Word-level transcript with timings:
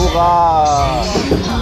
Hurra! 0.00 1.04
Ja, 1.44 1.59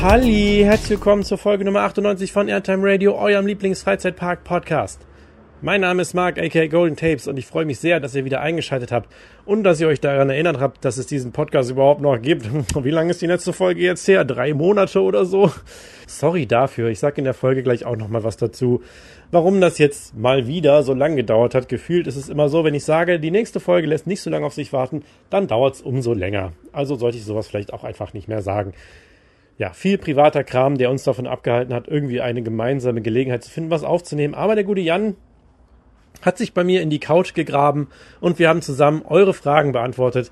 halli, 0.00 0.60
herzlich 0.62 0.90
willkommen 0.90 1.24
zur 1.24 1.38
Folge 1.38 1.64
Nummer 1.64 1.80
98 1.80 2.30
von 2.30 2.46
Airtime 2.46 2.86
Radio, 2.88 3.16
eurem 3.16 3.46
Lieblingsfreizeitpark-Podcast. 3.46 5.04
Mein 5.60 5.80
Name 5.80 6.02
ist 6.02 6.14
Mark, 6.14 6.38
aka 6.38 6.68
Golden 6.68 6.94
Tapes, 6.94 7.26
und 7.26 7.36
ich 7.36 7.46
freue 7.46 7.64
mich 7.64 7.80
sehr, 7.80 7.98
dass 7.98 8.14
ihr 8.14 8.24
wieder 8.24 8.40
eingeschaltet 8.40 8.92
habt 8.92 9.12
und 9.44 9.64
dass 9.64 9.80
ihr 9.80 9.88
euch 9.88 10.00
daran 10.00 10.30
erinnert 10.30 10.60
habt, 10.60 10.84
dass 10.84 10.98
es 10.98 11.08
diesen 11.08 11.32
Podcast 11.32 11.72
überhaupt 11.72 12.00
noch 12.00 12.22
gibt. 12.22 12.48
Wie 12.84 12.90
lange 12.92 13.10
ist 13.10 13.22
die 13.22 13.26
letzte 13.26 13.52
Folge 13.52 13.80
jetzt 13.80 14.06
her? 14.06 14.24
Drei 14.24 14.54
Monate 14.54 15.02
oder 15.02 15.24
so? 15.24 15.50
Sorry 16.06 16.46
dafür, 16.46 16.90
ich 16.90 17.00
sag 17.00 17.18
in 17.18 17.24
der 17.24 17.34
Folge 17.34 17.64
gleich 17.64 17.84
auch 17.84 17.96
nochmal 17.96 18.22
was 18.22 18.36
dazu. 18.36 18.82
Warum 19.32 19.60
das 19.60 19.78
jetzt 19.78 20.16
mal 20.16 20.46
wieder 20.46 20.84
so 20.84 20.94
lang 20.94 21.16
gedauert 21.16 21.56
hat, 21.56 21.68
gefühlt 21.68 22.06
ist 22.06 22.16
es 22.16 22.28
immer 22.28 22.48
so, 22.48 22.62
wenn 22.62 22.74
ich 22.74 22.84
sage, 22.84 23.18
die 23.18 23.32
nächste 23.32 23.58
Folge 23.58 23.88
lässt 23.88 24.06
nicht 24.06 24.20
so 24.20 24.30
lange 24.30 24.46
auf 24.46 24.54
sich 24.54 24.72
warten, 24.72 25.02
dann 25.28 25.48
dauert 25.48 25.74
es 25.74 25.82
umso 25.82 26.14
länger. 26.14 26.52
Also 26.70 26.94
sollte 26.94 27.18
ich 27.18 27.24
sowas 27.24 27.48
vielleicht 27.48 27.72
auch 27.72 27.82
einfach 27.82 28.12
nicht 28.12 28.28
mehr 28.28 28.42
sagen 28.42 28.74
ja, 29.58 29.72
viel 29.72 29.98
privater 29.98 30.44
Kram, 30.44 30.78
der 30.78 30.90
uns 30.90 31.02
davon 31.02 31.26
abgehalten 31.26 31.74
hat, 31.74 31.88
irgendwie 31.88 32.20
eine 32.20 32.42
gemeinsame 32.42 33.02
Gelegenheit 33.02 33.42
zu 33.42 33.50
finden, 33.50 33.70
was 33.70 33.82
aufzunehmen. 33.82 34.34
Aber 34.34 34.54
der 34.54 34.64
gute 34.64 34.80
Jan 34.80 35.16
hat 36.22 36.38
sich 36.38 36.54
bei 36.54 36.64
mir 36.64 36.80
in 36.80 36.90
die 36.90 37.00
Couch 37.00 37.34
gegraben 37.34 37.88
und 38.20 38.38
wir 38.38 38.48
haben 38.48 38.62
zusammen 38.62 39.02
eure 39.06 39.34
Fragen 39.34 39.72
beantwortet, 39.72 40.30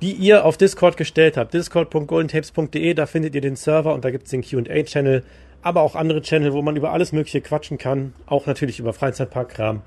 die 0.00 0.12
ihr 0.12 0.44
auf 0.44 0.56
Discord 0.56 0.96
gestellt 0.96 1.36
habt. 1.36 1.54
Discord.goldentapes.de, 1.54 2.94
da 2.94 3.06
findet 3.06 3.34
ihr 3.34 3.40
den 3.42 3.56
Server 3.56 3.94
und 3.94 4.04
da 4.04 4.10
gibt's 4.10 4.30
den 4.30 4.42
Q&A-Channel, 4.42 5.22
aber 5.60 5.82
auch 5.82 5.94
andere 5.94 6.22
Channel, 6.22 6.52
wo 6.54 6.62
man 6.62 6.74
über 6.74 6.92
alles 6.92 7.12
Mögliche 7.12 7.40
quatschen 7.40 7.78
kann. 7.78 8.14
Auch 8.26 8.46
natürlich 8.46 8.80
über 8.80 8.92
Freizeitparkkram. 8.92 9.82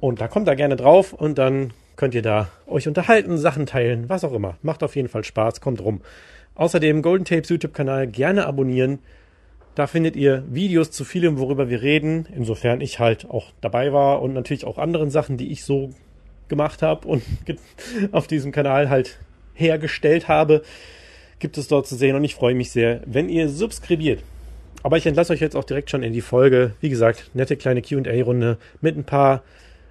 Und 0.00 0.20
da 0.20 0.28
kommt 0.28 0.46
da 0.46 0.54
gerne 0.54 0.76
drauf 0.76 1.12
und 1.12 1.38
dann 1.38 1.72
könnt 1.96 2.14
ihr 2.14 2.22
da 2.22 2.48
euch 2.66 2.86
unterhalten, 2.86 3.38
Sachen 3.38 3.66
teilen, 3.66 4.08
was 4.08 4.24
auch 4.24 4.32
immer. 4.32 4.56
Macht 4.62 4.84
auf 4.84 4.94
jeden 4.94 5.08
Fall 5.08 5.24
Spaß, 5.24 5.60
kommt 5.60 5.80
rum. 5.80 6.00
Außerdem 6.58 7.02
Golden 7.02 7.24
Tapes 7.24 7.48
YouTube-Kanal 7.50 8.08
gerne 8.08 8.46
abonnieren. 8.46 8.98
Da 9.76 9.86
findet 9.86 10.16
ihr 10.16 10.42
Videos 10.50 10.90
zu 10.90 11.04
vielem, 11.04 11.38
worüber 11.38 11.70
wir 11.70 11.82
reden, 11.82 12.26
insofern 12.34 12.80
ich 12.80 12.98
halt 12.98 13.30
auch 13.30 13.52
dabei 13.60 13.92
war 13.92 14.20
und 14.20 14.34
natürlich 14.34 14.64
auch 14.64 14.76
anderen 14.76 15.08
Sachen, 15.08 15.36
die 15.36 15.52
ich 15.52 15.62
so 15.62 15.90
gemacht 16.48 16.82
habe 16.82 17.06
und 17.06 17.22
auf 18.12 18.26
diesem 18.26 18.50
Kanal 18.50 18.90
halt 18.90 19.20
hergestellt 19.54 20.26
habe, 20.26 20.62
gibt 21.38 21.58
es 21.58 21.68
dort 21.68 21.86
zu 21.86 21.94
sehen 21.94 22.16
und 22.16 22.24
ich 22.24 22.34
freue 22.34 22.56
mich 22.56 22.72
sehr, 22.72 23.02
wenn 23.06 23.28
ihr 23.28 23.48
subskribiert. 23.48 24.24
Aber 24.82 24.96
ich 24.96 25.06
entlasse 25.06 25.32
euch 25.32 25.40
jetzt 25.40 25.54
auch 25.54 25.64
direkt 25.64 25.90
schon 25.90 26.02
in 26.02 26.12
die 26.12 26.20
Folge. 26.20 26.72
Wie 26.80 26.88
gesagt, 26.88 27.30
nette 27.34 27.56
kleine 27.56 27.82
QA-Runde 27.82 28.58
mit 28.80 28.96
ein 28.96 29.04
paar 29.04 29.44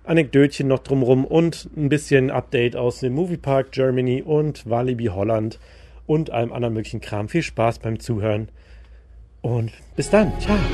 Anekdötchen 0.04 0.68
noch 0.68 0.80
drumrum 0.80 1.24
und 1.24 1.70
ein 1.78 1.88
bisschen 1.88 2.30
Update 2.30 2.76
aus 2.76 3.00
dem 3.00 3.14
Moviepark 3.14 3.72
Germany 3.72 4.22
und 4.22 4.70
Walibi 4.70 5.06
Holland 5.06 5.60
und 6.08 6.32
allem 6.32 6.52
anderen 6.52 6.74
möglichen 6.74 7.02
Kram. 7.02 7.30
Viel 7.30 7.44
Spaß 7.44 7.80
beim 7.80 8.00
Zuhören 8.00 8.50
und 9.42 9.72
bis 9.96 10.10
dann. 10.10 10.32
Ciao. 10.40 10.58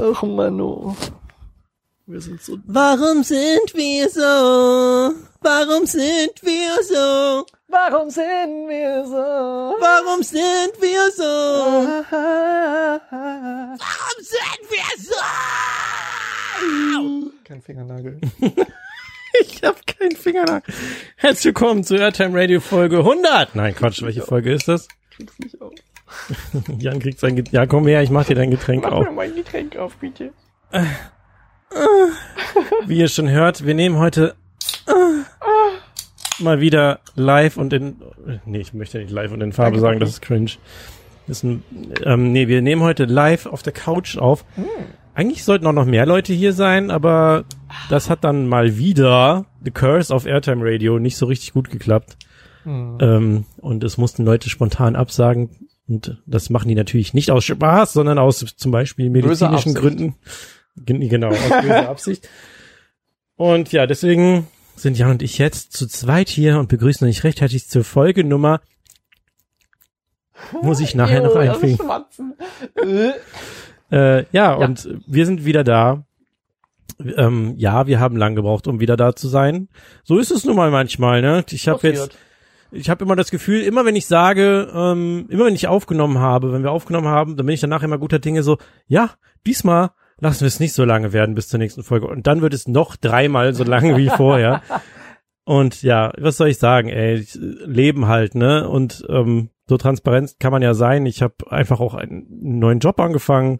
Ach 0.00 0.22
Mano. 0.22 0.96
Wir 2.06 2.20
sind 2.20 2.40
so. 2.40 2.58
Warum 2.66 3.22
sind 3.22 3.74
wir 3.74 4.08
so? 4.08 5.14
Warum 5.40 5.86
sind 5.86 6.42
wir 6.42 6.82
so? 6.82 7.57
Warum 7.70 8.08
sind 8.08 8.66
wir 8.68 9.04
so? 9.04 9.14
Warum 9.14 10.22
sind 10.22 10.72
wir 10.80 11.10
so? 11.10 11.22
Warum 13.78 14.18
sind 14.20 14.70
wir 14.70 15.04
so? 15.04 15.12
Kein 17.44 17.60
Fingernagel. 17.62 18.18
Ich 19.40 19.62
habe 19.62 19.76
keinen 19.86 20.16
Fingernagel. 20.16 20.74
Herzlich 21.16 21.44
willkommen 21.44 21.84
zu 21.84 21.94
Airtime 21.96 22.36
Radio 22.36 22.58
Folge 22.60 22.98
100. 23.00 23.54
Nein, 23.54 23.74
Quatsch, 23.76 24.00
welche 24.02 24.22
Folge 24.22 24.52
ist 24.54 24.66
das? 24.66 24.88
Krieg's 25.10 25.38
nicht 25.38 25.60
auf. 25.60 25.74
Jan 26.78 26.98
kriegt 26.98 27.20
sein 27.20 27.36
Getränk. 27.36 27.52
Ja, 27.54 27.66
komm 27.66 27.86
her, 27.86 28.02
ich 28.02 28.08
mach 28.10 28.24
dir 28.24 28.34
dein 28.34 28.50
Getränk 28.50 28.82
Mach 28.84 28.92
auf. 28.92 29.04
mir 29.04 29.12
mein 29.12 29.34
Getränk 29.34 29.76
auf, 29.76 29.94
bitte. 29.96 30.32
Wie 32.86 32.98
ihr 32.98 33.08
schon 33.08 33.28
hört, 33.28 33.66
wir 33.66 33.74
nehmen 33.74 33.98
heute 33.98 34.34
mal 36.40 36.60
wieder 36.60 37.00
live 37.14 37.56
und 37.56 37.72
in. 37.72 37.96
Nee, 38.44 38.58
ich 38.60 38.72
möchte 38.74 38.98
nicht 38.98 39.10
live 39.10 39.32
und 39.32 39.40
in 39.40 39.52
Farbe 39.52 39.78
sagen, 39.78 40.00
das 40.00 40.10
ist 40.10 40.22
cringe. 40.22 40.50
Das 41.26 41.38
ist 41.38 41.42
ein, 41.44 41.62
ähm, 42.04 42.32
nee, 42.32 42.48
wir 42.48 42.62
nehmen 42.62 42.82
heute 42.82 43.04
live 43.04 43.46
auf 43.46 43.62
der 43.62 43.72
Couch 43.72 44.16
auf. 44.16 44.44
Eigentlich 45.14 45.44
sollten 45.44 45.66
auch 45.66 45.72
noch 45.72 45.84
mehr 45.84 46.06
Leute 46.06 46.32
hier 46.32 46.52
sein, 46.52 46.90
aber 46.90 47.44
das 47.90 48.08
hat 48.08 48.24
dann 48.24 48.46
mal 48.46 48.78
wieder 48.78 49.44
The 49.64 49.70
Curse 49.70 50.14
auf 50.14 50.26
Airtime 50.26 50.64
Radio 50.64 50.98
nicht 50.98 51.16
so 51.16 51.26
richtig 51.26 51.52
gut 51.52 51.70
geklappt. 51.70 52.16
Ähm, 52.66 53.44
und 53.58 53.82
es 53.84 53.96
mussten 53.98 54.24
Leute 54.24 54.48
spontan 54.50 54.94
absagen. 54.96 55.50
Und 55.88 56.18
das 56.26 56.50
machen 56.50 56.68
die 56.68 56.74
natürlich 56.74 57.14
nicht 57.14 57.30
aus 57.30 57.44
Spaß, 57.44 57.94
sondern 57.94 58.18
aus 58.18 58.44
zum 58.56 58.72
Beispiel 58.72 59.08
medizinischen. 59.10 59.74
Gründen. 59.74 60.14
Gen- 60.76 61.08
Genau, 61.08 61.28
aus 61.28 61.48
böser 61.62 61.88
Absicht. 61.90 62.28
Und 63.36 63.72
ja, 63.72 63.86
deswegen 63.86 64.46
sind 64.82 64.98
Jan 64.98 65.10
und 65.10 65.22
ich 65.22 65.38
jetzt 65.38 65.72
zu 65.72 65.86
zweit 65.86 66.28
hier 66.28 66.58
und 66.58 66.68
begrüßen 66.68 67.06
euch 67.08 67.24
recht 67.24 67.40
herzlich 67.40 67.68
zur 67.68 67.84
Folge 67.84 68.24
Nummer. 68.24 68.60
Muss 70.62 70.80
ich 70.80 70.94
nachher 70.94 71.22
noch 71.22 71.34
einfügen. 71.34 71.78
Äh. 72.74 73.12
Äh, 73.90 74.24
ja, 74.32 74.54
und 74.54 74.88
wir 75.06 75.26
sind 75.26 75.44
wieder 75.44 75.64
da. 75.64 76.04
Ähm, 77.00 77.54
ja, 77.56 77.86
wir 77.86 78.00
haben 78.00 78.16
lang 78.16 78.34
gebraucht, 78.34 78.66
um 78.66 78.80
wieder 78.80 78.96
da 78.96 79.14
zu 79.14 79.28
sein. 79.28 79.68
So 80.04 80.18
ist 80.18 80.30
es 80.30 80.44
nun 80.44 80.56
mal 80.56 80.70
manchmal, 80.70 81.22
ne? 81.22 81.44
Ich 81.50 81.68
habe 81.68 81.86
jetzt, 81.88 82.16
ich 82.70 82.90
habe 82.90 83.04
immer 83.04 83.16
das 83.16 83.30
Gefühl, 83.30 83.62
immer 83.62 83.84
wenn 83.84 83.96
ich 83.96 84.06
sage, 84.06 84.70
ähm, 84.74 85.26
immer 85.28 85.46
wenn 85.46 85.54
ich 85.54 85.68
aufgenommen 85.68 86.18
habe, 86.18 86.52
wenn 86.52 86.62
wir 86.62 86.72
aufgenommen 86.72 87.08
haben, 87.08 87.36
dann 87.36 87.46
bin 87.46 87.54
ich 87.54 87.60
danach 87.60 87.82
immer 87.82 87.98
guter 87.98 88.18
Dinge 88.18 88.42
so, 88.42 88.58
ja, 88.86 89.10
diesmal 89.46 89.90
lassen 90.20 90.40
wir 90.40 90.48
es 90.48 90.60
nicht 90.60 90.72
so 90.72 90.84
lange 90.84 91.12
werden 91.12 91.34
bis 91.34 91.48
zur 91.48 91.58
nächsten 91.58 91.82
Folge. 91.82 92.06
Und 92.06 92.26
dann 92.26 92.42
wird 92.42 92.54
es 92.54 92.68
noch 92.68 92.96
dreimal 92.96 93.54
so 93.54 93.64
lang 93.64 93.96
wie 93.96 94.08
vorher. 94.08 94.62
Und 95.44 95.82
ja, 95.82 96.12
was 96.18 96.36
soll 96.36 96.48
ich 96.48 96.58
sagen, 96.58 96.88
ey, 96.90 97.20
äh, 97.20 97.26
Leben 97.64 98.06
halt, 98.06 98.34
ne? 98.34 98.68
Und 98.68 99.06
ähm, 99.08 99.48
so 99.66 99.78
transparent 99.78 100.38
kann 100.38 100.52
man 100.52 100.62
ja 100.62 100.74
sein. 100.74 101.06
Ich 101.06 101.22
habe 101.22 101.50
einfach 101.50 101.80
auch 101.80 101.94
einen 101.94 102.26
neuen 102.58 102.80
Job 102.80 103.00
angefangen. 103.00 103.58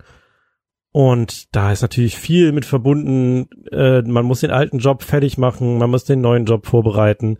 Und 0.93 1.55
da 1.55 1.73
ist 1.73 1.83
natürlich 1.83 2.17
viel 2.17 2.53
mit 2.53 2.65
verbunden. 2.65 3.49
Äh, 3.71 4.03
man 4.03 4.25
muss 4.25 4.41
den 4.41 4.51
alten 4.51 4.79
Job 4.79 5.03
fertig 5.03 5.39
machen, 5.39 5.79
man 5.79 5.91
muss 5.91 6.05
den 6.05 6.21
neuen 6.21 6.45
Job 6.45 6.67
vorbereiten. 6.67 7.39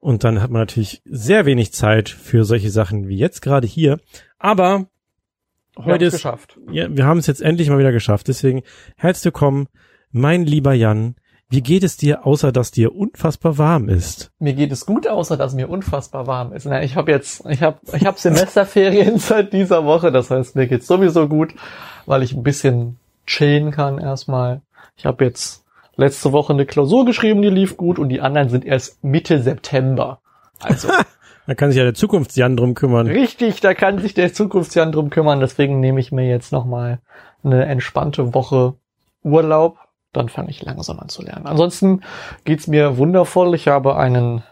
Und 0.00 0.24
dann 0.24 0.40
hat 0.40 0.50
man 0.50 0.62
natürlich 0.62 1.02
sehr 1.04 1.44
wenig 1.44 1.72
Zeit 1.72 2.08
für 2.08 2.44
solche 2.44 2.70
Sachen 2.70 3.08
wie 3.08 3.18
jetzt 3.18 3.42
gerade 3.42 3.66
hier. 3.66 3.98
Aber 4.38 4.86
heute 5.76 6.06
ist, 6.06 6.12
geschafft. 6.14 6.58
ja, 6.70 6.94
wir 6.94 7.04
haben 7.04 7.18
es 7.18 7.26
jetzt 7.26 7.42
endlich 7.42 7.68
mal 7.70 7.78
wieder 7.78 7.92
geschafft. 7.92 8.28
Deswegen 8.28 8.62
herzlich 8.96 9.26
willkommen, 9.26 9.68
mein 10.12 10.44
lieber 10.44 10.72
Jan. 10.72 11.16
Wie 11.52 11.62
geht 11.62 11.82
es 11.82 11.96
dir, 11.96 12.24
außer 12.24 12.52
dass 12.52 12.70
dir 12.70 12.94
unfassbar 12.94 13.58
warm 13.58 13.88
ist? 13.88 14.30
Mir 14.38 14.52
geht 14.52 14.70
es 14.70 14.86
gut, 14.86 15.08
außer 15.08 15.36
dass 15.36 15.52
mir 15.52 15.68
unfassbar 15.68 16.28
warm 16.28 16.52
ist. 16.52 16.64
Na, 16.64 16.80
ich 16.80 16.94
habe 16.94 17.10
jetzt, 17.10 17.44
ich 17.48 17.60
habe, 17.60 17.80
ich 17.92 18.06
habe 18.06 18.20
Semesterferien 18.20 19.18
seit 19.18 19.52
dieser 19.52 19.84
Woche. 19.84 20.12
Das 20.12 20.30
heißt, 20.30 20.54
mir 20.54 20.68
geht's 20.68 20.86
sowieso 20.86 21.26
gut, 21.26 21.54
weil 22.06 22.22
ich 22.22 22.34
ein 22.34 22.44
bisschen 22.44 22.98
chillen 23.26 23.72
kann 23.72 23.98
erstmal. 23.98 24.62
Ich 24.96 25.06
habe 25.06 25.24
jetzt 25.24 25.64
letzte 25.96 26.30
Woche 26.30 26.52
eine 26.52 26.66
Klausur 26.66 27.04
geschrieben, 27.04 27.42
die 27.42 27.50
lief 27.50 27.76
gut 27.76 27.98
und 27.98 28.10
die 28.10 28.20
anderen 28.20 28.48
sind 28.48 28.64
erst 28.64 29.02
Mitte 29.02 29.42
September. 29.42 30.20
Also 30.60 30.88
Da 31.50 31.56
kann 31.56 31.70
sich 31.72 31.78
ja 31.78 31.82
der 31.82 31.94
Zukunftsjan 31.94 32.56
drum 32.56 32.74
kümmern. 32.74 33.08
Richtig, 33.08 33.58
da 33.60 33.74
kann 33.74 33.98
sich 33.98 34.14
der 34.14 34.32
Zukunftsjan 34.32 34.92
drum 34.92 35.10
kümmern. 35.10 35.40
Deswegen 35.40 35.80
nehme 35.80 35.98
ich 35.98 36.12
mir 36.12 36.28
jetzt 36.28 36.52
nochmal 36.52 37.00
eine 37.42 37.64
entspannte 37.66 38.34
Woche 38.34 38.74
Urlaub. 39.24 39.78
Dann 40.12 40.28
fange 40.28 40.50
ich 40.50 40.62
langsam 40.62 41.00
an 41.00 41.08
zu 41.08 41.22
lernen. 41.22 41.48
Ansonsten 41.48 42.02
geht's 42.44 42.68
mir 42.68 42.98
wundervoll. 42.98 43.52
Ich 43.56 43.66
habe 43.66 43.96
einen 43.96 44.44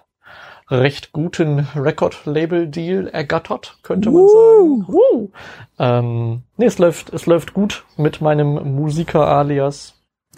recht 0.68 1.12
guten 1.12 1.68
Record-Label-Deal 1.76 3.06
ergattert, 3.06 3.78
könnte 3.84 4.10
man 4.10 4.26
sagen. 4.26 4.86
Woo. 4.88 5.30
Ähm, 5.78 6.42
nee, 6.56 6.66
es 6.66 6.80
läuft, 6.80 7.12
es 7.12 7.26
läuft 7.26 7.54
gut 7.54 7.84
mit 7.96 8.20
meinem 8.20 8.74
Musiker-Alias. 8.74 9.94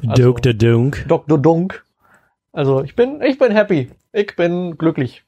Also- 0.07 0.35
der 0.35 0.53
Dunk. 0.53 1.07
Dr. 1.09 1.39
Dunk. 1.39 1.87
Also 2.53 2.83
ich 2.83 2.95
bin, 2.95 3.23
ich 3.23 3.39
bin 3.39 3.51
happy. 3.51 3.91
Ich 4.13 4.37
bin 4.37 4.77
glücklich. 4.77 5.25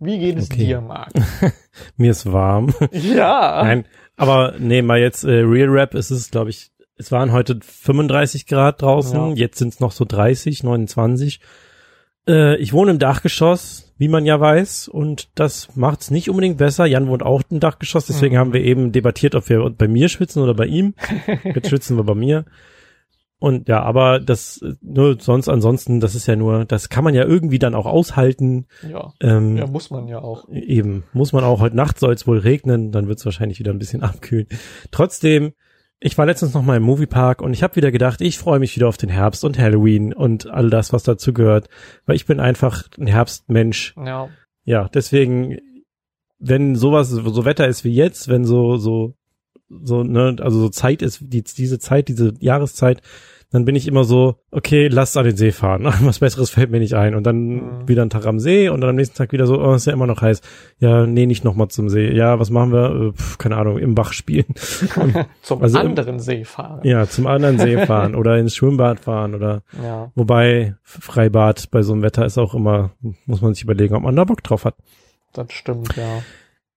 Wie 0.00 0.18
geht 0.18 0.38
es 0.38 0.50
Okay. 0.50 0.66
dir, 0.66 0.80
Marc? 0.80 1.10
Mir 1.96 2.10
ist 2.12 2.30
warm. 2.32 2.72
ja. 2.92 3.62
Nein, 3.64 3.84
aber 4.16 4.54
nee, 4.58 4.82
mal 4.82 4.98
jetzt 5.00 5.24
äh, 5.24 5.40
Real 5.40 5.68
Rap 5.68 5.94
ist 5.94 6.10
es, 6.10 6.30
glaube 6.30 6.50
ich, 6.50 6.70
es 6.96 7.10
waren 7.12 7.32
heute 7.32 7.58
35 7.62 8.46
Grad 8.46 8.82
draußen, 8.82 9.30
Ja. 9.30 9.34
jetzt 9.34 9.58
sind 9.58 9.72
es 9.74 9.80
noch 9.80 9.92
so 9.92 10.04
30, 10.04 10.62
29. 10.64 11.40
Äh, 12.28 12.56
ich 12.56 12.72
wohne 12.72 12.90
im 12.92 12.98
Dachgeschoss, 12.98 13.92
wie 13.98 14.08
man 14.08 14.24
ja 14.26 14.38
weiß, 14.40 14.88
und 14.88 15.28
das 15.34 15.74
macht's 15.76 16.10
nicht 16.10 16.28
unbedingt 16.30 16.58
besser. 16.58 16.86
Jan 16.86 17.08
wohnt 17.08 17.22
auch 17.24 17.42
im 17.50 17.58
Dachgeschoss, 17.60 18.06
deswegen 18.06 18.34
Mhm. 18.34 18.38
haben 18.38 18.52
wir 18.52 18.62
eben 18.62 18.92
debattiert, 18.92 19.34
ob 19.34 19.48
wir 19.48 19.68
bei 19.70 19.88
mir 19.88 20.08
schwitzen 20.08 20.42
oder 20.42 20.54
bei 20.54 20.66
ihm. 20.66 20.94
Jetzt 21.44 21.68
schwitzen 21.68 21.96
wir 21.96 22.04
bei 22.04 22.14
mir. 22.14 22.44
Und 23.40 23.68
ja, 23.68 23.82
aber 23.82 24.18
das 24.18 24.60
nur 24.80 25.20
sonst 25.20 25.48
ansonsten, 25.48 26.00
das 26.00 26.16
ist 26.16 26.26
ja 26.26 26.34
nur, 26.34 26.64
das 26.64 26.88
kann 26.88 27.04
man 27.04 27.14
ja 27.14 27.24
irgendwie 27.24 27.60
dann 27.60 27.76
auch 27.76 27.86
aushalten. 27.86 28.66
Ja. 28.88 29.12
Ähm, 29.20 29.56
Ja, 29.56 29.66
muss 29.66 29.90
man 29.90 30.08
ja 30.08 30.20
auch. 30.20 30.48
Eben, 30.50 31.04
muss 31.12 31.32
man 31.32 31.44
auch 31.44 31.60
heute 31.60 31.76
Nacht 31.76 32.00
soll 32.00 32.12
es 32.12 32.26
wohl 32.26 32.38
regnen, 32.38 32.90
dann 32.90 33.06
wird 33.06 33.18
es 33.18 33.24
wahrscheinlich 33.24 33.60
wieder 33.60 33.72
ein 33.72 33.78
bisschen 33.78 34.02
abkühlen. 34.02 34.48
Trotzdem, 34.90 35.52
ich 36.00 36.18
war 36.18 36.26
letztens 36.26 36.54
noch 36.54 36.62
mal 36.62 36.76
im 36.76 36.82
Moviepark 36.82 37.40
und 37.40 37.52
ich 37.52 37.62
habe 37.62 37.76
wieder 37.76 37.92
gedacht, 37.92 38.20
ich 38.20 38.38
freue 38.38 38.58
mich 38.58 38.74
wieder 38.74 38.88
auf 38.88 38.96
den 38.96 39.08
Herbst 39.08 39.44
und 39.44 39.58
Halloween 39.58 40.12
und 40.12 40.50
all 40.50 40.68
das, 40.68 40.92
was 40.92 41.04
dazu 41.04 41.32
gehört, 41.32 41.68
weil 42.06 42.16
ich 42.16 42.26
bin 42.26 42.40
einfach 42.40 42.84
ein 42.98 43.06
Herbstmensch. 43.06 43.94
Ja. 43.96 44.28
Ja, 44.64 44.88
deswegen, 44.88 45.58
wenn 46.38 46.74
sowas, 46.74 47.08
so 47.08 47.44
Wetter 47.44 47.68
ist 47.68 47.84
wie 47.84 47.94
jetzt, 47.94 48.28
wenn 48.28 48.44
so, 48.44 48.76
so, 48.76 49.14
so, 49.68 50.02
ne, 50.02 50.36
also 50.40 50.58
so 50.60 50.68
Zeit 50.68 51.02
ist, 51.02 51.20
die, 51.22 51.42
diese 51.42 51.78
Zeit, 51.78 52.08
diese 52.08 52.34
Jahreszeit, 52.40 53.02
dann 53.50 53.64
bin 53.64 53.76
ich 53.76 53.88
immer 53.88 54.04
so, 54.04 54.36
okay, 54.50 54.88
lass 54.88 55.16
an 55.16 55.24
den 55.24 55.36
See 55.38 55.52
fahren. 55.52 55.84
Was 56.02 56.18
Besseres 56.18 56.50
fällt 56.50 56.70
mir 56.70 56.80
nicht 56.80 56.92
ein. 56.94 57.14
Und 57.14 57.24
dann 57.24 57.38
Mhm. 57.48 57.88
wieder 57.88 58.02
ein 58.02 58.10
Tag 58.10 58.26
am 58.26 58.38
See 58.38 58.68
und 58.68 58.82
dann 58.82 58.90
am 58.90 58.96
nächsten 58.96 59.16
Tag 59.16 59.32
wieder 59.32 59.46
so, 59.46 59.58
oh, 59.58 59.72
ist 59.74 59.86
ja 59.86 59.94
immer 59.94 60.06
noch 60.06 60.20
heiß. 60.20 60.42
Ja, 60.80 61.06
nee, 61.06 61.24
nicht 61.24 61.44
nochmal 61.44 61.68
zum 61.68 61.88
See. 61.88 62.12
Ja, 62.14 62.38
was 62.38 62.50
machen 62.50 62.72
wir? 62.72 63.08
Äh, 63.08 63.12
Pf, 63.14 63.38
keine 63.38 63.56
Ahnung, 63.56 63.78
im 63.78 63.94
Bach 63.94 64.12
spielen. 64.12 64.44
Zum 65.42 65.62
Also 65.62 65.78
im- 65.80 65.86
anderen 65.86 66.20
See 66.20 66.44
fahren. 66.44 66.80
Ja, 66.84 67.06
zum 67.06 67.26
anderen 67.26 67.58
See 67.58 67.78
fahren 67.86 68.14
oder 68.14 68.36
ins 68.38 68.54
Schwimmbad 68.54 69.00
fahren 69.00 69.34
oder, 69.34 69.62
ja. 69.82 70.12
wobei 70.14 70.74
Freibad 70.82 71.70
bei 71.70 71.80
so 71.82 71.94
einem 71.94 72.02
Wetter 72.02 72.26
ist 72.26 72.36
auch 72.36 72.54
immer, 72.54 72.90
muss 73.24 73.40
man 73.40 73.54
sich 73.54 73.64
überlegen, 73.64 73.94
ob 73.94 74.02
man 74.02 74.14
da 74.14 74.24
Bock 74.24 74.42
drauf 74.42 74.66
hat. 74.66 74.74
Das 75.32 75.52
stimmt, 75.52 75.96
ja. 75.96 76.22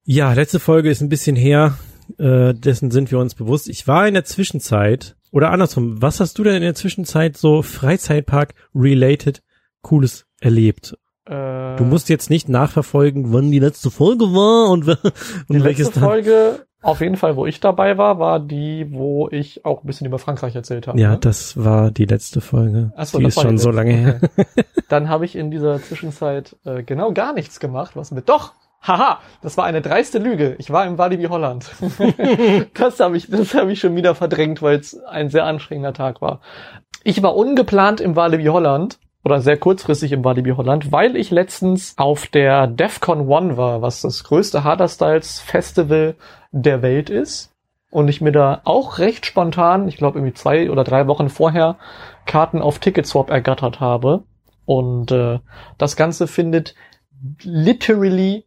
Ja, 0.06 0.32
letzte 0.34 0.60
Folge 0.62 0.90
ist 0.90 1.02
ein 1.02 1.10
bisschen 1.10 1.36
her. 1.36 1.78
Äh, 2.18 2.54
dessen 2.54 2.92
sind 2.92 3.12
wir 3.12 3.20
uns 3.20 3.36
bewusst. 3.36 3.70
Ich 3.70 3.88
war 3.88 4.08
in 4.08 4.14
der 4.14 4.26
Zwischenzeit, 4.26 5.16
oder 5.32 5.52
andersrum, 5.52 6.02
was 6.02 6.20
hast 6.20 6.38
du 6.38 6.44
denn 6.44 6.56
in 6.56 6.62
der 6.62 6.76
Zwischenzeit 6.76 7.38
so 7.38 7.62
Freizeitpark-related 7.62 9.42
Cooles 9.82 10.26
erlebt? 10.40 10.98
Äh, 11.26 11.76
Du 11.78 11.86
musst 11.86 12.10
jetzt 12.10 12.30
nicht 12.30 12.50
nachverfolgen, 12.50 13.32
wann 13.34 13.52
die 13.52 13.60
letzte 13.60 13.90
Folge 13.92 14.26
war 14.26 14.70
und, 14.70 14.88
und 14.88 15.04
die 15.50 15.64
welches 15.64 15.88
letzte. 15.88 16.00
Folge, 16.02 16.66
auf 16.84 17.00
jeden 17.00 17.16
Fall, 17.16 17.36
wo 17.36 17.46
ich 17.46 17.60
dabei 17.60 17.98
war, 17.98 18.18
war 18.18 18.40
die, 18.40 18.88
wo 18.92 19.30
ich 19.30 19.66
auch 19.66 19.84
ein 19.84 19.88
bisschen 19.88 20.08
über 20.08 20.18
Frankreich 20.18 20.56
erzählt 20.56 20.88
habe. 20.88 21.00
Ja, 21.00 21.12
ne? 21.12 21.18
das 21.20 21.64
war 21.64 21.92
die 21.92 22.06
letzte 22.06 22.42
Folge. 22.42 22.92
Ach 22.96 23.06
so, 23.06 23.20
die 23.20 23.26
das 23.26 23.38
ist 23.38 23.42
schon 23.42 23.60
so 23.60 23.70
lange 23.70 23.94
her. 23.94 24.20
Okay. 24.22 24.46
Dann 24.90 25.08
habe 25.08 25.26
ich 25.26 25.36
in 25.36 25.52
dieser 25.52 25.82
Zwischenzeit 25.82 26.56
äh, 26.66 26.82
genau 26.82 27.14
gar 27.14 27.34
nichts 27.34 27.60
gemacht, 27.60 27.96
was 27.96 28.12
mit 28.12 28.30
doch. 28.30 28.54
Haha, 28.82 29.20
das 29.44 29.58
war 29.58 29.66
eine 29.66 29.82
dreiste 29.82 30.18
Lüge. 30.18 30.56
Ich 30.58 30.72
war 30.72 30.86
im 30.88 30.98
Walibi 30.98 31.26
Holland. 31.26 31.70
das 32.74 33.00
habe 33.00 33.16
ich, 33.16 33.30
das 33.30 33.54
habe 33.54 33.72
ich 33.72 33.80
schon 33.80 33.96
wieder 33.96 34.16
verdrängt, 34.16 34.62
weil 34.64 34.80
es 34.80 35.00
ein 35.04 35.30
sehr 35.30 35.46
anstrengender 35.46 35.94
Tag 35.94 36.22
war. 36.22 36.42
Ich 37.04 37.22
war 37.22 37.36
ungeplant 37.36 38.02
im 38.02 38.16
Walibi 38.16 38.46
Holland 38.46 38.98
oder 39.24 39.40
sehr 39.40 39.58
kurzfristig 39.58 40.12
im 40.12 40.26
Walibi 40.26 40.52
Holland, 40.52 40.92
weil 40.92 41.16
ich 41.16 41.30
letztens 41.30 41.94
auf 41.98 42.26
der 42.26 42.66
DEFCON 42.66 43.28
One 43.28 43.56
war, 43.56 43.84
was 43.84 44.02
das 44.02 44.24
größte 44.24 44.64
Harderstyles 44.64 45.40
Festival 45.40 46.16
der 46.52 46.82
Welt 46.82 47.12
ist. 47.12 47.54
Und 47.92 48.08
ich 48.08 48.22
mir 48.22 48.32
da 48.32 48.62
auch 48.64 49.00
recht 49.00 49.26
spontan, 49.26 49.88
ich 49.88 49.98
glaube 49.98 50.18
irgendwie 50.18 50.34
zwei 50.34 50.72
oder 50.72 50.84
drei 50.84 51.08
Wochen 51.08 51.30
vorher, 51.30 51.78
Karten 52.26 52.62
auf 52.62 52.80
Ticketswap 52.80 53.30
ergattert 53.30 53.80
habe. 53.80 54.24
Und 54.66 55.12
äh, 55.12 55.40
das 55.78 55.96
Ganze 55.96 56.26
findet 56.26 56.74
literally 57.44 58.46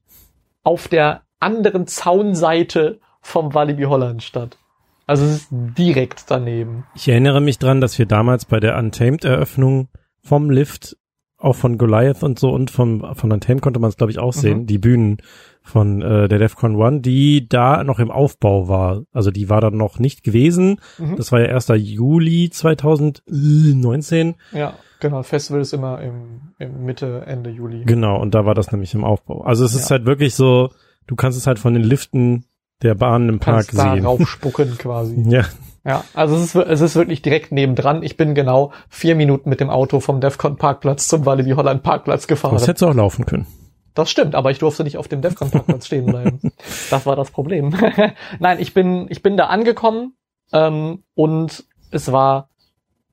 auf 0.64 0.88
der 0.88 1.22
anderen 1.40 1.86
Zaunseite 1.86 3.00
vom 3.20 3.54
Walibi 3.54 3.84
Holland 3.84 4.22
statt. 4.22 4.58
Also 5.06 5.24
es 5.24 5.36
ist 5.42 5.48
direkt 5.50 6.24
daneben. 6.30 6.86
Ich 6.94 7.06
erinnere 7.08 7.40
mich 7.42 7.58
dran, 7.58 7.80
dass 7.80 7.98
wir 7.98 8.06
damals 8.06 8.46
bei 8.46 8.58
der 8.58 8.76
Untamed-Eröffnung 8.78 9.88
vom 10.22 10.48
Lift, 10.50 10.96
auch 11.36 11.54
von 11.56 11.76
Goliath 11.76 12.22
und 12.22 12.38
so 12.38 12.50
und 12.50 12.70
vom, 12.70 13.14
von 13.14 13.30
Untamed 13.30 13.60
konnte 13.60 13.78
man 13.80 13.90
es, 13.90 13.96
glaube 13.98 14.10
ich, 14.12 14.18
auch 14.18 14.32
sehen, 14.32 14.60
Mhm. 14.60 14.66
die 14.66 14.78
Bühnen 14.78 15.18
von 15.66 16.02
äh, 16.02 16.28
der 16.28 16.38
DEFCON 16.38 16.76
One, 16.76 17.00
die 17.00 17.48
da 17.48 17.82
noch 17.84 17.98
im 17.98 18.10
Aufbau 18.10 18.68
war. 18.68 19.02
Also 19.12 19.30
die 19.30 19.48
war 19.48 19.60
dann 19.62 19.76
noch 19.76 19.98
nicht 19.98 20.22
gewesen. 20.22 20.78
Mhm. 20.98 21.16
Das 21.16 21.32
war 21.32 21.40
ja 21.40 21.48
1. 21.54 21.68
Juli 21.76 22.50
2019. 22.50 24.34
Ja, 24.52 24.74
genau. 25.00 25.22
Festival 25.22 25.60
ist 25.62 25.72
immer 25.72 26.00
im, 26.00 26.52
im 26.58 26.84
Mitte, 26.84 27.24
Ende 27.26 27.50
Juli. 27.50 27.84
Genau, 27.84 28.20
und 28.20 28.34
da 28.34 28.44
war 28.46 28.54
das 28.54 28.72
nämlich 28.72 28.94
im 28.94 29.04
Aufbau. 29.04 29.42
Also 29.42 29.64
es 29.64 29.74
ist 29.74 29.90
Ja. 29.90 29.96
halt 29.96 30.06
wirklich 30.06 30.34
so, 30.34 30.70
du 31.06 31.16
kannst 31.16 31.38
es 31.38 31.46
halt 31.46 31.58
von 31.58 31.74
den 31.74 31.82
Liften 31.82 32.44
der 32.82 32.94
Bahn 32.94 33.28
im 33.28 33.38
Park 33.38 33.68
Kannst 33.68 33.78
da 33.78 33.94
sehen. 33.94 34.04
raufspucken 34.04 34.76
quasi. 34.78 35.22
Ja, 35.28 35.44
Ja, 35.84 36.04
also 36.14 36.34
es 36.36 36.42
ist, 36.42 36.56
es 36.56 36.80
ist 36.80 36.96
wirklich 36.96 37.22
direkt 37.22 37.52
nebendran. 37.52 38.02
Ich 38.02 38.16
bin 38.16 38.34
genau 38.34 38.72
vier 38.88 39.14
Minuten 39.14 39.48
mit 39.48 39.60
dem 39.60 39.70
Auto 39.70 40.00
vom 40.00 40.20
DEFCON 40.20 40.56
Parkplatz 40.56 41.08
zum 41.08 41.24
Walibi 41.24 41.52
Holland 41.52 41.82
Parkplatz 41.82 42.26
gefahren. 42.26 42.54
das 42.54 42.68
hätte 42.68 42.86
auch 42.86 42.94
laufen 42.94 43.24
können. 43.26 43.46
Das 43.94 44.10
stimmt, 44.10 44.34
aber 44.34 44.50
ich 44.50 44.58
durfte 44.58 44.82
nicht 44.82 44.98
auf 44.98 45.08
dem 45.08 45.22
DEFCON 45.22 45.50
Parkplatz 45.50 45.86
stehen 45.86 46.06
bleiben. 46.06 46.40
Das 46.90 47.06
war 47.06 47.16
das 47.16 47.30
Problem. 47.30 47.74
Nein, 48.38 48.58
ich 48.60 48.74
bin, 48.74 49.06
ich 49.08 49.22
bin 49.22 49.36
da 49.36 49.46
angekommen 49.46 50.14
ähm, 50.52 51.04
und 51.14 51.64
es 51.90 52.12
war 52.12 52.48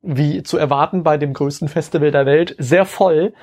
wie 0.01 0.41
zu 0.43 0.57
erwarten 0.57 1.03
bei 1.03 1.17
dem 1.17 1.33
größten 1.33 1.67
Festival 1.67 2.11
der 2.11 2.25
Welt 2.25 2.55
sehr 2.57 2.85
voll. 2.85 3.33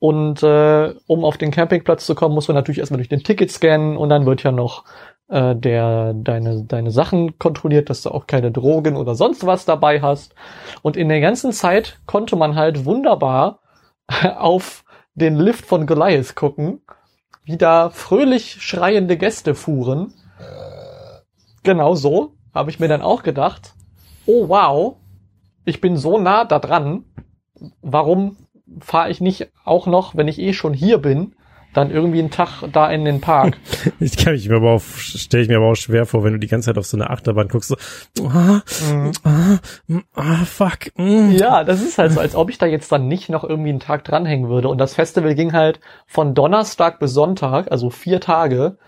Und 0.00 0.42
äh, 0.42 0.94
um 1.06 1.24
auf 1.24 1.38
den 1.38 1.50
Campingplatz 1.50 2.06
zu 2.06 2.14
kommen, 2.14 2.34
muss 2.34 2.48
man 2.48 2.54
natürlich 2.54 2.78
erstmal 2.78 2.98
durch 2.98 3.08
den 3.08 3.22
Ticket 3.22 3.50
scannen 3.50 3.96
und 3.96 4.08
dann 4.08 4.26
wird 4.26 4.42
ja 4.42 4.52
noch 4.52 4.84
äh, 5.28 5.56
der 5.56 6.14
deine 6.14 6.64
deine 6.64 6.90
Sachen 6.90 7.38
kontrolliert, 7.38 7.90
dass 7.90 8.02
du 8.02 8.10
auch 8.10 8.26
keine 8.26 8.52
Drogen 8.52 8.96
oder 8.96 9.14
sonst 9.14 9.44
was 9.46 9.64
dabei 9.64 10.00
hast. 10.00 10.34
Und 10.82 10.96
in 10.96 11.08
der 11.08 11.20
ganzen 11.20 11.52
Zeit 11.52 11.98
konnte 12.06 12.36
man 12.36 12.54
halt 12.54 12.84
wunderbar 12.84 13.60
auf 14.36 14.84
den 15.18 15.36
Lift 15.36 15.66
von 15.66 15.86
Goliath 15.86 16.34
gucken, 16.34 16.80
wie 17.44 17.56
da 17.56 17.90
fröhlich 17.90 18.62
schreiende 18.62 19.16
Gäste 19.16 19.54
fuhren. 19.54 20.12
Genau 21.62 21.94
so 21.94 22.34
habe 22.54 22.70
ich 22.70 22.80
mir 22.80 22.88
dann 22.88 23.02
auch 23.02 23.22
gedacht, 23.22 23.74
oh 24.26 24.48
wow, 24.48 24.96
ich 25.64 25.80
bin 25.80 25.96
so 25.96 26.18
nah 26.18 26.44
da 26.44 26.58
dran, 26.58 27.04
warum 27.82 28.36
fahre 28.80 29.10
ich 29.10 29.20
nicht 29.20 29.50
auch 29.64 29.86
noch, 29.86 30.16
wenn 30.16 30.28
ich 30.28 30.38
eh 30.38 30.52
schon 30.52 30.74
hier 30.74 30.98
bin, 30.98 31.34
dann 31.74 31.90
irgendwie 31.90 32.18
einen 32.18 32.30
Tag 32.30 32.62
da 32.72 32.90
in 32.90 33.04
den 33.04 33.20
Park? 33.20 33.56
Ich 34.00 34.16
kann 34.16 34.32
mich 34.32 34.48
mir 34.48 34.56
aber 34.56 34.72
auch, 34.72 34.82
stelle 34.82 35.42
ich 35.42 35.48
mir 35.48 35.56
aber 35.58 35.66
auch 35.72 35.74
schwer 35.74 36.06
vor, 36.06 36.24
wenn 36.24 36.32
du 36.32 36.38
die 36.38 36.46
ganze 36.48 36.66
Zeit 36.66 36.78
auf 36.78 36.86
so 36.86 36.96
eine 36.96 37.10
Achterbahn 37.10 37.48
guckst, 37.48 37.68
so, 38.14 38.26
ah, 38.28 38.62
Mhm. 38.90 39.12
ah, 39.24 39.58
mm, 39.86 39.98
ah, 40.14 40.44
fuck, 40.44 40.96
mm. 40.96 41.30
Ja, 41.32 41.64
das 41.64 41.82
ist 41.82 41.98
halt 41.98 42.12
so, 42.12 42.20
als 42.20 42.34
ob 42.34 42.50
ich 42.50 42.58
da 42.58 42.66
jetzt 42.66 42.90
dann 42.92 43.08
nicht 43.08 43.28
noch 43.28 43.44
irgendwie 43.44 43.70
einen 43.70 43.80
Tag 43.80 44.04
dranhängen 44.04 44.48
würde. 44.48 44.68
Und 44.68 44.78
das 44.78 44.94
Festival 44.94 45.34
ging 45.34 45.52
halt 45.52 45.80
von 46.06 46.34
Donnerstag 46.34 46.98
bis 46.98 47.12
Sonntag, 47.12 47.70
also 47.70 47.90
vier 47.90 48.20
Tage. 48.20 48.78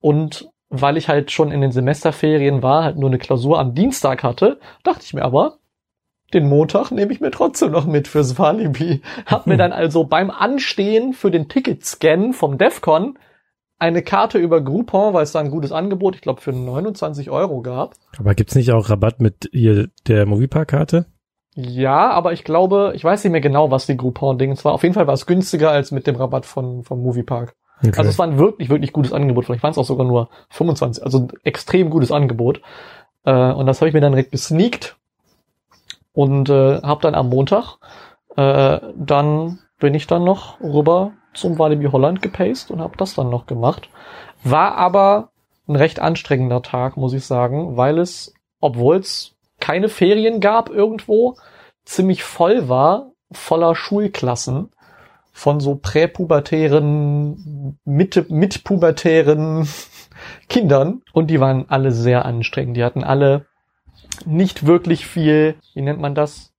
Und 0.00 0.48
weil 0.70 0.96
ich 0.96 1.08
halt 1.08 1.30
schon 1.30 1.52
in 1.52 1.60
den 1.60 1.72
Semesterferien 1.72 2.62
war, 2.62 2.84
halt 2.84 2.96
nur 2.98 3.08
eine 3.08 3.18
Klausur 3.18 3.58
am 3.60 3.74
Dienstag 3.74 4.22
hatte, 4.22 4.58
dachte 4.82 5.02
ich 5.04 5.14
mir 5.14 5.22
aber, 5.24 5.58
den 6.34 6.48
Montag 6.48 6.90
nehme 6.90 7.12
ich 7.12 7.20
mir 7.20 7.30
trotzdem 7.30 7.70
noch 7.70 7.86
mit 7.86 8.08
fürs 8.08 8.38
Walibi. 8.38 9.02
Hab 9.26 9.46
mir 9.46 9.56
dann 9.56 9.72
also 9.72 10.04
beim 10.04 10.30
Anstehen 10.30 11.12
für 11.12 11.30
den 11.30 11.48
Ticketscan 11.48 12.32
vom 12.32 12.58
DEFCON 12.58 13.18
eine 13.78 14.02
Karte 14.02 14.38
über 14.38 14.60
Groupon, 14.60 15.14
weil 15.14 15.24
es 15.24 15.32
da 15.32 15.40
ein 15.40 15.50
gutes 15.50 15.72
Angebot, 15.72 16.14
ich 16.14 16.20
glaube, 16.20 16.40
für 16.40 16.52
29 16.52 17.30
Euro 17.30 17.62
gab. 17.62 17.94
Aber 18.18 18.34
gibt's 18.34 18.54
nicht 18.54 18.72
auch 18.72 18.88
Rabatt 18.88 19.20
mit 19.20 19.48
ihr, 19.52 19.88
der 20.06 20.26
Moviepark-Karte? 20.26 21.06
Ja, 21.54 22.10
aber 22.10 22.32
ich 22.32 22.44
glaube, 22.44 22.92
ich 22.96 23.04
weiß 23.04 23.22
nicht 23.22 23.32
mehr 23.32 23.40
genau, 23.40 23.70
was 23.70 23.86
die 23.86 23.96
Groupon-Dings 23.96 24.64
war. 24.64 24.72
Auf 24.72 24.82
jeden 24.82 24.94
Fall 24.94 25.06
war 25.06 25.14
es 25.14 25.26
günstiger 25.26 25.70
als 25.70 25.92
mit 25.92 26.06
dem 26.06 26.16
Rabatt 26.16 26.46
von, 26.46 26.82
vom 26.82 27.02
Moviepark. 27.02 27.54
Okay. 27.78 27.92
Also 27.96 28.10
es 28.10 28.18
war 28.18 28.26
ein 28.26 28.38
wirklich, 28.38 28.70
wirklich 28.70 28.92
gutes 28.92 29.12
Angebot. 29.12 29.44
Vielleicht 29.44 29.62
waren 29.62 29.72
es 29.72 29.78
auch 29.78 29.84
sogar 29.84 30.06
nur 30.06 30.30
25, 30.50 31.04
also 31.04 31.18
ein 31.18 31.28
extrem 31.44 31.90
gutes 31.90 32.10
Angebot. 32.10 32.60
Äh, 33.24 33.52
und 33.52 33.66
das 33.66 33.80
habe 33.80 33.88
ich 33.88 33.94
mir 33.94 34.00
dann 34.00 34.12
direkt 34.12 34.32
gesneakt 34.32 34.96
und 36.14 36.48
äh, 36.48 36.80
habe 36.80 37.02
dann 37.02 37.14
am 37.14 37.28
Montag, 37.28 37.76
äh, 38.36 38.80
dann 38.96 39.58
bin 39.78 39.94
ich 39.94 40.06
dann 40.06 40.24
noch 40.24 40.60
rüber 40.60 41.12
zum 41.34 41.58
Walibi 41.58 41.86
Holland 41.86 42.22
gepaced 42.22 42.70
und 42.70 42.80
habe 42.80 42.96
das 42.96 43.14
dann 43.14 43.28
noch 43.28 43.46
gemacht. 43.46 43.90
War 44.44 44.76
aber 44.76 45.30
ein 45.68 45.76
recht 45.76 46.00
anstrengender 46.00 46.62
Tag, 46.62 46.96
muss 46.96 47.12
ich 47.12 47.26
sagen, 47.26 47.76
weil 47.76 47.98
es, 47.98 48.32
obwohl 48.60 48.96
es 48.96 49.34
keine 49.60 49.88
Ferien 49.88 50.40
gab 50.40 50.70
irgendwo, 50.70 51.36
ziemlich 51.84 52.22
voll 52.22 52.68
war, 52.68 53.10
voller 53.32 53.74
Schulklassen 53.74 54.70
von 55.32 55.58
so 55.58 55.74
präpubertären, 55.74 57.78
mitte, 57.84 58.26
mitpubertären 58.28 59.68
Kindern. 60.48 61.02
Und 61.12 61.28
die 61.28 61.40
waren 61.40 61.64
alle 61.68 61.90
sehr 61.90 62.24
anstrengend. 62.24 62.76
Die 62.76 62.84
hatten 62.84 63.02
alle 63.02 63.46
nicht 64.26 64.66
wirklich 64.66 65.06
viel, 65.06 65.54
wie 65.74 65.82
nennt 65.82 66.00
man 66.00 66.14
das? 66.14 66.52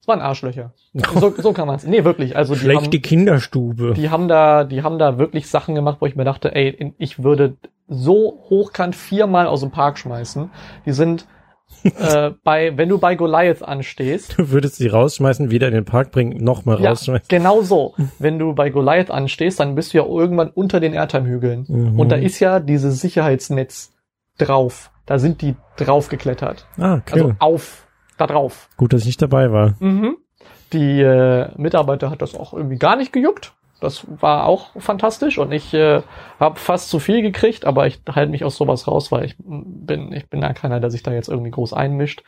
Es 0.00 0.08
waren 0.08 0.20
Arschlöcher. 0.20 0.72
So, 1.14 1.34
so 1.36 1.52
kann 1.52 1.66
man 1.66 1.76
es. 1.76 1.84
Nee, 1.84 2.04
wirklich. 2.04 2.36
Also 2.36 2.54
die 2.54 2.60
Schlechte 2.60 2.84
haben, 2.86 3.02
Kinderstube. 3.02 3.92
die 3.94 4.08
haben 4.08 4.28
da, 4.28 4.64
die 4.64 4.82
haben 4.82 4.98
da 4.98 5.18
wirklich 5.18 5.46
Sachen 5.46 5.74
gemacht, 5.74 5.98
wo 6.00 6.06
ich 6.06 6.16
mir 6.16 6.24
dachte, 6.24 6.54
ey, 6.54 6.94
ich 6.96 7.22
würde 7.22 7.56
so 7.86 8.44
hochkant 8.48 8.96
viermal 8.96 9.46
aus 9.46 9.60
dem 9.60 9.70
Park 9.70 9.98
schmeißen. 9.98 10.50
Die 10.86 10.92
sind 10.92 11.26
äh, 11.82 12.30
bei, 12.44 12.76
wenn 12.78 12.88
du 12.88 12.98
bei 12.98 13.14
Goliath 13.16 13.62
anstehst, 13.62 14.38
Du 14.38 14.50
würdest 14.50 14.76
sie 14.76 14.86
rausschmeißen, 14.86 15.50
wieder 15.50 15.68
in 15.68 15.74
den 15.74 15.84
Park 15.84 16.12
bringen, 16.12 16.42
nochmal 16.42 16.80
ja, 16.80 16.90
rausschmeißen. 16.90 17.26
genau 17.28 17.62
so. 17.62 17.94
Wenn 18.18 18.38
du 18.38 18.54
bei 18.54 18.70
Goliath 18.70 19.10
anstehst, 19.10 19.60
dann 19.60 19.74
bist 19.74 19.92
du 19.92 19.98
ja 19.98 20.06
irgendwann 20.06 20.48
unter 20.50 20.80
den 20.80 20.94
Erdheim-Hügeln. 20.94 21.66
Mhm. 21.68 21.98
Und 22.00 22.10
da 22.10 22.16
ist 22.16 22.40
ja 22.40 22.60
dieses 22.60 23.00
Sicherheitsnetz 23.00 23.92
drauf. 24.38 24.90
Da 25.06 25.18
sind 25.18 25.40
die 25.42 25.54
draufgeklettert. 25.76 26.66
Ah, 26.78 26.94
okay. 26.96 27.14
Also 27.14 27.32
auf, 27.38 27.86
da 28.16 28.26
drauf. 28.26 28.68
Gut, 28.76 28.92
dass 28.92 29.02
ich 29.02 29.06
nicht 29.06 29.22
dabei 29.22 29.52
war. 29.52 29.74
Mhm. 29.78 30.16
Die 30.72 31.00
äh, 31.00 31.48
Mitarbeiter 31.56 32.10
hat 32.10 32.22
das 32.22 32.34
auch 32.34 32.52
irgendwie 32.52 32.76
gar 32.76 32.96
nicht 32.96 33.12
gejuckt. 33.12 33.54
Das 33.80 34.06
war 34.08 34.46
auch 34.46 34.70
fantastisch 34.78 35.38
und 35.38 35.52
ich 35.52 35.74
äh, 35.74 36.02
habe 36.40 36.58
fast 36.58 36.88
zu 36.88 36.98
viel 36.98 37.20
gekriegt, 37.20 37.66
aber 37.66 37.86
ich 37.86 38.00
halte 38.10 38.30
mich 38.30 38.42
aus 38.42 38.56
sowas 38.56 38.88
raus, 38.88 39.12
weil 39.12 39.26
ich 39.26 39.36
bin, 39.38 40.12
ich 40.12 40.28
bin 40.30 40.40
ja 40.40 40.52
keiner, 40.54 40.80
der 40.80 40.90
sich 40.90 41.02
da 41.02 41.12
jetzt 41.12 41.28
irgendwie 41.28 41.50
groß 41.50 41.74
einmischt. 41.74 42.24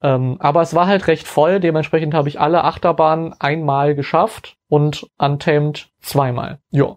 Ähm, 0.00 0.36
aber 0.38 0.62
es 0.62 0.74
war 0.74 0.86
halt 0.86 1.08
recht 1.08 1.26
voll, 1.26 1.58
dementsprechend 1.58 2.14
habe 2.14 2.28
ich 2.28 2.40
alle 2.40 2.62
Achterbahnen 2.62 3.34
einmal 3.40 3.96
geschafft 3.96 4.56
und 4.68 5.08
Untamed 5.18 5.90
zweimal. 6.00 6.60
Ja. 6.70 6.96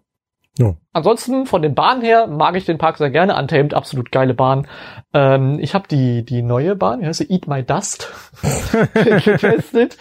Ja. 0.58 0.76
Ansonsten 0.92 1.46
von 1.46 1.62
den 1.62 1.76
Bahnen 1.76 2.02
her 2.02 2.28
mag 2.28 2.56
ich 2.56 2.66
den 2.66 2.78
Park 2.78 2.98
sehr 2.98 3.10
gerne. 3.10 3.38
Untamed, 3.38 3.74
absolut 3.74 4.12
geile 4.12 4.34
Bahn. 4.34 4.68
Ähm, 5.14 5.60
ich 5.60 5.74
habe 5.74 5.88
die 5.88 6.24
die 6.26 6.42
neue 6.42 6.76
Bahn, 6.76 7.02
wie 7.02 7.06
heißt? 7.06 7.30
Eat 7.30 7.48
My 7.48 7.64
Dust 7.64 8.12
getestet. 8.94 9.98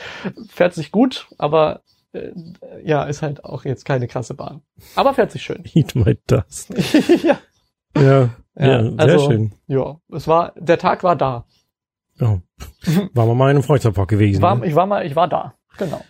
Fährt 0.49 0.75
sich 0.75 0.91
gut, 0.91 1.29
aber 1.39 1.83
äh, 2.13 2.31
ja, 2.83 3.05
ist 3.05 3.23
halt 3.23 3.45
auch 3.45 3.65
jetzt 3.65 3.85
keine 3.85 4.09
krasse 4.09 4.35
Bahn. 4.35 4.63
Aber 4.97 5.15
fährt 5.15 5.31
sich 5.31 5.43
schön. 5.43 5.63
Eat 5.75 5.95
my 5.95 6.19
dust. 6.27 6.71
ja. 7.23 7.39
Ja, 7.97 8.03
ja, 8.03 8.31
Ja, 8.67 8.83
sehr 8.83 8.99
also- 8.99 9.31
schön. 9.31 9.53
Ja, 9.69 9.97
es 10.13 10.27
war, 10.27 10.53
der 10.57 10.79
Tag 10.79 11.05
war 11.05 11.17
da. 11.17 11.45
Ja. 12.19 12.41
War 13.15 13.25
mal 13.27 13.35
mal 13.35 13.51
in 13.51 13.57
einem 13.57 13.63
Freizeitpark 13.63 14.11
gewesen. 14.11 14.37
Ich 14.37 14.43
war, 14.43 14.57
ne? 14.57 14.67
ich 14.67 14.75
war 14.75 14.85
mal, 14.85 15.07
ich 15.07 15.17
war 15.17 15.27
da. 15.27 15.55
Genau. 15.79 16.05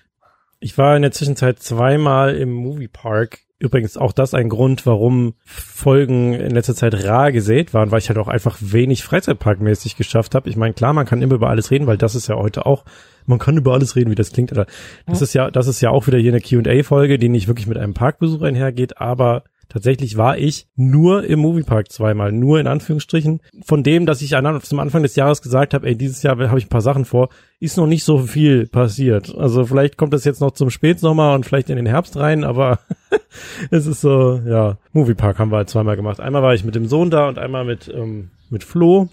Ich 0.58 0.76
war 0.76 0.96
in 0.96 1.02
der 1.02 1.12
Zwischenzeit 1.12 1.60
zweimal 1.60 2.34
im 2.34 2.52
Moviepark. 2.52 3.38
Übrigens 3.60 3.98
auch 3.98 4.12
das 4.12 4.32
ein 4.32 4.48
Grund, 4.48 4.86
warum 4.86 5.34
Folgen 5.44 6.32
in 6.32 6.50
letzter 6.50 6.74
Zeit 6.74 7.04
rar 7.04 7.30
gesät 7.30 7.74
waren, 7.74 7.90
weil 7.90 7.98
ich 7.98 8.08
halt 8.08 8.18
auch 8.18 8.26
einfach 8.26 8.56
wenig 8.60 9.04
Freizeitparkmäßig 9.04 9.96
geschafft 9.96 10.34
habe. 10.34 10.48
Ich 10.48 10.56
meine, 10.56 10.72
klar, 10.72 10.94
man 10.94 11.04
kann 11.06 11.20
immer 11.20 11.34
über 11.34 11.50
alles 11.50 11.70
reden, 11.70 11.86
weil 11.86 11.98
das 11.98 12.14
ist 12.14 12.26
ja 12.26 12.36
heute 12.36 12.64
auch, 12.64 12.84
man 13.26 13.38
kann 13.38 13.58
über 13.58 13.74
alles 13.74 13.96
reden, 13.96 14.10
wie 14.10 14.14
das 14.14 14.32
klingt. 14.32 14.50
Aber 14.52 14.64
das 15.06 15.20
Ja. 15.20 15.24
ist 15.24 15.32
ja, 15.34 15.50
das 15.50 15.66
ist 15.66 15.82
ja 15.82 15.90
auch 15.90 16.06
wieder 16.06 16.16
hier 16.18 16.32
eine 16.32 16.40
Q&A-Folge, 16.40 17.18
die 17.18 17.28
nicht 17.28 17.48
wirklich 17.48 17.66
mit 17.66 17.76
einem 17.76 17.92
Parkbesuch 17.92 18.40
einhergeht, 18.42 18.98
aber 18.98 19.44
tatsächlich 19.70 20.18
war 20.18 20.36
ich 20.36 20.66
nur 20.76 21.24
im 21.24 21.38
Moviepark 21.38 21.90
zweimal, 21.90 22.32
nur 22.32 22.60
in 22.60 22.66
Anführungsstrichen. 22.66 23.40
Von 23.64 23.82
dem, 23.82 24.04
dass 24.04 24.20
ich 24.20 24.30
zum 24.62 24.80
Anfang 24.80 25.02
des 25.02 25.16
Jahres 25.16 25.40
gesagt 25.40 25.72
habe, 25.72 25.86
ey, 25.86 25.96
dieses 25.96 26.22
Jahr 26.22 26.36
habe 26.38 26.58
ich 26.58 26.66
ein 26.66 26.70
paar 26.70 26.82
Sachen 26.82 27.06
vor, 27.06 27.30
ist 27.60 27.76
noch 27.78 27.86
nicht 27.86 28.04
so 28.04 28.18
viel 28.18 28.66
passiert. 28.66 29.34
Also 29.34 29.64
vielleicht 29.64 29.96
kommt 29.96 30.12
das 30.12 30.24
jetzt 30.24 30.40
noch 30.40 30.50
zum 30.50 30.70
Spätsommer 30.70 31.34
und 31.34 31.46
vielleicht 31.46 31.70
in 31.70 31.76
den 31.76 31.86
Herbst 31.86 32.16
rein, 32.16 32.44
aber 32.44 32.80
es 33.70 33.86
ist 33.86 34.02
so, 34.02 34.40
ja, 34.46 34.78
Moviepark 34.92 35.38
haben 35.38 35.50
wir 35.50 35.58
halt 35.58 35.70
zweimal 35.70 35.96
gemacht. 35.96 36.20
Einmal 36.20 36.42
war 36.42 36.54
ich 36.54 36.64
mit 36.64 36.74
dem 36.74 36.86
Sohn 36.86 37.10
da 37.10 37.28
und 37.28 37.38
einmal 37.38 37.64
mit, 37.64 37.88
ähm, 37.88 38.30
mit 38.50 38.64
Flo. 38.64 39.08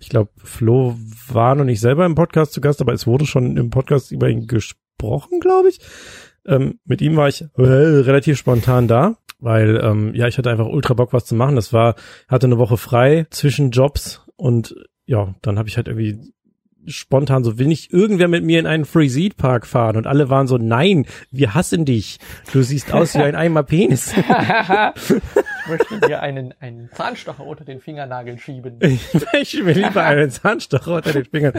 Ich 0.00 0.08
glaube, 0.08 0.30
Flo 0.36 0.96
war 1.28 1.54
noch 1.54 1.64
nicht 1.64 1.80
selber 1.80 2.06
im 2.06 2.14
Podcast 2.14 2.52
zu 2.52 2.60
Gast, 2.60 2.80
aber 2.80 2.92
es 2.92 3.06
wurde 3.06 3.26
schon 3.26 3.56
im 3.56 3.70
Podcast 3.70 4.12
über 4.12 4.28
ihn 4.28 4.46
gesprochen, 4.46 5.40
glaube 5.40 5.68
ich. 5.70 5.80
Ähm, 6.46 6.78
mit 6.84 7.02
ihm 7.02 7.16
war 7.16 7.28
ich 7.28 7.42
äh, 7.42 7.62
relativ 7.62 8.38
spontan 8.38 8.88
da, 8.88 9.16
weil 9.38 9.80
ähm, 9.82 10.14
ja, 10.14 10.26
ich 10.26 10.38
hatte 10.38 10.50
einfach 10.50 10.66
ultra 10.66 10.94
Bock, 10.94 11.12
was 11.12 11.24
zu 11.24 11.34
machen. 11.34 11.56
Das 11.56 11.72
war, 11.72 11.94
hatte 12.28 12.46
eine 12.46 12.58
Woche 12.58 12.76
frei 12.76 13.26
zwischen 13.30 13.70
Jobs 13.70 14.22
und 14.36 14.74
ja, 15.06 15.34
dann 15.42 15.58
habe 15.58 15.68
ich 15.68 15.76
halt 15.76 15.88
irgendwie 15.88 16.32
spontan 16.86 17.44
so, 17.44 17.58
will 17.58 17.66
nicht 17.66 17.92
irgendwer 17.92 18.28
mit 18.28 18.44
mir 18.44 18.58
in 18.58 18.66
einen 18.66 18.84
Free 18.84 19.08
Seed 19.08 19.36
Park 19.36 19.66
fahren? 19.66 19.96
Und 19.96 20.06
alle 20.06 20.30
waren 20.30 20.46
so, 20.46 20.58
nein, 20.58 21.06
wir 21.30 21.54
hassen 21.54 21.84
dich. 21.84 22.18
Du 22.52 22.62
siehst 22.62 22.92
aus 22.92 23.14
wie 23.14 23.22
ein 23.22 23.34
Eimer 23.34 23.62
Penis. 23.62 24.14
ich 24.16 25.68
möchte 25.68 26.00
dir 26.06 26.20
einen, 26.22 26.54
einen 26.60 26.90
Zahnstocher 26.92 27.44
unter 27.44 27.64
den 27.64 27.80
Fingernagel 27.80 28.38
schieben. 28.38 28.78
Ich 29.40 29.64
will 29.64 29.76
lieber 29.76 30.04
einen 30.04 30.30
Zahnstocher 30.30 30.96
unter 30.96 31.12
den 31.12 31.24
Fingern. 31.24 31.52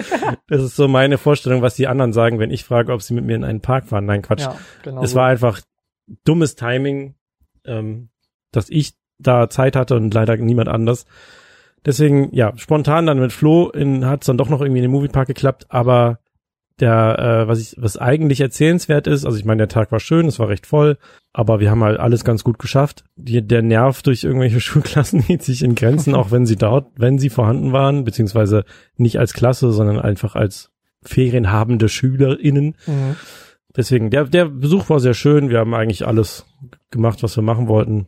Das 0.48 0.64
ist 0.64 0.76
so 0.76 0.88
meine 0.88 1.18
Vorstellung, 1.18 1.62
was 1.62 1.76
die 1.76 1.88
anderen 1.88 2.14
sagen, 2.14 2.40
wenn 2.40 2.52
ich 2.52 2.64
frage, 2.64 2.92
ob 2.92 3.02
sie 3.02 3.14
mit 3.14 3.26
mir 3.26 3.36
in 3.36 3.44
einen 3.44 3.62
Park 3.62 3.88
fahren. 3.88 4.06
Nein, 4.06 4.22
Quatsch. 4.22 4.42
Ja, 4.42 4.58
genau. 4.84 5.04
es 5.04 5.12
so. 5.12 5.18
war 5.18 5.28
einfach 5.28 5.62
dummes 6.26 6.56
Timing, 6.56 7.16
ähm, 7.66 8.10
dass 8.52 8.70
ich 8.70 8.94
da 9.20 9.50
Zeit 9.50 9.76
hatte 9.76 9.96
und 9.96 10.14
leider 10.14 10.38
niemand 10.38 10.70
anders. 10.70 11.06
Deswegen, 11.86 12.34
ja, 12.34 12.54
spontan 12.58 13.06
dann 13.06 13.20
mit 13.20 13.32
Flo 13.32 13.70
in, 13.70 14.06
hat's 14.06 14.26
dann 14.26 14.38
doch 14.38 14.50
noch 14.50 14.62
irgendwie 14.62 14.80
in 14.80 14.84
den 14.84 14.92
Moviepark 14.92 15.28
geklappt, 15.28 15.66
aber 15.70 16.20
der, 16.80 17.20
äh, 17.20 17.48
was 17.48 17.60
ich, 17.60 17.76
was 17.78 17.98
eigentlich 17.98 18.42
erzählenswert 18.42 19.08
ist, 19.08 19.26
also 19.26 19.38
ich 19.38 19.46
meine, 19.46 19.60
der 19.60 19.68
Tag 19.68 19.92
war 19.92 20.00
schön, 20.00 20.28
es 20.28 20.40
war 20.40 20.50
recht 20.50 20.66
voll, 20.66 20.98
aber 21.34 21.60
wir 21.60 21.70
haben 21.70 21.84
halt 21.84 22.00
alles 22.00 22.24
ganz 22.24 22.44
gut 22.44 22.60
geschafft. 22.60 23.04
Die, 23.16 23.46
der 23.46 23.62
Nerv 23.62 24.02
durch 24.02 24.24
irgendwelche 24.24 24.60
Schulklassen 24.62 25.22
hielt 25.22 25.44
sich 25.44 25.64
in 25.64 25.76
Grenzen, 25.76 26.16
auch 26.16 26.32
wenn 26.32 26.46
sie 26.46 26.56
dort, 26.56 26.88
wenn 26.96 27.20
sie 27.20 27.30
vorhanden 27.30 27.74
waren, 27.74 28.04
beziehungsweise 28.04 28.64
nicht 28.96 29.20
als 29.20 29.34
Klasse, 29.34 29.72
sondern 29.72 30.00
einfach 30.00 30.36
als 30.36 30.72
ferienhabende 31.02 31.90
SchülerInnen. 31.90 32.76
Mhm. 32.86 33.16
Deswegen, 33.80 34.10
der, 34.10 34.26
der 34.26 34.44
Besuch 34.44 34.90
war 34.90 35.00
sehr 35.00 35.14
schön. 35.14 35.50
Wir 35.50 35.60
haben 35.60 35.74
eigentlich 35.74 36.06
alles 36.06 36.46
gemacht, 36.92 37.24
was 37.24 37.38
wir 37.38 37.44
machen 37.44 37.70
wollten. 37.70 38.08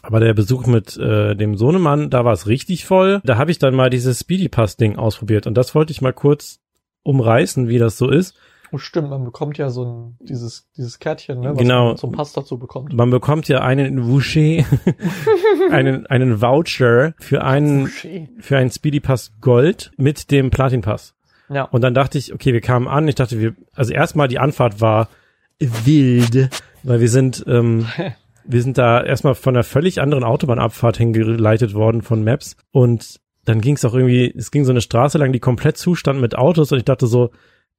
Aber 0.00 0.18
der 0.18 0.32
Besuch 0.32 0.66
mit 0.66 0.96
äh, 0.96 1.34
dem 1.36 1.58
Sohnemann, 1.58 2.08
da 2.08 2.24
war 2.24 2.32
es 2.32 2.46
richtig 2.46 2.86
voll. 2.86 3.20
Da 3.22 3.36
habe 3.36 3.50
ich 3.50 3.58
dann 3.58 3.74
mal 3.74 3.90
dieses 3.90 4.20
Speedy 4.20 4.48
Pass 4.48 4.78
Ding 4.78 4.96
ausprobiert 4.96 5.46
und 5.46 5.52
das 5.58 5.74
wollte 5.74 5.92
ich 5.92 6.00
mal 6.00 6.14
kurz 6.14 6.60
umreißen, 7.02 7.68
wie 7.68 7.76
das 7.78 7.98
so 7.98 8.08
ist. 8.08 8.34
Oh, 8.72 8.78
stimmt, 8.78 9.10
man 9.10 9.24
bekommt 9.24 9.58
ja 9.58 9.68
so 9.68 9.84
ein, 9.84 10.16
dieses, 10.26 10.70
dieses 10.74 10.98
Kärtchen, 10.98 11.40
ne, 11.40 11.50
was 11.50 11.58
Genau. 11.58 11.88
man 11.88 11.96
zum 11.98 12.12
Pass 12.12 12.32
dazu 12.32 12.56
bekommt. 12.58 12.94
Man 12.94 13.10
bekommt 13.10 13.48
ja 13.48 13.60
einen 13.60 14.08
Voucher, 14.08 14.64
einen, 15.70 16.06
einen 16.06 16.40
Voucher 16.40 17.12
für 17.18 17.44
einen, 17.44 17.88
für 17.88 18.56
einen 18.56 18.70
Speedy 18.70 19.00
Pass 19.00 19.34
Gold 19.42 19.92
mit 19.98 20.30
dem 20.30 20.48
Platin 20.48 20.80
Pass. 20.80 21.14
Ja. 21.48 21.64
Und 21.64 21.82
dann 21.82 21.94
dachte 21.94 22.18
ich, 22.18 22.32
okay, 22.32 22.52
wir 22.52 22.60
kamen 22.60 22.88
an. 22.88 23.08
Ich 23.08 23.14
dachte, 23.14 23.40
wir, 23.40 23.54
also 23.74 23.92
erstmal 23.92 24.28
die 24.28 24.38
Anfahrt 24.38 24.80
war 24.80 25.08
wild, 25.58 26.50
weil 26.82 27.00
wir 27.00 27.08
sind, 27.08 27.44
ähm, 27.46 27.86
wir 28.44 28.62
sind 28.62 28.78
da 28.78 29.02
erstmal 29.02 29.34
von 29.34 29.54
einer 29.54 29.64
völlig 29.64 30.00
anderen 30.00 30.24
Autobahnabfahrt 30.24 30.96
hingeleitet 30.96 31.74
worden 31.74 32.02
von 32.02 32.24
Maps 32.24 32.56
und 32.72 33.20
dann 33.44 33.60
ging 33.60 33.74
es 33.74 33.84
auch 33.84 33.94
irgendwie, 33.94 34.32
es 34.36 34.50
ging 34.50 34.64
so 34.64 34.70
eine 34.70 34.80
Straße 34.80 35.18
lang, 35.18 35.32
die 35.32 35.40
komplett 35.40 35.76
zustand 35.76 36.20
mit 36.20 36.36
Autos 36.36 36.70
und 36.72 36.78
ich 36.78 36.84
dachte 36.84 37.06
so, 37.06 37.30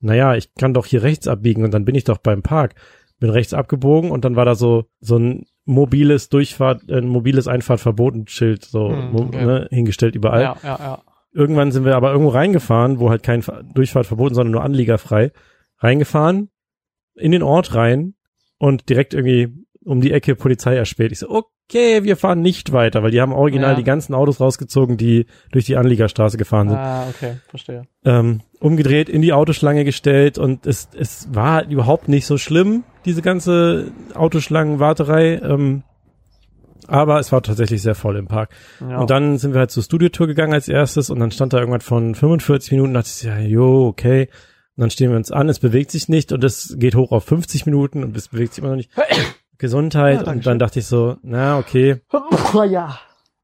naja, 0.01 0.35
ich 0.35 0.53
kann 0.55 0.73
doch 0.73 0.85
hier 0.85 1.03
rechts 1.03 1.27
abbiegen 1.27 1.63
und 1.63 1.73
dann 1.73 1.85
bin 1.85 1.95
ich 1.95 2.03
doch 2.03 2.17
beim 2.17 2.41
Park. 2.41 2.75
Bin 3.19 3.29
rechts 3.29 3.53
abgebogen 3.53 4.11
und 4.11 4.25
dann 4.25 4.35
war 4.35 4.43
da 4.43 4.55
so, 4.55 4.85
so 4.99 5.17
ein 5.17 5.45
mobiles 5.63 6.27
Durchfahrt, 6.27 6.89
ein 6.91 7.07
mobiles 7.07 7.47
Einfahrtverbotenschild 7.47 8.65
so 8.65 8.89
Hm, 8.89 9.15
okay. 9.15 9.45
ne, 9.45 9.67
hingestellt 9.71 10.15
überall. 10.15 10.41
ja, 10.41 10.57
ja, 10.63 10.77
ja. 10.79 11.01
Irgendwann 11.33 11.71
sind 11.71 11.83
wir 11.85 11.95
aber 11.95 12.11
irgendwo 12.11 12.29
reingefahren, 12.31 12.99
wo 12.99 13.09
halt 13.09 13.23
kein 13.23 13.41
Fa- 13.41 13.63
Durchfahrt 13.73 14.05
verboten, 14.05 14.35
sondern 14.35 14.51
nur 14.51 14.63
anliegerfrei. 14.63 15.31
Reingefahren, 15.79 16.49
in 17.15 17.31
den 17.31 17.43
Ort 17.43 17.73
rein 17.75 18.13
und 18.59 18.89
direkt 18.89 19.13
irgendwie 19.13 19.49
um 19.83 19.99
die 19.99 20.11
Ecke 20.11 20.35
Polizei 20.35 20.75
erspäht. 20.75 21.11
Ich 21.11 21.19
so, 21.19 21.29
okay, 21.29 22.03
wir 22.03 22.15
fahren 22.15 22.41
nicht 22.41 22.71
weiter, 22.71 23.03
weil 23.03 23.11
die 23.11 23.19
haben 23.19 23.33
original 23.33 23.71
Ja. 23.71 23.75
die 23.75 23.83
ganzen 23.83 24.13
Autos 24.13 24.39
rausgezogen, 24.39 24.95
die 24.95 25.25
durch 25.51 25.65
die 25.65 25.75
Anliegerstraße 25.75 26.37
gefahren 26.37 26.69
sind. 26.69 26.77
Ah, 26.77 27.07
okay, 27.09 27.37
verstehe. 27.49 27.83
Ähm, 28.05 28.41
umgedreht, 28.59 29.09
in 29.09 29.21
die 29.21 29.33
Autoschlange 29.33 29.83
gestellt 29.83 30.37
und 30.37 30.65
es, 30.65 30.87
es 30.97 31.27
war 31.33 31.53
halt 31.53 31.71
überhaupt 31.71 32.07
nicht 32.07 32.25
so 32.25 32.37
schlimm, 32.37 32.83
diese 33.05 33.21
ganze 33.21 33.91
Autoschlangenwarterei. 34.13 35.39
Ähm, 35.43 35.83
Aber 36.87 37.19
es 37.19 37.31
war 37.31 37.41
tatsächlich 37.41 37.81
sehr 37.81 37.95
voll 37.95 38.17
im 38.17 38.27
Park. 38.27 38.49
Ja. 38.81 38.99
Und 38.99 39.09
dann 39.09 39.37
sind 39.37 39.53
wir 39.53 39.59
halt 39.59 39.71
zur 39.71 39.83
Studiotour 39.83 40.27
gegangen 40.27 40.53
als 40.53 40.67
erstes 40.67 41.09
und 41.09 41.19
dann 41.19 41.31
stand 41.31 41.53
da 41.53 41.59
irgendwas 41.59 41.83
von 41.83 42.15
45 42.15 42.71
Minuten, 42.71 42.93
dachte 42.93 43.09
ich, 43.13 43.23
ja, 43.23 43.37
jo, 43.39 43.87
okay. 43.87 44.29
Und 44.75 44.81
dann 44.81 44.89
stehen 44.89 45.11
wir 45.11 45.17
uns 45.17 45.31
an, 45.31 45.49
es 45.49 45.59
bewegt 45.59 45.91
sich 45.91 46.09
nicht 46.09 46.31
und 46.31 46.43
es 46.43 46.75
geht 46.77 46.95
hoch 46.95 47.11
auf 47.11 47.23
50 47.25 47.65
Minuten 47.65 48.03
und 48.03 48.17
es 48.17 48.29
bewegt 48.29 48.53
sich 48.53 48.63
immer 48.63 48.71
noch 48.71 48.77
nicht. 48.77 48.91
Gesundheit. 49.57 50.25
Ja, 50.25 50.31
und 50.31 50.45
dann 50.45 50.59
dachte 50.59 50.79
ich 50.79 50.87
so, 50.87 51.17
na, 51.21 51.57
okay, 51.57 52.01
Oh, 52.11 52.63
ja. 52.63 52.97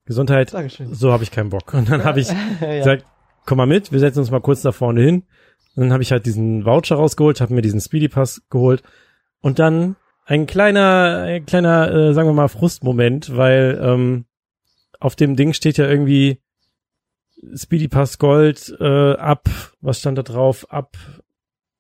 Gesundheit, 0.06 0.54
Dankeschön. 0.54 0.94
so 0.94 1.12
habe 1.12 1.24
ich 1.24 1.32
keinen 1.32 1.50
Bock. 1.50 1.74
Und 1.74 1.90
dann 1.90 2.04
habe 2.04 2.20
ich 2.20 2.30
gesagt, 2.60 3.06
komm 3.46 3.58
mal 3.58 3.68
mit, 3.68 3.92
wir 3.92 4.00
setzen 4.00 4.20
uns 4.20 4.32
mal 4.32 4.42
kurz 4.42 4.62
da 4.64 4.72
vorne 4.72 5.02
hin. 5.02 5.24
Und 5.76 5.84
dann 5.84 5.94
habe 5.94 6.02
ich 6.04 6.12
halt 6.12 6.26
diesen 6.26 6.66
Voucher 6.66 6.96
rausgeholt, 6.96 7.42
habe 7.42 7.54
mir 7.54 7.62
diesen 7.62 7.80
Speedy 7.80 8.10
Pass 8.10 8.42
geholt 8.50 8.82
und 9.42 9.60
dann 9.60 9.96
ein 10.30 10.46
kleiner, 10.46 11.24
ein 11.26 11.46
kleiner, 11.48 11.92
äh, 11.92 12.14
sagen 12.14 12.30
wir 12.30 12.34
mal 12.34 12.50
Frustmoment, 12.50 13.36
weil 13.36 13.80
ähm, 13.82 14.26
auf 15.00 15.16
dem 15.16 15.36
Ding 15.36 15.54
steht 15.54 15.78
ja 15.78 15.88
irgendwie 15.88 16.40
Speedy 17.56 17.88
Pass 17.88 18.20
Gold 18.20 18.76
äh, 18.80 19.14
ab, 19.14 19.50
was 19.82 20.00
stand 20.00 20.20
da 20.20 20.22
drauf, 20.22 20.72
ab 20.72 20.98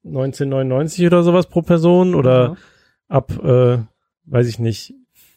1999 0.03 1.05
oder 1.05 1.21
sowas 1.21 1.45
pro 1.45 1.61
Person 1.61 2.15
oder 2.15 2.49
Mhm. 2.49 2.57
ab, 3.07 3.31
äh, 3.43 3.77
weiß 4.25 4.47
ich 4.47 4.57
nicht, 4.57 4.95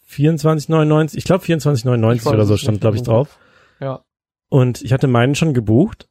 24,99, 0.09 1.16
ich 1.19 1.25
glaube 1.25 1.45
24,99 1.45 2.14
Ich 2.14 2.25
weiß 2.25 2.33
oder 2.33 2.47
so 2.47 2.57
stand, 2.57 2.81
glaube 2.81 2.97
ich, 2.97 3.02
im 3.02 3.07
drauf. 3.07 3.38
Ja. 3.78 4.04
Und 4.49 4.81
ich 4.81 4.92
hatte 4.95 5.07
meinen 5.07 5.35
schon 5.35 5.52
gebucht 5.52 6.09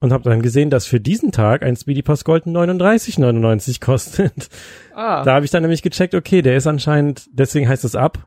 und 0.00 0.12
habe 0.12 0.24
dann 0.24 0.42
gesehen, 0.42 0.70
dass 0.70 0.86
für 0.86 1.00
diesen 1.00 1.32
Tag 1.32 1.62
ein 1.62 1.76
Speedy 1.76 2.02
Pass 2.02 2.24
Gold 2.24 2.46
39,99 2.46 3.80
kostet. 3.80 4.48
Ah. 4.94 5.24
Da 5.24 5.34
habe 5.34 5.44
ich 5.44 5.50
dann 5.50 5.62
nämlich 5.62 5.82
gecheckt, 5.82 6.14
okay, 6.14 6.42
der 6.42 6.56
ist 6.56 6.66
anscheinend, 6.66 7.28
deswegen 7.32 7.68
heißt 7.68 7.84
es 7.84 7.96
ab, 7.96 8.26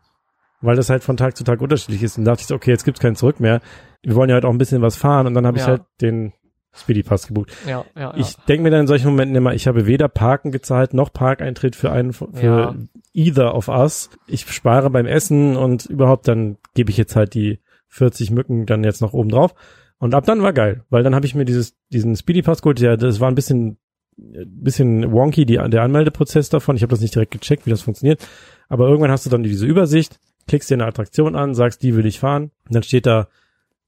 weil 0.61 0.75
das 0.75 0.89
halt 0.89 1.03
von 1.03 1.17
Tag 1.17 1.35
zu 1.37 1.43
Tag 1.43 1.61
unterschiedlich 1.61 2.03
ist. 2.03 2.17
Und 2.17 2.25
da 2.25 2.31
dachte 2.31 2.41
ich 2.41 2.47
so, 2.47 2.55
okay, 2.55 2.71
jetzt 2.71 2.85
gibt's 2.85 2.99
kein 3.01 3.15
Zurück 3.15 3.39
mehr. 3.39 3.61
Wir 4.03 4.15
wollen 4.15 4.29
ja 4.29 4.35
halt 4.35 4.45
auch 4.45 4.51
ein 4.51 4.57
bisschen 4.57 4.81
was 4.81 4.95
fahren 4.95 5.27
und 5.27 5.33
dann 5.33 5.45
habe 5.45 5.57
ich 5.57 5.63
Ja. 5.63 5.69
halt 5.69 5.81
den 6.01 6.33
Speedy 6.73 7.03
Pass 7.03 7.27
gebucht. 7.27 7.51
ja, 7.67 7.83
ja, 7.95 8.01
ja. 8.01 8.13
Ich 8.15 8.35
denke 8.47 8.63
mir 8.63 8.69
dann 8.71 8.81
in 8.81 8.87
solchen 8.87 9.07
Momenten 9.09 9.35
immer, 9.35 9.53
ich 9.53 9.67
habe 9.67 9.87
weder 9.87 10.07
Parken 10.07 10.51
gezahlt 10.51 10.93
noch 10.93 11.11
Parkeintritt 11.11 11.75
für 11.75 11.91
einen 11.91 12.13
für 12.13 12.29
Ja. 12.41 12.75
either 13.13 13.53
of 13.55 13.67
us. 13.67 14.09
Ich 14.27 14.49
spare 14.49 14.89
beim 14.89 15.05
Essen 15.05 15.57
und 15.57 15.85
überhaupt 15.85 16.27
dann 16.29 16.57
gebe 16.73 16.89
ich 16.89 16.95
jetzt 16.97 17.15
halt 17.17 17.33
die 17.33 17.59
40 17.89 18.31
Mücken 18.31 18.65
dann 18.65 18.85
jetzt 18.85 19.01
noch 19.01 19.11
oben 19.11 19.29
drauf. 19.29 19.53
Und 20.01 20.15
ab 20.15 20.25
dann 20.25 20.41
war 20.41 20.51
geil, 20.51 20.83
weil 20.89 21.03
dann 21.03 21.13
habe 21.13 21.27
ich 21.27 21.35
mir 21.35 21.45
dieses 21.45 21.75
diesen 21.93 22.15
Speedy 22.15 22.41
Pass 22.41 22.63
geholt. 22.63 22.79
Ja, 22.79 22.97
das 22.97 23.19
war 23.19 23.29
ein 23.29 23.35
bisschen 23.35 23.77
bisschen 24.17 25.11
wonky 25.11 25.45
die, 25.45 25.57
der 25.57 25.83
Anmeldeprozess 25.83 26.49
davon. 26.49 26.75
Ich 26.75 26.81
habe 26.81 26.89
das 26.89 27.01
nicht 27.01 27.13
direkt 27.13 27.31
gecheckt, 27.31 27.67
wie 27.67 27.69
das 27.69 27.83
funktioniert. 27.83 28.27
Aber 28.67 28.87
irgendwann 28.87 29.11
hast 29.11 29.27
du 29.27 29.29
dann 29.29 29.43
diese 29.43 29.67
Übersicht, 29.67 30.19
klickst 30.47 30.71
dir 30.71 30.73
eine 30.73 30.87
Attraktion 30.87 31.35
an, 31.35 31.53
sagst, 31.53 31.83
die 31.83 31.95
will 31.95 32.07
ich 32.07 32.19
fahren. 32.19 32.49
Und 32.65 32.75
dann 32.75 32.81
steht 32.81 33.05
da, 33.05 33.27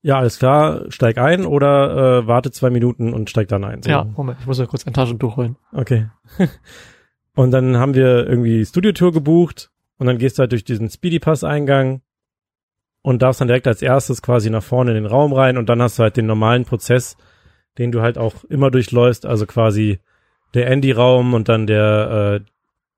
ja, 0.04 0.20
alles 0.20 0.38
klar, 0.38 0.86
steig 0.90 1.18
ein 1.18 1.48
oder 1.48 2.20
äh, 2.20 2.28
warte 2.28 2.52
zwei 2.52 2.70
Minuten 2.70 3.12
und 3.12 3.32
steig 3.32 3.48
dann 3.48 3.64
ein. 3.64 3.82
So. 3.82 3.90
ja, 3.90 4.04
Moment, 4.04 4.38
ich 4.40 4.46
muss 4.46 4.60
ja 4.60 4.68
kurz 4.68 4.86
ein 4.86 4.94
Taschentuch 4.94 5.36
holen. 5.36 5.56
Okay. 5.72 6.10
und 7.36 7.50
dann 7.50 7.78
haben 7.78 7.96
wir 7.96 8.28
irgendwie 8.28 8.64
Studiotour 8.66 9.14
gebucht 9.14 9.72
und 9.98 10.06
dann 10.06 10.20
gehst 10.20 10.38
du 10.38 10.42
halt 10.42 10.52
durch 10.52 10.64
diesen 10.64 10.92
Speedy 10.92 11.18
Pass 11.18 11.44
Eingang 11.44 12.02
und 13.04 13.22
darfst 13.22 13.40
dann 13.42 13.48
direkt 13.48 13.68
als 13.68 13.84
erstes 13.84 14.24
quasi 14.24 14.50
nach 14.50 14.64
vorne 14.64 14.92
in 14.92 14.96
den 14.96 15.06
Raum 15.06 15.34
rein 15.34 15.58
und 15.58 15.70
dann 15.70 15.82
hast 15.82 16.00
du 16.00 16.04
halt 16.04 16.18
den 16.18 16.26
normalen 16.26 16.66
Prozess, 16.66 17.16
den 17.78 17.92
du 17.92 18.02
halt 18.02 18.18
auch 18.18 18.44
immer 18.46 18.72
durchläufst, 18.72 19.28
also 19.28 19.46
quasi 19.46 20.00
der 20.56 20.68
Andy-Raum 20.68 21.36
und 21.36 21.50
dann 21.50 21.68
der 21.68 22.42
äh, 22.42 22.46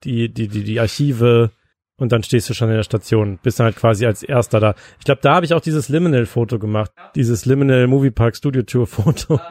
die 0.03 0.33
die 0.33 0.47
die 0.47 0.63
die 0.63 0.79
Archive 0.79 1.51
und 1.97 2.11
dann 2.11 2.23
stehst 2.23 2.49
du 2.49 2.53
schon 2.53 2.69
in 2.69 2.75
der 2.75 2.83
Station, 2.83 3.39
bist 3.41 3.59
dann 3.59 3.65
halt 3.65 3.77
quasi 3.77 4.05
als 4.05 4.21
erster 4.21 4.59
da. 4.59 4.75
Ich 4.99 5.05
glaube, 5.05 5.21
da 5.21 5.35
habe 5.35 5.45
ich 5.45 5.53
auch 5.53 5.61
dieses 5.61 5.89
Liminal-Foto 5.89 6.59
gemacht, 6.59 6.91
dieses 7.15 7.45
Liminal 7.45 7.87
Movie 7.87 8.11
Park 8.11 8.35
Studio 8.35 8.63
Tour 8.63 8.87
Foto. 8.87 9.39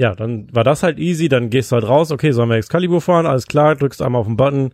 Ja, 0.00 0.14
dann 0.14 0.46
war 0.54 0.62
das 0.62 0.84
halt 0.84 1.00
easy, 1.00 1.28
dann 1.28 1.50
gehst 1.50 1.72
du 1.72 1.74
halt 1.74 1.88
raus, 1.88 2.12
okay, 2.12 2.30
sollen 2.30 2.48
wir 2.48 2.56
Excalibur 2.56 3.00
fahren, 3.00 3.26
alles 3.26 3.48
klar, 3.48 3.74
drückst 3.74 4.00
einmal 4.00 4.20
auf 4.20 4.28
den 4.28 4.36
Button, 4.36 4.72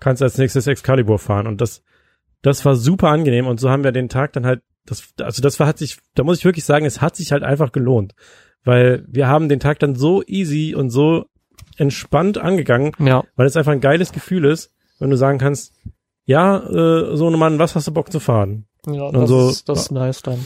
kannst 0.00 0.22
als 0.22 0.36
nächstes 0.36 0.66
Excalibur 0.66 1.18
fahren 1.18 1.46
und 1.46 1.62
das, 1.62 1.82
das 2.42 2.62
war 2.66 2.76
super 2.76 3.08
angenehm 3.08 3.46
und 3.46 3.58
so 3.58 3.70
haben 3.70 3.84
wir 3.84 3.92
den 3.92 4.10
Tag 4.10 4.34
dann 4.34 4.44
halt, 4.44 4.60
das, 4.86 5.08
also 5.20 5.42
das 5.42 5.58
war, 5.60 5.66
hat 5.66 5.78
sich, 5.78 5.98
da 6.14 6.22
muss 6.24 6.38
ich 6.38 6.44
wirklich 6.44 6.64
sagen, 6.64 6.86
es 6.86 7.00
hat 7.00 7.16
sich 7.16 7.32
halt 7.32 7.42
einfach 7.42 7.72
gelohnt, 7.72 8.14
weil 8.64 9.04
wir 9.08 9.28
haben 9.28 9.48
den 9.48 9.60
Tag 9.60 9.78
dann 9.80 9.94
so 9.94 10.22
easy 10.26 10.74
und 10.74 10.90
so 10.90 11.26
entspannt 11.76 12.38
angegangen, 12.38 12.92
Ja, 12.98 13.24
weil 13.36 13.46
es 13.46 13.56
einfach 13.56 13.72
ein 13.72 13.80
geiles 13.80 14.12
Gefühl 14.12 14.44
ist, 14.44 14.72
wenn 14.98 15.10
du 15.10 15.16
sagen 15.16 15.38
kannst, 15.38 15.74
ja, 16.24 16.58
äh, 16.58 17.16
so 17.16 17.28
ein 17.28 17.38
Mann, 17.38 17.58
was 17.58 17.74
hast 17.74 17.86
du 17.86 17.92
Bock 17.92 18.10
zu 18.10 18.20
fahren? 18.20 18.66
ja 18.86 19.02
Und 19.04 19.14
das, 19.14 19.28
so- 19.28 19.50
ist, 19.50 19.68
das 19.68 19.80
ist 19.82 19.90
nice 19.92 20.22
dann. 20.22 20.44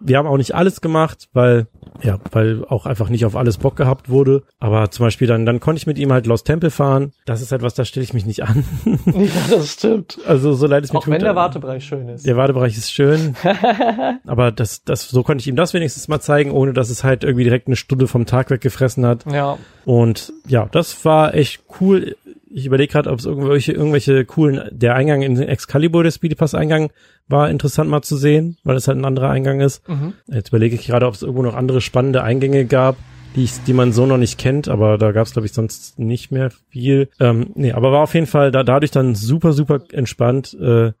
wir 0.00 0.18
haben 0.18 0.26
auch 0.26 0.36
nicht 0.36 0.54
alles 0.54 0.80
gemacht, 0.80 1.28
weil 1.32 1.66
ja, 2.02 2.18
weil 2.30 2.64
auch 2.64 2.86
einfach 2.86 3.08
nicht 3.08 3.24
auf 3.24 3.36
alles 3.36 3.58
Bock 3.58 3.76
gehabt 3.76 4.08
wurde. 4.08 4.42
Aber 4.60 4.90
zum 4.90 5.06
Beispiel 5.06 5.26
dann, 5.28 5.44
dann 5.46 5.60
konnte 5.60 5.78
ich 5.78 5.86
mit 5.86 5.98
ihm 5.98 6.12
halt 6.12 6.26
Lost 6.26 6.46
Temple 6.46 6.70
fahren. 6.70 7.12
Das 7.26 7.42
ist 7.42 7.52
halt 7.52 7.62
was, 7.62 7.74
da 7.74 7.84
stelle 7.84 8.04
ich 8.04 8.14
mich 8.14 8.26
nicht 8.26 8.42
an. 8.44 8.64
Ja, 9.06 9.28
das 9.56 9.72
stimmt. 9.72 10.18
also 10.26 10.52
so 10.54 10.66
leid 10.66 10.84
es 10.84 10.92
mir 10.92 10.98
Auch 10.98 11.04
tut. 11.04 11.12
wenn 11.12 11.20
der 11.20 11.36
Wartebereich 11.36 11.84
schön 11.84 12.08
ist. 12.08 12.26
der 12.26 12.36
Wartebereich 12.36 12.76
ist 12.76 12.92
schön, 12.92 13.36
aber 14.26 14.50
das, 14.52 14.84
das, 14.84 15.08
so 15.08 15.22
konnte 15.22 15.42
ich 15.42 15.48
ihm 15.48 15.56
das 15.56 15.74
wenigstens 15.74 16.08
mal 16.08 16.20
zeigen, 16.20 16.50
ohne 16.50 16.72
dass 16.72 16.90
es 16.90 17.04
halt 17.04 17.24
irgendwie 17.24 17.44
direkt 17.44 17.66
eine 17.66 17.76
Stunde 17.76 18.06
vom 18.06 18.26
Tag 18.26 18.50
weggefressen 18.50 19.04
hat. 19.06 19.24
Ja, 19.30 19.58
Und 19.84 20.32
ja, 20.46 20.68
das 20.72 21.04
war 21.04 21.34
echt 21.34 21.62
cool. 21.80 22.16
Ich 22.54 22.66
überlege 22.66 22.92
gerade, 22.92 23.10
ob 23.10 23.18
es 23.18 23.24
irgendwelche, 23.24 23.72
irgendwelche 23.72 24.24
coolen, 24.24 24.68
der 24.70 24.94
Eingang 24.94 25.22
in 25.22 25.34
den 25.34 25.48
Excalibur, 25.48 26.02
der 26.02 26.10
Speedy 26.10 26.34
Pass 26.34 26.54
Eingang, 26.54 26.90
war 27.28 27.50
interessant 27.50 27.88
mal 27.88 28.02
zu 28.02 28.16
sehen, 28.16 28.58
weil 28.64 28.76
es 28.76 28.88
halt 28.88 28.98
ein 28.98 29.04
anderer 29.04 29.30
Eingang 29.30 29.60
ist. 29.60 29.86
mhm. 29.88 30.14
Jetzt 30.26 30.48
überlege 30.48 30.74
ich 30.74 30.86
gerade, 30.86 31.06
ob 31.06 31.14
es 31.14 31.22
irgendwo 31.22 31.42
noch 31.42 31.54
andere 31.54 31.80
spannende 31.80 32.22
Eingänge 32.22 32.66
gab, 32.66 32.96
die, 33.36 33.44
ich, 33.44 33.62
die 33.64 33.72
man 33.72 33.92
so 33.92 34.06
noch 34.06 34.18
nicht 34.18 34.38
kennt, 34.38 34.68
aber 34.68 34.98
da 34.98 35.12
gab 35.12 35.26
es, 35.26 35.32
glaube 35.32 35.46
ich, 35.46 35.52
sonst 35.52 35.98
nicht 35.98 36.30
mehr 36.30 36.50
viel. 36.68 37.08
Ähm, 37.18 37.50
nee, 37.54 37.72
aber 37.72 37.92
war 37.92 38.02
auf 38.02 38.14
jeden 38.14 38.26
Fall 38.26 38.50
da, 38.50 38.62
dadurch 38.62 38.90
dann 38.90 39.14
super, 39.14 39.52
super 39.52 39.80
entspannt. 39.92 40.54
Äh, 40.54 40.92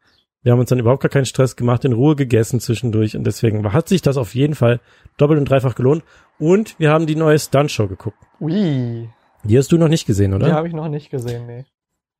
wir 0.42 0.52
haben 0.52 0.58
uns 0.58 0.70
dann 0.70 0.78
überhaupt 0.78 1.02
gar 1.02 1.10
keinen 1.10 1.26
Stress 1.26 1.54
gemacht, 1.54 1.84
in 1.84 1.92
Ruhe 1.92 2.16
gegessen 2.16 2.58
zwischendurch 2.58 3.16
und 3.16 3.24
deswegen 3.24 3.72
hat 3.72 3.88
sich 3.88 4.02
das 4.02 4.16
auf 4.16 4.34
jeden 4.34 4.54
Fall 4.54 4.80
doppelt 5.16 5.38
und 5.38 5.48
dreifach 5.48 5.74
gelohnt. 5.74 6.02
Und 6.38 6.74
wir 6.78 6.90
haben 6.90 7.06
die 7.06 7.14
neue 7.14 7.38
Stunt-Show 7.38 7.86
geguckt. 7.86 8.18
Ui, 8.40 9.08
Die 9.44 9.58
hast 9.58 9.72
du 9.72 9.78
noch 9.78 9.88
nicht 9.88 10.06
gesehen, 10.06 10.34
oder? 10.34 10.46
die 10.46 10.52
habe 10.52 10.68
ich 10.68 10.74
noch 10.74 10.88
nicht 10.88 11.10
gesehen, 11.10 11.46
nee. 11.46 11.64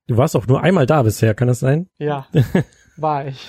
Du 0.09 0.17
warst 0.17 0.35
auch 0.37 0.47
nur 0.47 0.63
einmal 0.63 0.87
da 0.87 1.03
bisher, 1.03 1.35
kann 1.35 1.49
das 1.49 1.61
sein? 1.61 1.89
Ja, 1.99 2.27
war 2.97 3.27
ich. 3.27 3.49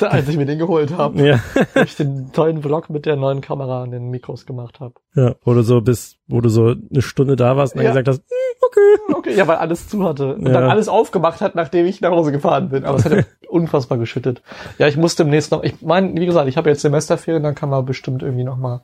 Als 0.00 0.26
ich 0.28 0.36
mir 0.36 0.46
den 0.46 0.58
geholt 0.58 0.92
habe, 0.96 1.24
Ja. 1.24 1.40
wo 1.74 1.80
ich 1.82 1.94
den 1.94 2.32
tollen 2.32 2.62
Vlog 2.62 2.90
mit 2.90 3.06
der 3.06 3.14
neuen 3.16 3.40
Kamera 3.40 3.82
und 3.84 3.92
den 3.92 4.08
Mikros 4.10 4.44
gemacht 4.46 4.80
habe. 4.80 4.94
ja. 5.14 5.36
Wo 5.44 5.54
du 5.54 5.62
so 5.62 5.80
bis, 5.82 6.16
wo 6.26 6.40
du 6.40 6.48
so 6.48 6.74
eine 6.90 7.02
Stunde 7.02 7.36
da 7.36 7.56
warst 7.56 7.74
und 7.74 7.78
dann 7.78 7.84
Ja. 7.84 7.90
gesagt 8.00 8.08
hast, 8.08 8.18
"Hm, 8.22 8.66
okay. 8.66 9.14
Okay, 9.18 9.34
ja, 9.36 9.46
weil 9.46 9.56
alles 9.56 9.88
zu 9.88 10.02
hatte 10.02 10.34
und 10.34 10.46
Ja. 10.46 10.52
dann 10.54 10.64
alles 10.64 10.88
aufgemacht 10.88 11.40
hat, 11.40 11.54
nachdem 11.54 11.86
ich 11.86 12.00
nach 12.00 12.10
Hause 12.10 12.32
gefahren 12.32 12.70
bin. 12.70 12.84
Aber 12.84 12.96
es 12.98 13.04
hat 13.04 13.12
unfassbar 13.48 13.98
geschüttet. 13.98 14.42
Ja, 14.78 14.88
ich 14.88 14.96
musste 14.96 15.22
demnächst 15.22 15.52
noch, 15.52 15.62
ich 15.62 15.80
meine, 15.82 16.18
wie 16.20 16.26
gesagt, 16.26 16.48
ich 16.48 16.56
habe 16.56 16.70
jetzt 16.70 16.80
Semesterferien, 16.82 17.42
dann 17.44 17.54
kann 17.54 17.68
man 17.68 17.84
bestimmt 17.84 18.22
irgendwie 18.22 18.44
noch 18.44 18.56
mal 18.56 18.82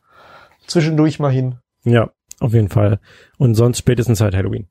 zwischendurch 0.69 1.19
mal 1.19 1.33
hin. 1.33 1.57
Ja, 1.83 2.11
auf 2.41 2.53
jeden 2.53 2.69
Fall. 2.69 2.99
Und 3.39 3.55
sonst 3.55 3.79
spätestens 3.79 4.21
halt 4.21 4.35
Halloween. 4.35 4.69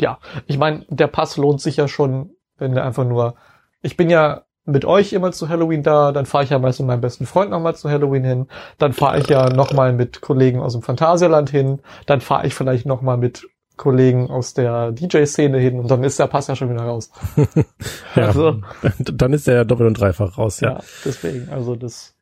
Ja, 0.00 0.18
ich 0.46 0.58
meine, 0.58 0.84
der 0.88 1.06
Pass 1.06 1.36
lohnt 1.36 1.60
sich 1.60 1.76
ja 1.76 1.88
schon, 1.88 2.30
wenn 2.58 2.74
der 2.74 2.84
einfach 2.84 3.04
nur. 3.04 3.36
Ich 3.80 3.96
bin 3.96 4.10
ja 4.10 4.44
mit 4.64 4.84
euch 4.84 5.12
immer 5.12 5.32
zu 5.32 5.48
Halloween 5.48 5.82
da, 5.82 6.12
dann 6.12 6.26
fahre 6.26 6.44
ich 6.44 6.50
ja 6.50 6.58
meist 6.58 6.78
mit 6.78 6.86
meinem 6.86 7.00
besten 7.00 7.26
Freund 7.26 7.50
nochmal 7.50 7.74
zu 7.74 7.90
Halloween 7.90 8.24
hin, 8.24 8.46
dann 8.78 8.92
fahre 8.92 9.18
ich 9.18 9.26
ja 9.26 9.48
nochmal 9.48 9.92
mit 9.92 10.20
Kollegen 10.20 10.60
aus 10.60 10.74
dem 10.74 10.82
Phantasialand 10.82 11.50
hin, 11.50 11.80
dann 12.06 12.20
fahre 12.20 12.46
ich 12.46 12.54
vielleicht 12.54 12.86
nochmal 12.86 13.16
mit 13.16 13.48
Kollegen 13.76 14.30
aus 14.30 14.54
der 14.54 14.92
DJ-Szene 14.92 15.58
hin 15.58 15.80
und 15.80 15.90
dann 15.90 16.04
ist 16.04 16.18
der 16.18 16.28
Pass 16.28 16.46
ja 16.46 16.54
schon 16.54 16.70
wieder 16.70 16.84
raus. 16.84 17.10
Ja, 18.14 18.26
Also, 18.26 18.60
dann 18.98 19.32
ist 19.32 19.46
der 19.46 19.54
ja 19.54 19.64
doppelt 19.64 19.88
und 19.88 19.98
dreifach 19.98 20.38
raus, 20.38 20.60
ja. 20.60 20.74
ja, 20.74 20.80
deswegen, 21.04 21.48
also 21.48 21.74
das 21.74 22.14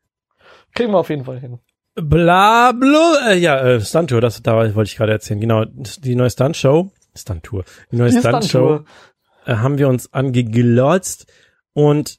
kriegen 0.75 0.93
wir 0.93 0.99
auf 0.99 1.11
jeden 1.11 1.25
Fall 1.25 1.41
hin. 1.41 1.59
Bla, 1.95 2.73
bla, 2.73 3.31
äh, 3.31 3.39
ja, 3.39 3.59
äh, 3.61 3.81
Stunt-Tour, 3.81 4.21
das, 4.21 4.43
da 4.43 4.75
wollte 4.75 4.89
ich 4.89 4.97
gerade 4.97 5.13
erzählen. 5.13 5.41
Genau, 5.41 5.65
die 5.65 6.15
neue 6.15 6.31
Stunt-Show, 6.31 6.93
Stunt-Tour, 7.17 7.65
die 7.91 7.97
neue 7.97 8.13
Stunt-Show 8.13 8.85
äh, 9.47 9.55
haben 9.55 9.79
wir 9.79 9.89
uns 9.89 10.13
angeglotzt. 10.13 11.27
Und 11.73 12.19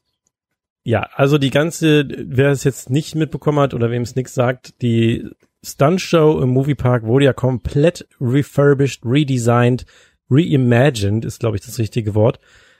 ja, 0.83 1.07
also 1.15 1.37
die 1.37 1.51
ganze, 1.51 2.05
wer 2.07 2.49
es 2.49 2.63
jetzt 2.63 2.89
nicht 2.89 3.15
mitbekommen 3.15 3.59
hat 3.59 3.73
oder 3.73 3.91
wem 3.91 4.01
es 4.01 4.15
nichts 4.15 4.33
sagt, 4.33 4.81
die 4.81 5.29
Stunt-Show 5.63 6.41
im 6.41 6.49
Moviepark 6.49 7.03
wurde 7.03 7.25
ja 7.25 7.33
komplett 7.33 8.07
refurbished, 8.19 9.05
redesigned, 9.05 9.85
reimagined, 10.29 11.23
ist 11.23 11.39
glaube 11.39 11.57
ich 11.57 11.65
das 11.65 11.77
richtige 11.77 12.15
Wort, 12.15 12.39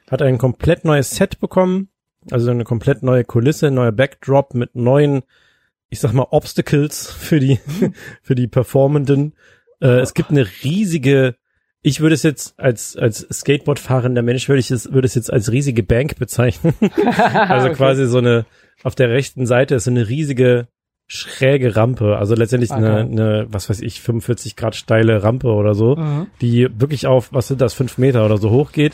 hat 0.09 0.21
ein 0.21 0.37
komplett 0.39 0.83
neues 0.83 1.11
Set 1.11 1.39
bekommen, 1.39 1.89
also 2.31 2.49
eine 2.49 2.63
komplett 2.63 3.03
neue 3.03 3.23
Kulisse, 3.23 3.69
neuer 3.69 3.91
Backdrop 3.91 4.55
mit 4.55 4.75
neuen, 4.75 5.21
ich 5.91 5.99
sag 5.99 6.13
mal, 6.13 6.25
Obstacles 6.31 7.11
für 7.11 7.39
die, 7.39 7.59
für 8.23 8.33
die 8.33 8.47
Performenden. 8.47 9.33
Äh, 9.81 9.99
es 9.99 10.13
gibt 10.15 10.31
eine 10.31 10.47
riesige, 10.63 11.35
ich 11.83 11.99
würde 11.99 12.15
es 12.15 12.23
jetzt 12.23 12.59
als, 12.59 12.95
als 12.95 13.27
Skateboard 13.31 13.77
fahrender 13.77 14.21
Mensch 14.23 14.47
würde 14.49 14.59
ich 14.61 14.71
es, 14.71 14.91
würde 14.93 15.05
es 15.05 15.15
jetzt 15.15 15.31
als 15.31 15.51
riesige 15.51 15.83
Bank 15.83 16.17
bezeichnen. 16.17 16.73
also 17.05 17.67
Okay. 17.67 17.75
quasi 17.75 18.07
so 18.07 18.17
eine, 18.19 18.45
auf 18.83 18.95
der 18.95 19.09
rechten 19.09 19.45
Seite 19.45 19.75
ist 19.75 19.83
so 19.83 19.91
eine 19.91 20.07
riesige 20.07 20.67
schräge 21.07 21.75
Rampe, 21.75 22.17
also 22.17 22.35
letztendlich 22.35 22.71
Okay. 22.71 22.79
eine, 22.85 22.99
eine, 23.01 23.45
was 23.49 23.69
weiß 23.69 23.81
ich, 23.81 23.99
45 24.01 24.55
Grad 24.55 24.75
steile 24.77 25.23
Rampe 25.23 25.49
oder 25.49 25.75
so, 25.75 25.97
Mhm. 25.97 26.27
die 26.39 26.69
wirklich 26.79 27.05
auf, 27.05 27.33
was 27.33 27.49
sind 27.49 27.59
das, 27.59 27.73
fünf 27.73 27.97
Meter 27.97 28.25
oder 28.25 28.37
so 28.37 28.49
hoch 28.49 28.71
geht. 28.71 28.93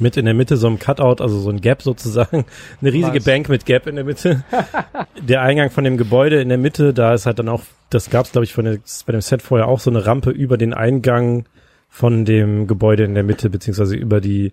Mit 0.00 0.16
in 0.16 0.24
der 0.24 0.34
Mitte 0.34 0.56
so 0.56 0.66
einem 0.66 0.78
Cutout, 0.78 1.22
also 1.22 1.38
so 1.38 1.50
ein 1.50 1.60
Gap 1.60 1.82
sozusagen. 1.82 2.44
Eine 2.80 2.92
riesige 2.92 3.14
Nice. 3.18 3.24
Bank 3.24 3.48
mit 3.48 3.66
Gap 3.66 3.86
in 3.86 3.96
der 3.96 4.04
Mitte. 4.04 4.44
der 5.22 5.42
Eingang 5.42 5.70
von 5.70 5.84
dem 5.84 5.96
Gebäude 5.96 6.40
in 6.40 6.48
der 6.48 6.58
Mitte, 6.58 6.92
da 6.94 7.14
ist 7.14 7.26
halt 7.26 7.38
dann 7.38 7.48
auch, 7.48 7.62
das 7.90 8.10
gab's 8.10 8.32
glaube 8.32 8.44
ich 8.44 8.52
von 8.52 8.64
der, 8.64 8.78
bei 9.06 9.12
dem 9.12 9.20
Set 9.20 9.42
vorher 9.42 9.68
auch 9.68 9.80
so 9.80 9.90
eine 9.90 10.04
Rampe 10.06 10.30
über 10.30 10.56
den 10.58 10.74
Eingang 10.74 11.46
von 11.88 12.24
dem 12.24 12.66
Gebäude 12.66 13.04
in 13.04 13.14
der 13.14 13.22
Mitte, 13.24 13.50
beziehungsweise 13.50 13.96
über 13.96 14.20
die, 14.20 14.52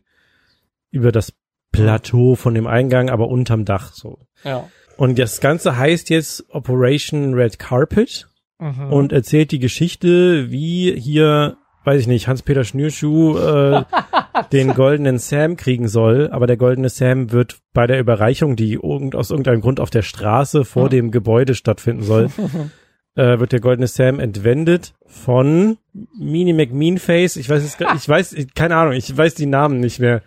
über 0.91 1.11
das 1.11 1.33
Plateau 1.71 2.35
von 2.35 2.53
dem 2.53 2.67
Eingang, 2.67 3.09
aber 3.09 3.29
unterm 3.29 3.65
Dach 3.65 3.93
so. 3.93 4.19
Ja. 4.43 4.67
Und 4.97 5.17
das 5.17 5.41
Ganze 5.41 5.77
heißt 5.77 6.09
jetzt 6.09 6.45
Operation 6.49 7.33
Red 7.33 7.57
Carpet 7.57 8.27
Mhm. 8.61 8.93
und 8.93 9.11
erzählt 9.11 9.51
die 9.51 9.57
Geschichte, 9.57 10.51
wie 10.51 10.93
hier, 10.95 11.57
weiß 11.83 11.99
ich 11.99 12.05
nicht, 12.05 12.27
Hans-Peter 12.27 12.63
Schnürschuh 12.63 13.35
äh, 13.39 13.83
den 14.51 14.73
goldenen 14.73 15.17
Sam 15.19 15.57
kriegen 15.57 15.87
soll. 15.87 16.29
Aber 16.31 16.47
der 16.47 16.57
goldene 16.57 16.89
Sam 16.89 17.31
wird 17.31 17.59
bei 17.73 17.87
der 17.87 17.99
Überreichung, 17.99 18.55
die 18.55 18.73
irgend, 18.73 19.15
aus 19.15 19.31
irgendeinem 19.31 19.61
Grund 19.61 19.79
auf 19.79 19.89
der 19.89 20.01
Straße 20.01 20.65
vor 20.65 20.83
Ja. 20.83 20.89
dem 20.89 21.11
Gebäude 21.11 21.55
stattfinden 21.55 22.03
soll, 22.03 22.29
äh, 23.15 23.39
wird 23.39 23.51
der 23.51 23.59
goldene 23.59 23.87
Sam 23.87 24.19
entwendet 24.19 24.93
von 25.05 25.77
Mini 26.17 26.53
McMeanface. 26.53 27.35
Ich 27.37 27.49
weiß 27.49 27.63
es, 27.63 27.77
gar- 27.77 27.95
ich 27.95 28.07
weiß, 28.07 28.35
keine 28.55 28.75
Ahnung, 28.77 28.93
ich 28.93 29.15
weiß 29.15 29.35
die 29.35 29.45
Namen 29.47 29.79
nicht 29.79 29.99
mehr. 29.99 30.21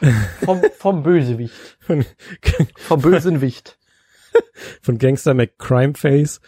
vom, 0.44 0.60
vom 0.78 1.02
Bösewicht. 1.02 1.54
Von, 1.80 2.04
Vom 2.76 3.00
bösen 3.00 3.40
Wicht. 3.40 3.78
von 4.82 4.98
Gangster 4.98 5.32
McCrimeface. 5.32 6.40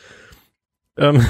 Ähm, 0.99 1.25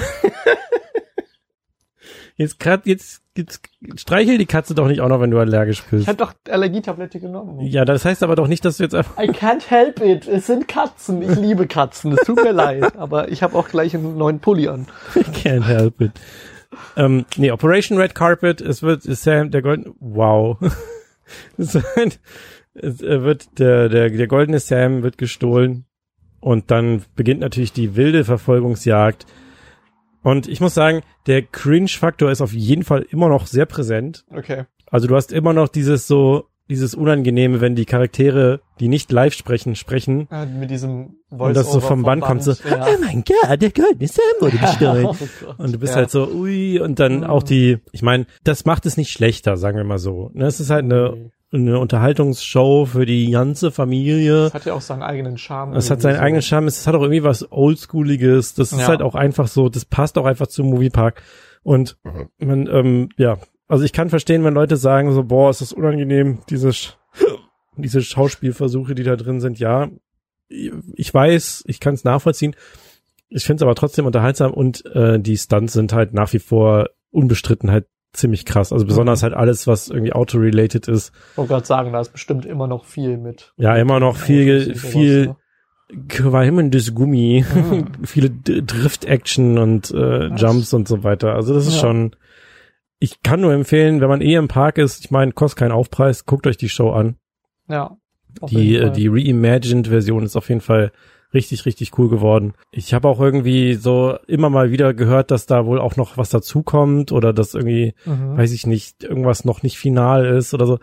jetzt 2.35 2.59
grad, 2.59 2.85
jetzt, 2.85 3.21
jetzt 3.37 3.61
streichel 3.95 4.37
die 4.37 4.45
Katze 4.45 4.75
doch 4.75 4.87
nicht 4.87 5.01
auch 5.01 5.09
noch, 5.09 5.21
wenn 5.21 5.31
du 5.31 5.39
allergisch 5.39 5.79
Ich 5.85 5.91
bist. 5.91 6.07
habe 6.07 6.17
doch 6.17 6.33
Allergietablette 6.49 7.19
genommen. 7.19 7.61
Ja, 7.61 7.85
das 7.85 8.05
heißt 8.05 8.23
aber 8.23 8.35
doch 8.35 8.47
nicht, 8.47 8.65
dass 8.65 8.77
du 8.77 8.83
jetzt 8.83 8.95
einfach. 8.95 9.17
I 9.17 9.29
can't 9.29 9.67
help 9.67 10.01
it. 10.01 10.27
Es 10.27 10.47
sind 10.47 10.67
Katzen. 10.67 11.21
Ich 11.21 11.35
liebe 11.35 11.67
Katzen. 11.67 12.13
Es 12.13 12.25
tut 12.25 12.43
mir 12.43 12.51
leid. 12.51 12.95
Aber 12.97 13.29
ich 13.29 13.43
habe 13.43 13.57
auch 13.57 13.69
gleich 13.69 13.95
einen 13.95 14.17
neuen 14.17 14.39
Pulli 14.39 14.67
an. 14.67 14.87
Can't 15.15 15.65
help 15.65 16.01
it. 16.01 16.11
Ähm, 16.95 17.25
nee, 17.37 17.51
Operation 17.51 17.97
Red 17.97 18.15
Carpet, 18.15 18.61
es 18.61 18.81
wird 18.81 19.03
Sam, 19.03 19.51
der 19.51 19.61
goldene, 19.61 19.93
wow. 19.99 20.57
es 21.57 21.73
wird, 21.73 22.19
es 22.73 23.01
äh, 23.01 23.23
wird 23.23 23.59
der, 23.59 23.89
der, 23.89 24.09
der 24.09 24.27
goldene 24.27 24.59
Sam 24.59 25.03
wird 25.03 25.17
gestohlen 25.17 25.85
und 26.39 26.71
dann 26.71 27.03
beginnt 27.15 27.41
natürlich 27.41 27.73
die 27.73 27.95
wilde 27.95 28.23
Verfolgungsjagd. 28.23 29.25
Und 30.23 30.47
ich 30.47 30.61
muss 30.61 30.73
sagen, 30.73 31.01
der 31.27 31.41
Cringe-Faktor 31.41 32.31
ist 32.31 32.41
auf 32.41 32.53
jeden 32.53 32.83
Fall 32.83 33.05
immer 33.09 33.29
noch 33.29 33.47
sehr 33.47 33.65
präsent. 33.65 34.23
Okay. 34.35 34.65
Also 34.89 35.07
du 35.07 35.15
hast 35.15 35.31
immer 35.31 35.53
noch 35.53 35.67
dieses 35.67 36.05
so, 36.07 36.45
dieses 36.69 36.95
Unangenehme, 36.95 37.59
wenn 37.59 37.75
die 37.75 37.85
Charaktere, 37.85 38.61
die 38.79 38.87
nicht 38.87 39.11
live 39.11 39.33
sprechen, 39.33 39.75
sprechen. 39.75 40.27
Äh, 40.31 40.45
mit 40.45 40.69
diesem 40.69 41.15
Und 41.29 41.55
das 41.55 41.65
so 41.67 41.73
Voice-Over 41.79 41.87
vom 41.87 42.03
Band 42.03 42.21
kommt 42.23 42.43
so, 42.43 42.51
Ja. 42.51 42.85
oh 42.87 43.01
mein 43.01 43.23
Gott, 43.25 43.61
der 43.61 43.71
goldene 43.71 44.07
Sam 44.07 44.23
wurde 44.39 44.57
gestohlen. 44.61 45.05
Oh. 45.07 45.15
Und 45.57 45.73
du 45.73 45.79
bist 45.79 45.93
Ja. 45.93 45.97
halt 45.97 46.11
so, 46.11 46.27
ui, 46.29 46.79
und 46.79 46.99
dann 46.99 47.19
Mhm. 47.19 47.23
auch 47.25 47.43
die, 47.43 47.79
ich 47.91 48.01
meine, 48.03 48.25
das 48.43 48.63
macht 48.65 48.85
es 48.85 48.95
nicht 48.97 49.11
schlechter, 49.11 49.57
sagen 49.57 49.75
wir 49.77 49.83
mal 49.83 49.97
so. 49.99 50.29
Ne, 50.33 50.45
Es 50.45 50.59
ist 50.59 50.69
halt 50.69 50.85
eine, 50.85 51.31
eine 51.53 51.79
Unterhaltungsshow 51.79 52.85
für 52.85 53.05
die 53.05 53.29
ganze 53.31 53.71
Familie. 53.71 54.45
Es 54.45 54.53
hat 54.53 54.65
ja 54.65 54.73
auch 54.73 54.81
seinen 54.81 55.03
eigenen 55.03 55.37
Charme. 55.37 55.73
Es 55.73 55.89
hat 55.91 56.01
seinen 56.01 56.15
so. 56.15 56.21
eigenen 56.21 56.41
Charme, 56.41 56.67
es 56.67 56.87
hat 56.87 56.95
auch 56.95 57.01
irgendwie 57.01 57.23
was 57.23 57.51
Oldschooliges. 57.51 58.53
Das 58.53 58.71
ist 58.71 58.79
Ja. 58.81 58.87
halt 58.87 59.01
auch 59.01 59.15
einfach 59.15 59.47
so, 59.47 59.67
das 59.69 59.83
passt 59.85 60.17
auch 60.17 60.25
einfach 60.25 60.47
zum 60.47 60.67
Moviepark. 60.69 61.21
Und 61.63 61.97
man, 62.39 62.67
ähm, 62.67 63.09
ja, 63.17 63.37
also 63.67 63.83
ich 63.83 63.93
kann 63.93 64.09
verstehen, 64.09 64.43
wenn 64.43 64.53
Leute 64.53 64.77
sagen 64.77 65.11
so, 65.13 65.23
boah, 65.23 65.49
ist 65.49 65.61
das 65.61 65.73
unangenehm, 65.73 66.39
diese, 66.49 66.69
Sch- 66.69 66.93
diese 67.77 68.01
Schauspielversuche, 68.01 68.95
die 68.95 69.03
da 69.03 69.15
drin 69.15 69.39
sind. 69.41 69.59
Ja, 69.59 69.89
ich 70.49 71.13
weiß, 71.13 71.63
ich 71.67 71.79
kann 71.79 71.93
es 71.93 72.03
nachvollziehen. 72.03 72.55
Ich 73.29 73.45
finde 73.45 73.61
es 73.61 73.63
aber 73.63 73.75
trotzdem 73.75 74.05
unterhaltsam 74.05 74.53
und 74.53 74.85
äh, 74.87 75.19
die 75.19 75.37
Stunts 75.37 75.73
sind 75.73 75.93
halt 75.93 76.13
nach 76.13 76.33
wie 76.33 76.39
vor 76.39 76.89
unbestritten 77.11 77.71
halt 77.71 77.87
ziemlich 78.13 78.45
krass. 78.45 78.73
Also 78.73 78.85
besonders 78.85 79.23
halt 79.23 79.33
alles, 79.33 79.67
was 79.67 79.89
irgendwie 79.89 80.13
auto-related 80.13 80.87
ist. 80.87 81.13
Ich 81.31 81.37
wollte 81.37 81.49
gerade 81.53 81.65
sagen, 81.65 81.93
da 81.93 82.01
ist 82.01 82.11
bestimmt 82.11 82.45
immer 82.45 82.67
noch 82.67 82.85
viel 82.85 83.17
mit. 83.17 83.53
Ja, 83.57 83.75
immer 83.77 83.99
noch 83.99 84.17
viel, 84.17 84.75
viel 84.75 85.35
qualmendes 86.07 86.93
Gummi, 86.95 87.45
Mhm. 87.53 87.87
viele 88.05 88.29
Drift-Action 88.29 89.57
und 89.57 89.91
äh? 89.91 90.27
Jumps 90.35 90.73
und 90.73 90.87
so 90.87 91.03
weiter. 91.03 91.33
Also 91.35 91.53
das 91.53 91.67
ist 91.67 91.75
Ja. 91.75 91.81
schon, 91.81 92.15
ich 92.99 93.21
kann 93.23 93.41
nur 93.41 93.53
empfehlen, 93.53 93.99
wenn 94.01 94.09
man 94.09 94.21
eh 94.21 94.35
im 94.35 94.47
Park 94.47 94.77
ist, 94.77 95.03
ich 95.03 95.11
meine, 95.11 95.31
kostet 95.31 95.59
keinen 95.59 95.71
Aufpreis, 95.71 96.25
guckt 96.25 96.47
euch 96.47 96.57
die 96.57 96.69
Show 96.69 96.91
an. 96.91 97.15
Ja. 97.67 97.97
Die, 98.49 98.77
äh, 98.77 98.91
die 98.91 99.07
Reimagined-Version 99.09 100.23
ist 100.23 100.35
auf 100.37 100.47
jeden 100.49 100.61
Fall 100.61 100.91
richtig, 101.33 101.65
richtig 101.65 101.97
cool 101.97 102.09
geworden. 102.09 102.53
Ich 102.71 102.93
habe 102.93 103.07
auch 103.07 103.19
irgendwie 103.19 103.75
so 103.75 104.15
immer 104.27 104.49
mal 104.49 104.71
wieder 104.71 104.93
gehört, 104.93 105.31
dass 105.31 105.45
da 105.45 105.65
wohl 105.65 105.79
auch 105.79 105.95
noch 105.95 106.17
was 106.17 106.29
dazukommt 106.29 107.11
oder 107.11 107.33
dass 107.33 107.53
irgendwie, 107.53 107.93
Mhm. 108.05 108.37
weiß 108.37 108.51
ich 108.51 108.65
nicht, 108.67 109.03
irgendwas 109.03 109.45
noch 109.45 109.63
nicht 109.63 109.77
final 109.77 110.25
ist 110.25 110.53
oder 110.53 110.65
so. 110.65 110.79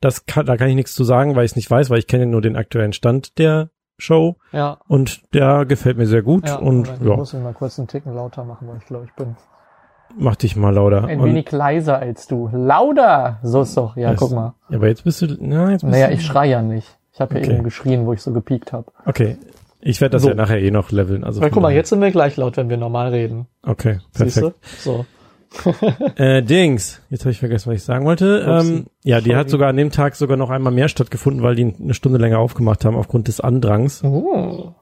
Das 0.00 0.26
kann, 0.26 0.44
da 0.46 0.56
kann 0.56 0.68
ich 0.68 0.74
nichts 0.74 0.94
zu 0.94 1.04
sagen, 1.04 1.34
weil 1.36 1.44
ich 1.46 1.52
es 1.52 1.56
nicht 1.56 1.70
weiß, 1.70 1.88
weil 1.90 1.98
ich 1.98 2.06
kenne 2.06 2.26
nur 2.26 2.42
den 2.42 2.56
aktuellen 2.56 2.92
Stand 2.92 3.38
der 3.38 3.70
Show 3.98 4.36
Ja. 4.52 4.78
und 4.88 5.22
der 5.32 5.64
gefällt 5.64 5.96
mir 5.96 6.06
sehr 6.06 6.20
gut 6.22 6.46
ja. 6.46 6.56
und 6.56 6.86
Moment, 6.88 6.98
Ich 7.00 7.08
ja, 7.08 7.16
muss 7.16 7.32
ihn 7.32 7.42
mal 7.42 7.54
kurz 7.54 7.78
einen 7.78 7.88
Ticken 7.88 8.14
lauter 8.14 8.44
machen, 8.44 8.68
weil 8.68 8.76
ich 8.76 8.84
glaube, 8.86 9.06
ich 9.06 9.12
bin 9.14 9.36
mach 10.18 10.36
dich 10.36 10.54
mal 10.56 10.74
lauter. 10.74 11.04
ein 11.06 11.20
Und, 11.20 11.30
wenig 11.30 11.50
leiser 11.50 11.98
als 11.98 12.26
du. 12.26 12.50
Lauter! 12.52 13.38
So 13.42 13.62
ist 13.62 13.74
doch. 13.76 13.96
Ja, 13.96 14.10
Das- 14.10 14.20
guck 14.20 14.32
mal. 14.32 14.52
ja, 14.68 14.76
aber 14.76 14.88
jetzt 14.88 15.04
bist 15.04 15.22
du, 15.22 15.26
na, 15.40 15.70
jetzt 15.72 15.80
bist 15.80 15.92
Naja, 15.92 16.08
du, 16.08 16.12
ich 16.14 16.24
schrei 16.26 16.46
ja 16.46 16.60
nicht. 16.60 16.98
Ich 17.12 17.20
habe 17.20 17.34
ja 17.36 17.40
Okay. 17.40 17.54
eben 17.54 17.64
geschrien, 17.64 18.04
wo 18.04 18.12
ich 18.12 18.20
so 18.20 18.32
gepiekt 18.32 18.74
habe. 18.74 18.92
okay. 19.06 19.38
Ich 19.86 20.00
werde 20.00 20.12
das 20.14 20.22
So. 20.22 20.28
ja 20.28 20.34
nachher 20.34 20.60
eh 20.60 20.70
noch 20.70 20.90
leveln. 20.90 21.24
Also 21.24 21.40
von 21.40 21.50
guck 21.50 21.62
mal, 21.62 21.72
jetzt 21.72 21.90
sind 21.90 22.00
wir 22.00 22.10
gleich 22.10 22.36
laut, 22.36 22.56
wenn 22.56 22.68
wir 22.68 22.76
normal 22.76 23.10
reden. 23.10 23.46
Okay, 23.62 23.98
perfekt. 24.12 24.54
So. 24.78 25.04
Äh, 26.16 26.42
Dings, 26.42 27.00
jetzt 27.08 27.20
habe 27.22 27.30
ich 27.30 27.38
vergessen, 27.38 27.70
was 27.70 27.76
ich 27.76 27.82
sagen 27.84 28.04
wollte. 28.04 28.44
Ähm, 28.46 28.86
ja, 29.04 29.20
die 29.20 29.30
Sorry. 29.30 29.38
hat 29.38 29.48
sogar 29.48 29.68
an 29.70 29.76
dem 29.76 29.90
Tag 29.90 30.14
sogar 30.16 30.36
noch 30.36 30.50
einmal 30.50 30.72
mehr 30.72 30.88
stattgefunden, 30.88 31.42
weil 31.42 31.54
die 31.54 31.72
eine 31.80 31.94
Stunde 31.94 32.18
länger 32.18 32.40
aufgemacht 32.40 32.84
haben 32.84 32.96
aufgrund 32.96 33.28
des 33.28 33.40
Andrangs. 33.40 34.02
Oh, 34.04 34.72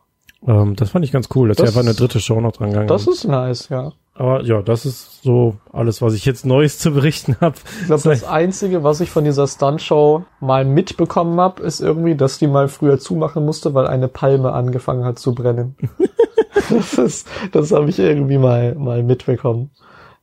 Ähm, 0.46 0.74
das 0.74 0.90
fand 0.90 1.04
ich 1.04 1.12
ganz 1.12 1.28
cool, 1.34 1.48
dass 1.48 1.58
Das- 1.58 1.70
sie 1.70 1.78
einfach 1.78 1.86
eine 1.88 1.94
dritte 1.96 2.18
Show 2.18 2.40
noch 2.40 2.52
dran 2.52 2.70
gegangen 2.70 2.88
das 2.88 3.06
haben. 3.06 3.12
ist 3.12 3.24
nice, 3.24 3.68
ja. 3.68 3.92
Aber 4.16 4.42
ja, 4.44 4.62
das 4.62 4.86
ist 4.86 5.22
so 5.22 5.56
alles, 5.72 6.00
was 6.00 6.14
ich 6.14 6.24
jetzt 6.24 6.46
Neues 6.46 6.78
zu 6.78 6.92
berichten 6.92 7.36
habe. 7.40 7.56
Ich 7.80 7.86
glaube, 7.86 8.02
das 8.02 8.24
Einzige, 8.24 8.84
was 8.84 9.00
ich 9.00 9.10
von 9.10 9.24
dieser 9.24 9.46
Stuntshow 9.46 10.24
mal 10.40 10.64
mitbekommen 10.64 11.40
habe, 11.40 11.62
ist 11.62 11.80
irgendwie, 11.80 12.14
dass 12.14 12.38
die 12.38 12.46
mal 12.46 12.68
früher 12.68 12.98
zumachen 12.98 13.44
musste, 13.44 13.74
weil 13.74 13.86
eine 13.86 14.08
Palme 14.08 14.52
angefangen 14.52 15.04
hat 15.04 15.18
zu 15.18 15.34
brennen. 15.34 15.76
das 16.70 16.94
ist, 16.94 17.28
das 17.52 17.72
habe 17.72 17.90
ich 17.90 17.98
irgendwie 17.98 18.38
mal, 18.38 18.74
mal 18.76 19.02
mitbekommen. 19.02 19.70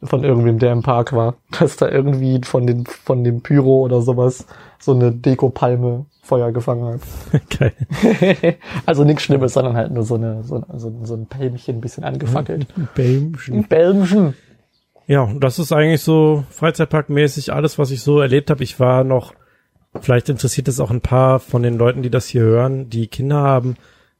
Von 0.03 0.23
irgendwem, 0.23 0.57
der 0.57 0.71
im 0.71 0.81
Park 0.81 1.13
war. 1.13 1.35
Dass 1.59 1.75
da 1.75 1.87
irgendwie 1.87 2.41
von 2.43 2.65
den, 2.65 2.85
von 2.87 3.23
dem 3.23 3.41
Pyro 3.41 3.81
oder 3.81 4.01
sowas 4.01 4.47
so 4.79 4.93
eine 4.93 5.11
Deko-Palme 5.11 6.05
Feuer 6.21 6.51
gefangen 6.51 7.01
Geil. 7.59 7.73
hat. 7.79 8.55
also 8.85 9.03
nichts 9.03 9.23
Schlimmes, 9.23 9.53
sondern 9.53 9.75
halt 9.75 9.91
nur 9.91 10.03
so 10.03 10.15
eine, 10.15 10.43
so, 10.43 10.63
so, 10.75 10.99
so 11.03 11.15
ein 11.15 11.25
Pälmchen 11.25 11.77
ein 11.77 11.81
bisschen 11.81 12.03
angefackelt. 12.03 12.67
Bämchen. 12.95 13.55
Ein 13.55 13.63
Pälmchen. 13.65 14.33
Ja, 15.07 15.29
das 15.39 15.59
ist 15.59 15.71
eigentlich 15.71 16.01
so 16.01 16.45
Freizeitparkmäßig 16.51 17.51
alles, 17.51 17.79
was 17.79 17.91
ich 17.91 18.01
so 18.01 18.19
erlebt 18.19 18.49
habe. 18.49 18.63
Ich 18.63 18.79
war 18.79 19.03
noch, 19.03 19.33
vielleicht 19.99 20.29
interessiert 20.29 20.67
es 20.67 20.79
auch 20.79 20.91
ein 20.91 21.01
paar 21.01 21.39
von 21.39 21.63
den 21.63 21.77
Leuten, 21.77 22.03
die 22.03 22.11
das 22.11 22.27
hier 22.27 22.43
hören, 22.43 22.89
die 22.89 23.07
Kinder 23.07 23.37
haben. 23.37 23.75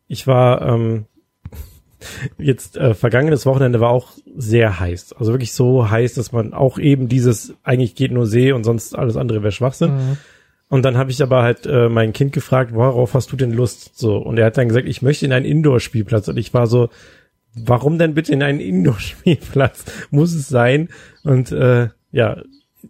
Ich 0.08 0.26
war 0.26 0.62
ähm, 0.64 1.06
jetzt 2.40 2.78
äh, 2.78 2.96
vergangenes 2.96 3.46
Wochenende 3.46 3.80
war 3.80 3.92
auch 3.92 4.10
sehr 4.36 4.80
heiß. 4.80 5.14
Also 5.14 5.32
wirklich 5.34 5.54
so 5.54 5.90
heiß, 5.90 6.16
dass 6.16 6.32
man 6.32 6.54
auch 6.54 6.80
eben 6.80 7.08
dieses 7.08 7.54
eigentlich 7.64 7.96
geht 7.96 8.12
nur 8.12 8.26
See 8.26 8.52
und 8.52 8.64
sonst 8.64 8.98
alles 8.98 9.18
andere 9.18 9.44
wäre 9.44 9.52
Schwachsinn. 9.52 9.94
Mhm. 9.96 10.18
Und 10.72 10.84
dann 10.84 10.98
habe 10.98 11.12
ich 11.12 11.22
aber 11.22 11.44
halt 11.44 11.66
äh, 11.66 11.90
mein 11.90 12.14
Kind 12.14 12.32
gefragt, 12.32 12.74
worauf 12.74 13.14
hast 13.14 13.30
du 13.30 13.36
denn 13.36 13.52
Lust? 13.52 14.00
So 14.00 14.16
und 14.16 14.40
er 14.40 14.46
hat 14.46 14.58
dann 14.58 14.70
gesagt, 14.70 14.88
ich 14.88 15.02
möchte 15.02 15.26
in 15.26 15.34
einen 15.34 15.46
Indoor-Spielplatz 15.46 16.30
und 16.30 16.38
ich 16.38 16.54
war 16.54 16.66
so, 16.66 16.88
warum 17.54 17.98
denn 17.98 18.14
bitte 18.14 18.32
in 18.32 18.42
einen 18.42 18.62
Indoor-Spielplatz? 18.62 19.84
Muss 20.12 20.34
es 20.34 20.48
sein? 20.48 20.88
Und 21.26 21.52
äh, 21.52 21.90
ja, 22.14 22.38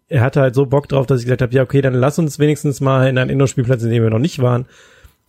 er 0.09 0.21
hatte 0.21 0.41
halt 0.41 0.53
so 0.53 0.67
Bock 0.67 0.89
drauf, 0.89 1.07
dass 1.07 1.21
ich 1.21 1.25
gesagt 1.25 1.41
habe, 1.41 1.55
ja 1.55 1.63
okay, 1.63 1.81
dann 1.81 1.95
lass 1.95 2.19
uns 2.19 2.37
wenigstens 2.37 2.81
mal 2.81 3.09
in 3.09 3.17
einen 3.17 3.31
Indoor-Spielplatz, 3.31 3.81
in 3.81 3.89
dem 3.89 4.03
wir 4.03 4.11
noch 4.11 4.19
nicht 4.19 4.37
waren. 4.43 4.67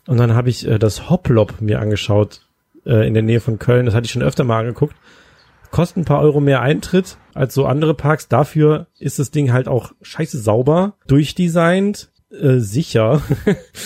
Und 0.06 0.18
dann 0.18 0.34
habe 0.34 0.50
ich 0.50 0.68
äh, 0.68 0.78
das 0.78 1.08
Hoplop 1.08 1.62
mir 1.62 1.80
angeschaut 1.80 2.42
äh, 2.84 3.06
in 3.08 3.14
der 3.14 3.22
Nähe 3.22 3.40
von 3.40 3.58
Köln. 3.58 3.86
Das 3.86 3.94
hatte 3.94 4.04
ich 4.04 4.12
schon 4.12 4.22
öfter 4.22 4.44
mal 4.44 4.60
angeguckt. 4.60 4.94
Kostet 5.70 5.96
ein 5.96 6.04
paar 6.04 6.20
Euro 6.20 6.40
mehr 6.40 6.60
Eintritt 6.60 7.16
als 7.32 7.54
so 7.54 7.64
andere 7.64 7.94
Parks. 7.94 8.28
Dafür 8.28 8.88
ist 8.98 9.18
das 9.18 9.30
Ding 9.30 9.54
halt 9.54 9.68
auch 9.68 9.92
scheiße 10.02 10.38
sauber, 10.38 10.96
durchdesignt, 11.06 12.11
äh, 12.32 12.58
sicher 12.58 13.22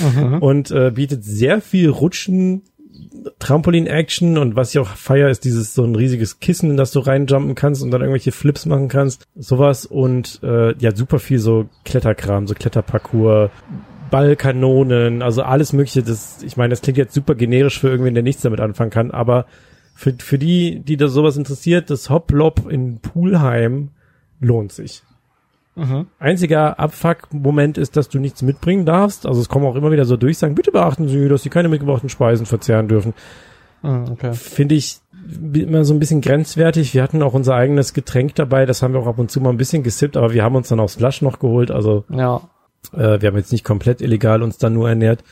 Mhm. 0.01 0.39
und 0.41 0.71
äh, 0.71 0.93
bietet 0.95 1.25
sehr 1.25 1.61
viel 1.61 1.91
Rutschen, 1.91 2.63
Trampolin-Action 3.39 4.39
und 4.39 4.57
was 4.57 4.71
ich 4.71 4.79
auch 4.79 4.89
feier, 4.89 5.29
ist 5.29 5.45
dieses 5.45 5.75
so 5.75 5.85
ein 5.85 5.95
riesiges 5.95 6.41
Kissen, 6.41 6.71
in 6.71 6.77
das 6.77 6.93
du 6.93 7.01
reinjumpen 7.01 7.55
kannst 7.55 7.83
und 7.83 7.91
dann 7.91 8.01
irgendwelche 8.01 8.33
Flips 8.33 8.67
machen 8.67 8.89
kannst. 8.89 9.27
Sowas 9.35 9.87
und 9.87 10.41
äh, 10.43 10.77
ja, 10.79 10.95
super 10.95 11.19
viel 11.19 11.39
so 11.39 11.69
Kletterkram, 11.85 12.47
so 12.47 12.55
Kletterparcours, 12.55 13.51
Ballkanonen, 14.11 15.23
also 15.23 15.43
alles 15.43 15.73
mögliche. 15.73 16.03
Das, 16.03 16.43
ich 16.43 16.57
meine, 16.57 16.71
das 16.71 16.83
klingt 16.83 16.99
jetzt 16.99 17.15
super 17.15 17.35
generisch 17.35 17.81
für 17.81 17.89
irgendwen, 17.89 18.15
der 18.15 18.23
nichts 18.23 18.43
damit 18.43 18.61
anfangen 18.61 18.91
kann, 18.91 19.11
aber 19.11 19.47
für, 19.95 20.15
für 20.19 20.39
die, 20.39 20.81
die 20.81 20.97
da 20.97 21.09
sowas 21.09 21.37
interessiert, 21.37 21.91
das 21.91 22.11
Hoplop 22.11 22.71
in 22.71 23.01
Poolheim 23.01 23.91
lohnt 24.41 24.73
sich. 24.73 25.03
Mhm. 25.77 26.07
Einziger 26.19 26.81
Abfuck-Moment 26.81 27.79
ist, 27.79 27.97
dass 27.97 28.09
du 28.09 28.19
nichts 28.19 28.43
mitbringen 28.43 28.87
darfst. 28.87 29.27
Also 29.27 29.41
es 29.41 29.49
kommen 29.49 29.67
auch 29.67 29.77
immer 29.77 29.93
wieder 29.93 30.07
so 30.07 30.17
durch, 30.17 30.39
sagen, 30.39 30.55
bitte 30.55 30.73
beachten 30.73 31.07
Sie, 31.09 31.29
dass 31.29 31.43
Sie 31.43 31.51
keine 31.51 31.69
mitgebrachten 31.69 32.09
Speisen 32.09 32.47
verzehren 32.47 32.89
dürfen. 32.89 33.13
Mhm, 33.83 34.07
okay. 34.11 34.33
Finde 34.33 34.75
ich 34.75 34.99
immer 35.53 35.85
so 35.85 35.93
ein 35.93 35.99
bisschen 36.01 36.21
grenzwertig. 36.23 36.95
Wir 36.95 37.03
hatten 37.03 37.23
auch 37.23 37.35
unser 37.35 37.55
eigenes 37.55 37.93
Getränk 37.93 38.35
dabei, 38.37 38.65
das 38.65 38.83
haben 38.83 38.95
wir 38.95 39.01
auch 39.01 39.07
ab 39.07 39.19
und 39.19 39.31
zu 39.31 39.41
mal 39.41 39.51
ein 39.51 39.57
bisschen 39.57 39.83
gesippt, 39.83 40.17
aber 40.17 40.33
wir 40.33 40.43
haben 40.43 40.57
uns 40.57 40.69
dann 40.69 40.81
auch 40.81 40.89
Slush 40.89 41.21
noch 41.23 41.39
geholt. 41.39 41.71
Also 41.71 42.05
Ja. 42.11 42.41
äh, 42.93 43.21
wir 43.21 43.29
haben 43.29 43.37
jetzt 43.37 43.53
nicht 43.53 43.65
komplett 43.65 44.01
illegal 44.01 44.43
uns 44.43 44.59
dann 44.59 44.73
nur 44.75 44.89
ernährt. 44.89 45.25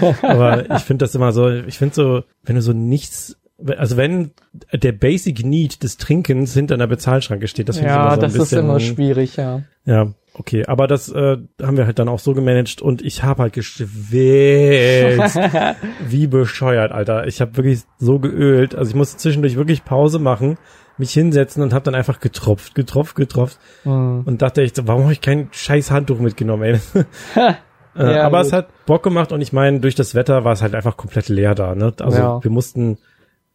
aber 0.22 0.70
ich 0.70 0.82
finde 0.82 1.04
das 1.04 1.14
immer 1.14 1.32
so, 1.32 1.48
ich 1.50 1.76
finde 1.78 1.94
so, 1.94 2.22
wenn 2.44 2.56
du 2.56 2.62
so 2.62 2.72
nichts 2.72 3.36
also 3.76 3.96
wenn 3.96 4.30
der 4.72 4.92
Basic 4.92 5.44
Need 5.44 5.82
des 5.82 5.96
Trinkens 5.96 6.54
hinter 6.54 6.74
einer 6.74 6.86
Bezahlschranke 6.86 7.48
steht, 7.48 7.68
das 7.68 7.78
finde 7.78 7.90
ich 7.90 7.96
Ja, 7.96 8.02
immer 8.02 8.10
so 8.14 8.16
ein 8.16 8.20
das 8.20 8.32
ist 8.34 8.38
bisschen, 8.38 8.58
immer 8.60 8.78
schwierig, 8.80 9.36
ja. 9.36 9.62
ja, 9.84 10.12
okay. 10.34 10.64
Aber 10.66 10.86
das 10.86 11.08
äh, 11.10 11.38
haben 11.60 11.76
wir 11.76 11.86
halt 11.86 11.98
dann 11.98 12.08
auch 12.08 12.20
so 12.20 12.34
gemanagt 12.34 12.80
und 12.82 13.02
ich 13.02 13.22
habe 13.24 13.42
halt 13.42 13.52
geschwitzt. 13.54 15.38
wie 16.08 16.26
bescheuert, 16.26 16.92
Alter. 16.92 17.26
Ich 17.26 17.40
habe 17.40 17.56
wirklich 17.56 17.80
so 17.98 18.18
geölt. 18.18 18.74
Also 18.74 18.90
ich 18.90 18.94
musste 18.94 19.16
zwischendurch 19.18 19.56
wirklich 19.56 19.84
Pause 19.84 20.18
machen, 20.18 20.56
mich 20.96 21.12
hinsetzen 21.12 21.62
und 21.62 21.72
habe 21.72 21.84
dann 21.84 21.94
einfach 21.94 22.20
getropft, 22.20 22.74
getropft, 22.74 23.16
getropft. 23.16 23.58
Hm. 23.84 24.22
Und 24.24 24.42
dachte 24.42 24.62
ich, 24.62 24.72
warum 24.82 25.02
habe 25.04 25.12
ich 25.12 25.20
kein 25.20 25.48
scheiß 25.50 25.90
Handtuch 25.90 26.18
mitgenommen, 26.20 26.62
ey? 26.62 26.80
Äh, 27.96 28.14
Ja, 28.14 28.26
aber 28.26 28.38
gut. 28.38 28.46
es 28.46 28.52
hat 28.52 28.68
Bock 28.86 29.02
gemacht 29.02 29.32
und 29.32 29.40
ich 29.40 29.52
meine, 29.52 29.80
durch 29.80 29.96
das 29.96 30.14
Wetter 30.14 30.44
war 30.44 30.52
es 30.52 30.62
halt 30.62 30.76
einfach 30.76 30.96
komplett 30.96 31.28
leer 31.28 31.56
da. 31.56 31.74
Ne? 31.74 31.92
Also 31.98 32.18
Ja. 32.18 32.44
wir 32.44 32.50
mussten 32.50 32.98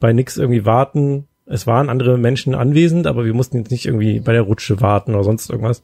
bei 0.04 0.12
nix 0.12 0.36
irgendwie 0.36 0.66
warten. 0.66 1.30
Es 1.46 1.66
waren 1.66 1.90
andere 1.90 2.18
Menschen 2.18 2.56
anwesend, 2.56 3.08
aber 3.08 3.24
wir 3.24 3.34
mussten 3.34 3.56
jetzt 3.56 3.72
nicht 3.72 3.86
irgendwie 3.86 4.20
bei 4.20 4.34
der 4.34 4.42
Rutsche 4.42 4.82
warten 4.82 5.16
oder 5.16 5.24
sonst 5.24 5.50
irgendwas. 5.50 5.82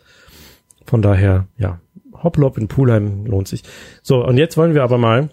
Von 0.85 1.01
daher, 1.01 1.47
ja, 1.57 1.79
Hoplop 2.21 2.57
in 2.57 2.67
Poolheim 2.67 3.25
lohnt 3.25 3.47
sich. 3.47 3.63
So, 4.03 4.25
und 4.25 4.37
jetzt 4.37 4.57
wollen 4.57 4.73
wir 4.73 4.83
aber 4.83 4.97
mal 4.97 5.29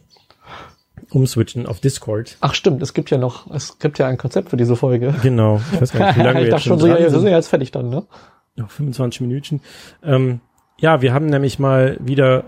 umswitchen 1.11 1.67
auf 1.67 1.81
Discord. 1.81 2.37
Ach 2.41 2.55
stimmt, 2.55 2.81
es 2.81 2.95
gibt 2.95 3.11
ja 3.11 3.19
noch, 3.19 3.51
es 3.51 3.81
gibt 3.81 3.99
ja 3.99 4.07
ein 4.07 4.19
Konzept 4.19 4.51
für 4.51 4.57
diese 4.57 4.77
Folge. 4.77 5.13
Genau. 5.21 5.61
Ich 5.73 5.81
weiß 5.81 5.91
gar 5.91 6.07
nicht, 6.07 6.19
wie 6.19 6.23
lange 6.23 6.39
wir 6.43 6.43
ich 6.43 6.53
jetzt 6.53 6.59
dachte 6.59 6.69
schon 6.69 6.79
so, 6.79 6.87
ja, 6.87 7.01
wir 7.01 7.11
sind 7.11 7.25
ja 7.25 7.31
jetzt 7.31 7.49
fertig 7.49 7.73
dann, 7.73 7.89
ne? 7.89 8.07
Noch 8.55 8.71
25 8.71 9.23
Minuten. 9.23 9.63
Ähm, 10.05 10.39
ja, 10.79 11.03
wir 11.03 11.13
haben 11.13 11.27
nämlich 11.27 11.59
mal 11.59 11.99
wieder 12.01 12.45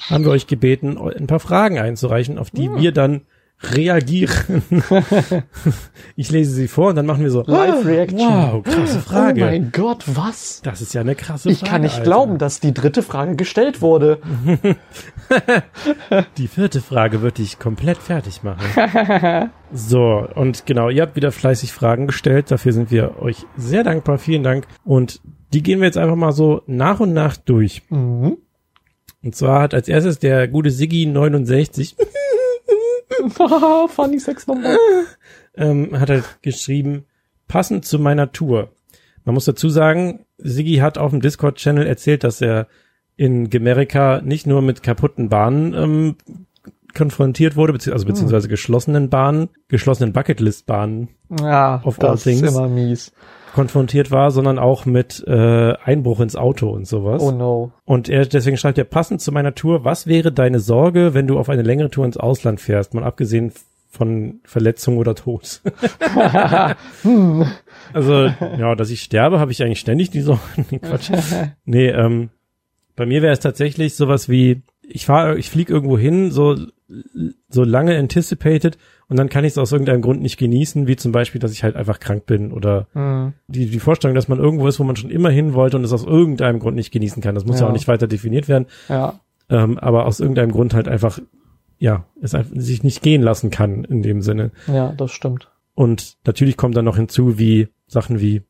haben 0.08 0.24
wir 0.24 0.30
euch 0.30 0.46
gebeten, 0.46 0.96
ein 0.98 1.26
paar 1.26 1.40
Fragen 1.40 1.78
einzureichen, 1.78 2.38
auf 2.38 2.50
die 2.50 2.70
wir 2.74 2.92
dann 2.92 3.22
reagieren. 3.62 4.62
ich 6.16 6.30
lese 6.30 6.52
sie 6.52 6.66
vor 6.66 6.88
und 6.88 6.96
dann 6.96 7.04
machen 7.04 7.22
wir 7.22 7.30
so, 7.30 7.42
Live 7.46 7.84
Reaction. 7.84 8.18
wow, 8.20 8.62
krasse 8.62 8.96
Oh 8.96 9.00
Frage. 9.10 9.44
mein 9.44 9.70
Gott, 9.70 10.04
was? 10.06 10.62
das 10.62 10.80
ist 10.80 10.94
ja 10.94 11.02
eine 11.02 11.14
krasse 11.14 11.50
Ich 11.50 11.58
Frage. 11.58 11.70
kann 11.70 11.80
nicht 11.82 11.92
Alter. 11.96 12.04
glauben, 12.04 12.38
dass 12.38 12.60
die 12.60 12.72
dritte 12.72 13.02
Frage 13.02 13.36
gestellt 13.36 13.82
wurde. 13.82 14.20
Die 16.38 16.48
vierte 16.48 16.80
Frage 16.80 17.22
wird 17.22 17.38
dich 17.38 17.58
komplett 17.58 17.98
fertig 17.98 18.42
machen. 18.42 19.50
so, 19.72 20.26
und 20.34 20.66
genau, 20.66 20.88
ihr 20.88 21.02
habt 21.02 21.14
wieder 21.14 21.30
fleißig 21.30 21.72
Fragen 21.72 22.06
gestellt. 22.06 22.50
Dafür 22.50 22.72
sind 22.72 22.90
wir 22.90 23.20
euch 23.20 23.44
sehr 23.56 23.84
dankbar. 23.84 24.18
Vielen 24.18 24.42
Dank. 24.42 24.66
Und 24.84 25.20
die 25.52 25.62
gehen 25.62 25.80
wir 25.80 25.86
jetzt 25.86 25.98
einfach 25.98 26.16
mal 26.16 26.32
so 26.32 26.62
nach 26.66 27.00
und 27.00 27.12
nach 27.12 27.36
durch. 27.36 27.82
Mhm. 27.90 28.38
Und 29.22 29.34
zwar 29.34 29.62
hat 29.62 29.74
als 29.74 29.88
erstes 29.88 30.18
der 30.18 30.48
gute 30.48 30.70
Siggi 30.70 31.06
69 31.06 31.96
Funny 33.88 34.18
Sex 34.18 34.46
Number. 34.46 34.76
ähm, 35.56 35.98
hat 35.98 36.10
halt 36.10 36.38
geschrieben, 36.42 37.04
passend 37.48 37.84
zu 37.84 37.98
meiner 37.98 38.32
Tour. 38.32 38.70
Man 39.24 39.34
muss 39.34 39.44
dazu 39.44 39.68
sagen, 39.68 40.24
Siggi 40.38 40.76
hat 40.76 40.96
auf 40.96 41.10
dem 41.10 41.20
Discord-Channel 41.20 41.86
erzählt, 41.86 42.24
dass 42.24 42.40
er 42.40 42.66
in 43.16 43.50
Amerika 43.54 44.22
nicht 44.22 44.46
nur 44.46 44.62
mit 44.62 44.82
kaputten 44.82 45.28
Bahnen 45.28 45.74
ähm, 45.74 46.16
konfrontiert 46.94 47.56
wurde, 47.56 47.72
bezieh 47.72 47.92
also 47.92 48.06
beziehungsweise 48.06 48.48
geschlossenen 48.48 49.08
Bahnen, 49.10 49.48
geschlossenen 49.68 50.12
Bucketlist-Bahnen 50.12 51.08
Ja, 51.40 51.80
Of 51.84 52.00
all 52.02 52.16
things. 52.18 52.42
ist 52.42 52.50
immer 52.56 52.68
mies. 52.68 53.12
konfrontiert 53.54 54.10
war, 54.10 54.30
sondern 54.30 54.58
auch 54.58 54.86
mit 54.86 55.24
äh, 55.26 55.74
Einbruch 55.84 56.20
ins 56.20 56.36
Auto 56.36 56.68
und 56.70 56.86
sowas. 56.86 57.22
Oh 57.22 57.30
no. 57.32 57.72
Und 57.84 58.08
er 58.08 58.26
deswegen 58.26 58.56
schreibt 58.56 58.78
er 58.78 58.84
passend 58.84 59.20
zu 59.20 59.32
meiner 59.32 59.54
Tour, 59.54 59.84
was 59.84 60.06
wäre 60.06 60.32
deine 60.32 60.60
Sorge, 60.60 61.14
wenn 61.14 61.26
du 61.26 61.38
auf 61.38 61.48
eine 61.48 61.62
längere 61.62 61.90
Tour 61.90 62.04
ins 62.04 62.16
Ausland 62.16 62.60
fährst, 62.60 62.94
mal 62.94 63.04
abgesehen 63.04 63.52
von 63.88 64.40
Verletzung 64.44 64.98
oder 64.98 65.14
Tod? 65.16 65.62
also, 67.92 68.26
ja, 68.58 68.74
dass 68.74 68.90
ich 68.90 69.02
sterbe, 69.02 69.40
habe 69.40 69.52
ich 69.52 69.62
eigentlich 69.62 69.80
ständig 69.80 70.10
die 70.10 70.20
Sorge. 70.20 70.40
nee, 70.70 70.78
Quatsch. 70.78 71.10
Nee, 71.64 71.88
ähm, 71.88 72.30
bei 72.96 73.06
mir 73.06 73.22
wäre 73.22 73.32
es 73.32 73.40
tatsächlich 73.40 73.96
sowas 73.96 74.28
wie, 74.28 74.62
ich 74.86 75.06
fahre, 75.06 75.38
ich 75.38 75.50
fliege 75.50 75.72
irgendwo 75.72 75.98
hin, 75.98 76.30
so, 76.30 76.56
so 77.48 77.64
lange 77.64 77.96
anticipated 77.98 78.76
und 79.08 79.18
dann 79.18 79.28
kann 79.28 79.44
ich 79.44 79.52
es 79.52 79.58
aus 79.58 79.72
irgendeinem 79.72 80.02
Grund 80.02 80.22
nicht 80.22 80.38
genießen, 80.38 80.86
wie 80.86 80.96
zum 80.96 81.12
Beispiel, 81.12 81.40
dass 81.40 81.52
ich 81.52 81.62
halt 81.64 81.76
einfach 81.76 82.00
krank 82.00 82.26
bin 82.26 82.52
oder 82.52 82.86
Hm. 82.92 83.32
die, 83.48 83.66
die 83.70 83.80
Vorstellung, 83.80 84.14
dass 84.14 84.28
man 84.28 84.38
irgendwo 84.38 84.66
ist, 84.68 84.78
wo 84.80 84.84
man 84.84 84.96
schon 84.96 85.10
immer 85.10 85.30
hin 85.30 85.54
wollte 85.54 85.76
und 85.76 85.84
es 85.84 85.92
aus 85.92 86.04
irgendeinem 86.04 86.58
Grund 86.58 86.76
nicht 86.76 86.90
genießen 86.92 87.22
kann. 87.22 87.34
Das 87.34 87.44
muss 87.46 87.56
ja, 87.60 87.62
Ja. 87.66 87.68
auch 87.68 87.72
nicht 87.72 87.88
weiter 87.88 88.06
definiert 88.06 88.48
werden, 88.48 88.66
Ja, 88.88 89.20
ähm, 89.48 89.78
aber 89.78 90.06
aus 90.06 90.20
irgendeinem 90.20 90.52
Grund 90.52 90.74
halt 90.74 90.88
einfach, 90.88 91.18
ja, 91.78 92.04
es 92.22 92.34
einfach 92.34 92.54
sich 92.56 92.82
nicht 92.82 93.02
gehen 93.02 93.22
lassen 93.22 93.50
kann 93.50 93.84
in 93.84 94.02
dem 94.02 94.22
Sinne. 94.22 94.50
ja, 94.66 94.92
das 94.92 95.12
stimmt. 95.12 95.48
Und 95.74 96.16
natürlich 96.26 96.56
kommt 96.56 96.76
dann 96.76 96.84
noch 96.84 96.96
hinzu, 96.96 97.38
wie 97.38 97.68
Sachen 97.86 98.20
wie, 98.20 98.42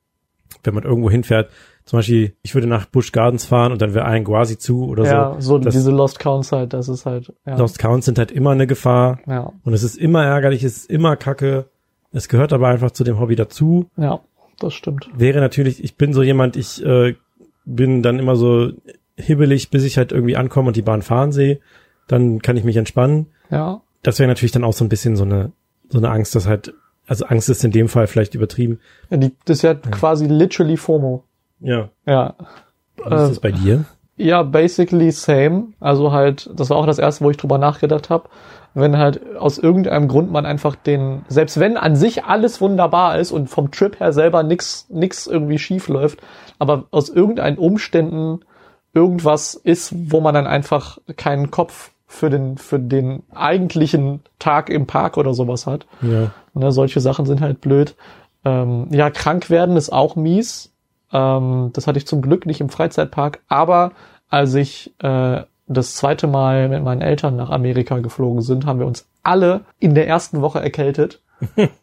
wenn 0.65 0.75
man 0.75 0.85
irgendwo 0.85 1.11
hinfährt, 1.11 1.51
zum 1.91 1.99
Beispiel, 1.99 2.37
ich 2.43 2.55
würde 2.55 2.69
nach 2.69 2.87
Busch 2.87 3.11
Gardens 3.11 3.47
fahren 3.47 3.73
und 3.73 3.83
dann 3.83 3.95
wäre 3.95 4.05
ein 4.05 4.23
Guasi 4.23 4.59
zu 4.59 4.85
oder 4.87 5.05
ja, 5.05 5.37
so 5.41 5.59
Das- 5.59 5.75
diese 5.75 5.91
Lost 5.91 6.21
Counts 6.21 6.53
halt, 6.53 6.73
das 6.73 6.89
ist 6.89 7.05
halt, 7.05 7.33
ja. 7.45 7.57
so. 7.57 7.63
Lost 7.65 7.81
Counts 7.81 8.07
sind 8.07 8.17
halt 8.17 8.31
immer 8.31 8.51
eine 8.53 8.69
Gefahr 8.69 9.19
Ja, 9.27 9.53
und 9.65 9.73
es 9.73 9.83
ist 9.83 9.97
immer 9.97 10.25
ärgerlich, 10.25 10.63
es 10.63 10.77
ist 10.77 10.91
immer 10.91 11.17
kacke. 11.17 11.67
Es 12.13 12.29
gehört 12.29 12.53
aber 12.53 12.69
einfach 12.69 12.93
zu 12.93 13.03
dem 13.03 13.19
Hobby 13.19 13.35
dazu. 13.35 13.87
ja, 13.97 14.21
das 14.61 14.73
stimmt. 14.75 15.09
wäre 15.17 15.41
natürlich, 15.41 15.83
ich 15.83 15.97
bin 15.97 16.13
so 16.13 16.23
jemand, 16.23 16.55
ich 16.57 16.81
äh, 16.87 17.17
bin 17.65 18.03
dann 18.05 18.21
immer 18.21 18.37
so 18.37 18.71
hibbelig, 19.17 19.71
bis 19.71 19.83
ich 19.83 19.99
halt 19.99 20.13
irgendwie 20.13 20.37
ankomme 20.37 20.69
und 20.69 20.77
die 20.77 20.83
Bahn 20.83 21.03
fahren 21.03 21.33
sehe. 21.33 21.59
Dann 22.07 22.41
kann 22.41 22.57
ich 22.57 22.63
mich 22.63 22.77
entspannen. 22.77 23.27
Ja, 23.51 23.81
Das 24.05 24.21
wäre 24.21 24.29
natürlich 24.29 24.53
dann 24.53 24.63
auch 24.65 24.73
so 24.75 24.85
ein 24.85 24.89
bisschen 24.89 25.17
so 25.17 25.25
eine, 25.25 25.51
so 25.89 25.99
eine 25.99 26.11
Angst, 26.11 26.37
dass 26.37 26.47
halt, 26.47 26.73
also 27.09 27.25
Angst 27.27 27.49
ist 27.49 27.65
in 27.65 27.73
dem 27.73 27.89
Fall 27.89 28.07
vielleicht 28.07 28.37
übertrieben. 28.37 28.79
ja 29.11 29.17
die, 29.17 29.33
das 29.45 29.57
ist 29.59 29.63
ja 29.63 29.75
quasi 29.75 30.27
literally 30.29 30.77
FOMO. 30.77 31.25
Ja. 31.61 31.89
Ja. 32.07 32.35
Wie 32.97 33.03
ist 33.03 33.11
das 33.11 33.41
bei 33.41 33.53
dir? 33.53 33.85
Ja, 34.17 34.43
basically 34.43 35.11
same. 35.13 35.69
Also 35.81 36.13
halt, 36.13 36.51
das 36.55 36.69
war 36.71 36.77
auch 36.77 36.87
das 36.87 36.99
erste, 36.99 37.25
wo 37.25 37.31
ich 37.31 37.39
drüber 37.39 37.59
nachgedacht 37.59 38.11
habe. 38.11 38.29
Wenn 38.75 38.99
halt 38.99 39.37
aus 39.37 39.59
irgendeinem 39.59 40.09
Grund 40.09 40.31
man 40.31 40.47
einfach 40.47 40.77
den, 40.77 41.23
selbst 41.29 41.59
wenn 41.59 41.77
an 41.77 41.97
sich 41.97 42.25
alles 42.25 42.61
wunderbar 42.61 43.19
ist 43.19 43.33
und 43.33 43.49
vom 43.49 43.71
Trip 43.71 43.99
her 43.99 44.13
selber 44.13 44.43
nix, 44.43 44.87
nix 44.91 45.27
irgendwie 45.27 45.59
schief 45.59 45.89
läuft, 45.89 46.21
aber 46.59 46.85
aus 46.91 47.09
irgendeinen 47.09 47.59
Umständen 47.59 48.41
irgendwas 48.93 49.55
ist, 49.55 49.93
wo 50.13 50.21
man 50.21 50.35
dann 50.35 50.47
einfach 50.47 50.99
keinen 51.17 51.51
Kopf 51.51 51.93
für 52.07 52.29
den, 52.29 52.59
für 52.59 52.79
den 52.79 53.23
eigentlichen 53.35 54.21
Tag 54.39 54.69
im 54.69 54.87
Park 54.87 55.17
oder 55.17 55.33
sowas 55.33 55.67
hat. 55.67 55.87
Ja. 56.03 56.33
Ne, 56.55 56.73
solche 56.73 57.01
Sachen 57.01 57.25
sind 57.25 57.41
halt 57.41 57.61
blöd. 57.61 57.95
Ähm, 58.45 58.89
ja, 58.91 59.11
krank 59.11 59.49
werden 59.49 59.77
ist 59.77 59.93
auch 59.93 60.17
mies. 60.17 60.73
Ähm, 61.13 61.71
das 61.73 61.87
hatte 61.87 61.99
ich 61.99 62.07
zum 62.07 62.23
Glück 62.23 62.47
nicht 62.47 62.61
im 62.61 62.69
Freizeitpark. 62.69 63.41
Aber 63.49 63.93
als 64.29 64.55
ich 64.55 64.95
äh, 65.03 65.43
das 65.67 65.95
zweite 65.95 66.27
Mal 66.27 66.69
mit 66.69 66.83
meinen 66.83 67.03
Eltern 67.03 67.37
nach 67.37 67.51
Amerika 67.51 67.99
geflogen 67.99 68.43
sind, 68.43 68.67
haben 68.67 68.81
wir 68.81 68.87
uns 68.87 69.07
alle 69.23 69.63
in 69.79 69.95
der 69.95 70.09
ersten 70.09 70.41
Woche 70.41 70.61
erkältet. 70.61 71.21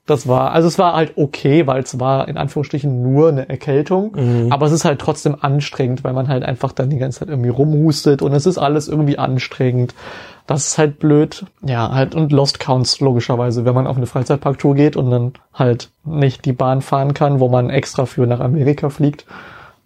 Das 0.05 0.27
war, 0.27 0.51
also 0.51 0.67
es 0.67 0.77
war 0.77 0.93
halt 0.93 1.13
okay, 1.15 1.67
weil 1.67 1.81
es 1.81 1.99
war 1.99 2.27
in 2.27 2.37
Anführungsstrichen 2.37 3.01
nur 3.01 3.29
eine 3.29 3.49
Erkältung. 3.49 4.49
Aber 4.51 4.65
es 4.65 4.71
ist 4.71 4.85
halt 4.85 4.99
trotzdem 4.99 5.35
anstrengend, 5.39 6.03
weil 6.03 6.13
man 6.13 6.27
halt 6.27 6.43
einfach 6.43 6.71
dann 6.71 6.89
die 6.89 6.97
ganze 6.97 7.19
Zeit 7.19 7.29
irgendwie 7.29 7.49
rumhustet 7.49 8.21
und 8.21 8.33
es 8.33 8.45
ist 8.45 8.57
alles 8.57 8.87
irgendwie 8.87 9.17
anstrengend. 9.17 9.95
Das 10.45 10.67
ist 10.67 10.77
halt 10.77 10.99
blöd. 10.99 11.45
Ja, 11.61 11.91
halt 11.91 12.15
und 12.15 12.31
Lost 12.31 12.59
Counts 12.59 13.01
logischerweise, 13.01 13.65
wenn 13.65 13.75
man 13.75 13.85
auf 13.85 13.97
eine 13.97 14.05
Freizeitparktour 14.05 14.75
geht 14.75 14.95
und 14.95 15.11
dann 15.11 15.33
halt 15.53 15.89
nicht 16.05 16.45
die 16.45 16.53
Bahn 16.53 16.81
fahren 16.81 17.13
kann, 17.13 17.41
wo 17.41 17.49
man 17.49 17.69
extra 17.69 18.05
für 18.05 18.25
nach 18.25 18.39
Amerika 18.39 18.89
fliegt. 18.89 19.25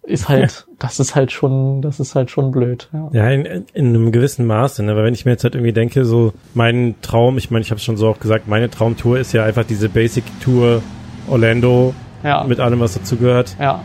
Ist 0.04 0.28
halt, 0.28 0.66
das 0.78 0.98
ist 1.00 1.14
halt 1.14 1.30
schon, 1.32 1.80
das 1.82 2.00
ist 2.00 2.14
halt 2.14 2.30
schon 2.30 2.50
blöd. 2.50 2.88
Ja. 2.92 3.08
Ja, 3.12 3.30
in, 3.30 3.64
in 3.72 3.86
einem 3.88 4.12
gewissen 4.12 4.46
Maße, 4.46 4.82
ne? 4.82 4.96
Weil 4.96 5.04
wenn 5.04 5.14
ich 5.14 5.24
mir 5.24 5.30
jetzt 5.32 5.44
halt 5.44 5.54
irgendwie 5.54 5.72
denke, 5.72 6.04
so 6.04 6.32
mein 6.54 6.96
Traum, 7.02 7.38
ich 7.38 7.50
meine, 7.50 7.62
ich 7.62 7.70
habe 7.70 7.80
schon 7.80 7.96
so 7.96 8.08
auch 8.08 8.18
gesagt, 8.18 8.48
meine 8.48 8.68
Traumtour 8.70 9.18
ist 9.18 9.32
ja 9.32 9.44
einfach 9.44 9.64
diese 9.64 9.88
Basic 9.88 10.24
Tour 10.40 10.82
Orlando 11.28 11.94
Ja. 12.24 12.42
mit 12.44 12.58
allem, 12.60 12.80
was 12.80 12.94
dazugehört. 12.94 13.56
ja. 13.60 13.80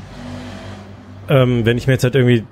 Ähm, 1.30 1.66
wenn 1.66 1.78
ich 1.78 1.88
mir 1.88 1.94
jetzt 1.94 2.04
halt 2.06 2.16
irgendwie 2.16 2.46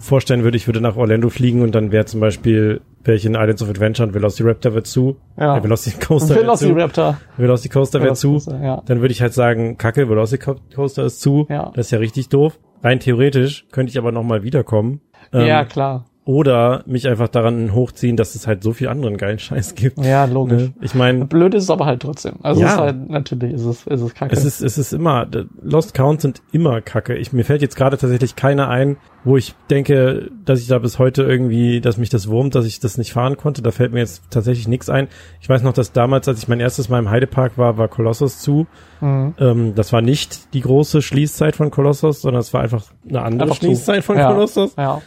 vorstellen 0.00 0.42
würde, 0.42 0.56
ich 0.56 0.66
würde 0.66 0.80
nach 0.80 0.96
Orlando 0.96 1.28
fliegen 1.28 1.62
und 1.62 1.74
dann 1.74 1.92
wäre 1.92 2.06
zum 2.06 2.18
Beispiel, 2.20 2.80
wäre 3.04 3.16
ich 3.16 3.24
in 3.24 3.34
Islands 3.34 3.62
of 3.62 3.68
Adventure 3.68 4.08
und 4.08 4.14
Velociraptor 4.14 4.72
wäre 4.72 4.82
zu. 4.82 5.16
Ja. 5.38 5.56
Äh, 5.58 5.62
Velocicoaster. 5.62 6.34
Velociraptor. 6.34 7.18
Velocicoaster 7.36 8.02
wäre 8.02 8.14
zu. 8.14 8.38
Ja. 8.62 8.82
Dann 8.86 9.00
würde 9.00 9.12
ich 9.12 9.22
halt 9.22 9.32
sagen, 9.32 9.78
kacke, 9.78 10.08
Velocicoaster 10.08 11.04
ist 11.04 11.20
zu. 11.20 11.46
Ja. 11.48 11.70
Das 11.74 11.86
ist 11.86 11.92
ja 11.92 11.98
richtig 11.98 12.28
doof. 12.30 12.58
Rein 12.82 13.00
theoretisch 13.00 13.66
könnte 13.72 13.90
ich 13.90 13.98
aber 13.98 14.12
nochmal 14.12 14.42
wiederkommen. 14.42 15.00
Ähm, 15.32 15.46
ja, 15.46 15.64
klar. 15.64 16.09
Oder 16.30 16.84
mich 16.86 17.08
einfach 17.08 17.26
daran 17.26 17.74
hochziehen, 17.74 18.16
dass 18.16 18.36
es 18.36 18.46
halt 18.46 18.62
so 18.62 18.72
viel 18.72 18.86
anderen 18.86 19.16
geilen 19.16 19.40
Scheiß 19.40 19.74
gibt. 19.74 19.98
Ja, 19.98 20.26
logisch. 20.26 20.62
Ne? 20.62 20.74
Ich 20.80 20.94
meine, 20.94 21.24
Blöd 21.24 21.54
ist 21.54 21.64
es 21.64 21.70
aber 21.70 21.86
halt 21.86 22.02
trotzdem. 22.02 22.34
Also 22.40 22.60
Ja. 22.60 22.68
ist 22.68 22.76
halt, 22.76 23.10
natürlich 23.10 23.54
ist 23.54 23.64
es, 23.64 23.84
ist 23.84 24.00
es 24.00 24.14
kacke. 24.14 24.32
es 24.32 24.44
ist, 24.44 24.60
es 24.60 24.78
ist 24.78 24.92
immer, 24.92 25.26
Lost 25.60 25.92
Counts 25.92 26.22
sind 26.22 26.40
immer 26.52 26.82
kacke. 26.82 27.16
Ich, 27.16 27.32
mir 27.32 27.44
fällt 27.44 27.62
jetzt 27.62 27.74
gerade 27.74 27.98
tatsächlich 27.98 28.36
keiner 28.36 28.68
ein, 28.68 28.96
wo 29.24 29.36
ich 29.36 29.56
denke, 29.70 30.30
dass 30.44 30.60
ich 30.60 30.68
da 30.68 30.78
bis 30.78 31.00
heute 31.00 31.24
irgendwie, 31.24 31.80
dass 31.80 31.96
mich 31.96 32.10
das 32.10 32.28
wurmt, 32.28 32.54
dass 32.54 32.64
ich 32.64 32.78
das 32.78 32.96
nicht 32.96 33.12
fahren 33.12 33.36
konnte. 33.36 33.60
Da 33.60 33.72
fällt 33.72 33.92
mir 33.92 33.98
jetzt 33.98 34.22
tatsächlich 34.30 34.68
nichts 34.68 34.88
ein. 34.88 35.08
Ich 35.40 35.48
weiß 35.48 35.64
noch, 35.64 35.72
dass 35.72 35.90
damals, 35.90 36.28
als 36.28 36.38
ich 36.38 36.46
mein 36.46 36.60
erstes 36.60 36.88
Mal 36.88 37.00
im 37.00 37.10
Heidepark 37.10 37.58
war, 37.58 37.76
war 37.76 37.88
Colossus 37.88 38.38
zu. 38.38 38.68
Mhm. 39.00 39.34
Ähm, 39.40 39.74
das 39.74 39.92
war 39.92 40.00
nicht 40.00 40.54
die 40.54 40.60
große 40.60 41.02
Schließzeit 41.02 41.56
von 41.56 41.72
Colossus, 41.72 42.22
sondern 42.22 42.38
es 42.40 42.54
war 42.54 42.60
einfach 42.60 42.84
eine 43.08 43.20
andere 43.22 43.48
Einfach 43.48 43.58
zu. 43.58 43.66
Schließzeit 43.66 44.04
von 44.04 44.16
ja. 44.16 44.32
Colossus. 44.32 44.74
Ja. 44.78 45.02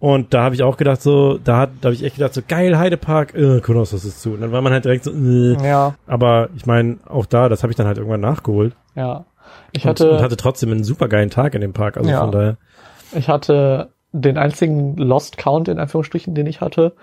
Und 0.00 0.32
da 0.32 0.42
habe 0.44 0.54
ich 0.54 0.62
auch 0.62 0.78
gedacht, 0.78 1.02
so, 1.02 1.38
da 1.38 1.58
hat, 1.58 1.70
da 1.82 1.86
habe 1.88 1.94
ich 1.94 2.02
echt 2.02 2.16
gedacht, 2.16 2.32
so 2.34 2.40
geil, 2.46 2.78
Heidepark, 2.78 3.34
äh, 3.34 3.60
Kolossus 3.60 4.04
ist 4.06 4.22
zu. 4.22 4.30
Und 4.32 4.40
dann 4.40 4.50
war 4.50 4.62
man 4.62 4.72
halt 4.72 4.84
direkt 4.86 5.04
so, 5.04 5.12
äh. 5.12 5.56
Ja. 5.62 5.94
aber 6.06 6.48
ich 6.56 6.64
meine, 6.66 6.96
auch 7.06 7.26
da, 7.26 7.48
das 7.50 7.62
habe 7.62 7.70
ich 7.70 7.76
dann 7.76 7.86
halt 7.86 7.98
irgendwann 7.98 8.20
nachgeholt. 8.22 8.74
Ja. 8.94 9.26
Ich 9.72 9.84
Und, 9.84 9.90
hatte, 9.90 10.10
und 10.12 10.22
hatte 10.22 10.36
trotzdem 10.38 10.70
einen 10.72 10.84
super 10.84 11.06
geilen 11.08 11.28
Tag 11.30 11.54
in 11.54 11.60
dem 11.60 11.74
Park. 11.74 11.96
Also 11.98 12.08
Ja. 12.08 12.20
von 12.20 12.32
daher. 12.32 12.56
ich 13.12 13.28
hatte 13.28 13.90
den 14.12 14.38
einzigen 14.38 14.96
Lost 14.96 15.36
Count 15.36 15.68
in 15.68 15.78
Anführungsstrichen, 15.78 16.34
den 16.34 16.46
ich 16.46 16.60
hatte, 16.62 16.94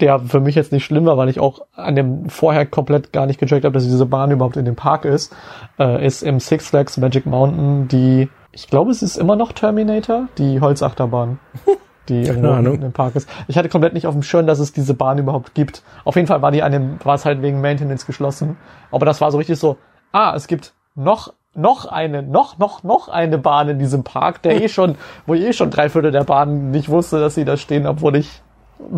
der 0.00 0.18
für 0.20 0.40
mich 0.40 0.54
jetzt 0.54 0.72
nicht 0.72 0.84
schlimm 0.84 1.06
war, 1.06 1.16
weil 1.16 1.28
ich 1.30 1.40
auch 1.40 1.62
an 1.74 1.96
dem 1.96 2.28
vorher 2.28 2.66
komplett 2.66 3.12
gar 3.12 3.26
nicht 3.26 3.40
gecheckt 3.40 3.64
habe, 3.64 3.72
dass 3.74 3.84
diese 3.84 4.06
Bahn 4.06 4.30
überhaupt 4.30 4.56
in 4.56 4.64
dem 4.64 4.76
Park 4.76 5.04
ist, 5.06 5.34
äh, 5.78 6.04
ist 6.04 6.22
im 6.22 6.38
Six 6.38 6.68
Flags 6.68 6.98
Magic 6.98 7.24
Mountain 7.24 7.88
die, 7.88 8.28
ich 8.52 8.68
glaube, 8.68 8.90
es 8.90 9.02
ist 9.02 9.16
immer 9.16 9.36
noch 9.36 9.52
Terminator, 9.52 10.28
die 10.38 10.60
Holzachterbahn. 10.60 11.38
Die 12.08 12.22
irgendwo 12.22 12.76
dem 12.76 12.92
Park 12.92 13.14
ist. 13.14 13.28
Ich 13.46 13.56
hatte 13.56 13.68
komplett 13.68 13.94
nicht 13.94 14.06
auf 14.06 14.14
dem 14.14 14.22
Schirm, 14.22 14.46
dass 14.46 14.58
es 14.58 14.72
diese 14.72 14.94
Bahn 14.94 15.18
überhaupt 15.18 15.54
gibt. 15.54 15.82
Auf 16.04 16.16
jeden 16.16 16.26
Fall 16.26 16.42
war 16.42 16.50
die 16.50 16.62
an 16.62 16.72
dem, 16.72 16.98
war 17.04 17.14
es 17.14 17.24
halt 17.24 17.42
wegen 17.42 17.60
Maintenance 17.60 18.06
geschlossen. 18.06 18.56
Aber 18.90 19.06
das 19.06 19.20
war 19.20 19.30
so 19.30 19.38
richtig 19.38 19.58
so, 19.58 19.76
ah, 20.10 20.34
es 20.34 20.48
gibt 20.48 20.72
noch, 20.96 21.32
noch 21.54 21.86
eine, 21.86 22.22
noch, 22.22 22.58
noch, 22.58 22.82
noch 22.82 23.08
eine 23.08 23.38
Bahn 23.38 23.68
in 23.68 23.78
diesem 23.78 24.02
Park, 24.02 24.42
der 24.42 24.60
eh 24.60 24.68
schon, 24.68 24.96
wo 25.26 25.34
ich 25.34 25.42
eh 25.42 25.52
schon 25.52 25.70
drei 25.70 25.88
Viertel 25.88 26.10
der 26.10 26.24
Bahn 26.24 26.70
nicht 26.70 26.88
wusste, 26.88 27.20
dass 27.20 27.36
sie 27.36 27.44
da 27.44 27.56
stehen, 27.56 27.86
obwohl 27.86 28.16
ich 28.16 28.42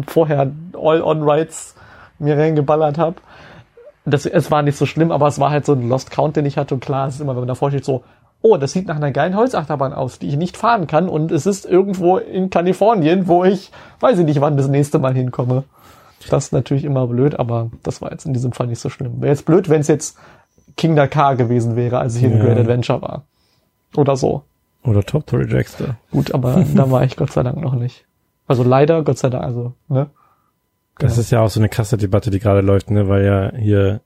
vorher 0.06 0.50
All-on-Rides 0.72 1.74
mir 2.18 2.38
reingeballert 2.38 2.96
habe. 2.96 3.16
Das, 4.06 4.26
es 4.26 4.50
war 4.50 4.62
nicht 4.62 4.76
so 4.76 4.86
schlimm, 4.86 5.10
aber 5.10 5.28
es 5.28 5.40
war 5.40 5.50
halt 5.50 5.66
so 5.66 5.72
ein 5.72 5.88
Lost 5.88 6.10
Count, 6.10 6.36
den 6.36 6.46
ich 6.46 6.58
hatte. 6.58 6.74
Und 6.74 6.80
klar, 6.80 7.08
es 7.08 7.16
ist 7.16 7.20
immer, 7.20 7.32
wenn 7.32 7.40
man 7.40 7.48
davor 7.48 7.70
steht, 7.70 7.84
so, 7.84 8.02
oh, 8.46 8.58
das 8.58 8.72
sieht 8.72 8.86
nach 8.86 8.96
einer 8.96 9.10
geilen 9.10 9.34
Holzachterbahn 9.36 9.94
aus, 9.94 10.18
die 10.18 10.28
ich 10.28 10.36
nicht 10.36 10.56
fahren 10.58 10.86
kann. 10.86 11.08
Und 11.08 11.32
es 11.32 11.46
ist 11.46 11.64
irgendwo 11.64 12.18
in 12.18 12.50
Kalifornien, 12.50 13.26
wo 13.26 13.42
ich, 13.42 13.72
weiß 14.00 14.18
ich 14.18 14.26
nicht, 14.26 14.40
wann 14.42 14.58
das 14.58 14.68
nächste 14.68 14.98
Mal 14.98 15.14
hinkomme. 15.14 15.64
Das 16.28 16.44
ist 16.46 16.52
natürlich 16.52 16.84
immer 16.84 17.06
blöd, 17.06 17.38
aber 17.38 17.70
das 17.82 18.02
war 18.02 18.10
jetzt 18.12 18.26
in 18.26 18.34
diesem 18.34 18.52
Fall 18.52 18.66
nicht 18.66 18.80
so 18.80 18.90
schlimm. 18.90 19.20
Wäre 19.22 19.32
jetzt 19.32 19.46
blöd, 19.46 19.68
wenn 19.70 19.80
es 19.80 19.88
jetzt 19.88 20.18
Kingda 20.76 21.06
Car 21.06 21.36
gewesen 21.36 21.74
wäre, 21.74 21.98
als 21.98 22.16
ich 22.16 22.22
in 22.24 22.36
Ja. 22.36 22.44
Great 22.44 22.58
Adventure 22.58 23.00
war. 23.00 23.22
Oder 23.96 24.16
so. 24.16 24.42
Oder 24.84 25.02
Top 25.02 25.26
Tory 25.26 25.46
Dragster. 25.46 25.96
Gut, 26.10 26.34
aber 26.34 26.64
da 26.74 26.90
war 26.90 27.02
ich 27.04 27.16
Gott 27.16 27.30
sei 27.32 27.42
Dank 27.42 27.60
noch 27.60 27.74
nicht. 27.74 28.04
Also 28.46 28.62
leider, 28.62 29.02
Gott 29.04 29.16
sei 29.18 29.30
Dank, 29.30 29.42
also, 29.44 29.72
ne? 29.88 30.10
Das 30.98 31.12
Genau. 31.12 31.20
ist 31.22 31.30
ja 31.30 31.40
auch 31.40 31.48
so 31.48 31.60
eine 31.60 31.70
krasse 31.70 31.96
Debatte, 31.96 32.30
die 32.30 32.38
gerade 32.40 32.60
läuft, 32.60 32.90
ne, 32.90 33.08
weil 33.08 33.24
ja 33.24 33.52
hier 33.56 34.00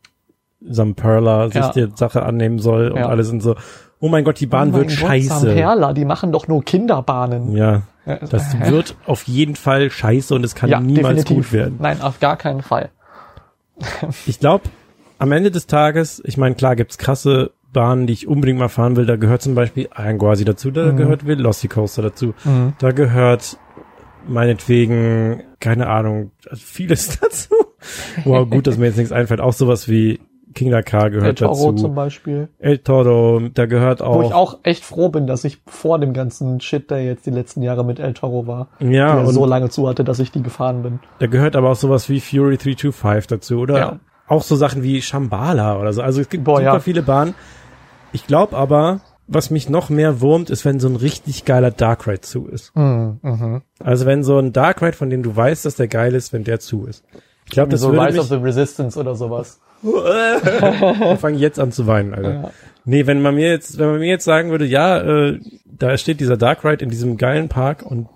Sam 0.61 0.95
Perla 0.95 1.47
sich 1.49 1.57
Ja. 1.57 1.71
die 1.73 1.89
Sache 1.97 2.23
annehmen 2.25 2.59
soll 2.61 2.91
und 2.91 2.99
Ja. 3.01 3.09
alle 3.09 3.25
sind 3.25 3.43
so, 3.43 3.57
oh 4.01 4.09
mein 4.09 4.25
Gott, 4.25 4.41
die 4.41 4.47
Bahn 4.47 4.71
Oh 4.71 4.75
wird 4.75 4.89
Gott, 4.89 4.97
scheiße. 4.97 5.29
Samperla, 5.41 5.93
die 5.93 6.05
machen 6.05 6.33
doch 6.33 6.49
nur 6.49 6.65
Kinderbahnen. 6.65 7.57
Ja. 7.57 7.83
Das 8.31 8.55
hä? 8.55 8.71
wird 8.71 8.97
auf 9.07 9.25
jeden 9.25 9.55
Fall 9.57 9.91
scheiße 9.91 10.35
und 10.35 10.43
es 10.45 10.55
kann 10.55 10.71
ja, 10.71 10.81
niemals 10.81 11.17
definitiv. 11.25 11.37
gut 11.49 11.53
werden. 11.53 11.77
Nein, 11.81 12.01
auf 12.01 12.21
gar 12.21 12.37
keinen 12.37 12.63
Fall. 12.63 12.89
Ich 14.27 14.41
glaube, 14.41 14.65
am 15.19 15.31
Ende 15.33 15.51
des 15.51 15.67
Tages, 15.67 16.23
ich 16.25 16.37
meine, 16.37 16.55
klar 16.55 16.75
gibt's 16.75 16.97
krasse 16.99 17.51
Bahnen, 17.73 18.07
die 18.07 18.15
ich 18.15 18.27
unbedingt 18.27 18.59
mal 18.59 18.69
fahren 18.69 18.97
will. 18.97 19.05
Da 19.05 19.17
gehört 19.17 19.43
zum 19.43 19.55
Beispiel 19.55 19.89
Anguasi 19.95 20.45
dazu, 20.47 20.71
da 20.71 20.93
Mhm. 20.93 20.97
gehört 20.97 21.27
Velocicoaster 21.27 22.01
dazu. 22.03 22.33
Da 22.79 22.93
gehört 22.93 23.59
meinetwegen, 24.27 25.43
keine 25.61 25.89
Ahnung, 25.89 26.31
vieles 26.55 27.19
dazu. 27.21 27.55
Wow, 28.25 28.49
gut, 28.49 28.67
dass 28.67 28.79
mir 28.79 28.87
jetzt 28.87 28.97
nichts 28.97 29.13
einfällt. 29.13 29.41
Auch 29.41 29.53
sowas 29.53 29.89
wie 29.89 30.21
King 30.59 30.71
Dakar 30.71 31.05
El 31.05 31.11
gehört 31.11 31.39
Toro 31.39 31.55
zum 31.55 31.77
dazu. 31.77 31.89
Beispiel. 31.95 32.49
El 32.59 32.79
Toro, 32.79 33.41
da 33.55 33.67
gehört 33.67 34.01
Wo 34.01 34.23
ich 34.23 34.33
auch. 34.33 34.55
auch 34.55 34.59
echt 34.65 34.85
froh 34.85 35.09
bin, 35.09 35.27
dass 35.27 35.45
ich 35.45 35.59
vor 35.67 35.99
dem 35.99 36.13
ganzen 36.13 36.61
Shit, 36.61 36.91
der 36.91 37.05
jetzt 37.05 37.27
die 37.27 37.31
letzten 37.31 37.63
Jahre 37.63 37.85
mit 37.85 37.99
El 38.01 38.15
Toro 38.15 38.47
war, 38.47 38.69
Ja, 38.81 39.25
so 39.27 39.47
lange 39.47 39.71
zu 39.71 39.89
hatte, 39.89 40.05
dass 40.05 40.19
ich 40.19 40.31
die 40.33 40.43
gefahren 40.43 40.83
bin. 40.83 40.99
da 41.21 41.27
gehört 41.27 41.57
aber 41.57 41.71
auch 41.71 41.77
sowas 41.77 42.09
wie 42.09 42.21
Fury 42.21 42.57
325 42.59 43.27
dazu. 43.29 43.59
Oder 43.59 43.79
Ja. 43.79 44.01
auch 44.27 44.43
so 44.43 44.57
Sachen 44.57 44.83
wie 44.83 45.01
Shambhala 45.01 45.79
oder 45.81 45.93
so. 45.93 46.03
Also 46.03 46.21
es 46.21 46.29
gibt 46.29 46.45
Boah, 46.45 46.59
super 46.59 46.73
ja. 46.75 46.81
viele 46.81 47.03
Bahnen. 47.03 47.35
Ich 48.13 48.27
glaube 48.27 48.57
aber, 48.57 49.01
was 49.27 49.51
mich 49.51 49.69
noch 49.69 49.91
mehr 49.91 50.21
wurmt, 50.23 50.51
ist, 50.51 50.65
wenn 50.65 50.81
so 50.81 50.89
ein 50.89 50.97
richtig 50.97 51.45
geiler 51.45 51.71
Dark 51.71 52.07
Ride 52.07 52.23
zu 52.23 52.47
ist. 52.47 52.75
Mhm, 52.75 53.19
mhm. 53.23 53.63
Also 53.79 54.07
wenn 54.07 54.23
so 54.25 54.39
ein 54.39 54.53
Dark 54.53 54.81
Ride, 54.83 54.95
von 54.97 55.11
dem 55.11 55.23
du 55.23 55.37
weißt, 55.37 55.67
dass 55.67 55.77
der 55.77 55.89
geil 55.89 56.15
ist, 56.15 56.33
wenn 56.33 56.45
der 56.45 56.61
zu 56.61 56.87
ist. 56.87 57.05
Ich 57.45 57.53
glaube, 57.53 57.71
das 57.71 57.81
so 57.81 57.93
würde 57.93 58.07
Rise 58.07 58.21
of 58.21 58.31
mich, 58.31 58.39
the 58.39 58.45
Resistance 58.45 58.99
oder 58.99 59.15
sowas. 59.15 59.61
Ich 59.83 61.19
fange 61.21 61.39
jetzt 61.39 61.59
an 61.61 61.73
zu 61.73 61.87
weinen, 61.87 62.15
Alter. 62.15 62.33
Ja. 62.35 62.51
Nee, 62.85 63.07
wenn 63.07 63.21
man 63.23 63.35
mir 63.35 63.49
jetzt, 63.51 63.79
wenn 63.79 63.91
man 63.91 63.99
mir 64.01 64.09
jetzt 64.09 64.25
sagen 64.25 64.51
würde, 64.51 64.65
ja, 64.65 64.99
äh, 65.01 65.41
da 65.67 65.97
steht 65.99 66.21
dieser 66.21 66.37
Dark 66.37 66.65
Ride 66.65 66.83
in 66.85 66.91
diesem 66.91 67.17
geilen 67.17 67.49
Park 67.49 67.83
und 67.85 68.09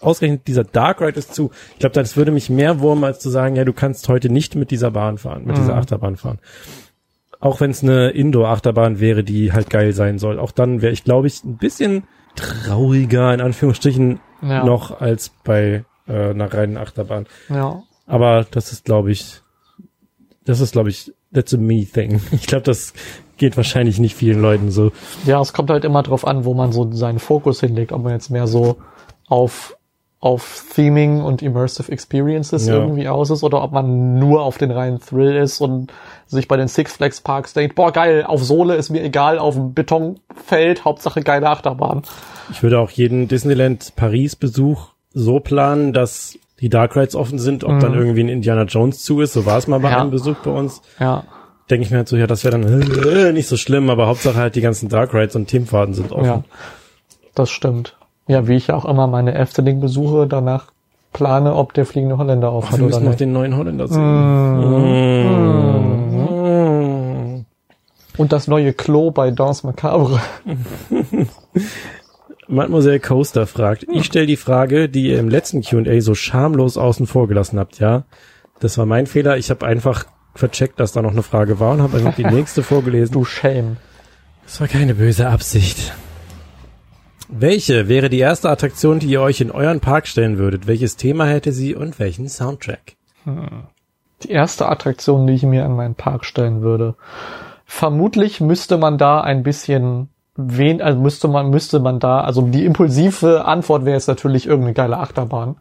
ausgerechnet 0.00 0.46
dieser 0.46 0.64
Dark 0.64 1.00
Ride 1.00 1.18
ist 1.18 1.34
zu, 1.34 1.50
ich 1.74 1.78
glaube, 1.80 1.94
das 1.94 2.16
würde 2.16 2.30
mich 2.30 2.48
mehr 2.48 2.80
wurmen, 2.80 3.04
als 3.04 3.18
zu 3.18 3.28
sagen, 3.28 3.56
ja, 3.56 3.64
du 3.64 3.72
kannst 3.72 4.08
heute 4.08 4.30
nicht 4.30 4.54
mit 4.54 4.70
dieser 4.70 4.90
Bahn 4.92 5.18
fahren, 5.18 5.44
mit 5.44 5.56
Mhm. 5.56 5.60
dieser 5.60 5.76
Achterbahn 5.76 6.16
fahren. 6.16 6.38
Auch 7.40 7.60
wenn 7.60 7.70
es 7.70 7.82
eine 7.82 8.10
Indoor-Achterbahn 8.10 9.00
wäre, 9.00 9.24
die 9.24 9.52
halt 9.52 9.68
geil 9.70 9.92
sein 9.92 10.18
soll. 10.18 10.38
Auch 10.38 10.52
dann 10.52 10.80
wäre 10.82 10.92
ich, 10.92 11.04
glaube 11.04 11.26
ich, 11.26 11.42
ein 11.44 11.56
bisschen 11.56 12.04
trauriger, 12.36 13.32
in 13.34 13.40
Anführungsstrichen, 13.40 14.20
Ja. 14.42 14.64
noch 14.64 15.00
als 15.00 15.32
bei 15.44 15.84
äh, 16.08 16.30
einer 16.30 16.52
reinen 16.52 16.76
Achterbahn. 16.76 17.26
Ja. 17.48 17.82
Aber 18.06 18.46
das 18.50 18.72
ist, 18.72 18.84
glaube 18.84 19.10
ich, 19.12 19.42
das 20.50 20.60
ist, 20.60 20.72
glaube 20.72 20.90
ich, 20.90 21.12
that's 21.32 21.54
a 21.54 21.56
me 21.56 21.84
thing. 21.86 22.20
Ich 22.32 22.46
glaube, 22.46 22.64
das 22.64 22.92
geht 23.38 23.56
wahrscheinlich 23.56 23.98
nicht 23.98 24.14
vielen 24.14 24.42
Leuten 24.42 24.70
so. 24.70 24.92
Ja, 25.24 25.40
es 25.40 25.52
kommt 25.52 25.70
halt 25.70 25.84
immer 25.84 26.02
drauf 26.02 26.26
an, 26.26 26.44
wo 26.44 26.52
man 26.54 26.72
so 26.72 26.90
seinen 26.92 27.18
Fokus 27.20 27.60
hinlegt, 27.60 27.92
ob 27.92 28.02
man 28.02 28.12
jetzt 28.12 28.30
mehr 28.30 28.46
so 28.46 28.76
auf 29.28 29.76
auf 30.22 30.64
Theming 30.74 31.22
und 31.22 31.40
Immersive 31.40 31.90
Experiences 31.90 32.66
Ja. 32.66 32.74
irgendwie 32.74 33.08
aus 33.08 33.30
ist 33.30 33.42
oder 33.42 33.62
ob 33.62 33.72
man 33.72 34.18
nur 34.18 34.42
auf 34.42 34.58
den 34.58 34.70
reinen 34.70 35.00
Thrill 35.00 35.34
ist 35.34 35.62
und 35.62 35.90
sich 36.26 36.46
bei 36.46 36.58
den 36.58 36.68
Six 36.68 36.96
Flags 36.96 37.22
Parks 37.22 37.54
denkt, 37.54 37.74
boah 37.74 37.90
geil, 37.90 38.24
auf 38.26 38.44
Sohle 38.44 38.74
ist 38.74 38.90
mir 38.90 39.02
egal, 39.02 39.38
auf 39.38 39.54
dem 39.54 39.72
Betonfeld, 39.72 40.84
Hauptsache 40.84 41.22
geile 41.22 41.48
Achterbahn. 41.48 42.02
Ich 42.50 42.62
würde 42.62 42.80
auch 42.80 42.90
jeden 42.90 43.28
Disneyland 43.28 43.94
Paris 43.96 44.36
Besuch 44.36 44.88
so 45.14 45.40
planen, 45.40 45.94
dass 45.94 46.38
die 46.60 46.68
Dark 46.68 46.96
Rides 46.96 47.14
offen 47.14 47.38
sind, 47.38 47.64
ob 47.64 47.80
dann 47.80 47.94
irgendwie 47.94 48.22
ein 48.22 48.28
Indiana 48.28 48.64
Jones 48.64 49.02
zu 49.02 49.20
ist. 49.20 49.32
So 49.32 49.46
war 49.46 49.56
es 49.58 49.66
mal 49.66 49.78
bei 49.80 49.88
Mhm. 49.88 49.92
Ja. 49.94 50.00
einem 50.00 50.10
Besuch 50.10 50.36
bei 50.44 50.50
uns. 50.50 50.82
Ja, 50.98 51.24
Denke 51.70 51.84
ich 51.84 51.90
mir 51.92 51.98
halt 51.98 52.08
so, 52.08 52.16
ja, 52.16 52.26
das 52.26 52.42
wäre 52.44 52.58
dann 52.58 52.82
äh, 52.82 53.32
nicht 53.32 53.46
so 53.46 53.56
schlimm, 53.56 53.90
aber 53.90 54.08
Hauptsache 54.08 54.34
halt 54.36 54.56
die 54.56 54.60
ganzen 54.60 54.88
Dark 54.88 55.14
Rides 55.14 55.36
und 55.36 55.46
Themenfaden 55.46 55.94
sind 55.94 56.10
offen. 56.10 56.24
ja, 56.24 56.42
das 57.36 57.48
stimmt. 57.50 57.96
Ja, 58.26 58.48
wie 58.48 58.56
ich 58.56 58.66
ja 58.66 58.74
auch 58.74 58.84
immer 58.84 59.06
meine 59.06 59.34
Efteling-Besuche 59.34 60.26
danach 60.26 60.72
plane, 61.12 61.54
ob 61.54 61.72
der 61.74 61.86
fliegende 61.86 62.18
Holländer 62.18 62.50
auf 62.50 62.64
Ach, 62.66 62.72
hat 62.72 62.78
wir 62.80 62.86
müssen 62.86 63.04
noch 63.04 63.14
den 63.14 63.32
neuen 63.32 63.56
Holländer 63.56 63.86
sehen. 63.88 64.00
Mm. 67.40 67.44
Und 68.18 68.32
das 68.32 68.48
neue 68.48 68.72
Klo 68.72 69.10
bei 69.10 69.30
Danse 69.30 69.66
Macabre. 69.66 70.20
Mademoiselle 72.50 72.98
Coaster 72.98 73.46
fragt, 73.46 73.86
ich 73.92 74.06
stelle 74.06 74.26
die 74.26 74.36
Frage, 74.36 74.88
die 74.88 75.08
ihr 75.10 75.20
im 75.20 75.28
letzten 75.28 75.62
Q&A 75.62 76.00
so 76.00 76.14
schamlos 76.14 76.76
außen 76.76 77.06
vor 77.06 77.28
gelassen 77.28 77.58
habt, 77.58 77.78
ja? 77.78 78.04
Das 78.58 78.76
war 78.76 78.86
mein 78.86 79.06
Fehler. 79.06 79.36
Ich 79.38 79.50
habe 79.50 79.64
einfach 79.64 80.04
vercheckt, 80.34 80.80
dass 80.80 80.92
da 80.92 81.00
noch 81.00 81.12
eine 81.12 81.22
Frage 81.22 81.60
war 81.60 81.72
und 81.72 81.82
habe 81.82 81.98
einfach 81.98 82.16
die 82.16 82.24
nächste 82.24 82.62
vorgelesen. 82.64 83.12
Du 83.12 83.24
Shame. 83.24 83.76
Das 84.44 84.60
war 84.60 84.66
keine 84.66 84.94
böse 84.96 85.28
Absicht. 85.28 85.92
Welche 87.28 87.88
wäre 87.88 88.08
die 88.10 88.18
erste 88.18 88.50
Attraktion, 88.50 88.98
die 88.98 89.06
ihr 89.06 89.22
euch 89.22 89.40
in 89.40 89.52
euren 89.52 89.78
Park 89.78 90.08
stellen 90.08 90.36
würdet? 90.36 90.66
Welches 90.66 90.96
Thema 90.96 91.26
hätte 91.26 91.52
sie 91.52 91.76
und 91.76 92.00
welchen 92.00 92.28
Soundtrack? 92.28 92.96
Die 94.24 94.30
erste 94.30 94.68
Attraktion, 94.68 95.28
die 95.28 95.34
ich 95.34 95.44
mir 95.44 95.64
an 95.64 95.76
meinen 95.76 95.94
Park 95.94 96.24
stellen 96.24 96.62
würde. 96.62 96.96
Vermutlich 97.64 98.40
müsste 98.40 98.76
man 98.76 98.98
da 98.98 99.20
ein 99.20 99.44
bisschen 99.44 100.08
wen, 100.46 100.80
also 100.82 100.98
müsste 100.98 101.28
man, 101.28 101.50
müsste 101.50 101.80
man 101.80 101.98
da, 102.00 102.20
also 102.20 102.42
die 102.42 102.64
impulsive 102.64 103.44
Antwort 103.44 103.84
wäre 103.84 103.96
jetzt 103.96 104.08
natürlich 104.08 104.46
irgendeine 104.46 104.74
geile 104.74 104.98
Achterbahn. 104.98 105.56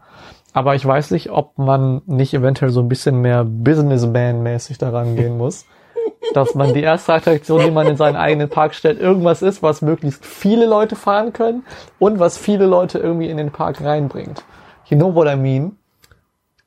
Aber 0.54 0.76
ich 0.76 0.86
weiß 0.86 1.12
nicht, 1.12 1.30
ob 1.30 1.58
man 1.58 2.02
nicht 2.06 2.34
eventuell 2.34 2.72
so 2.72 2.82
ein 2.82 2.90
bisschen 2.90 3.22
mehr 3.22 3.44
Businessman-mäßig 3.44 4.78
daran 4.78 5.16
gehen 5.16 5.38
muss. 5.38 5.66
dass 6.34 6.56
man 6.56 6.74
die 6.74 6.82
erste 6.82 7.14
Attraktion, 7.14 7.62
die 7.64 7.72
man 7.72 7.88
in 7.88 7.98
seinen 7.98 8.16
eigenen 8.16 8.50
Park 8.50 8.76
stellt, 8.76 9.00
irgendwas 9.00 9.42
ist, 9.42 9.64
was 9.64 9.82
möglichst 9.82 10.26
viele 10.26 10.66
Leute 10.66 10.96
fahren 10.96 11.34
können 11.34 11.64
und 11.98 12.20
was 12.20 12.38
viele 12.38 12.66
Leute 12.66 13.00
irgendwie 13.00 13.30
in 13.30 13.38
den 13.38 13.52
Park 13.52 13.82
reinbringt. 13.82 14.44
You 14.86 14.98
know 14.98 15.14
what 15.14 15.28
I 15.28 15.36
mean? 15.36 15.78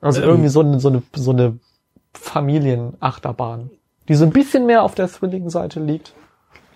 Also 0.01 0.23
Ähm. 0.23 0.29
irgendwie 0.29 0.49
so 0.49 0.61
eine, 0.61 0.81
so 0.81 0.89
eine, 0.89 1.03
so 1.15 1.31
eine 1.31 1.59
Familienachterbahn, 2.15 3.71
die 4.09 4.15
so 4.15 4.25
ein 4.25 4.31
bisschen 4.31 4.67
mehr 4.67 4.83
auf 4.83 4.95
der 4.95 5.09
thrilligen 5.09 5.51
Seite 5.51 5.81
liegt, 5.81 6.15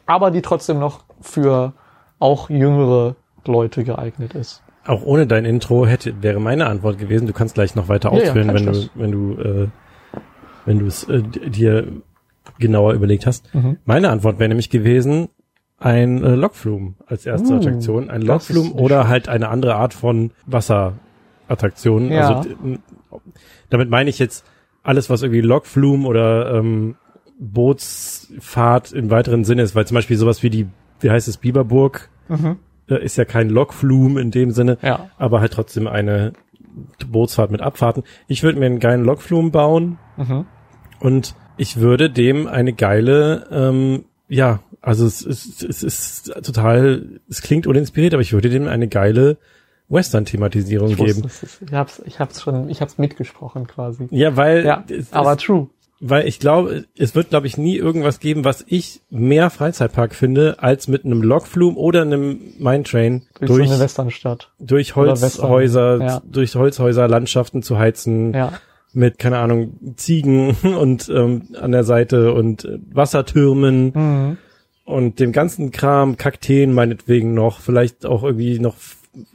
aber 0.06 0.30
die 0.30 0.42
trotzdem 0.42 0.78
noch 0.78 1.04
für 1.20 1.72
auch 2.18 2.48
jüngere 2.50 3.16
Leute 3.46 3.84
geeignet 3.84 4.34
ist. 4.34 4.62
Auch 4.86 5.02
ohne 5.04 5.26
dein 5.26 5.44
Intro 5.44 5.84
hätte, 5.86 6.22
wäre 6.22 6.40
meine 6.40 6.66
Antwort 6.66 6.98
gewesen. 6.98 7.26
Du 7.26 7.32
kannst 7.32 7.54
gleich 7.54 7.74
noch 7.74 7.88
weiter 7.88 8.12
Ja, 8.12 8.18
ja, 8.18 8.24
ausführen, 8.28 8.46
kein 8.48 8.66
wenn 8.66 8.72
du, 8.72 8.88
wenn 8.94 9.12
du, 9.12 9.32
äh, 9.42 9.68
wenn 10.64 10.78
du 10.78 10.86
es 10.86 11.04
äh, 11.04 11.22
dir 11.22 11.88
genauer 12.58 12.92
überlegt 12.94 13.26
hast. 13.26 13.52
Mhm. 13.54 13.78
Meine 13.84 14.10
Antwort 14.10 14.38
wäre 14.38 14.48
nämlich 14.48 14.70
gewesen, 14.70 15.28
ein 15.78 16.22
äh, 16.24 16.34
Lokflume 16.36 16.94
als 17.06 17.26
erste 17.26 17.52
Uh, 17.52 17.56
Attraktion. 17.56 18.08
Ein 18.08 18.22
nicht 18.22 18.74
oder 18.74 19.08
halt 19.08 19.28
eine 19.28 19.48
andere 19.48 19.74
Art 19.74 19.92
von 19.92 20.30
Wasserattraktion. 20.46 22.10
Ja. 22.10 22.28
Also 22.38 22.48
d- 22.48 22.78
damit 23.70 23.90
meine 23.90 24.08
ich 24.10 24.18
jetzt 24.18 24.44
alles, 24.82 25.10
was 25.10 25.22
irgendwie 25.22 25.40
Lokflume 25.42 26.06
oder 26.06 26.54
ähm, 26.54 26.94
Bootsfahrt 27.38 28.92
im 28.92 29.10
weiteren 29.10 29.44
Sinne 29.44 29.62
ist, 29.62 29.74
weil 29.74 29.86
zum 29.86 29.94
Beispiel 29.96 30.16
sowas 30.16 30.42
wie 30.42 30.50
die, 30.50 30.66
wie 31.00 31.10
heißt 31.10 31.28
es, 31.28 31.36
Biberburg, 31.36 32.08
Mhm. 32.28 32.56
äh, 32.88 33.02
ist 33.04 33.16
ja 33.16 33.24
kein 33.24 33.50
Lokflume 33.50 34.20
in 34.20 34.30
dem 34.30 34.50
Sinne, 34.52 34.78
Ja. 34.82 35.10
aber 35.18 35.40
halt 35.40 35.52
trotzdem 35.52 35.86
eine 35.86 36.32
Bootsfahrt 37.08 37.50
mit 37.50 37.60
Abfahrten. 37.60 38.02
Ich 38.28 38.42
würde 38.42 38.58
mir 38.58 38.66
einen 38.66 38.80
geilen 38.80 39.04
Lokflume 39.04 39.50
bauen 39.50 39.98
Mhm. 40.16 40.46
und 41.00 41.34
ich 41.56 41.78
würde 41.78 42.10
dem 42.10 42.46
eine 42.46 42.72
geile, 42.72 43.46
ähm, 43.50 44.04
ja, 44.28 44.60
also 44.82 45.06
es, 45.06 45.22
ist 45.22 45.62
es 45.62 45.82
ist 45.82 46.32
total, 46.44 47.20
es 47.28 47.42
klingt 47.42 47.66
uninspiriert, 47.66 48.12
aber 48.14 48.20
ich 48.22 48.32
würde 48.32 48.50
dem 48.50 48.66
eine 48.68 48.88
geile 48.88 49.38
Western-Thematisierung 49.88 50.96
geben. 50.96 51.22
es 51.24 51.60
ich 51.62 51.72
hab's, 51.72 52.02
ich 52.04 52.18
hab's 52.18 52.42
schon, 52.42 52.68
ich 52.68 52.80
hab's 52.80 52.98
mitgesprochen 52.98 53.66
quasi. 53.68 54.08
Ja, 54.10 54.36
weil, 54.36 54.64
Ja, 54.66 54.84
es, 54.88 55.12
aber 55.12 55.32
es, 55.34 55.42
true. 55.42 55.68
Weil 56.00 56.28
ich 56.28 56.38
glaube, 56.40 56.84
es 56.98 57.14
wird, 57.14 57.30
glaube 57.30 57.46
ich, 57.46 57.56
nie 57.56 57.76
irgendwas 57.76 58.20
geben, 58.20 58.44
was 58.44 58.64
ich 58.68 59.00
mehr 59.10 59.48
Freizeitpark 59.50 60.14
finde, 60.14 60.56
als 60.62 60.88
mit 60.88 61.04
einem 61.04 61.22
Lokflume 61.22 61.76
oder 61.76 62.02
einem 62.02 62.38
Mindtrain 62.58 63.22
Durch, 63.40 63.50
durch, 63.50 63.68
so 63.68 63.74
eine 63.74 63.82
Westernstadt. 63.82 64.52
durch 64.60 64.94
Holzhäuser, 64.96 65.98
ja. 66.00 66.22
durch 66.30 66.54
Holzhäuser 66.54 67.08
Landschaften 67.08 67.62
zu 67.62 67.78
heizen, 67.78 68.34
Ja. 68.34 68.52
mit, 68.92 69.18
keine 69.18 69.38
Ahnung, 69.38 69.78
Ziegen 69.96 70.50
und 70.78 71.08
ähm, 71.08 71.48
an 71.60 71.72
der 71.72 71.84
Seite 71.84 72.32
und 72.34 72.64
äh, 72.64 72.78
Wassertürmen 72.92 73.92
Mhm. 73.94 74.38
und 74.84 75.18
dem 75.20 75.32
ganzen 75.32 75.70
Kram, 75.70 76.16
Kakteen 76.16 76.72
meinetwegen 76.74 77.32
noch, 77.34 77.60
vielleicht 77.60 78.04
auch 78.06 78.22
irgendwie 78.22 78.58
noch 78.58 78.74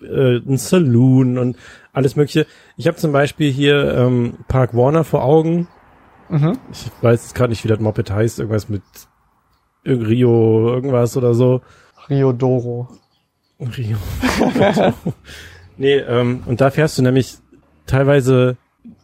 äh, 0.04 0.38
ein 0.38 0.58
Saloon 0.58 1.40
und 1.40 1.58
alles 1.92 2.16
mögliche. 2.16 2.46
Ich 2.78 2.86
habe 2.88 2.98
zum 2.98 3.12
Beispiel 3.12 3.52
hier 3.52 3.96
ähm, 3.98 4.36
Park 4.48 4.76
Warner 4.76 5.04
vor 5.04 5.24
Augen. 5.24 5.68
Mhm. 6.32 6.58
Ich 6.72 6.90
weiß 7.02 7.24
jetzt 7.24 7.36
gerade 7.36 7.52
nicht, 7.52 7.64
wie 7.64 7.68
das 7.68 7.80
Moped 7.80 8.10
heißt, 8.10 8.40
irgendwas 8.40 8.70
mit 8.70 8.84
Rio, 9.86 10.70
irgendwas 10.74 11.18
oder 11.18 11.34
so. 11.34 11.62
Riodoro. 12.10 12.88
Rio. 13.60 13.98
nee, 15.78 15.98
ähm, 15.98 16.44
und 16.46 16.62
da 16.62 16.70
fährst 16.72 16.98
du 16.98 17.02
nämlich 17.04 17.38
teilweise, 17.86 18.58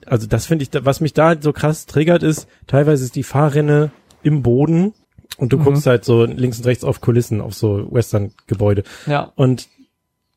also 0.05 0.27
das 0.27 0.45
finde 0.45 0.63
ich, 0.63 0.69
was 0.85 1.01
mich 1.01 1.13
da 1.13 1.27
halt 1.27 1.43
so 1.43 1.53
krass 1.53 1.85
triggert 1.85 2.23
ist, 2.23 2.47
teilweise 2.67 3.03
ist 3.03 3.15
die 3.15 3.23
Fahrrinne 3.23 3.91
im 4.23 4.41
Boden 4.43 4.93
und 5.37 5.53
du 5.53 5.57
Mhm. 5.57 5.63
guckst 5.63 5.85
halt 5.87 6.05
so 6.05 6.25
links 6.25 6.59
und 6.59 6.65
rechts 6.65 6.83
auf 6.83 7.01
Kulissen, 7.01 7.41
auf 7.41 7.53
so 7.53 7.87
Western-Gebäude. 7.91 8.83
Ja. 9.05 9.31
Und 9.35 9.67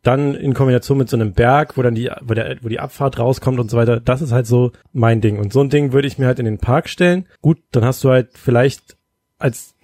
dann 0.03 0.35
in 0.35 0.55
Kombination 0.55 0.99
mit 0.99 1.11
so 1.11 1.17
einem 1.17 1.33
Berg, 1.33 1.77
wo 1.77 1.83
dann 1.83 1.95
die, 1.95 2.11
wo, 2.23 2.35
der, 2.35 2.57
wo 2.63 2.69
die 2.69 2.81
Abfahrt 2.81 3.19
rauskommt 3.19 3.61
und 3.61 3.71
so 3.71 3.77
weiter, 3.77 4.01
das 4.01 4.23
ist 4.23 4.33
halt 4.33 4.47
so 4.47 4.73
mein 4.93 5.21
Ding. 5.21 5.39
Und 5.39 5.53
so 5.53 5.61
ein 5.61 5.71
Ding 5.71 5.93
würde 5.93 6.09
ich 6.09 6.19
mir 6.19 6.27
halt 6.27 6.39
in 6.39 6.47
den 6.47 6.59
Park 6.59 6.89
stellen. 6.89 7.27
Gut, 7.43 7.59
dann 7.73 7.85
hast 7.85 8.03
du 8.03 8.11
halt 8.11 8.31
vielleicht 8.35 8.97
als, 9.39 9.75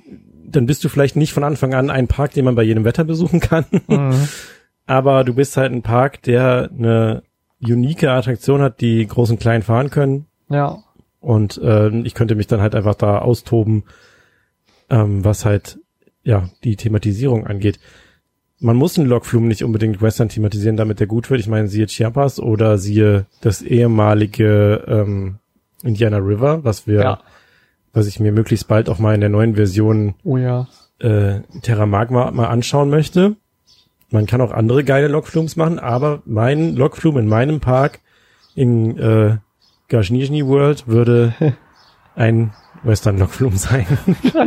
dann 0.47 0.67
bist 0.67 0.85
du 0.85 0.89
vielleicht 0.89 1.17
nicht 1.17 1.33
von 1.33 1.45
Anfang 1.45 1.75
an 1.75 1.91
ein 1.91 2.09
Park, 2.09 2.33
den 2.33 2.45
man 2.45 2.55
bei 2.55 2.63
jedem 2.63 2.85
Wetter 2.85 3.05
besuchen 3.05 3.41
kann. 3.41 3.67
Mhm. 3.89 4.29
Aber 4.87 5.25
du 5.25 5.35
bist 5.35 5.57
halt 5.57 5.73
ein 5.73 5.83
Park, 5.83 6.23
der 6.23 6.71
eine 6.71 7.23
unique 7.61 8.05
Attraktion 8.05 8.63
hat, 8.63 8.81
die 8.81 9.07
groß 9.07 9.31
und 9.33 9.41
klein 9.41 9.63
fahren 9.63 9.91
können. 9.91 10.27
Ja. 10.49 10.79
Und 11.21 11.59
äh, 11.59 11.91
ich 12.01 12.15
könnte 12.15 12.37
mich 12.37 12.47
dann 12.47 12.61
halt 12.61 12.75
einfach 12.75 12.95
da 12.95 13.19
austoben, 13.19 13.85
ähm, 14.89 15.25
was 15.25 15.45
halt 15.45 15.81
ja 16.23 16.49
die 16.63 16.77
Thematisierung 16.77 17.47
angeht. 17.47 17.81
Man 18.59 18.77
muss 18.77 18.99
einen 18.99 19.09
Lokflume 19.09 19.47
nicht 19.49 19.63
unbedingt 19.65 20.01
Western 20.01 20.29
thematisieren, 20.31 20.77
damit 20.77 20.99
der 21.01 21.07
gut 21.07 21.29
wird. 21.31 21.41
Ich 21.41 21.49
meine, 21.49 21.69
siehe 21.69 21.87
Chiapas 21.87 22.41
oder 22.41 22.79
siehe 22.79 23.27
das 23.43 23.61
ehemalige 23.63 24.83
ähm, 24.89 25.37
Indiana 25.83 26.17
River, 26.19 26.65
was 26.65 26.87
wir, 26.87 27.01
Ja. 27.03 27.21
was 27.93 28.07
ich 28.07 28.19
mir 28.19 28.33
möglichst 28.33 28.67
bald 28.67 28.89
auch 28.89 28.99
mal 28.99 29.15
in 29.15 29.21
der 29.21 29.29
neuen 29.31 29.57
Version 29.57 30.15
Oh 30.25 30.39
ja. 30.39 30.69
äh, 31.01 31.41
Terra 31.63 31.85
Magma 31.87 32.31
mal 32.31 32.47
anschauen 32.47 32.89
möchte. 32.89 33.37
Man 34.11 34.25
kann 34.27 34.41
auch 34.41 34.53
andere 34.53 34.85
geile 34.85 35.09
Lokflumes 35.09 35.57
machen, 35.57 35.79
aber 35.79 36.23
mein 36.25 36.77
Lokflume 36.77 37.21
in 37.21 37.29
meinem 37.29 37.61
Park 37.61 38.01
in 38.55 38.97
äh, 38.99 39.37
Gajnijny 39.89 40.47
World 40.47 40.89
würde 40.89 41.35
ein 42.15 42.53
Western 42.87 43.19
Lokflume 43.19 43.57
sein. 43.57 43.87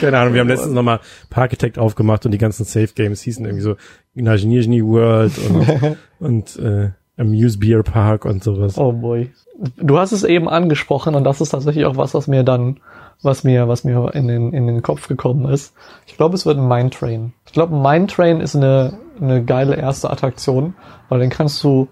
Keine 0.00 0.18
Ahnung, 0.18 0.34
wir 0.34 0.40
haben 0.40 0.48
letztens 0.48 0.72
nochmal 0.72 1.00
Parkitect 1.30 1.78
aufgemacht 1.78 2.24
und 2.24 2.32
die 2.32 2.38
ganzen 2.38 2.64
Safe 2.64 2.88
Games 2.94 3.20
hießen 3.22 3.44
irgendwie 3.44 3.62
so 3.62 3.76
Gajnijny 4.16 4.84
World 4.84 5.32
und, 5.38 5.96
und 6.18 6.56
äh, 6.58 6.90
Amuse 7.18 7.58
Beer 7.58 7.82
Park 7.82 8.24
und 8.24 8.42
sowas. 8.42 8.78
Oh 8.78 8.92
boy. 8.92 9.30
Du 9.76 9.98
hast 9.98 10.12
es 10.12 10.24
eben 10.24 10.48
angesprochen 10.48 11.14
und 11.14 11.24
das 11.24 11.40
ist 11.40 11.50
tatsächlich 11.50 11.86
auch 11.86 11.96
was, 11.96 12.14
was 12.14 12.26
mir 12.26 12.42
dann, 12.42 12.80
was 13.22 13.42
mir, 13.44 13.68
was 13.68 13.84
mir 13.84 14.14
in 14.14 14.28
den, 14.28 14.52
in 14.52 14.66
den 14.66 14.82
Kopf 14.82 15.08
gekommen 15.08 15.50
ist. 15.50 15.74
Ich 16.06 16.16
glaube, 16.16 16.34
es 16.34 16.44
wird 16.44 16.58
ein 16.58 16.68
Mine 16.68 16.90
Train. 16.90 17.32
Ich 17.46 17.52
glaube, 17.52 17.74
ein 17.74 17.82
Mine 17.82 18.06
Train 18.06 18.40
ist 18.40 18.54
eine, 18.54 18.98
eine 19.20 19.42
geile 19.44 19.76
erste 19.76 20.10
Attraktion, 20.10 20.74
weil 21.08 21.20
den 21.20 21.30
kannst 21.30 21.62
du 21.64 21.88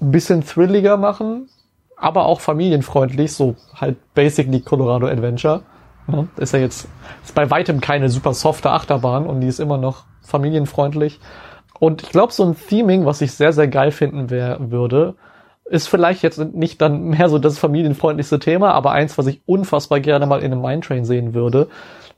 ein 0.00 0.10
bisschen 0.10 0.44
thrilliger 0.44 0.96
machen, 0.96 1.48
aber 2.04 2.26
auch 2.26 2.40
familienfreundlich, 2.40 3.32
so 3.32 3.56
halt 3.74 3.96
basically 4.14 4.60
Colorado 4.60 5.06
Adventure. 5.06 5.62
Ja, 6.06 6.26
ist 6.36 6.52
ja 6.52 6.58
jetzt, 6.60 6.86
ist 7.24 7.34
bei 7.34 7.50
weitem 7.50 7.80
keine 7.80 8.10
super 8.10 8.34
softe 8.34 8.70
Achterbahn 8.70 9.26
und 9.26 9.40
die 9.40 9.46
ist 9.46 9.58
immer 9.58 9.78
noch 9.78 10.04
familienfreundlich. 10.20 11.18
Und 11.80 12.02
ich 12.02 12.10
glaube, 12.10 12.32
so 12.32 12.44
ein 12.44 12.56
Theming, 12.56 13.06
was 13.06 13.22
ich 13.22 13.32
sehr, 13.32 13.54
sehr 13.54 13.68
geil 13.68 13.90
finden 13.90 14.28
wär, 14.28 14.58
würde, 14.70 15.14
ist 15.64 15.88
vielleicht 15.88 16.22
jetzt 16.22 16.38
nicht 16.54 16.82
dann 16.82 17.04
mehr 17.04 17.30
so 17.30 17.38
das 17.38 17.58
familienfreundlichste 17.58 18.38
Thema, 18.38 18.72
aber 18.72 18.92
eins, 18.92 19.16
was 19.16 19.26
ich 19.26 19.40
unfassbar 19.46 20.00
gerne 20.00 20.26
mal 20.26 20.40
in 20.40 20.52
einem 20.52 20.60
Mindtrain 20.60 21.06
sehen 21.06 21.32
würde, 21.32 21.68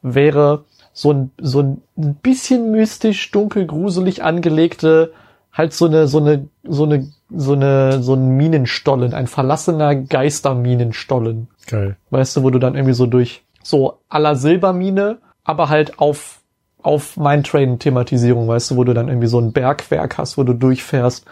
wäre 0.03 0.65
so 0.93 1.13
ein, 1.13 1.31
so 1.41 1.61
ein 1.61 1.83
bisschen 2.23 2.73
mystisch, 2.73 3.31
dunkel, 3.31 3.67
gruselig 3.67 4.25
angelegte, 4.25 5.13
halt 5.57 5.73
so 5.73 5.87
eine, 5.87 6.07
so 6.07 6.19
eine, 6.19 6.49
so 6.65 6.85
eine, 6.85 7.09
so 7.31 7.53
eine, 7.55 8.03
so 8.03 8.15
ein 8.15 8.37
Minenstollen, 8.37 9.15
ein 9.15 9.27
verlassener 9.27 9.95
Geisterminenstollen. 9.95 11.49
Geil. 11.67 11.97
Weißt 12.11 12.37
du, 12.37 12.43
wo 12.43 12.51
du 12.51 12.59
dann 12.59 12.75
irgendwie 12.75 12.95
so 12.95 13.07
durch 13.07 13.43
so 13.63 13.99
aller 14.09 14.37
Silbermine, 14.37 15.19
aber 15.45 15.69
halt 15.69 15.99
auf 15.99 16.41
auf 16.83 17.17
Mindtrain-Thematisierung, 17.17 18.47
weißt 18.47 18.71
du, 18.71 18.77
wo 18.77 18.85
du 18.85 18.95
dann 18.95 19.09
irgendwie 19.09 19.27
so 19.27 19.41
ein 19.41 19.53
Bergwerk 19.53 20.19
hast, 20.19 20.39
wo 20.39 20.45
du 20.45 20.53
durchfährst, 20.53 21.25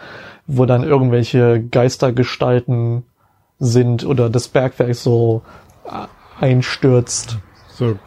wo 0.47 0.65
dann 0.65 0.83
irgendwelche 0.83 1.63
Geistergestalten 1.63 3.03
sind 3.57 4.05
oder 4.05 4.29
das 4.29 4.49
Bergwerk 4.49 4.93
so 4.95 5.43
äh, 5.85 6.43
einstürzt. 6.43 7.37
So 7.69 7.97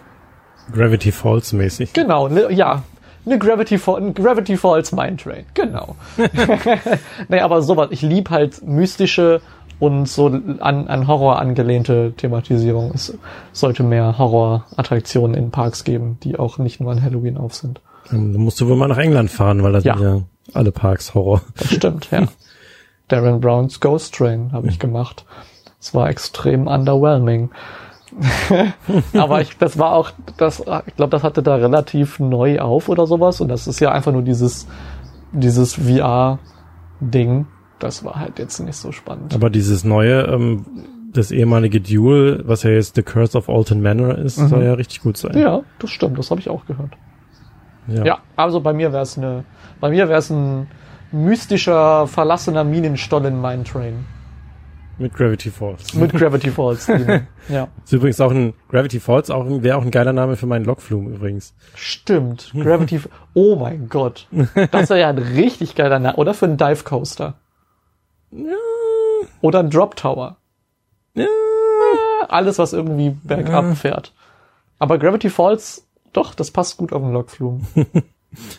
Gravity 0.72 1.10
Falls 1.10 1.54
mäßig. 1.54 1.94
Genau, 1.94 2.28
ne, 2.28 2.52
ja. 2.52 2.82
Eine 3.28 3.38
Gravity, 3.38 3.78
Fall, 3.78 4.00
ein 4.00 4.14
Gravity 4.14 4.56
Falls 4.56 4.92
Mine 4.92 5.16
Train, 5.16 5.44
genau. 5.54 5.96
nee, 7.28 7.40
aber 7.40 7.62
sowas. 7.62 7.88
Ich 7.90 8.02
lieb 8.02 8.30
halt 8.30 8.66
mystische 8.66 9.40
und 9.80 10.08
so 10.08 10.26
an, 10.26 10.58
an 10.88 11.06
Horror 11.06 11.38
angelehnte 11.38 12.12
Thematisierung. 12.16 12.90
Es 12.94 13.16
sollte 13.52 13.82
mehr 13.82 14.18
Horror-Attraktionen 14.18 15.34
in 15.34 15.50
Parks 15.50 15.84
geben, 15.84 16.18
die 16.22 16.38
auch 16.38 16.58
nicht 16.58 16.80
nur 16.80 16.90
an 16.90 17.02
Halloween 17.02 17.36
auf 17.36 17.54
sind. 17.54 17.80
Dann 18.10 18.32
musst 18.32 18.60
du 18.60 18.68
wohl 18.68 18.76
mal 18.76 18.88
nach 18.88 18.96
England 18.98 19.30
fahren, 19.30 19.62
weil 19.62 19.72
da 19.72 19.78
Ja. 19.80 19.94
sind 19.96 20.02
ja 20.02 20.20
alle 20.54 20.72
Parks 20.72 21.14
Horror. 21.14 21.42
Das 21.56 21.70
stimmt, 21.72 22.10
ja. 22.10 22.22
Darren 23.08 23.40
Browns 23.40 23.80
Ghost 23.80 24.14
Train 24.14 24.52
habe 24.52 24.68
ich 24.68 24.78
gemacht. 24.78 25.24
Es 25.80 25.94
war 25.94 26.08
extrem 26.08 26.66
underwhelming. 26.66 27.50
Aber 29.12 29.40
ich, 29.40 29.56
das 29.58 29.78
war 29.78 29.92
auch, 29.92 30.10
das, 30.36 30.60
ich 30.86 30.96
glaube, 30.96 31.10
das 31.10 31.22
hatte 31.22 31.42
da 31.42 31.56
relativ 31.56 32.18
neu 32.18 32.58
auf 32.60 32.88
oder 32.88 33.06
sowas. 33.06 33.40
Und 33.40 33.48
das 33.48 33.66
ist 33.66 33.80
ja 33.80 33.92
einfach 33.92 34.12
nur 34.12 34.22
dieses, 34.22 34.66
dieses 35.32 35.74
VR-Ding. 35.74 37.46
Das 37.78 38.04
war 38.04 38.16
halt 38.16 38.38
jetzt 38.38 38.58
nicht 38.60 38.76
so 38.76 38.92
spannend. 38.92 39.34
Aber 39.34 39.50
dieses 39.50 39.84
neue, 39.84 40.22
ähm, 40.22 40.66
das 41.12 41.30
ehemalige 41.30 41.80
Duel, 41.80 42.42
was 42.46 42.62
ja 42.62 42.70
jetzt 42.70 42.96
The 42.96 43.02
Curse 43.02 43.36
of 43.36 43.48
Alton 43.48 43.80
Manor 43.80 44.16
ist, 44.18 44.36
soll 44.36 44.64
ja 44.64 44.74
richtig 44.74 45.02
gut 45.02 45.16
sein. 45.16 45.32
Mhm. 45.32 45.40
Ja, 45.40 45.60
das 45.78 45.90
stimmt, 45.90 46.18
das 46.18 46.30
habe 46.30 46.40
ich 46.40 46.48
auch 46.48 46.66
gehört. 46.66 46.90
Ja, 47.86 48.18
also 48.36 48.60
bei 48.60 48.74
mir 48.74 48.92
wäre 48.92 49.02
es 49.02 49.16
eine, 49.16 49.44
bei 49.80 49.88
mir 49.88 50.08
wäre 50.08 50.18
es 50.18 50.28
ein 50.28 50.66
mystischer, 51.10 52.06
verlassener 52.06 52.64
Minenstollen 52.64 53.40
Mine 53.40 53.64
Train. 53.64 54.04
Mit 54.98 55.14
Gravity 55.14 55.50
Falls. 55.50 55.94
Mit 55.94 56.12
Gravity 56.12 56.50
Falls. 56.50 56.88
Ja. 57.48 57.68
Ist 57.82 57.92
übrigens 57.94 58.20
auch 58.20 58.30
ein 58.30 58.52
Gravity 58.68 59.00
Falls, 59.00 59.30
auch 59.30 59.46
wäre 59.48 59.78
auch 59.78 59.82
ein 59.82 59.90
geiler 59.90 60.12
Name 60.12 60.36
für 60.36 60.46
meinen 60.46 60.66
Lokflum 60.66 61.14
übrigens. 61.14 61.54
Stimmt. 61.74 62.50
Gravity, 62.54 63.00
oh 63.32 63.56
mein 63.56 63.88
Gott. 63.88 64.26
Das 64.70 64.90
wäre 64.90 65.00
ja 65.00 65.08
ein 65.08 65.16
richtig 65.16 65.74
geiler 65.74 65.98
Name. 65.98 66.16
Oder 66.16 66.34
für 66.34 66.44
einen 66.44 66.58
Dive 66.58 66.84
Coaster. 66.84 67.38
Oder 69.40 69.60
ein 69.60 69.70
Drop 69.70 69.96
Tower. 69.96 70.36
Alles, 72.28 72.58
was 72.58 72.74
irgendwie 72.74 73.10
bergab 73.10 73.76
fährt. 73.78 74.12
Aber 74.78 74.98
Gravity 74.98 75.30
Falls, 75.30 75.88
doch, 76.12 76.34
das 76.34 76.50
passt 76.50 76.76
gut 76.76 76.92
auf 76.92 77.02
den 77.02 77.12
Lokflum. 77.12 77.66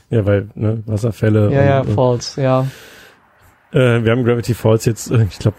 Ja, 0.09 0.25
weil, 0.25 0.49
ne, 0.55 0.81
Wasserfälle. 0.87 1.53
Ja, 1.53 1.63
ja, 1.63 1.79
und, 1.81 1.93
Falls, 1.93 2.37
ja. 2.37 2.65
äh, 3.71 4.03
wir 4.03 4.11
haben 4.11 4.23
Gravity 4.23 4.55
Falls 4.55 4.85
jetzt, 4.85 5.11
äh, 5.11 5.25
ich 5.29 5.37
glaube, 5.37 5.57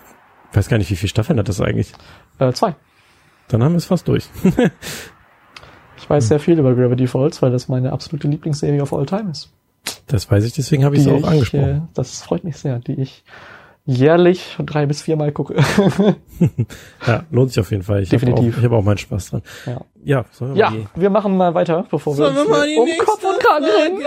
weiß 0.52 0.68
gar 0.68 0.78
nicht, 0.78 0.90
wie 0.90 0.96
viele 0.96 1.08
Staffeln 1.10 1.38
hat 1.38 1.48
das 1.48 1.60
eigentlich. 1.60 1.92
Äh, 2.38 2.52
zwei. 2.52 2.74
Dann 3.48 3.62
haben 3.64 3.72
wir 3.72 3.78
es 3.78 3.86
fast 3.86 4.06
durch. 4.08 4.28
Ich 6.02 6.08
weiß 6.08 6.28
sehr 6.28 6.40
viel 6.40 6.58
über 6.58 6.74
Gravity 6.74 7.06
Falls, 7.06 7.40
weil 7.42 7.52
das 7.52 7.68
meine 7.68 7.92
absolute 7.92 8.26
Lieblingsserie 8.26 8.80
of 8.82 8.92
all 8.92 9.04
time 9.06 9.30
ist. 9.30 9.50
Das 10.06 10.28
weiß 10.30 10.44
ich, 10.44 10.54
deswegen 10.54 10.84
habe 10.84 10.96
ich 10.96 11.02
es 11.02 11.08
auch 11.08 11.18
ich, 11.18 11.26
angesprochen. 11.26 11.68
äh, 11.68 11.80
das 11.94 12.22
freut 12.22 12.42
mich 12.42 12.56
sehr, 12.56 12.78
die 12.80 12.94
ich 13.00 13.22
jährlich 13.84 14.56
drei 14.64 14.86
bis 14.86 15.02
viermal 15.02 15.30
gucke. 15.30 15.54
Ja, 17.06 17.24
lohnt 17.30 17.50
sich 17.50 17.60
auf 17.60 17.70
jeden 17.70 17.82
Fall. 17.82 18.02
Ich 18.02 18.08
habe 18.12 18.16
auch, 18.16 18.26
Definitiv. 18.28 18.58
ich 18.58 18.64
hab 18.64 18.72
auch 18.72 18.82
meinen 18.82 18.98
Spaß 18.98 19.30
dran. 19.30 19.42
ja. 19.66 19.80
Ja, 20.02 20.24
sollen 20.32 20.54
wir 20.54 20.58
ja, 20.60 20.70
mal 20.70 20.78
die- 20.96 21.00
wir 21.02 21.10
machen 21.10 21.36
mal 21.36 21.52
weiter, 21.54 21.84
bevor 21.90 22.14
wir 22.14 22.24
Sollen 22.32 22.36
uns 22.38 22.48
wir 22.48 22.66
die 22.66 22.76
um 22.78 22.84
nächste 22.86 23.04
Kopf 23.04 23.22
und 23.22 23.38
Kragen 23.38 23.64
reden. 23.66 24.00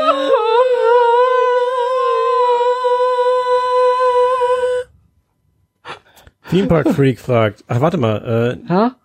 Theme 6.53 6.67
Park 6.67 6.89
Freak 6.89 7.19
fragt. 7.19 7.63
Ach, 7.67 7.81
warte 7.81 7.97
mal. 7.97 8.59
Äh, 8.67 8.71
Ja? 8.71 8.95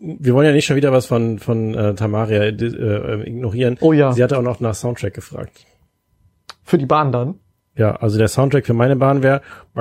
wir 0.00 0.34
wollen 0.34 0.46
ja 0.46 0.52
nicht 0.52 0.64
schon 0.64 0.76
wieder 0.76 0.92
was 0.92 1.06
von 1.06 1.38
von 1.38 1.74
äh, 1.74 1.94
Tamaria 1.94 2.44
äh, 2.44 2.48
äh, 2.48 3.28
ignorieren. 3.28 3.76
Oh 3.80 3.92
ja. 3.92 4.12
Sie 4.12 4.22
hatte 4.22 4.38
auch 4.38 4.42
noch 4.42 4.60
nach 4.60 4.74
Soundtrack 4.74 5.14
gefragt. 5.14 5.66
Für 6.64 6.78
die 6.78 6.86
Bahn 6.86 7.12
dann. 7.12 7.34
Ja, 7.76 7.96
also 7.96 8.18
der 8.18 8.28
Soundtrack 8.28 8.66
für 8.66 8.74
meine 8.74 8.96
Bahn 8.96 9.22
wäre 9.22 9.42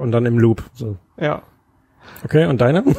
und 0.00 0.12
dann 0.12 0.26
im 0.26 0.38
Loop. 0.38 0.62
So. 0.72 0.96
Ja. 1.18 1.42
Okay, 2.24 2.46
und 2.46 2.60
deine? 2.60 2.84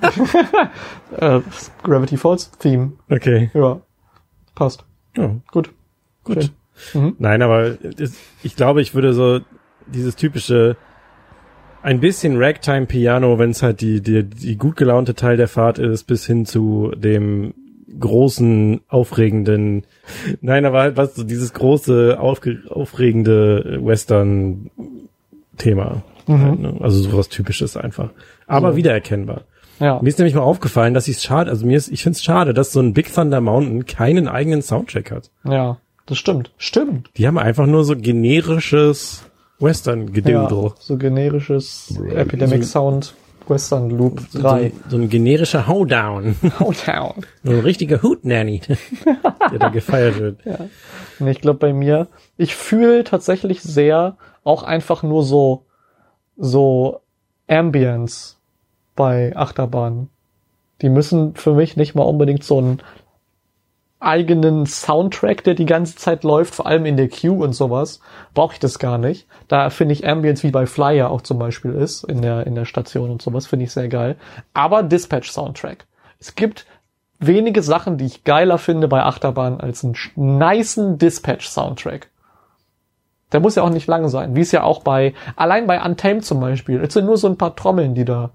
Äh, 1.16 1.40
Gravity 1.82 2.16
Falls 2.18 2.50
Theme. 2.58 2.92
Okay. 3.08 3.50
Ja. 3.54 3.80
Passt. 4.54 4.84
Ja, 5.16 5.34
Gut. 5.50 5.70
gut. 6.24 6.50
Schön. 6.76 7.14
Nein, 7.18 7.40
aber 7.42 7.76
ich 8.42 8.56
glaube, 8.56 8.82
ich 8.82 8.94
würde 8.94 9.14
so 9.14 9.40
dieses 9.86 10.16
typische 10.16 10.76
ein 11.82 12.00
bisschen 12.00 12.36
Ragtime 12.42 12.86
Piano, 12.86 13.38
wenn 13.38 13.50
es 13.50 13.62
halt 13.62 13.80
die, 13.80 14.00
die, 14.02 14.24
die 14.24 14.56
gut 14.56 14.76
gelaunte 14.76 15.14
Teil 15.14 15.36
der 15.36 15.48
Fahrt 15.48 15.78
ist, 15.78 16.04
bis 16.04 16.26
hin 16.26 16.44
zu 16.44 16.92
dem 16.94 17.54
großen, 17.98 18.82
aufregenden, 18.88 19.86
nein, 20.42 20.66
aber 20.66 20.80
halt 20.82 20.96
was, 20.98 21.14
so 21.14 21.24
dieses 21.24 21.54
große, 21.54 22.18
aufge, 22.20 22.62
aufregende 22.68 23.78
Western-Thema. 23.82 26.02
Halt, 26.28 26.58
ne? 26.60 26.76
Also 26.80 27.00
sowas 27.00 27.30
Typisches 27.30 27.76
einfach. 27.78 28.10
Aber 28.46 28.72
So. 28.72 28.76
wiedererkennbar. 28.76 29.44
Ja. 29.80 30.00
Mir 30.02 30.08
ist 30.08 30.18
nämlich 30.18 30.34
mal 30.34 30.42
aufgefallen, 30.42 30.94
dass 30.94 31.08
ich 31.08 31.16
es 31.18 31.22
schade, 31.24 31.50
also 31.50 31.64
mir 31.66 31.76
ist, 31.76 31.88
ich 31.88 32.02
finde 32.02 32.16
es 32.16 32.22
schade, 32.24 32.52
dass 32.54 32.72
so 32.72 32.80
ein 32.80 32.94
Big 32.94 33.12
Thunder 33.12 33.40
Mountain 33.40 33.86
keinen 33.86 34.28
eigenen 34.28 34.62
Soundtrack 34.62 35.10
hat. 35.10 35.30
Ja. 35.44 35.78
Das 36.06 36.16
stimmt. 36.18 36.50
Stimmt. 36.56 37.10
Die 37.16 37.26
haben 37.26 37.38
einfach 37.38 37.66
nur 37.66 37.84
so 37.84 37.94
generisches 37.94 39.22
Ja. 39.60 39.66
Western-Gedödel. 39.66 40.72
So 40.78 40.96
generisches 40.96 41.98
Epidemic 42.14 42.64
Sound 42.64 43.14
Western 43.46 43.90
Loop 43.90 44.20
So, 44.30 44.40
3. 44.42 44.72
so 44.88 44.96
ein 44.98 45.08
generischer 45.08 45.66
Howdown. 45.66 46.36
Howtown. 46.60 47.24
so 47.44 47.52
ein 47.52 47.60
richtiger 47.60 48.02
Hoot-Nanny, 48.02 48.60
der 49.52 49.58
da 49.58 49.68
gefeiert 49.68 50.18
wird. 50.18 50.40
Nee, 51.18 51.30
ich 51.30 51.40
glaube 51.40 51.58
bei 51.58 51.72
mir, 51.72 52.08
ich 52.36 52.54
fühle 52.54 53.04
tatsächlich 53.04 53.62
sehr 53.62 54.16
auch 54.44 54.62
einfach 54.62 55.02
nur 55.02 55.24
so, 55.24 55.64
so 56.36 57.00
Ambience 57.48 58.37
bei 58.98 59.34
Achterbahnen. 59.36 60.10
Die 60.82 60.88
müssen 60.88 61.36
für 61.36 61.54
mich 61.54 61.76
nicht 61.76 61.94
mal 61.94 62.02
unbedingt 62.02 62.42
so 62.42 62.58
einen 62.58 62.82
eigenen 64.00 64.66
Soundtrack, 64.66 65.44
der 65.44 65.54
die 65.54 65.66
ganze 65.66 65.94
Zeit 65.96 66.24
läuft, 66.24 66.54
vor 66.54 66.66
allem 66.66 66.84
in 66.84 66.96
der 66.96 67.08
Queue 67.08 67.44
und 67.44 67.52
sowas, 67.52 68.00
brauche 68.34 68.54
ich 68.54 68.58
das 68.58 68.80
gar 68.80 68.98
nicht. 68.98 69.26
Da 69.46 69.70
finde 69.70 69.92
ich 69.92 70.06
Ambience 70.06 70.42
wie 70.42 70.50
bei 70.50 70.66
Flyer 70.66 71.10
auch 71.10 71.22
zum 71.22 71.38
Beispiel 71.38 71.74
ist, 71.74 72.04
in 72.04 72.22
der, 72.22 72.46
in 72.46 72.56
der 72.56 72.64
Station 72.64 73.10
und 73.10 73.22
sowas, 73.22 73.46
finde 73.46 73.64
ich 73.64 73.72
sehr 73.72 73.88
geil. 73.88 74.16
Aber 74.52 74.82
Dispatch-Soundtrack. 74.82 75.86
Es 76.18 76.34
gibt 76.34 76.66
wenige 77.20 77.62
Sachen, 77.62 77.98
die 77.98 78.06
ich 78.06 78.24
geiler 78.24 78.58
finde 78.58 78.88
bei 78.88 79.02
Achterbahn 79.02 79.60
als 79.60 79.84
einen 79.84 79.94
sch- 79.94 80.10
nicen 80.16 80.98
Dispatch-Soundtrack. 80.98 82.08
Der 83.32 83.40
muss 83.40 83.56
ja 83.56 83.62
auch 83.62 83.70
nicht 83.70 83.86
lang 83.86 84.08
sein, 84.08 84.34
wie 84.34 84.40
es 84.40 84.52
ja 84.52 84.62
auch 84.62 84.82
bei, 84.82 85.14
allein 85.36 85.66
bei 85.66 85.84
Untamed 85.84 86.24
zum 86.24 86.40
Beispiel, 86.40 86.80
es 86.82 86.94
sind 86.94 87.06
nur 87.06 87.16
so 87.16 87.28
ein 87.28 87.36
paar 87.36 87.54
Trommeln, 87.54 87.94
die 87.94 88.04
da 88.04 88.30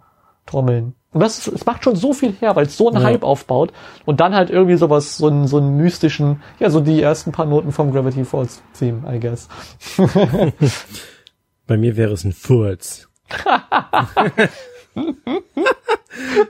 trommeln. 0.46 0.96
Und 1.12 1.20
das, 1.22 1.38
ist- 1.40 1.48
es 1.54 1.66
macht 1.66 1.84
schon 1.84 1.96
so 1.96 2.14
viel 2.14 2.34
her, 2.40 2.56
weil 2.56 2.66
es 2.66 2.76
so 2.78 2.90
einen 2.90 3.02
Ja. 3.02 3.08
Hype 3.10 3.24
aufbaut 3.24 3.72
und 4.06 4.20
dann 4.20 4.34
halt 4.34 4.50
irgendwie 4.50 4.78
sowas, 4.78 5.18
so 5.18 5.28
einen, 5.28 5.48
so 5.48 5.58
einen 5.58 5.78
mystischen, 5.78 6.42
ja, 6.60 6.70
so 6.72 6.80
die 6.80 7.02
ersten 7.02 7.32
paar 7.32 7.46
Noten 7.46 7.72
vom 7.72 7.92
Gravity 7.92 8.26
Falls 8.26 8.62
Theme, 8.78 9.04
I 9.14 9.20
guess. 9.20 9.48
Bei 11.68 11.78
mir 11.78 11.96
wäre 11.98 12.14
es 12.14 12.24
ein 12.24 12.34
Furz. 12.34 13.08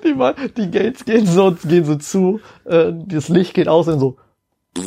Die, 0.04 0.14
mal- 0.14 0.36
die 0.58 0.70
Gates 0.70 1.06
gehen 1.06 1.26
so, 1.26 1.56
gehen 1.64 1.86
so 1.86 1.96
zu, 1.96 2.42
äh, 2.66 2.92
das 3.08 3.30
Licht 3.30 3.54
geht 3.54 3.70
aus 3.70 3.88
und 3.88 4.00
so. 4.00 4.18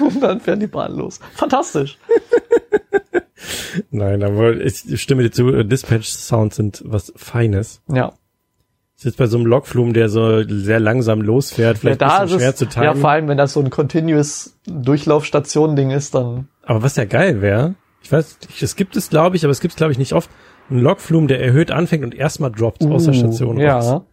und 0.00 0.20
dann 0.22 0.40
fährt 0.40 0.60
die 0.60 0.66
Bahn 0.66 0.92
los. 0.96 1.20
Fantastisch. 1.34 1.98
Nein, 3.90 4.22
aber 4.22 4.56
ich 4.60 5.00
stimme 5.00 5.22
dir 5.22 5.30
zu, 5.30 5.48
äh, 5.48 5.64
Dispatch-Sounds 5.64 6.56
sind 6.56 6.82
was 6.86 7.12
Feines. 7.16 7.82
Ja. 7.88 8.12
Ist 8.96 9.04
jetzt 9.04 9.16
bei 9.16 9.26
so 9.26 9.38
einem 9.38 9.46
Lokflum, 9.46 9.94
der 9.94 10.10
so 10.10 10.42
sehr 10.46 10.78
langsam 10.78 11.22
losfährt, 11.22 11.78
vielleicht 11.78 12.02
ja, 12.02 12.06
ein 12.06 12.10
da 12.10 12.22
bisschen 12.22 12.36
ist 12.36 12.42
schwer 12.42 12.50
es, 12.50 12.56
zu 12.56 12.64
ja, 12.66 12.70
timen. 12.70 12.96
vor 13.00 13.10
allem, 13.10 13.28
wenn 13.28 13.38
das 13.38 13.54
so 13.54 13.60
ein 13.60 13.70
continuous 13.70 14.58
Durchlaufstation-Ding 14.66 15.90
ist, 15.90 16.14
dann, 16.14 16.48
aber 16.64 16.82
was 16.82 16.96
ja 16.96 17.06
geil 17.06 17.40
wäre, 17.40 17.76
ich 18.02 18.12
weiß, 18.12 18.38
es 18.60 18.76
gibt 18.76 18.96
es 18.96 19.08
glaube 19.08 19.36
ich, 19.36 19.44
aber 19.44 19.52
es 19.52 19.60
gibt 19.60 19.72
es 19.72 19.76
glaube 19.76 19.92
ich 19.92 19.98
nicht 19.98 20.12
oft, 20.12 20.28
ein 20.70 20.78
Lokflum, 20.78 21.28
der 21.28 21.40
erhöht 21.42 21.70
anfängt 21.70 22.04
und 22.04 22.14
erstmal 22.14 22.52
droppt 22.52 22.84
aus 22.84 23.04
der 23.04 23.14
Station 23.14 23.56
Uh, 23.56 23.66
raus. 23.66 23.86
Ja, 23.86 24.04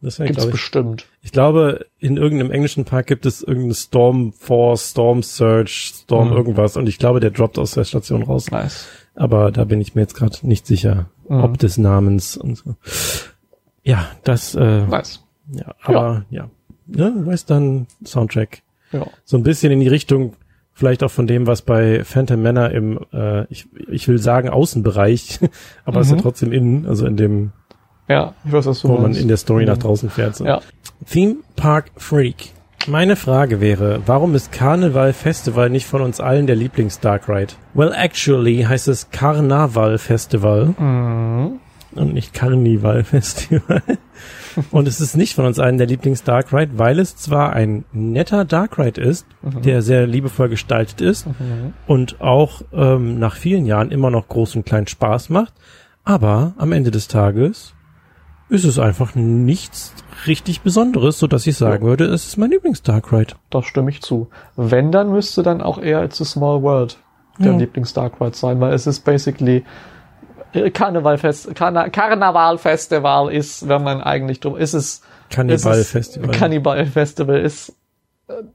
Das 0.00 0.18
wäre, 0.18 0.28
gibt's 0.28 0.44
ich, 0.44 0.50
bestimmt. 0.52 1.06
Ich 1.22 1.32
glaube, 1.32 1.86
in 1.98 2.16
irgendeinem 2.16 2.52
englischen 2.52 2.84
Park 2.84 3.06
gibt 3.08 3.26
es 3.26 3.42
irgendeinen 3.42 3.74
Storm 3.74 4.32
Force, 4.32 4.90
Storm 4.90 5.22
Surge, 5.24 5.70
Storm 6.04 6.30
Mhm. 6.30 6.36
irgendwas 6.36 6.76
und 6.76 6.88
ich 6.88 6.98
glaube, 6.98 7.18
der 7.20 7.30
droppt 7.30 7.58
aus 7.58 7.72
der 7.72 7.84
Station 7.84 8.22
raus. 8.22 8.50
Nice. 8.50 8.86
Aber 9.16 9.50
da 9.50 9.64
bin 9.64 9.80
ich 9.80 9.94
mir 9.96 10.02
jetzt 10.02 10.14
gerade 10.14 10.36
nicht 10.46 10.66
sicher, 10.66 11.06
Mhm. 11.28 11.42
ob 11.42 11.58
des 11.58 11.78
Namens 11.78 12.36
und 12.36 12.56
so. 12.58 12.76
Ja, 13.82 14.08
das, 14.24 14.54
äh, 14.54 14.86
Nice. 14.86 15.24
ja, 15.52 15.74
aber 15.82 16.24
ja, 16.30 16.48
ja 16.86 17.12
Western 17.26 17.86
Soundtrack. 18.04 18.62
Ja. 18.92 19.06
So 19.24 19.36
ein 19.36 19.42
bisschen 19.42 19.72
in 19.72 19.80
die 19.80 19.88
Richtung, 19.88 20.34
vielleicht 20.72 21.02
auch 21.02 21.10
von 21.10 21.26
dem, 21.26 21.46
was 21.46 21.62
bei 21.62 22.04
Phantom 22.04 22.40
Manor 22.40 22.70
im, 22.70 23.00
äh, 23.12 23.44
ich, 23.52 23.66
ich 23.90 24.06
will 24.08 24.18
sagen 24.18 24.48
Außenbereich, 24.48 25.40
aber 25.84 26.00
es 26.00 26.06
ist 26.06 26.10
ja 26.12 26.16
Mhm. 26.18 26.22
trotzdem 26.22 26.52
innen, 26.52 26.86
also 26.86 27.04
in 27.06 27.16
dem, 27.16 27.52
Ja, 28.08 28.34
ich 28.44 28.52
weiß, 28.52 28.66
was 28.66 28.80
du 28.80 28.88
wo 28.88 28.94
man 28.94 29.02
meinst. 29.02 29.20
in 29.20 29.28
der 29.28 29.36
Story 29.36 29.64
nach 29.66 29.76
Mhm. 29.76 29.80
draußen 29.80 30.10
fährt. 30.10 30.36
So. 30.36 30.44
Ja. 30.46 30.60
Theme 31.10 31.36
Park 31.56 31.90
Freak. 31.96 32.50
Meine 32.86 33.16
Frage 33.16 33.60
wäre, 33.60 34.00
warum 34.06 34.34
ist 34.34 34.50
Karneval 34.50 35.12
Festival 35.12 35.68
nicht 35.68 35.86
von 35.86 36.00
uns 36.00 36.20
allen 36.20 36.46
der 36.46 36.56
Lieblings-Dark 36.56 37.28
Ride? 37.28 37.52
Well, 37.74 37.92
actually 37.94 38.62
heißt 38.62 38.88
es 38.88 39.10
Karneval 39.10 39.98
Festival 39.98 40.74
Mhm. 40.78 41.60
und 41.96 42.14
nicht 42.14 42.32
Karnival 42.32 43.04
Festival. 43.04 43.82
und 44.70 44.88
es 44.88 45.00
ist 45.02 45.16
nicht 45.16 45.34
von 45.34 45.44
uns 45.44 45.58
allen 45.58 45.76
der 45.76 45.86
Lieblings-Dark 45.88 46.50
Ride, 46.52 46.72
weil 46.78 46.98
es 46.98 47.16
zwar 47.16 47.52
ein 47.52 47.84
netter 47.92 48.44
Dark 48.46 48.78
Ride 48.78 49.00
ist, 49.00 49.26
der 49.42 49.82
sehr 49.82 50.06
liebevoll 50.06 50.48
gestaltet 50.48 51.00
ist 51.02 51.26
Mhm. 51.26 51.74
und 51.86 52.20
auch 52.22 52.62
ähm, 52.72 53.18
nach 53.18 53.36
vielen 53.36 53.66
Jahren 53.66 53.90
immer 53.90 54.10
noch 54.10 54.28
groß 54.28 54.56
und 54.56 54.64
klein 54.64 54.86
Spaß 54.86 55.28
macht, 55.28 55.52
aber 56.04 56.54
am 56.56 56.72
Ende 56.72 56.90
des 56.90 57.08
Tages 57.08 57.74
ist 58.48 58.64
es 58.64 58.78
einfach 58.78 59.14
nichts 59.14 59.92
richtig 60.26 60.62
Besonderes, 60.62 61.18
so 61.18 61.26
dass 61.26 61.46
ich 61.46 61.56
sagen 61.56 61.84
würde, 61.86 62.04
es 62.06 62.26
ist 62.26 62.36
mein 62.38 62.50
Lieblings-Dark 62.50 63.12
Ride. 63.12 63.34
Da 63.50 63.62
stimme 63.62 63.90
ich 63.90 64.02
zu. 64.02 64.28
Wenn, 64.56 64.90
dann 64.90 65.10
müsste 65.10 65.42
dann 65.42 65.60
auch 65.60 65.78
eher 65.78 66.02
It's 66.04 66.20
a 66.20 66.24
Small 66.24 66.62
World 66.62 66.98
der 67.38 67.52
Ja. 67.52 67.58
Lieblings-Dark 67.58 68.20
Ride 68.20 68.36
sein, 68.36 68.60
weil 68.60 68.72
es 68.72 68.86
ist 68.86 69.00
basically 69.04 69.64
äh, 70.52 70.70
Karnevalfest, 70.70 71.54
Karna 71.54 71.88
Karnevalfestival 71.88 73.32
ist, 73.32 73.68
wenn 73.68 73.82
man 73.82 74.00
eigentlich 74.00 74.40
drum, 74.40 74.56
ist 74.56 74.74
es 74.74 75.02
Kannibal-Festival. 75.30 76.30
Kannibal-Festival 76.30 77.38
ist 77.40 77.74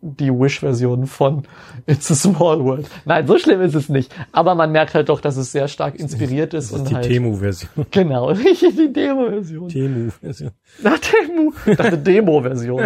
die 0.02 0.30
Wish-Version 0.30 1.08
von 1.08 1.44
It's 1.88 2.12
a 2.12 2.16
Small 2.16 2.64
World. 2.64 2.88
Nein, 3.06 3.26
so 3.26 3.38
schlimm 3.40 3.62
ist 3.62 3.74
es 3.74 3.90
nicht. 3.90 4.14
Aber 4.32 4.54
man 4.54 4.72
merkt 4.72 4.94
halt 4.94 5.10
doch, 5.10 5.20
dass 5.20 5.36
es 5.36 5.52
sehr 5.52 5.68
stark 5.68 5.96
inspiriert 6.00 6.54
ist, 6.54 6.72
Das 6.72 6.76
ist 6.76 6.80
und 6.82 6.90
die 6.92 6.96
halt. 6.96 7.06
Temu-Version. 7.08 7.70
Genau, 7.92 8.34
die 8.34 8.94
Demo-Version. 8.94 9.70
Temu-Version. 9.70 10.52
Na, 10.82 10.96
Demo. 10.98 11.54
Ich 11.66 11.78
dachte 11.78 11.98
Demo-Version. 11.98 12.80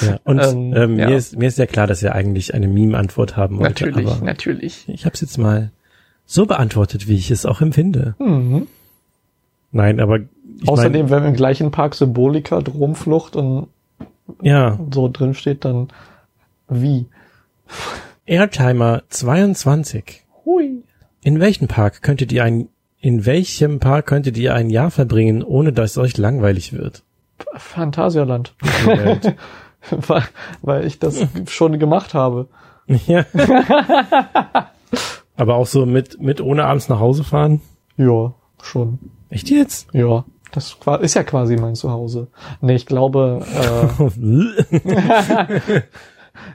Ja, 0.00 0.18
und 0.24 0.38
Ähm, 0.38 0.72
ähm, 0.76 0.98
ja. 0.98 1.08
Mir, 1.08 1.16
ist, 1.16 1.36
mir 1.36 1.48
ist 1.48 1.58
ja 1.58 1.66
klar, 1.66 1.86
dass 1.86 2.02
ihr 2.02 2.14
eigentlich 2.14 2.54
eine 2.54 2.68
Meme-Antwort 2.68 3.36
haben 3.36 3.58
wollte. 3.58 3.86
natürlich, 3.86 4.20
natürlich. 4.20 4.88
ich 4.88 5.04
habe 5.04 5.14
es 5.14 5.20
jetzt 5.20 5.38
mal 5.38 5.72
so 6.26 6.46
beantwortet, 6.46 7.08
wie 7.08 7.16
ich 7.16 7.30
es 7.30 7.44
auch 7.44 7.60
empfinde. 7.60 8.14
Mhm. 8.18 8.66
Nein, 9.72 9.98
aber 9.98 10.20
ich 10.62 10.68
Außerdem, 10.68 11.10
wenn 11.10 11.24
im 11.24 11.34
gleichen 11.34 11.72
Park 11.72 11.96
Symbolika, 11.96 12.60
Dromflucht 12.60 13.34
und 13.34 13.44
mein, 13.54 13.66
ja, 14.42 14.78
so 14.90 15.08
drin 15.08 15.34
steht, 15.34 15.64
dann 15.64 15.88
wie? 16.68 17.06
Airtimer 18.26 19.02
22. 19.08 20.24
Hui. 20.44 20.82
In 21.22 21.40
welchem 21.40 21.68
Park 21.68 22.02
könntet 22.02 22.32
ihr 22.32 22.44
ein 22.44 22.68
in 23.00 23.26
welchem 23.26 23.80
Park 23.80 24.06
könntet 24.06 24.38
ihr 24.38 24.54
ein 24.54 24.70
Jahr 24.70 24.90
verbringen, 24.90 25.42
ohne 25.42 25.74
dass 25.74 25.90
es 25.90 25.98
euch 25.98 26.16
langweilig 26.16 26.72
wird? 26.72 27.02
Phantasialand. 27.54 28.54
Weil, 29.90 30.22
weil 30.62 30.86
ich 30.86 30.98
das 30.98 31.26
schon 31.46 31.78
gemacht 31.78 32.14
habe. 32.14 32.48
ja. 32.86 33.26
Aber 35.36 35.56
auch 35.56 35.66
so 35.66 35.84
mit 35.84 36.18
mit 36.22 36.40
ohne 36.40 36.64
abends 36.64 36.88
nach 36.88 37.00
Hause 37.00 37.22
fahren? 37.22 37.60
Ja, 37.98 38.32
schon. 38.62 38.98
Echt 39.28 39.50
jetzt? 39.50 39.92
Ja. 39.92 40.24
Das 40.54 40.76
ist 41.00 41.14
ja 41.14 41.24
quasi 41.24 41.56
mein 41.56 41.74
Zuhause. 41.74 42.28
Nee, 42.60 42.76
ich 42.76 42.86
glaube, 42.86 43.44
äh, 43.44 45.80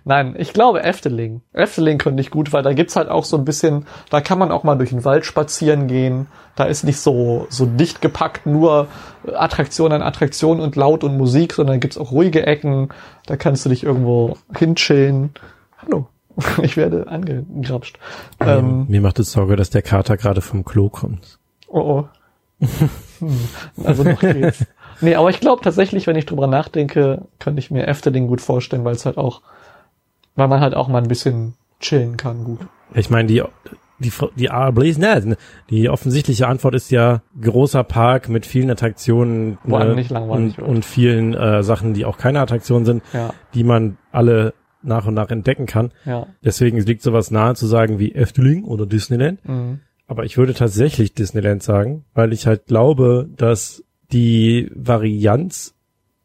nein, 0.05 0.35
ich 0.37 0.53
glaube 0.53 0.83
Efteling. 0.83 1.41
Efteling 1.51 1.97
könnte 1.97 2.21
ich 2.21 2.31
gut, 2.31 2.53
weil 2.53 2.63
da 2.63 2.71
gibt's 2.71 2.95
halt 2.95 3.09
auch 3.09 3.25
so 3.25 3.35
ein 3.35 3.43
bisschen, 3.43 3.87
da 4.09 4.21
kann 4.21 4.39
man 4.39 4.53
auch 4.53 4.63
mal 4.63 4.77
durch 4.77 4.91
den 4.91 5.03
Wald 5.03 5.25
spazieren 5.25 5.87
gehen. 5.87 6.27
Da 6.55 6.63
ist 6.63 6.85
nicht 6.85 7.01
so, 7.01 7.45
so 7.49 7.65
dicht 7.65 8.01
gepackt, 8.01 8.45
nur 8.45 8.87
Attraktion 9.33 9.91
an 9.91 10.01
Attraktion 10.01 10.61
und 10.61 10.77
laut 10.77 11.03
und 11.03 11.17
Musik, 11.17 11.53
sondern 11.53 11.81
gibt's 11.81 11.97
auch 11.97 12.13
ruhige 12.13 12.47
Ecken. 12.47 12.87
Da 13.25 13.35
kannst 13.35 13.65
du 13.65 13.69
dich 13.69 13.83
irgendwo 13.83 14.37
hinchillen. 14.57 15.31
Hallo. 15.77 16.07
Ich 16.61 16.77
werde 16.77 17.09
angegrapscht. 17.09 17.99
Ähm, 18.39 18.85
Mir 18.87 19.01
macht 19.01 19.19
es 19.19 19.33
Sorge, 19.33 19.57
dass 19.57 19.71
der 19.71 19.81
Kater 19.81 20.15
gerade 20.15 20.39
vom 20.39 20.63
Klo 20.63 20.87
kommt. 20.87 21.37
Oh 21.67 21.79
oh. 21.79 22.07
Also 23.83 24.03
noch 24.03 24.19
geht's. 24.19 24.65
Nee, 25.01 25.15
aber 25.15 25.29
ich 25.29 25.39
glaube 25.39 25.61
tatsächlich, 25.63 26.07
wenn 26.07 26.15
ich 26.15 26.25
drüber 26.25 26.47
nachdenke, 26.47 27.23
könnte 27.39 27.59
ich 27.59 27.71
mir 27.71 27.87
Efteling 27.87 28.27
gut 28.27 28.41
vorstellen, 28.41 28.83
weil 28.85 28.95
es 28.95 29.05
halt 29.05 29.17
auch, 29.17 29.41
weil 30.35 30.47
man 30.47 30.61
halt 30.61 30.73
auch 30.73 30.87
mal 30.87 31.01
ein 31.01 31.07
bisschen 31.07 31.55
chillen 31.79 32.17
kann, 32.17 32.43
gut. 32.43 32.59
Ich 32.93 33.09
meine, 33.09 33.27
die, 33.27 33.43
die, 33.99 34.11
die, 34.35 34.49
ah, 34.49 34.71
ne, 34.71 35.37
die 35.69 35.89
offensichtliche 35.89 36.47
Antwort 36.47 36.75
ist 36.75 36.91
ja 36.91 37.21
großer 37.41 37.83
Park 37.83 38.29
mit 38.29 38.45
vielen 38.45 38.69
Attraktionen 38.71 39.57
ne, 39.63 40.05
und, 40.29 40.59
und 40.59 40.85
vielen 40.85 41.33
äh, 41.33 41.63
Sachen, 41.63 41.93
die 41.93 42.05
auch 42.05 42.17
keine 42.17 42.39
Attraktionen 42.41 42.85
sind, 42.85 43.03
Ja, 43.13 43.33
die 43.53 43.63
man 43.63 43.97
alle 44.11 44.53
nach 44.81 45.05
und 45.05 45.13
nach 45.13 45.29
entdecken 45.29 45.65
kann. 45.65 45.91
ja. 46.05 46.27
Deswegen 46.43 46.79
liegt 46.79 47.01
sowas 47.01 47.31
nahe 47.31 47.55
zu 47.55 47.67
sagen 47.67 47.99
wie 47.99 48.15
Efteling 48.15 48.63
oder 48.63 48.85
Disneyland. 48.85 49.47
Mhm. 49.47 49.81
Aber 50.09 50.25
ich 50.25 50.37
würde 50.37 50.53
tatsächlich 50.55 51.13
Disneyland 51.13 51.61
sagen, 51.63 52.03
weil 52.15 52.33
ich 52.33 52.47
halt 52.47 52.65
glaube, 52.65 53.29
dass 53.37 53.83
die 54.11 54.71
Varianz 54.75 55.75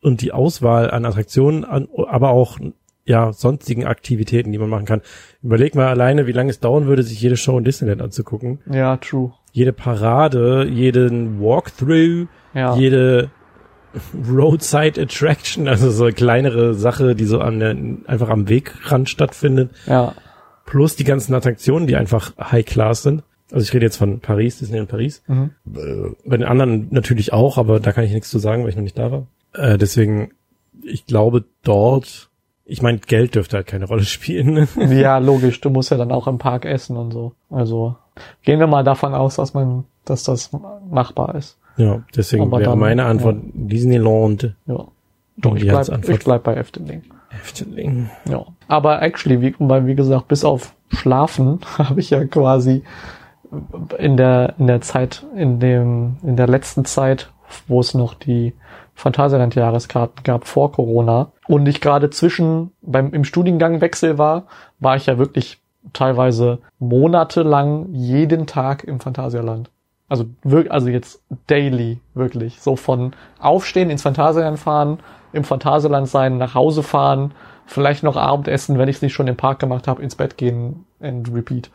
und 0.00 0.22
die 0.22 0.32
Auswahl 0.32 0.90
an 0.90 1.04
Attraktionen, 1.04 1.64
an, 1.64 1.86
aber 2.08 2.30
auch 2.30 2.58
ja 3.04 3.32
sonstigen 3.34 3.84
Aktivitäten, 3.84 4.52
die 4.52 4.58
man 4.58 4.70
machen 4.70 4.86
kann. 4.86 5.02
Überleg 5.42 5.74
mal 5.74 5.88
alleine, 5.88 6.26
wie 6.26 6.32
lange 6.32 6.48
es 6.48 6.60
dauern 6.60 6.86
würde, 6.86 7.02
sich 7.02 7.20
jede 7.20 7.36
Show 7.36 7.58
in 7.58 7.64
Disneyland 7.64 8.00
anzugucken. 8.00 8.60
Ja, 8.70 8.96
true. 8.96 9.32
Jede 9.52 9.74
Parade, 9.74 10.66
jeden 10.66 11.38
Walkthrough, 11.40 12.26
Ja. 12.54 12.74
jede 12.76 13.30
Roadside 14.28 15.00
Attraction, 15.00 15.68
also 15.68 15.90
so 15.90 16.04
eine 16.04 16.12
kleinere 16.14 16.74
Sache, 16.74 17.14
die 17.14 17.26
so 17.26 17.38
an 17.40 17.60
der, 17.60 17.76
einfach 18.06 18.30
am 18.30 18.48
Wegrand 18.48 19.08
stattfindet 19.10 19.70
Ja. 19.86 20.14
plus 20.64 20.96
die 20.96 21.04
ganzen 21.04 21.34
Attraktionen, 21.34 21.86
die 21.86 21.96
einfach 21.96 22.32
High 22.38 22.64
Class 22.64 23.02
sind. 23.02 23.22
Also 23.52 23.62
ich 23.64 23.72
rede 23.74 23.84
jetzt 23.84 23.96
von 23.96 24.20
Paris, 24.20 24.58
Disneyland 24.58 24.88
Paris. 24.88 25.22
Mhm. 25.26 25.50
Äh, 25.74 26.10
Bei 26.24 26.36
den 26.36 26.46
anderen 26.46 26.88
natürlich 26.90 27.32
auch, 27.32 27.58
aber 27.58 27.78
da 27.80 27.92
kann 27.92 28.04
ich 28.04 28.12
nichts 28.12 28.30
zu 28.30 28.38
sagen, 28.38 28.62
weil 28.62 28.70
ich 28.70 28.76
noch 28.76 28.82
nicht 28.82 28.98
da 28.98 29.10
war. 29.12 29.26
Äh, 29.52 29.78
deswegen, 29.78 30.32
ich 30.82 31.06
glaube 31.06 31.44
dort, 31.62 32.30
ich 32.64 32.80
meine, 32.82 32.98
Geld 32.98 33.34
dürfte 33.34 33.56
halt 33.56 33.66
keine 33.66 33.84
Rolle 33.88 34.04
spielen. 34.04 34.54
ne? 34.76 35.00
Ja, 35.00 35.18
logisch. 35.18 35.60
Du 35.60 35.70
musst 35.70 35.90
ja 35.90 35.96
dann 35.96 36.10
auch 36.12 36.26
im 36.26 36.38
Park 36.38 36.64
essen 36.64 36.96
und 36.96 37.12
so. 37.12 37.32
Also 37.50 37.96
gehen 38.42 38.60
wir 38.60 38.66
mal 38.66 38.84
davon 38.84 39.14
aus, 39.14 39.36
dass 39.36 39.54
man, 39.54 39.84
dass 40.04 40.24
das 40.24 40.50
machbar 40.90 41.34
ist. 41.34 41.58
ja, 41.76 42.02
deswegen 42.16 42.44
Aber 42.44 42.58
wäre 42.60 42.70
dann, 42.70 42.78
meine 42.78 43.04
Antwort 43.04 43.36
Disneyland. 43.52 44.54
Ja. 44.66 44.86
Doch, 45.36 45.56
ich 45.56 45.66
bleib, 45.66 46.08
ich 46.08 46.18
bleib 46.24 46.44
bei 46.44 46.54
Efteling. 46.54 47.02
Efteling. 47.42 48.08
Ja. 48.28 48.46
Aber 48.68 49.02
actually, 49.02 49.40
wie, 49.42 49.54
wie 49.58 49.94
gesagt, 49.96 50.28
bis 50.28 50.44
auf 50.44 50.74
Schlafen 50.90 51.58
habe 51.78 51.98
ich 52.00 52.10
ja 52.10 52.24
quasi 52.24 52.82
in 53.98 54.16
der, 54.16 54.54
in 54.58 54.66
der 54.66 54.80
Zeit, 54.80 55.24
in 55.34 55.60
dem, 55.60 56.16
in 56.22 56.36
der 56.36 56.48
letzten 56.48 56.84
Zeit, 56.84 57.30
wo 57.68 57.80
es 57.80 57.94
noch 57.94 58.14
die 58.14 58.54
Phantasialand-Jahreskarten 58.94 60.22
gab 60.22 60.46
vor 60.46 60.72
Corona 60.72 61.32
und 61.46 61.66
ich 61.66 61.80
gerade 61.80 62.10
zwischen 62.10 62.72
beim 62.80 63.12
im 63.12 63.24
Studiengangwechsel 63.24 64.18
war, 64.18 64.44
war 64.78 64.96
ich 64.96 65.06
ja 65.06 65.18
wirklich 65.18 65.60
teilweise 65.92 66.58
monatelang 66.78 67.88
jeden 67.92 68.46
Tag 68.46 68.84
im 68.84 69.00
Phantasialand. 69.00 69.70
Also 70.08 70.26
wirklich, 70.42 70.72
also 70.72 70.88
jetzt 70.88 71.22
daily, 71.46 71.98
wirklich. 72.14 72.60
So 72.60 72.76
von 72.76 73.12
aufstehen, 73.40 73.90
ins 73.90 74.02
Phantasialand 74.02 74.58
fahren, 74.58 74.98
im 75.32 75.44
Phantasialand 75.44 76.08
sein, 76.08 76.38
nach 76.38 76.54
Hause 76.54 76.82
fahren, 76.82 77.32
vielleicht 77.66 78.02
noch 78.02 78.16
Abendessen, 78.16 78.78
wenn 78.78 78.88
ich 78.88 78.96
es 78.96 79.02
nicht 79.02 79.14
schon 79.14 79.26
im 79.26 79.36
Park 79.36 79.58
gemacht 79.58 79.88
habe, 79.88 80.02
ins 80.02 80.14
Bett 80.14 80.36
gehen 80.36 80.84
and 81.00 81.32
repeat. 81.34 81.70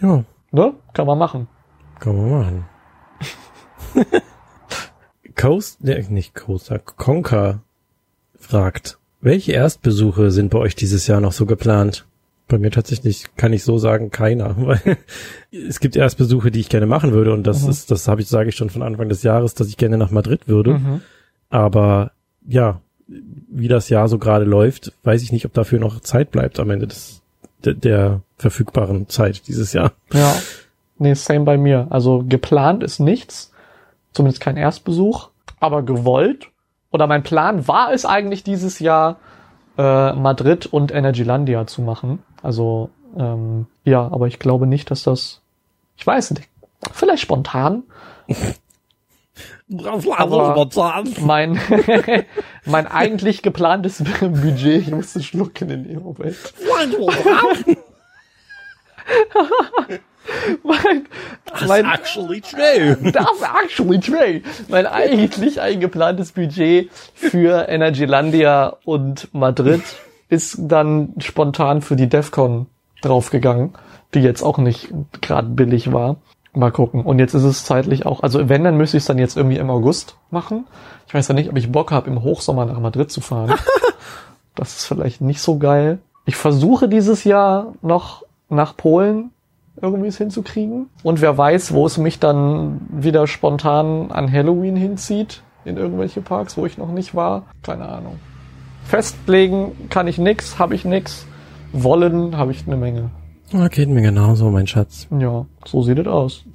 Ja, 0.00 0.24
Ne? 0.52 0.74
Kann 0.92 1.06
man 1.06 1.18
machen. 1.18 1.48
kann 1.98 2.16
man 2.16 2.30
machen. 2.30 2.64
Coast, 5.34 5.82
ne, 5.82 6.04
nicht 6.10 6.34
Coaster, 6.34 6.78
Conker 6.78 7.62
fragt, 8.38 8.98
welche 9.20 9.52
Erstbesuche 9.52 10.30
sind 10.30 10.50
bei 10.50 10.58
euch 10.58 10.74
dieses 10.74 11.06
Jahr 11.06 11.20
noch 11.20 11.32
so 11.32 11.46
geplant? 11.46 12.06
Bei 12.48 12.58
mir 12.58 12.70
tatsächlich 12.70 13.34
kann 13.36 13.52
ich 13.52 13.64
so 13.64 13.78
sagen, 13.78 14.10
keiner, 14.10 14.54
weil 14.66 14.98
es 15.52 15.80
gibt 15.80 15.96
Erstbesuche, 15.96 16.50
die 16.50 16.60
ich 16.60 16.68
gerne 16.68 16.86
machen 16.86 17.12
würde 17.12 17.32
und 17.32 17.46
das 17.46 17.62
Mhm. 17.64 17.70
ist, 17.70 17.90
das 17.90 18.08
habe 18.08 18.20
ich, 18.20 18.28
sage 18.28 18.48
ich 18.50 18.56
schon 18.56 18.70
von 18.70 18.82
Anfang 18.82 19.08
des 19.08 19.22
Jahres, 19.22 19.54
dass 19.54 19.68
ich 19.68 19.76
gerne 19.76 19.96
nach 19.96 20.10
Madrid 20.10 20.48
würde. 20.48 20.74
Mhm. 20.74 21.00
Aber 21.48 22.12
ja, 22.46 22.80
wie 23.06 23.68
das 23.68 23.88
Jahr 23.88 24.08
so 24.08 24.18
gerade 24.18 24.44
läuft, 24.44 24.92
weiß 25.02 25.22
ich 25.22 25.32
nicht, 25.32 25.46
ob 25.46 25.52
dafür 25.54 25.78
noch 25.78 26.00
Zeit 26.00 26.30
bleibt 26.30 26.58
am 26.60 26.70
Ende 26.70 26.86
des 26.86 27.21
der, 27.64 27.74
der 27.74 28.20
verfügbaren 28.36 29.08
Zeit 29.08 29.46
dieses 29.48 29.72
Jahr. 29.72 29.92
Ja. 30.12 30.34
Nee, 30.98 31.14
same 31.14 31.44
bei 31.44 31.58
mir. 31.58 31.88
Also 31.90 32.24
geplant 32.28 32.82
ist 32.82 33.00
nichts. 33.00 33.52
Zumindest 34.12 34.42
kein 34.42 34.56
Erstbesuch. 34.56 35.30
Aber 35.58 35.82
gewollt. 35.82 36.50
Oder 36.90 37.06
mein 37.06 37.22
Plan 37.22 37.66
war 37.66 37.92
es 37.92 38.04
eigentlich 38.04 38.44
dieses 38.44 38.78
Jahr, 38.78 39.16
äh, 39.78 40.12
Madrid 40.12 40.66
und 40.66 40.92
Energylandia 40.92 41.66
zu 41.66 41.82
machen. 41.82 42.22
Also, 42.42 42.90
ähm, 43.16 43.66
ja, 43.84 44.00
aber 44.00 44.26
ich 44.26 44.38
glaube 44.38 44.66
nicht, 44.66 44.90
dass 44.90 45.02
das. 45.02 45.40
Ich 45.96 46.06
weiß 46.06 46.32
nicht. 46.32 46.48
Vielleicht 46.92 47.22
spontan. 47.22 47.84
Aber 50.16 50.70
mein, 51.20 51.58
mein 52.66 52.86
eigentlich 52.86 53.42
geplantes 53.42 54.02
Budget, 54.20 54.82
ich 54.82 54.90
musste 54.90 55.22
schlucken 55.22 55.70
in 55.70 55.84
dem 55.84 56.02
Moment. 56.02 56.36
mein, 60.62 61.06
mein, 61.66 61.84
actually 61.84 62.40
true. 62.40 62.96
that's 63.12 63.42
actually 63.42 63.98
true. 63.98 64.42
Mein 64.68 64.86
eigentlich 64.86 65.60
eingeplantes 65.60 66.32
Budget 66.32 66.90
für 67.14 67.68
Energylandia 67.68 68.76
und 68.84 69.32
Madrid 69.34 69.82
ist 70.28 70.56
dann 70.58 71.14
spontan 71.18 71.82
für 71.82 71.96
die 71.96 72.08
DEFCON 72.08 72.66
draufgegangen, 73.02 73.74
die 74.14 74.20
jetzt 74.20 74.42
auch 74.42 74.58
nicht 74.58 74.88
gerade 75.20 75.48
billig 75.48 75.92
war. 75.92 76.16
Mal 76.54 76.70
gucken. 76.70 77.02
Und 77.02 77.18
jetzt 77.18 77.34
ist 77.34 77.44
es 77.44 77.64
zeitlich 77.64 78.04
auch, 78.04 78.22
also 78.22 78.48
wenn, 78.48 78.64
dann 78.64 78.76
müsste 78.76 78.98
ich 78.98 79.04
es 79.04 79.06
dann 79.06 79.18
jetzt 79.18 79.36
irgendwie 79.36 79.56
im 79.56 79.70
August 79.70 80.16
machen. 80.30 80.66
Ich 81.06 81.14
weiß 81.14 81.28
ja 81.28 81.34
nicht, 81.34 81.48
ob 81.48 81.56
ich 81.56 81.72
Bock 81.72 81.90
habe, 81.90 82.10
im 82.10 82.22
Hochsommer 82.22 82.66
nach 82.66 82.78
Madrid 82.78 83.10
zu 83.10 83.20
fahren. 83.22 83.54
das 84.54 84.76
ist 84.76 84.84
vielleicht 84.84 85.22
nicht 85.22 85.40
so 85.40 85.58
geil. 85.58 85.98
Ich 86.26 86.36
versuche 86.36 86.88
dieses 86.88 87.24
Jahr 87.24 87.72
noch 87.80 88.24
nach 88.50 88.76
Polen 88.76 89.30
irgendwie 89.80 90.08
es 90.08 90.18
hinzukriegen. 90.18 90.90
Und 91.02 91.20
wer 91.20 91.36
weiß, 91.36 91.72
wo 91.72 91.86
es 91.86 91.96
mich 91.98 92.18
dann 92.18 92.80
wieder 92.90 93.26
spontan 93.26 94.10
an 94.10 94.30
Halloween 94.30 94.76
hinzieht. 94.76 95.42
In 95.64 95.76
irgendwelche 95.76 96.20
Parks, 96.20 96.56
wo 96.56 96.66
ich 96.66 96.76
noch 96.76 96.90
nicht 96.90 97.14
war. 97.14 97.44
Keine 97.62 97.88
Ahnung. 97.88 98.18
Festlegen 98.84 99.88
kann 99.88 100.08
ich 100.08 100.18
nix, 100.18 100.58
habe 100.58 100.74
ich 100.74 100.84
nix. 100.84 101.26
Wollen 101.72 102.36
habe 102.36 102.50
ich 102.50 102.66
eine 102.66 102.76
Menge. 102.76 103.10
Ah, 103.54 103.68
geht 103.68 103.88
mir 103.88 104.02
genauso, 104.02 104.50
mein 104.50 104.66
Schatz. 104.66 105.06
Ja, 105.18 105.46
so 105.66 105.82
sieht 105.82 105.98
es 105.98 106.06
aus. 106.06 106.44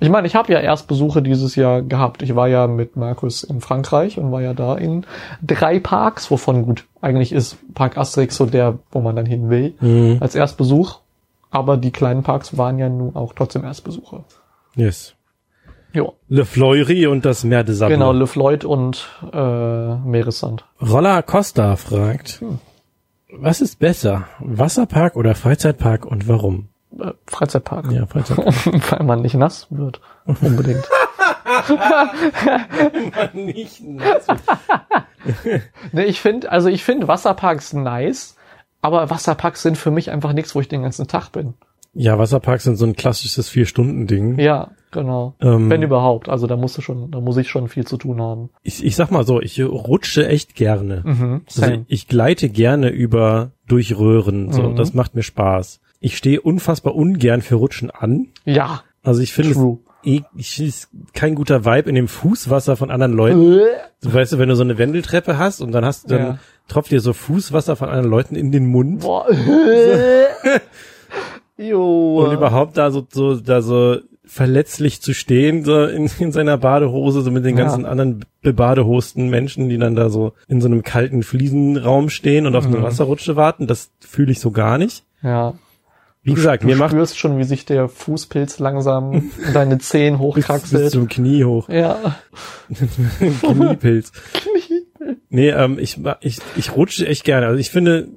Ich 0.00 0.10
meine, 0.10 0.26
ich 0.26 0.34
habe 0.34 0.52
ja 0.52 0.60
erst 0.60 0.86
Besuche 0.86 1.22
dieses 1.22 1.56
Jahr 1.56 1.80
gehabt. 1.80 2.22
Ich 2.22 2.36
war 2.36 2.46
ja 2.46 2.66
mit 2.66 2.94
Markus 2.96 3.42
in 3.42 3.62
Frankreich 3.62 4.18
und 4.18 4.30
war 4.30 4.42
ja 4.42 4.52
da 4.52 4.74
in 4.76 5.06
drei 5.42 5.80
Parks, 5.80 6.30
wovon 6.30 6.66
gut, 6.66 6.84
eigentlich 7.00 7.32
ist 7.32 7.56
Park 7.72 7.96
Asterix 7.96 8.36
so 8.36 8.44
der, 8.44 8.78
wo 8.90 9.00
man 9.00 9.16
dann 9.16 9.24
hin 9.24 9.48
will, 9.48 9.72
Mhm. 9.80 10.18
als 10.20 10.34
Erstbesuch. 10.34 10.98
Aber 11.50 11.78
die 11.78 11.90
kleinen 11.90 12.22
Parks 12.22 12.58
waren 12.58 12.78
ja 12.78 12.90
nun 12.90 13.16
auch 13.16 13.32
trotzdem 13.32 13.64
Erstbesuche. 13.64 14.24
Yes. 14.76 15.14
Ja, 15.94 16.04
Le 16.28 16.44
Fleury 16.44 17.06
und 17.06 17.24
das 17.24 17.42
Meer 17.42 17.64
de 17.64 17.74
Sable. 17.74 17.94
genau, 17.94 18.12
Le 18.12 18.26
Floyd 18.26 18.66
und 18.66 19.08
äh, 19.32 19.94
Meeressand. 19.96 20.66
Roller 20.82 21.22
Costa 21.22 21.76
fragt, 21.76 22.40
Hm. 22.42 22.58
Was 23.34 23.60
ist 23.60 23.78
besser, 23.78 24.26
Wasserpark 24.40 25.16
oder 25.16 25.34
Freizeitpark 25.34 26.06
und 26.06 26.28
warum? 26.28 26.68
Äh, 26.98 27.12
Freizeitpark. 27.26 27.90
Ja, 27.90 28.06
Freizeitpark. 28.06 28.54
Weil 28.90 29.06
man 29.06 29.22
nicht 29.22 29.34
nass 29.34 29.66
wird. 29.70 30.00
Unbedingt. 30.26 30.84
Nicht 33.32 33.82
Nee, 35.92 36.04
ich 36.04 36.20
finde, 36.20 36.50
also 36.50 36.68
ich 36.68 36.84
finde 36.84 37.08
Wasserparks 37.08 37.72
nice, 37.72 38.36
aber 38.80 39.10
Wasserparks 39.10 39.62
sind 39.62 39.78
für 39.78 39.90
mich 39.90 40.10
einfach 40.10 40.32
nichts, 40.32 40.54
wo 40.54 40.60
ich 40.60 40.68
den 40.68 40.82
ganzen 40.82 41.08
Tag 41.08 41.30
bin. 41.30 41.54
Ja, 41.94 42.18
Wasserparks 42.18 42.64
sind 42.64 42.76
so 42.76 42.86
ein 42.86 42.96
klassisches 42.96 43.48
Vier-Stunden-Ding. 43.50 44.38
Ja, 44.38 44.70
genau. 44.92 45.34
Ähm, 45.42 45.68
Wenn 45.68 45.82
überhaupt. 45.82 46.28
Also 46.30 46.46
da 46.46 46.56
musst 46.56 46.78
du 46.78 46.82
schon, 46.82 47.10
da 47.10 47.20
muss 47.20 47.36
ich 47.36 47.48
schon 47.50 47.68
viel 47.68 47.86
zu 47.86 47.98
tun 47.98 48.20
haben. 48.20 48.48
ich, 48.62 48.82
ich 48.84 48.96
sag 48.96 49.10
mal 49.10 49.26
so, 49.26 49.40
ich 49.42 49.60
rutsche 49.62 50.26
echt 50.26 50.54
gerne. 50.54 51.02
Mhm. 51.04 51.42
Also 51.54 51.84
ich 51.88 52.08
gleite 52.08 52.48
gerne 52.48 52.88
über 52.88 53.50
durch 53.68 53.98
Röhren, 53.98 54.52
so 54.52 54.62
Mhm. 54.70 54.76
das 54.76 54.94
macht 54.94 55.14
mir 55.14 55.22
Spaß. 55.22 55.80
Ich 56.00 56.16
stehe 56.16 56.40
unfassbar 56.40 56.94
ungern 56.94 57.42
für 57.42 57.56
Rutschen 57.56 57.90
an. 57.90 58.28
Ja. 58.44 58.82
Also 59.02 59.20
ich 59.20 59.32
finde 59.34 59.50
es 59.50 59.58
eh, 60.04 60.22
ich 60.36 60.60
ist 60.60 60.88
kein 61.12 61.34
guter 61.34 61.64
Vibe 61.64 61.88
in 61.90 61.94
dem 61.94 62.08
Fußwasser 62.08 62.76
von 62.76 62.90
anderen 62.90 63.12
Leuten. 63.12 63.60
Du 64.02 64.12
weißt, 64.14 64.36
wenn 64.38 64.48
du 64.48 64.56
so 64.56 64.62
eine 64.64 64.78
Wendeltreppe 64.78 65.36
hast 65.38 65.60
und 65.60 65.72
dann 65.72 65.84
hast 65.84 66.04
du 66.10 66.16
dann 66.16 66.26
Ja. 66.26 66.38
tropft 66.68 66.90
dir 66.90 67.00
so 67.00 67.12
Fußwasser 67.12 67.76
von 67.76 67.88
anderen 67.90 68.10
Leuten 68.10 68.34
in 68.34 68.50
den 68.50 68.66
Mund 68.66 69.00
Boah. 69.00 69.26
jo. 71.62 72.24
und 72.24 72.32
überhaupt 72.34 72.76
da 72.76 72.90
so 72.90 73.06
so 73.10 73.36
da 73.36 73.62
so 73.62 73.96
verletzlich 74.24 75.02
zu 75.02 75.12
stehen 75.14 75.64
so 75.64 75.84
in, 75.84 76.08
in 76.18 76.32
seiner 76.32 76.56
Badehose 76.56 77.22
so 77.22 77.30
mit 77.30 77.44
den 77.44 77.56
Ja. 77.58 77.64
ganzen 77.64 77.84
anderen 77.86 78.24
bebadehosten 78.40 79.28
Menschen, 79.28 79.68
die 79.68 79.78
dann 79.78 79.94
da 79.96 80.08
so 80.10 80.32
in 80.48 80.60
so 80.60 80.68
einem 80.68 80.82
kalten 80.82 81.22
Fliesenraum 81.22 82.08
stehen 82.08 82.46
und 82.46 82.54
auf 82.56 82.66
eine 82.66 82.78
Mhm. 82.78 82.82
Wasserrutsche 82.82 83.36
warten, 83.36 83.66
das 83.66 83.90
fühle 84.00 84.32
ich 84.32 84.40
so 84.40 84.50
gar 84.50 84.78
nicht. 84.78 85.04
Ja. 85.22 85.54
Wie 86.24 86.34
gesagt, 86.34 86.62
Du 86.62 86.68
mir 86.68 86.76
macht 86.76 86.92
spürst 86.92 87.18
schon, 87.18 87.36
wie 87.38 87.42
sich 87.44 87.64
der 87.64 87.88
Fußpilz 87.88 88.60
langsam 88.60 89.12
in 89.12 89.52
deine 89.54 89.78
Zehen 89.78 90.14
bis, 90.18 90.34
bis 90.34 90.44
hochkraxelt. 90.44 90.90
zum 90.92 91.08
Knie 91.08 91.44
hoch. 91.44 91.68
Ja. 91.68 92.14
Kniepilz. 93.42 94.12
Nee, 95.30 95.50
ähm, 95.50 95.78
ich, 95.80 95.98
ich, 96.20 96.38
ich 96.56 96.76
rutsche 96.76 97.06
echt 97.06 97.24
gerne. 97.24 97.46
Also 97.46 97.58
ich 97.58 97.70
finde, 97.70 98.08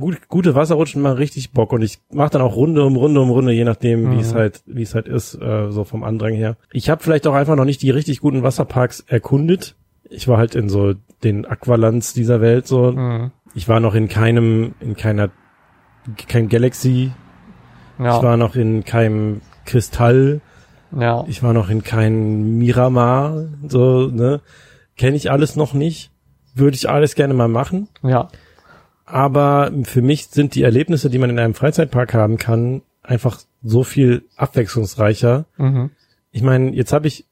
gut, 0.00 0.28
gute 0.28 0.54
Wasserrutschen 0.54 1.00
machen 1.02 1.18
richtig 1.18 1.52
Bock 1.52 1.72
und 1.72 1.82
ich 1.82 1.98
mache 2.12 2.30
dann 2.30 2.42
auch 2.42 2.56
Runde 2.56 2.84
um 2.84 2.96
Runde 2.96 3.20
um 3.20 3.30
Runde, 3.30 3.52
je 3.52 3.64
nachdem, 3.64 4.10
wie 4.12 4.20
es 4.20 4.32
Mhm. 4.34 4.38
halt, 4.38 4.62
wie 4.66 4.82
es 4.82 4.94
halt 4.94 5.06
ist, 5.06 5.34
äh, 5.34 5.70
so 5.70 5.84
vom 5.84 6.02
Andrang 6.02 6.34
her. 6.34 6.56
Ich 6.72 6.90
habe 6.90 7.02
vielleicht 7.02 7.26
auch 7.26 7.34
einfach 7.34 7.56
noch 7.56 7.64
nicht 7.64 7.82
die 7.82 7.90
richtig 7.90 8.20
guten 8.20 8.42
Wasserparks 8.42 9.00
erkundet. 9.06 9.76
Ich 10.08 10.26
war 10.26 10.38
halt 10.38 10.54
in 10.56 10.68
so 10.68 10.94
den 11.22 11.46
Aqualands 11.46 12.12
dieser 12.14 12.40
Welt 12.40 12.66
so. 12.66 12.90
Mhm. 12.92 13.30
Ich 13.54 13.68
war 13.68 13.78
noch 13.80 13.94
in 13.94 14.08
keinem, 14.08 14.74
in 14.80 14.96
keiner, 14.96 15.30
kein 16.28 16.48
Galaxy. 16.48 17.12
Ich 17.98 18.04
Ja. 18.04 18.22
war 18.22 18.36
noch 18.36 18.56
in 18.56 18.84
keinem 18.84 19.40
Kristall. 19.66 20.40
Ja. 20.98 21.24
Ich 21.28 21.42
war 21.42 21.52
noch 21.52 21.70
in 21.70 21.82
kein 21.84 22.58
Miramar, 22.58 23.44
so, 23.68 24.06
ne? 24.08 24.40
Kenne 24.96 25.16
ich 25.16 25.30
alles 25.30 25.54
noch 25.54 25.72
nicht. 25.74 26.10
Würde 26.54 26.74
ich 26.74 26.88
alles 26.88 27.14
gerne 27.14 27.34
mal 27.34 27.46
machen. 27.48 27.88
Ja. 28.02 28.28
Aber 29.10 29.72
für 29.84 30.02
mich 30.02 30.26
sind 30.28 30.54
die 30.54 30.62
Erlebnisse, 30.62 31.10
die 31.10 31.18
man 31.18 31.30
in 31.30 31.38
einem 31.38 31.54
Freizeitpark 31.54 32.14
haben 32.14 32.38
kann, 32.38 32.82
einfach 33.02 33.40
so 33.62 33.84
viel 33.84 34.22
abwechslungsreicher. 34.36 35.46
Mhm. 35.56 35.90
Ich 36.30 36.42
meine, 36.42 36.70
jetzt 36.70 36.92
habe 36.92 37.08
ich 37.08 37.26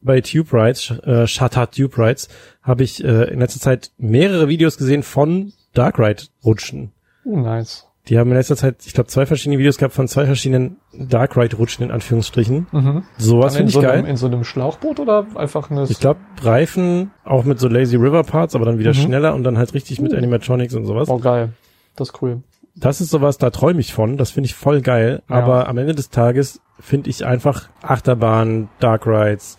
bei 0.00 0.20
Tube 0.20 0.52
Rides, 0.52 0.90
äh, 1.02 1.26
Shutter 1.26 1.70
Tube 1.70 1.98
Rides, 1.98 2.28
habe 2.62 2.84
ich 2.84 3.02
äh, 3.02 3.32
in 3.32 3.40
letzter 3.40 3.60
Zeit 3.60 3.90
mehrere 3.96 4.48
Videos 4.48 4.76
gesehen 4.76 5.02
von 5.02 5.52
Dark 5.72 5.98
Ride 5.98 6.24
Rutschen. 6.44 6.92
Nice. 7.24 7.86
Die 8.08 8.18
haben 8.18 8.30
in 8.30 8.36
letzter 8.36 8.56
Zeit, 8.56 8.84
ich 8.84 8.92
glaube, 8.92 9.08
zwei 9.08 9.24
verschiedene 9.24 9.58
Videos 9.58 9.78
gehabt 9.78 9.94
von 9.94 10.06
zwei 10.08 10.26
verschiedenen 10.26 10.76
Dark 10.92 11.36
Ride 11.38 11.56
Rutschen 11.56 11.84
in 11.86 11.90
Anführungsstrichen. 11.90 12.66
Mhm. 12.70 13.02
Sowas 13.16 13.56
finde 13.56 13.68
ich 13.70 13.74
so 13.74 13.80
geil. 13.80 13.92
einem, 13.92 14.06
in 14.06 14.16
so 14.16 14.26
einem 14.26 14.44
Schlauchboot 14.44 15.00
oder 15.00 15.26
einfach 15.36 15.70
eine 15.70 15.84
Ich 15.84 16.00
glaube, 16.00 16.20
Reifen 16.42 17.12
auch 17.24 17.44
mit 17.44 17.58
so 17.58 17.66
Lazy 17.68 17.96
River 17.96 18.22
Parts, 18.22 18.54
aber 18.54 18.66
dann 18.66 18.78
wieder 18.78 18.90
Mhm. 18.90 18.94
schneller 18.96 19.34
und 19.34 19.42
dann 19.42 19.56
halt 19.56 19.72
richtig 19.72 20.00
mit 20.02 20.12
Animatronics 20.12 20.74
und 20.74 20.84
sowas. 20.84 21.08
Oh 21.08 21.18
geil. 21.18 21.50
Das 21.96 22.10
ist 22.10 22.20
cool. 22.22 22.42
Das 22.76 23.00
ist 23.00 23.08
sowas, 23.10 23.38
da 23.38 23.48
träume 23.50 23.80
ich 23.80 23.94
von. 23.94 24.16
Das 24.18 24.32
finde 24.32 24.46
ich 24.46 24.54
voll 24.54 24.82
geil. 24.82 25.22
Ja. 25.30 25.36
Aber 25.36 25.68
am 25.68 25.78
Ende 25.78 25.94
des 25.94 26.10
Tages 26.10 26.60
finde 26.80 27.08
ich 27.08 27.24
einfach 27.24 27.68
Achterbahn, 27.80 28.68
Dark 28.80 29.06
Rides, 29.06 29.56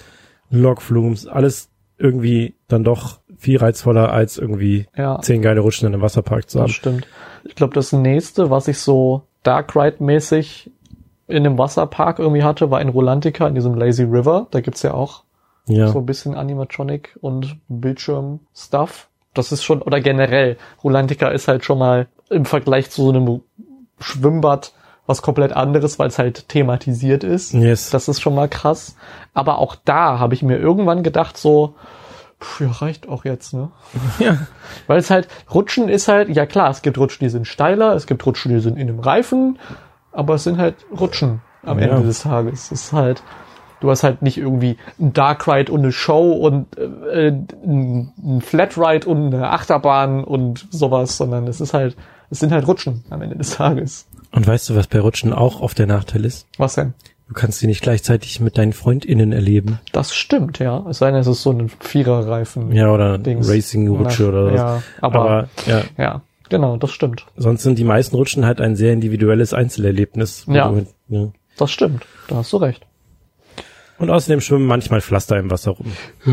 Logflumes, 0.51 1.25
alles 1.27 1.69
irgendwie 1.97 2.55
dann 2.67 2.83
doch 2.83 3.19
viel 3.37 3.57
reizvoller 3.57 4.11
als 4.11 4.37
irgendwie 4.37 4.85
Ja. 4.95 5.19
zehn 5.21 5.41
geile 5.41 5.61
Rutschen 5.61 5.87
in 5.87 5.93
einem 5.93 6.01
Wasserpark 6.03 6.49
zu 6.49 6.57
Das 6.59 6.63
haben. 6.63 6.73
stimmt. 6.73 7.07
Ich 7.45 7.55
glaube, 7.55 7.73
das 7.73 7.93
nächste, 7.93 8.49
was 8.49 8.67
ich 8.67 8.79
so 8.79 9.21
Dark 9.43 9.75
Ride-mäßig 9.75 10.71
in 11.27 11.37
einem 11.37 11.57
Wasserpark 11.57 12.19
irgendwie 12.19 12.43
hatte, 12.43 12.69
war 12.71 12.81
in 12.81 12.89
Rolantica, 12.89 13.47
in 13.47 13.55
diesem 13.55 13.75
Lazy 13.75 14.03
River. 14.03 14.47
Da 14.51 14.61
gibt's 14.61 14.83
ja 14.83 14.93
auch 14.93 15.23
Ja. 15.67 15.87
so 15.87 15.99
ein 15.99 16.05
bisschen 16.05 16.35
Animatronic 16.35 17.17
und 17.21 17.57
Bildschirm-Stuff. 17.67 19.07
Das 19.33 19.51
ist 19.51 19.63
schon, 19.63 19.81
oder 19.81 19.99
generell, 20.01 20.57
Rolantica 20.83 21.27
ist 21.29 21.47
halt 21.47 21.65
schon 21.65 21.79
mal 21.79 22.07
im 22.29 22.45
Vergleich 22.45 22.89
zu 22.89 23.03
so 23.03 23.09
einem 23.09 23.41
Schwimmbad 23.99 24.73
was 25.07 25.21
komplett 25.21 25.53
anderes, 25.53 25.99
weil 25.99 26.07
es 26.07 26.17
halt 26.17 26.49
thematisiert 26.49 27.23
ist. 27.23 27.53
Yes. 27.53 27.91
Das 27.91 28.07
ist 28.07 28.21
schon 28.21 28.33
mal 28.33 28.47
krass. 28.49 28.95
Aber 29.35 29.59
auch 29.59 29.75
da 29.85 30.17
habe 30.17 30.33
ich 30.33 30.41
mir 30.41 30.57
irgendwann 30.57 31.03
gedacht, 31.03 31.37
so, 31.37 31.75
pff, 32.41 32.61
ja, 32.61 32.71
reicht 32.71 33.07
auch 33.09 33.25
jetzt, 33.25 33.53
ne? 33.53 33.69
ja. 34.19 34.38
Weil 34.88 34.99
es 34.99 35.09
halt, 35.09 35.27
Rutschen 35.53 35.89
ist 35.89 36.07
halt, 36.07 36.29
ja 36.29 36.45
klar, 36.45 36.69
es 36.69 36.81
gibt 36.81 36.97
Rutschen, 36.97 37.25
die 37.25 37.29
sind 37.29 37.47
steiler, 37.47 37.93
es 37.95 38.07
gibt 38.07 38.25
Rutschen, 38.25 38.53
die 38.53 38.59
sind 38.59 38.77
in 38.77 38.89
einem 38.89 38.99
Reifen, 38.99 39.59
aber 40.11 40.36
es 40.36 40.43
sind 40.43 40.57
halt 40.57 40.75
Rutschen 40.97 41.41
am 41.63 41.79
Ja. 41.79 41.88
Ende 41.88 42.05
des 42.07 42.21
Tages. 42.21 42.71
Es 42.71 42.83
ist 42.83 42.93
halt, 42.93 43.23
du 43.79 43.89
hast 43.89 44.03
halt 44.03 44.21
nicht 44.21 44.38
irgendwie 44.38 44.77
ein 44.99 45.13
Dark 45.13 45.47
Ride 45.47 45.71
und 45.71 45.79
eine 45.79 45.91
Show 45.91 46.31
und 46.33 46.67
äh, 46.77 47.29
ein 47.29 48.13
ein 48.23 48.41
Flat 48.41 48.77
Ride 48.77 49.07
und 49.07 49.33
eine 49.33 49.49
Achterbahn 49.51 50.23
und 50.23 50.67
sowas, 50.71 51.17
sondern 51.17 51.47
es 51.47 51.59
ist 51.61 51.73
halt, 51.73 51.95
es 52.29 52.39
sind 52.39 52.51
halt 52.51 52.67
Rutschen 52.67 53.03
am 53.09 53.21
Ende 53.21 53.36
des 53.36 53.51
Tages. 53.55 54.07
Und 54.31 54.45
weißt 54.47 54.69
du, 54.69 54.75
was 54.75 54.88
bei 54.88 54.99
Rutschen 54.99 55.33
auch 55.33 55.61
oft 55.61 55.77
der 55.79 55.88
Nachteil 55.88 56.25
ist? 56.25 56.47
Was 56.57 56.75
denn? 56.75 56.93
Du 57.28 57.34
kannst 57.34 57.59
sie 57.59 57.65
nicht 57.67 57.82
gleichzeitig 57.82 58.39
mit 58.39 58.57
deinen 58.57 58.73
FreundInnen 58.73 59.32
erleben. 59.32 59.80
Das 59.91 60.13
stimmt, 60.13 60.59
ja. 60.59 60.86
Es 60.88 60.99
sei 60.99 61.09
denn, 61.09 61.19
es 61.19 61.28
ist 61.28 61.41
so 61.41 61.51
ein 61.51 61.69
Viererreifen. 61.80 62.71
Ja, 62.71 62.91
oder 62.91 63.17
Dings. 63.17 63.49
Racing-Rutsche 63.49 64.28
oder 64.30 64.45
was. 64.45 64.55
Ja, 64.55 64.84
aber, 65.01 65.19
Aber 65.21 65.49
ja, 65.65 65.82
ja, 65.97 66.21
genau, 66.49 66.78
das 66.78 66.91
stimmt. 66.91 67.26
sonst 67.36 67.63
sind 67.63 67.80
die 67.80 67.84
meisten 67.84 68.15
Rutschen 68.15 68.45
halt 68.45 68.61
ein 68.61 68.76
sehr 68.76 68.93
individuelles 68.93 69.53
Einzelerlebnis. 69.53 70.45
Ja. 70.47 70.69
du 70.69 70.86
ja. 71.07 71.28
Das 71.57 71.71
stimmt. 71.71 72.05
Da 72.28 72.36
hast 72.38 72.53
du 72.53 72.57
recht. 72.57 72.86
Und 73.97 74.09
außerdem 74.09 74.41
schwimmen 74.41 74.67
manchmal 74.67 75.01
Pflaster 75.01 75.38
im 75.38 75.49
Wasser 75.49 75.71
rum. 75.71 75.93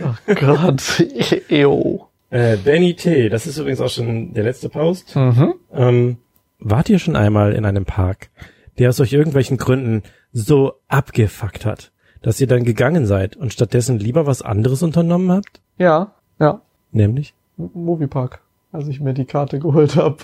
oh 0.00 0.34
Gott, 0.34 1.04
ew. 1.48 2.00
Äh, 2.28 2.56
Benny 2.56 2.94
T., 2.94 3.28
das 3.28 3.46
ist 3.46 3.56
übrigens 3.56 3.80
auch 3.80 3.88
schon 3.88 4.34
der 4.34 4.44
letzte 4.44 4.68
Post. 4.68 5.14
Mhm. 5.14 5.54
Ähm, 5.72 6.16
wart 6.58 6.88
ihr 6.88 6.98
schon 6.98 7.16
einmal 7.16 7.52
in 7.52 7.64
einem 7.64 7.84
Park, 7.84 8.30
der 8.78 8.88
aus 8.90 9.00
euch 9.00 9.12
irgendwelchen 9.12 9.56
Gründen 9.56 10.02
so 10.32 10.74
abgefuckt 10.88 11.64
hat, 11.64 11.92
dass 12.22 12.40
ihr 12.40 12.46
dann 12.46 12.64
gegangen 12.64 13.06
seid 13.06 13.36
und 13.36 13.52
stattdessen 13.52 13.98
lieber 13.98 14.26
was 14.26 14.42
anderes 14.42 14.82
unternommen 14.82 15.30
habt? 15.30 15.60
Ja, 15.78 16.12
ja. 16.38 16.60
Nämlich? 16.92 17.34
Moviepark, 17.56 18.40
als 18.72 18.88
ich 18.88 19.00
mir 19.00 19.14
die 19.14 19.24
Karte 19.24 19.58
geholt 19.58 19.96
habe 19.96 20.18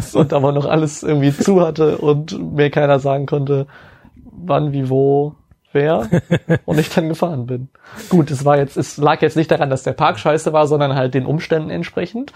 so. 0.00 0.20
und 0.20 0.32
aber 0.32 0.52
noch 0.52 0.66
alles 0.66 1.02
irgendwie 1.02 1.32
zu 1.32 1.60
hatte 1.60 1.98
und 1.98 2.54
mir 2.54 2.70
keiner 2.70 2.98
sagen 2.98 3.26
konnte, 3.26 3.66
wann, 4.14 4.72
wie, 4.72 4.88
wo, 4.88 5.34
wer 5.72 6.08
und 6.64 6.78
ich 6.78 6.88
dann 6.90 7.08
gefahren 7.08 7.46
bin. 7.46 7.68
Gut, 8.08 8.30
es 8.30 8.44
war 8.44 8.58
jetzt, 8.58 8.76
es 8.76 8.96
lag 8.96 9.22
jetzt 9.22 9.36
nicht 9.36 9.50
daran, 9.50 9.70
dass 9.70 9.82
der 9.82 9.92
Park 9.92 10.18
scheiße 10.18 10.52
war, 10.52 10.66
sondern 10.66 10.94
halt 10.94 11.14
den 11.14 11.26
Umständen 11.26 11.70
entsprechend. 11.70 12.32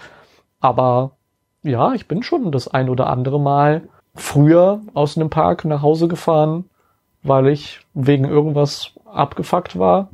Aber 0.59 1.17
ja, 1.63 1.93
ich 1.93 2.07
bin 2.07 2.23
schon 2.23 2.51
das 2.51 2.67
ein 2.67 2.89
oder 2.89 3.07
andere 3.07 3.39
Mal 3.39 3.83
früher 4.15 4.81
aus 4.93 5.17
einem 5.17 5.29
Park 5.29 5.65
nach 5.65 5.81
Hause 5.81 6.07
gefahren, 6.07 6.65
weil 7.23 7.47
ich 7.47 7.79
wegen 7.93 8.25
irgendwas 8.25 8.91
abgefuckt 9.05 9.77
war 9.77 10.09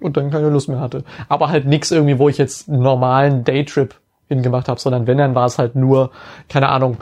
und 0.00 0.16
dann 0.16 0.30
keine 0.30 0.48
Lust 0.48 0.68
mehr 0.68 0.80
hatte. 0.80 1.04
Aber 1.28 1.48
halt 1.48 1.66
nix 1.66 1.90
irgendwie, 1.90 2.18
wo 2.18 2.28
ich 2.28 2.38
jetzt 2.38 2.68
einen 2.68 2.82
normalen 2.82 3.44
Daytrip 3.44 3.94
hingemacht 4.28 4.68
habe, 4.68 4.80
sondern 4.80 5.06
wenn, 5.06 5.18
dann 5.18 5.34
war 5.34 5.46
es 5.46 5.58
halt 5.58 5.74
nur, 5.74 6.10
keine 6.48 6.68
Ahnung, 6.68 6.98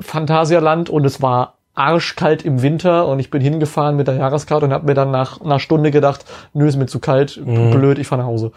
Phantasialand 0.00 0.90
und 0.90 1.04
es 1.04 1.20
war 1.20 1.54
arschkalt 1.74 2.44
im 2.44 2.62
Winter 2.62 3.08
und 3.08 3.18
ich 3.18 3.30
bin 3.30 3.40
hingefahren 3.40 3.96
mit 3.96 4.06
der 4.06 4.16
Jahreskarte 4.16 4.66
und 4.66 4.72
habe 4.72 4.86
mir 4.86 4.94
dann 4.94 5.10
nach 5.10 5.40
einer 5.40 5.58
Stunde 5.58 5.90
gedacht, 5.90 6.24
nö, 6.52 6.66
ist 6.66 6.76
mir 6.76 6.86
zu 6.86 7.00
kalt, 7.00 7.40
blöd, 7.44 7.98
ich 7.98 8.06
fahr 8.06 8.18
nach 8.18 8.26
Hause. 8.26 8.52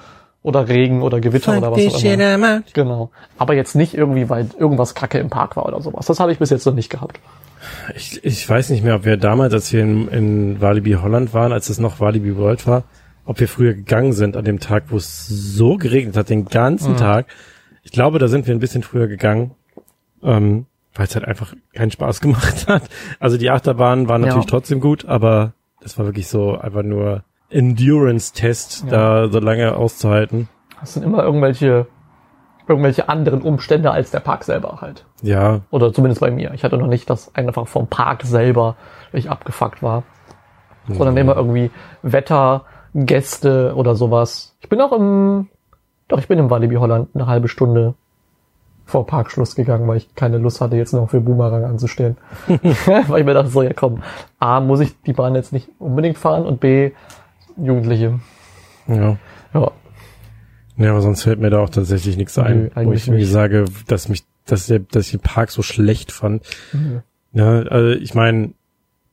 Oder 0.46 0.68
Regen 0.70 1.02
oder 1.02 1.20
Gewitter 1.22 1.58
oder 1.58 1.72
was 1.72 1.96
auch 1.96 2.04
immer. 2.04 2.62
Genau. 2.74 3.10
Aber 3.40 3.56
jetzt 3.56 3.76
nicht 3.76 3.96
irgendwie, 3.96 4.30
weil 4.30 4.48
irgendwas 4.60 4.94
Kacke 4.94 5.18
im 5.18 5.32
Park 5.32 5.56
war 5.56 5.66
oder 5.66 5.82
sowas. 5.82 6.06
Das 6.06 6.20
habe 6.20 6.32
ich 6.32 6.38
bis 6.38 6.52
jetzt 6.52 6.68
noch 6.68 6.76
nicht 6.76 6.92
gehabt. 6.92 7.20
Ich, 7.96 8.24
ich 8.24 8.48
weiß 8.48 8.70
nicht 8.70 8.84
mehr, 8.84 8.94
ob 8.98 9.06
wir 9.06 9.18
damals, 9.18 9.54
als 9.56 9.74
wir 9.74 9.82
in, 9.82 10.08
in 10.10 10.62
Walibi 10.62 10.94
Holland 11.02 11.34
waren, 11.34 11.52
als 11.52 11.70
es 11.70 11.80
noch 11.80 12.00
Walibi 12.00 12.38
World 12.38 12.68
war, 12.68 12.84
ob 13.26 13.40
wir 13.40 13.48
früher 13.48 13.74
gegangen 13.74 14.14
sind 14.14 14.38
an 14.38 14.46
dem 14.46 14.60
Tag, 14.60 14.84
wo 14.90 14.98
es 14.98 15.26
so 15.28 15.78
geregnet 15.78 16.16
hat, 16.16 16.30
den 16.30 16.46
ganzen 16.46 16.92
Mhm. 16.94 16.98
Tag. 16.98 17.26
Ich 17.82 17.92
glaube, 17.92 18.20
da 18.20 18.28
sind 18.28 18.46
wir 18.46 18.54
ein 18.54 18.60
bisschen 18.60 18.84
früher 18.84 19.08
gegangen, 19.08 19.50
ähm, 20.22 20.68
weil 20.94 21.08
es 21.08 21.16
halt 21.16 21.26
einfach 21.26 21.56
keinen 21.74 21.90
Spaß 21.90 22.22
gemacht 22.22 22.68
hat. 22.68 22.84
Also 23.20 23.38
die 23.38 23.50
Achterbahn 23.50 24.08
war 24.08 24.20
natürlich 24.20 24.46
Ja. 24.46 24.50
trotzdem 24.52 24.80
gut, 24.80 25.06
aber 25.06 25.54
das 25.82 25.98
war 25.98 26.06
wirklich 26.06 26.28
so 26.28 26.56
einfach 26.56 26.84
nur 26.84 27.24
Endurance-Test, 27.50 28.86
Ja. 28.86 28.90
da 29.24 29.30
so 29.30 29.40
lange 29.40 29.76
auszuhalten. 29.76 30.50
Das 30.80 30.94
sind 30.94 31.04
immer 31.04 31.24
irgendwelche, 31.24 31.88
irgendwelche 32.68 33.10
anderen 33.10 33.42
Umstände 33.42 33.92
als 33.92 34.12
der 34.12 34.20
Park 34.20 34.44
selber 34.44 34.80
halt. 34.82 35.06
Ja, 35.22 35.62
Oder 35.72 35.94
zumindest 35.94 36.22
bei 36.22 36.32
mir. 36.32 36.54
Ich 36.54 36.64
hatte 36.64 36.78
noch 36.78 36.88
nicht, 36.88 37.10
dass 37.10 37.34
einfach 37.36 37.68
vom 37.68 37.88
Park 37.88 38.24
selber 38.24 38.76
ich 39.14 39.30
abgefuckt 39.30 39.82
war. 39.82 40.04
Sondern 40.88 41.18
immer 41.18 41.36
irgendwie 41.36 41.72
Wetter, 42.04 42.66
Gäste 42.94 43.74
oder 43.76 43.96
sowas. 43.96 44.56
Ich 44.62 44.70
bin 44.70 44.80
auch 44.82 44.92
im, 44.92 45.48
doch, 46.08 46.20
ich 46.20 46.28
bin 46.28 46.38
im 46.38 46.52
Walibi 46.52 46.76
Holland 46.76 47.10
eine 47.16 47.26
halbe 47.26 47.48
Stunde 47.48 47.96
vor 48.86 49.08
Parkschluss 49.08 49.56
gegangen, 49.56 49.88
weil 49.88 49.98
ich 49.98 50.14
keine 50.14 50.38
Lust 50.38 50.62
hatte, 50.62 50.76
jetzt 50.76 50.94
noch 50.94 51.10
für 51.10 51.22
Boomerang 51.22 51.64
anzustehen. 51.64 52.18
weil 52.48 53.20
ich 53.22 53.26
mir 53.26 53.34
dachte, 53.34 53.50
so, 53.50 53.64
ja 53.64 53.74
komm, 53.74 54.04
A, 54.38 54.60
muss 54.60 54.80
ich 54.80 55.02
die 55.02 55.14
Bahn 55.14 55.34
jetzt 55.34 55.52
nicht 55.54 55.70
unbedingt 55.80 56.20
fahren 56.20 56.46
und 56.46 56.60
B, 56.60 56.92
Jugendliche. 57.58 58.20
ja. 58.88 59.18
Ja, 59.54 59.72
Ja, 60.78 60.92
aber 60.92 61.02
sonst 61.02 61.24
fällt 61.24 61.40
mir 61.40 61.50
da 61.50 61.60
auch 61.60 61.70
tatsächlich 61.70 62.18
nichts 62.18 62.38
ein, 62.38 62.64
Nö, 62.76 62.86
wo 62.86 62.92
ich 62.94 63.08
irgendwie 63.08 63.24
nicht. 63.24 63.32
sage, 63.32 63.66
dass 63.88 64.10
mich, 64.10 64.24
dass 64.46 64.68
der, 64.68 64.80
dass 64.80 65.06
ich 65.06 65.12
den 65.12 65.20
Park 65.22 65.52
so 65.52 65.62
schlecht 65.62 66.12
fand. 66.12 66.44
Mhm. 66.74 67.02
Ja, 67.32 67.60
also 67.64 67.92
ich 68.00 68.14
meine, 68.14 68.52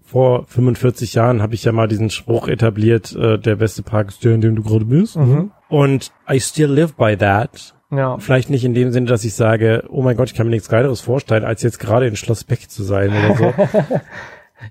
vor 0.04 0.44
45 0.48 1.14
Jahren 1.14 1.40
habe 1.40 1.54
ich 1.54 1.64
ja 1.64 1.72
mal 1.72 1.88
diesen 1.88 2.10
Spruch 2.10 2.48
etabliert, 2.48 3.14
äh, 3.14 3.38
der 3.38 3.56
beste 3.56 3.82
Park 3.82 4.08
ist 4.08 4.24
der, 4.24 4.34
in 4.34 4.40
dem 4.40 4.56
du 4.56 4.62
gerade 4.62 4.84
bist. 4.84 5.16
Mhm. 5.16 5.52
Und 5.68 6.12
I 6.28 6.38
still 6.40 6.70
live 6.70 6.94
by 6.94 7.16
that. 7.16 7.74
ja. 7.90 8.18
Vielleicht 8.18 8.50
nicht 8.50 8.64
in 8.64 8.74
dem 8.74 8.90
Sinne, 8.92 9.06
dass 9.06 9.24
ich 9.24 9.34
sage, 9.34 9.84
oh 9.88 10.02
mein 10.02 10.16
Gott, 10.16 10.28
ich 10.28 10.34
kann 10.34 10.46
mir 10.46 10.50
nichts 10.52 10.68
Geileres 10.68 11.00
vorstellen, 11.00 11.44
als 11.44 11.62
jetzt 11.62 11.78
gerade 11.80 12.06
in 12.08 12.16
Schloss 12.16 12.44
Beck 12.44 12.68
zu 12.68 12.82
sein 12.82 13.10
oder 13.10 13.36
so. 13.36 13.54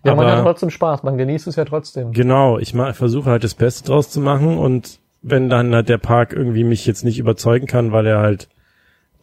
Ja, 0.03 0.15
man 0.15 0.25
Aber- 0.25 0.37
hat 0.37 0.43
trotzdem 0.43 0.69
Spaß, 0.69 1.03
man 1.03 1.17
genießt 1.17 1.47
es 1.47 1.55
ja 1.55 1.65
trotzdem. 1.65 2.11
Genau, 2.13 2.57
ich 2.57 2.73
versuche 2.73 3.29
halt 3.29 3.43
das 3.43 3.55
Beste 3.55 3.87
draus 3.87 4.09
zu 4.09 4.19
machen 4.21 4.57
und 4.57 4.99
wenn 5.21 5.49
dann 5.49 5.73
halt 5.73 5.89
der 5.89 5.97
Park 5.99 6.33
irgendwie 6.33 6.63
mich 6.63 6.85
jetzt 6.85 7.03
nicht 7.03 7.19
überzeugen 7.19 7.67
kann, 7.67 7.91
weil 7.91 8.07
er 8.07 8.19
halt 8.19 8.49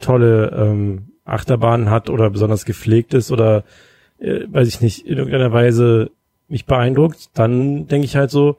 tolle 0.00 0.52
ähm, 0.56 1.08
Achterbahnen 1.24 1.90
hat 1.90 2.08
oder 2.08 2.30
besonders 2.30 2.64
gepflegt 2.64 3.14
ist 3.14 3.32
oder 3.32 3.64
äh, 4.18 4.40
weiß 4.48 4.68
ich 4.68 4.80
nicht, 4.80 5.06
in 5.06 5.18
irgendeiner 5.18 5.52
Weise 5.52 6.10
mich 6.48 6.66
beeindruckt, 6.66 7.30
dann 7.34 7.86
denke 7.88 8.04
ich 8.04 8.16
halt 8.16 8.30
so, 8.30 8.56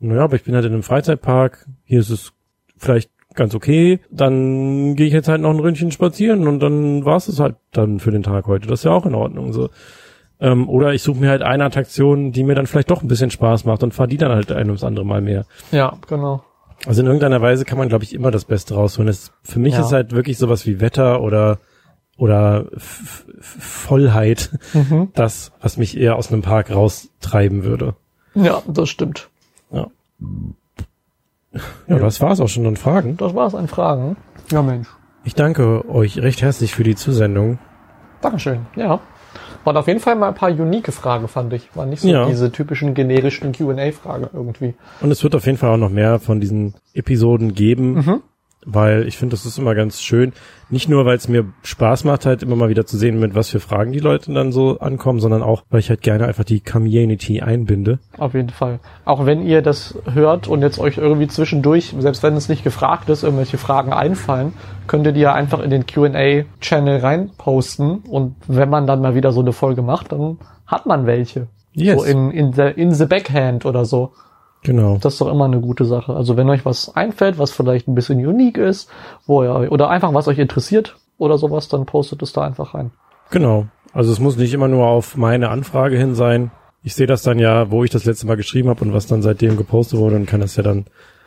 naja, 0.00 0.24
aber 0.24 0.36
ich 0.36 0.44
bin 0.44 0.54
halt 0.54 0.64
in 0.64 0.72
einem 0.72 0.82
Freizeitpark, 0.82 1.66
hier 1.84 2.00
ist 2.00 2.10
es 2.10 2.32
vielleicht 2.76 3.10
ganz 3.34 3.54
okay, 3.54 4.00
dann 4.10 4.96
gehe 4.96 5.06
ich 5.06 5.12
jetzt 5.12 5.28
halt 5.28 5.40
noch 5.40 5.50
ein 5.50 5.60
Ründchen 5.60 5.92
spazieren 5.92 6.48
und 6.48 6.60
dann 6.60 7.04
war 7.04 7.16
es 7.16 7.28
es 7.28 7.38
halt 7.38 7.56
dann 7.72 8.00
für 8.00 8.10
den 8.10 8.22
Tag 8.22 8.46
heute. 8.46 8.66
Das 8.66 8.80
ist 8.80 8.84
ja 8.84 8.90
auch 8.90 9.06
in 9.06 9.14
Ordnung 9.14 9.52
so. 9.52 9.70
Ähm, 10.40 10.68
oder 10.68 10.94
ich 10.94 11.02
suche 11.02 11.18
mir 11.20 11.28
halt 11.30 11.42
eine 11.42 11.64
Attraktion, 11.64 12.32
die 12.32 12.44
mir 12.44 12.54
dann 12.54 12.66
vielleicht 12.66 12.90
doch 12.90 13.02
ein 13.02 13.08
bisschen 13.08 13.30
Spaß 13.30 13.64
macht 13.66 13.82
und 13.82 13.92
fahre 13.94 14.08
die 14.08 14.16
dann 14.16 14.32
halt 14.32 14.50
ein 14.52 14.66
ums 14.68 14.84
andere 14.84 15.04
Mal 15.04 15.20
mehr. 15.20 15.44
Ja, 15.70 15.92
genau. 16.08 16.42
Also 16.86 17.02
in 17.02 17.06
irgendeiner 17.06 17.42
Weise 17.42 17.66
kann 17.66 17.76
man, 17.76 17.88
glaube 17.90 18.04
ich, 18.04 18.14
immer 18.14 18.30
das 18.30 18.46
Beste 18.46 18.74
rausholen. 18.74 19.08
Es, 19.08 19.32
für 19.42 19.58
mich 19.58 19.74
Ja. 19.74 19.80
ist 19.80 19.92
halt 19.92 20.12
wirklich 20.12 20.38
sowas 20.38 20.64
wie 20.66 20.80
Wetter 20.80 21.20
oder 21.20 21.58
oder 22.16 22.66
F 22.74 23.24
F 23.38 23.56
Vollheit 23.60 24.50
Mhm. 24.72 25.08
das, 25.14 25.52
was 25.60 25.76
mich 25.76 25.96
eher 25.96 26.16
aus 26.16 26.32
einem 26.32 26.42
Park 26.42 26.70
raustreiben 26.70 27.64
würde. 27.64 27.94
Ja, 28.34 28.62
das 28.66 28.88
stimmt. 28.88 29.28
Ja. 29.70 29.88
Ja, 31.88 31.98
das 31.98 32.20
war's 32.20 32.40
auch 32.40 32.48
schon 32.48 32.66
an 32.66 32.76
Fragen. 32.76 33.16
Das 33.16 33.34
war's 33.34 33.54
an 33.54 33.66
Fragen. 33.68 34.16
Ja, 34.50 34.62
Mensch. 34.62 34.88
Ich 35.24 35.34
danke 35.34 35.88
euch 35.90 36.18
recht 36.18 36.40
herzlich 36.42 36.74
für 36.74 36.84
die 36.84 36.94
Zusendung. 36.94 37.58
Dankeschön. 38.20 38.66
Ja. 38.76 39.00
Waren 39.64 39.76
auf 39.76 39.86
jeden 39.88 40.00
Fall 40.00 40.16
mal 40.16 40.28
ein 40.28 40.34
paar 40.34 40.50
unique 40.50 40.92
Fragen, 40.92 41.28
fand 41.28 41.52
ich. 41.52 41.68
War 41.74 41.84
nicht 41.86 42.00
so 42.00 42.08
Ja. 42.08 42.26
diese 42.26 42.50
typischen 42.50 42.94
generischen 42.94 43.52
Q&A-Fragen 43.52 44.28
irgendwie. 44.32 44.74
Und 45.00 45.10
es 45.10 45.22
wird 45.22 45.34
auf 45.34 45.44
jeden 45.46 45.58
Fall 45.58 45.70
auch 45.70 45.76
noch 45.76 45.90
mehr 45.90 46.18
von 46.18 46.40
diesen 46.40 46.74
Episoden 46.94 47.54
geben, 47.54 47.94
Mhm. 47.94 48.22
Weil 48.66 49.06
ich 49.06 49.16
finde, 49.16 49.34
das 49.34 49.46
ist 49.46 49.58
immer 49.58 49.74
ganz 49.74 50.00
schön. 50.02 50.32
Nicht 50.68 50.88
nur, 50.88 51.04
weil 51.04 51.16
es 51.16 51.28
mir 51.28 51.46
Spaß 51.62 52.04
macht, 52.04 52.26
halt 52.26 52.42
immer 52.42 52.56
mal 52.56 52.68
wieder 52.68 52.86
zu 52.86 52.96
sehen, 52.96 53.18
mit 53.18 53.34
was 53.34 53.48
für 53.48 53.58
Fragen 53.58 53.92
die 53.92 53.98
Leute 53.98 54.32
dann 54.32 54.52
so 54.52 54.78
ankommen, 54.78 55.18
sondern 55.18 55.42
auch, 55.42 55.64
weil 55.70 55.80
ich 55.80 55.88
halt 55.88 56.02
gerne 56.02 56.26
einfach 56.26 56.44
die 56.44 56.60
Community 56.60 57.40
einbinde. 57.40 57.98
Auf 58.18 58.34
jeden 58.34 58.50
Fall. 58.50 58.78
Auch 59.04 59.26
wenn 59.26 59.44
ihr 59.44 59.62
das 59.62 59.98
hört 60.12 60.46
und 60.46 60.62
jetzt 60.62 60.78
euch 60.78 60.98
irgendwie 60.98 61.26
zwischendurch, 61.26 61.94
selbst 61.98 62.22
wenn 62.22 62.34
es 62.34 62.48
nicht 62.48 62.62
gefragt 62.62 63.08
ist, 63.08 63.24
irgendwelche 63.24 63.58
Fragen 63.58 63.92
einfallen, 63.92 64.52
könnt 64.86 65.06
ihr 65.06 65.12
die 65.12 65.20
ja 65.20 65.32
einfach 65.32 65.60
in 65.60 65.70
den 65.70 65.86
Q&A-Channel 65.86 66.98
reinposten. 66.98 67.98
Und 68.08 68.36
wenn 68.46 68.68
man 68.68 68.86
dann 68.86 69.00
mal 69.00 69.14
wieder 69.14 69.32
so 69.32 69.40
eine 69.40 69.52
Folge 69.52 69.82
macht, 69.82 70.12
dann 70.12 70.38
hat 70.66 70.86
man 70.86 71.06
welche. 71.06 71.48
Yes. 71.72 71.98
So 71.98 72.04
in, 72.04 72.30
in, 72.30 72.52
the, 72.52 72.62
in 72.62 72.92
the 72.92 73.06
backhand 73.06 73.64
oder 73.64 73.84
so. 73.84 74.12
Genau. 74.62 74.98
Das 75.00 75.14
ist 75.14 75.20
doch 75.20 75.30
immer 75.32 75.46
eine 75.46 75.60
gute 75.60 75.84
Sache. 75.84 76.14
Also 76.14 76.36
wenn 76.36 76.48
euch 76.50 76.64
was 76.64 76.94
einfällt, 76.94 77.38
was 77.38 77.50
vielleicht 77.50 77.88
ein 77.88 77.94
bisschen 77.94 78.24
unique 78.24 78.58
ist, 78.58 78.90
wo 79.26 79.42
ihr, 79.42 79.72
oder 79.72 79.88
einfach 79.88 80.12
was 80.12 80.28
euch 80.28 80.38
interessiert 80.38 80.96
oder 81.18 81.38
sowas, 81.38 81.68
dann 81.68 81.86
postet 81.86 82.22
es 82.22 82.32
da 82.32 82.42
einfach 82.42 82.74
rein. 82.74 82.90
Genau. 83.30 83.66
Also 83.92 84.12
es 84.12 84.20
muss 84.20 84.36
nicht 84.36 84.52
immer 84.52 84.68
nur 84.68 84.86
auf 84.86 85.16
meine 85.16 85.48
Anfrage 85.48 85.96
hin 85.96 86.14
sein. 86.14 86.50
Ich 86.82 86.94
sehe 86.94 87.06
das 87.06 87.22
dann 87.22 87.38
ja, 87.38 87.70
wo 87.70 87.84
ich 87.84 87.90
das 87.90 88.04
letzte 88.04 88.26
Mal 88.26 88.36
geschrieben 88.36 88.68
habe 88.68 88.84
und 88.84 88.92
was 88.92 89.06
dann 89.06 89.22
seitdem 89.22 89.56
gepostet 89.56 89.98
wurde 89.98 90.16
und 90.16 90.26
kann 90.26 90.40
das 90.40 90.56
ja 90.56 90.62
dann 90.62 90.86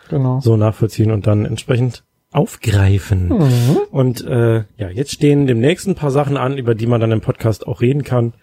Genau. 0.09 0.39
so 0.41 0.57
nachvollziehen 0.57 1.11
und 1.11 1.27
dann 1.27 1.45
entsprechend 1.45 2.03
aufgreifen. 2.31 3.29
Mhm. 3.29 3.77
Und 3.91 4.25
äh, 4.25 4.63
ja, 4.77 4.89
jetzt 4.91 5.11
stehen 5.11 5.47
demnächst 5.47 5.87
ein 5.87 5.95
paar 5.95 6.11
Sachen 6.11 6.35
an, 6.37 6.57
über 6.57 6.75
die 6.75 6.87
man 6.87 6.99
dann 6.99 7.11
im 7.11 7.21
Podcast 7.21 7.65
auch 7.67 7.81
reden 7.81 8.03
kann. 8.03 8.33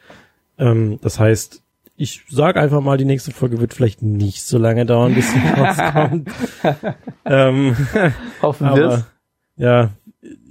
Ähm, 0.59 0.99
das 1.03 1.18
heißt, 1.20 1.62
ich 2.01 2.22
sage 2.30 2.59
einfach 2.59 2.80
mal, 2.80 2.96
die 2.96 3.05
nächste 3.05 3.30
Folge 3.30 3.61
wird 3.61 3.74
vielleicht 3.74 4.01
nicht 4.01 4.42
so 4.42 4.57
lange 4.57 4.86
dauern, 4.86 5.14
bis 5.14 5.30
sie 5.30 5.38
rauskommt. 5.61 6.30
ähm, 7.26 7.76
Hoffen 8.42 8.66
wir 8.66 8.72
aber 8.72 8.94
es. 8.94 9.05
ja, 9.57 9.90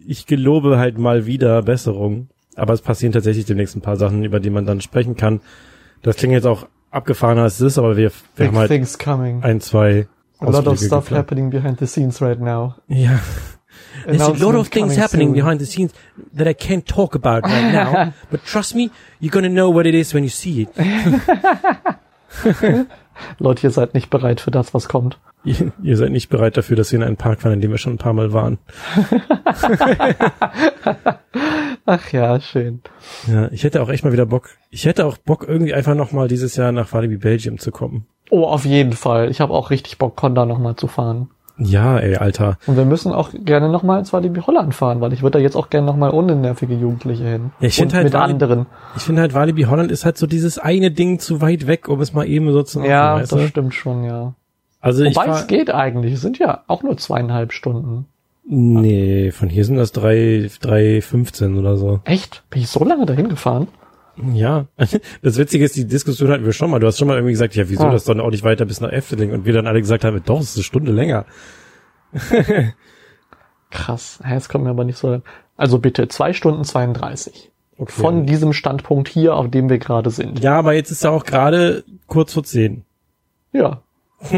ich 0.05 0.27
gelobe 0.27 0.77
halt 0.77 0.99
mal 0.99 1.25
wieder 1.25 1.63
Besserung. 1.63 2.29
Aber 2.55 2.73
es 2.73 2.81
passieren 2.81 3.13
tatsächlich 3.13 3.45
demnächst 3.45 3.75
ein 3.75 3.81
paar 3.81 3.95
Sachen, 3.95 4.23
über 4.23 4.39
die 4.39 4.49
man 4.51 4.65
dann 4.65 4.79
sprechen 4.81 5.15
kann. 5.15 5.41
Das 6.01 6.17
klingt 6.17 6.33
jetzt 6.33 6.45
auch 6.45 6.67
abgefahrener 6.91 7.43
als 7.43 7.55
es 7.55 7.61
ist, 7.61 7.77
aber 7.79 7.97
wir, 7.97 8.11
wir 8.11 8.11
Big 8.35 8.47
haben 8.47 8.57
halt 8.57 9.43
ein, 9.43 9.61
zwei 9.61 10.07
A 10.39 10.49
lot 10.49 10.67
of 10.67 10.77
stuff 10.79 11.05
geplant. 11.05 11.11
happening 11.11 11.49
behind 11.49 11.79
the 11.79 11.87
scenes 11.87 12.21
right 12.21 12.39
now. 12.39 12.75
Ja, 12.87 13.19
There's 14.05 14.21
a 14.21 14.45
lot 14.45 14.55
of 14.55 14.69
things 14.69 14.95
happening 14.95 15.29
soon. 15.29 15.35
behind 15.35 15.59
the 15.59 15.65
scenes 15.65 15.91
that 16.33 16.47
I 16.47 16.53
can't 16.53 16.85
talk 16.85 17.15
about 17.15 17.43
right 17.43 17.73
now. 17.79 18.13
but 18.31 18.45
trust 18.45 18.75
me, 18.75 18.91
you're 19.19 19.31
gonna 19.31 19.49
know 19.49 19.69
what 19.69 19.85
it 19.85 19.95
is 19.95 20.13
when 20.13 20.23
you 20.23 20.29
see 20.29 20.61
it. 20.63 20.69
Leute, 23.39 23.67
ihr 23.67 23.71
seid 23.71 23.93
nicht 23.93 24.09
bereit 24.09 24.39
für 24.39 24.51
das, 24.51 24.73
was 24.73 24.87
kommt. 24.87 25.17
Ihr, 25.43 25.71
ihr 25.83 25.97
seid 25.97 26.11
nicht 26.11 26.29
bereit 26.29 26.57
dafür, 26.57 26.75
dass 26.75 26.91
wir 26.91 26.99
in 26.99 27.03
einen 27.03 27.17
Park 27.17 27.41
fahren, 27.41 27.53
in 27.53 27.61
dem 27.61 27.71
wir 27.71 27.77
schon 27.77 27.93
ein 27.93 27.97
paar 27.97 28.13
Mal 28.13 28.33
waren. 28.33 28.57
Ach 31.85 32.11
ja, 32.11 32.39
schön. 32.41 32.81
Ja, 33.27 33.49
ich 33.51 33.63
hätte 33.63 33.81
auch 33.81 33.89
echt 33.89 34.03
mal 34.03 34.13
wieder 34.13 34.25
Bock. 34.25 34.49
Ich 34.69 34.85
hätte 34.85 35.05
auch 35.05 35.17
Bock, 35.17 35.45
irgendwie 35.47 35.73
einfach 35.73 35.95
nochmal 35.95 36.27
dieses 36.27 36.55
Jahr 36.55 36.71
nach 36.71 36.93
Walibi 36.93 37.17
Belgium 37.17 37.57
zu 37.57 37.71
kommen. 37.71 38.05
Oh, 38.29 38.43
auf 38.43 38.65
jeden 38.65 38.93
Fall. 38.93 39.31
Ich 39.31 39.41
habe 39.41 39.53
auch 39.53 39.69
richtig 39.69 39.97
Bock, 39.97 40.15
Conda 40.15 40.45
nochmal 40.45 40.75
zu 40.75 40.87
fahren. 40.87 41.29
Ja, 41.61 41.97
ey, 41.99 42.15
Alter. 42.15 42.57
Und 42.67 42.77
wir 42.77 42.85
müssen 42.85 43.11
auch 43.11 43.31
gerne 43.33 43.67
nochmal 43.69 43.99
ins 43.99 44.13
Walibi 44.13 44.39
Holland 44.39 44.73
fahren, 44.73 45.01
weil 45.01 45.11
ich 45.13 45.21
würde 45.23 45.37
da 45.37 45.43
jetzt 45.43 45.55
auch 45.57 45.69
gerne 45.69 45.85
nochmal 45.87 46.11
ohne 46.11 46.35
nervige 46.35 46.73
Jugendliche 46.73 47.25
hin. 47.25 47.51
Ja, 47.59 47.67
ich 47.67 47.77
Und 47.81 47.91
find 47.91 47.93
halt 47.95 48.03
mit 48.05 48.13
Walibi- 48.13 48.31
anderen. 48.31 48.65
Ich 48.95 49.01
finde 49.03 49.21
halt, 49.21 49.33
Walibi 49.33 49.63
Holland 49.63 49.91
ist 49.91 50.05
halt 50.05 50.17
so 50.17 50.25
dieses 50.25 50.57
eine 50.57 50.89
Ding 50.89 51.19
zu 51.19 51.41
weit 51.41 51.67
weg, 51.67 51.89
um 51.89 51.99
es 51.99 52.13
mal 52.13 52.25
eben 52.27 52.51
so 52.53 52.63
zu 52.63 52.79
machen, 52.79 52.89
Ja, 52.89 53.15
weißt 53.15 53.31
das 53.33 53.39
du? 53.41 53.47
stimmt 53.47 53.73
schon, 53.73 54.03
ja. 54.05 54.33
Also 54.79 55.03
ich 55.03 55.15
Wobei 55.15 55.25
fahr, 55.27 55.35
es 55.39 55.47
geht 55.47 55.73
eigentlich. 55.73 56.13
Es 56.13 56.21
sind 56.21 56.39
ja 56.39 56.63
auch 56.67 56.81
nur 56.83 56.95
zweieinhalb 56.97 57.51
Stunden. 57.51 58.05
Nee, 58.51 59.31
von 59.31 59.49
hier 59.49 59.63
sind 59.65 59.75
das 59.75 59.91
drei, 59.91 60.49
drei, 60.61 61.01
15 61.01 61.57
oder 61.57 61.77
so. 61.77 61.99
Echt? 62.05 62.43
Bin 62.49 62.61
ich 62.61 62.69
so 62.69 62.83
lange 62.83 63.05
dahin 63.05 63.29
gefahren? 63.29 63.67
Ja. 64.33 64.67
Das 65.21 65.37
Witzige 65.37 65.63
ist, 65.65 65.75
die 65.75 65.85
Diskussion 65.87 66.29
hatten 66.29 66.45
wir 66.45 66.53
schon 66.53 66.69
mal. 66.71 66.79
Du 66.79 66.87
hast 66.87 66.97
schon 66.97 67.07
mal 67.07 67.15
irgendwie 67.15 67.33
gesagt, 67.33 67.55
ja, 67.55 67.69
wieso 67.69 67.83
Ah. 67.85 67.91
das 67.91 68.03
dann 68.03 68.19
auch 68.19 68.31
nicht 68.31 68.43
weiter 68.43 68.65
bis 68.65 68.81
nach 68.81 68.91
Efteling? 68.91 69.31
Und 69.31 69.45
wir 69.45 69.53
dann 69.53 69.67
alle 69.67 69.79
gesagt 69.81 70.03
haben, 70.03 70.21
doch, 70.25 70.39
es 70.41 70.49
ist 70.51 70.57
eine 70.57 70.63
Stunde 70.63 70.91
länger. 70.91 71.25
Krass. 73.71 74.19
Es 74.29 74.49
kommt 74.49 74.63
mir 74.63 74.71
aber 74.71 74.83
nicht 74.83 74.97
so. 74.97 75.21
Also 75.57 75.79
bitte, 75.79 76.07
zwei 76.07 76.33
Stunden 76.33 76.63
32. 76.63 77.51
Okay. 77.77 77.91
Von 77.91 78.25
diesem 78.25 78.51
Standpunkt 78.53 79.07
hier, 79.07 79.35
auf 79.35 79.49
dem 79.49 79.69
wir 79.69 79.77
gerade 79.77 80.09
sind. 80.09 80.39
ja, 80.43 80.57
aber 80.57 80.73
jetzt 80.73 80.91
ist 80.91 81.03
ja 81.03 81.11
auch 81.11 81.23
gerade 81.23 81.83
kurz 82.07 82.33
vor 82.33 82.43
zehn. 82.43 82.83
Ja. 83.53 83.81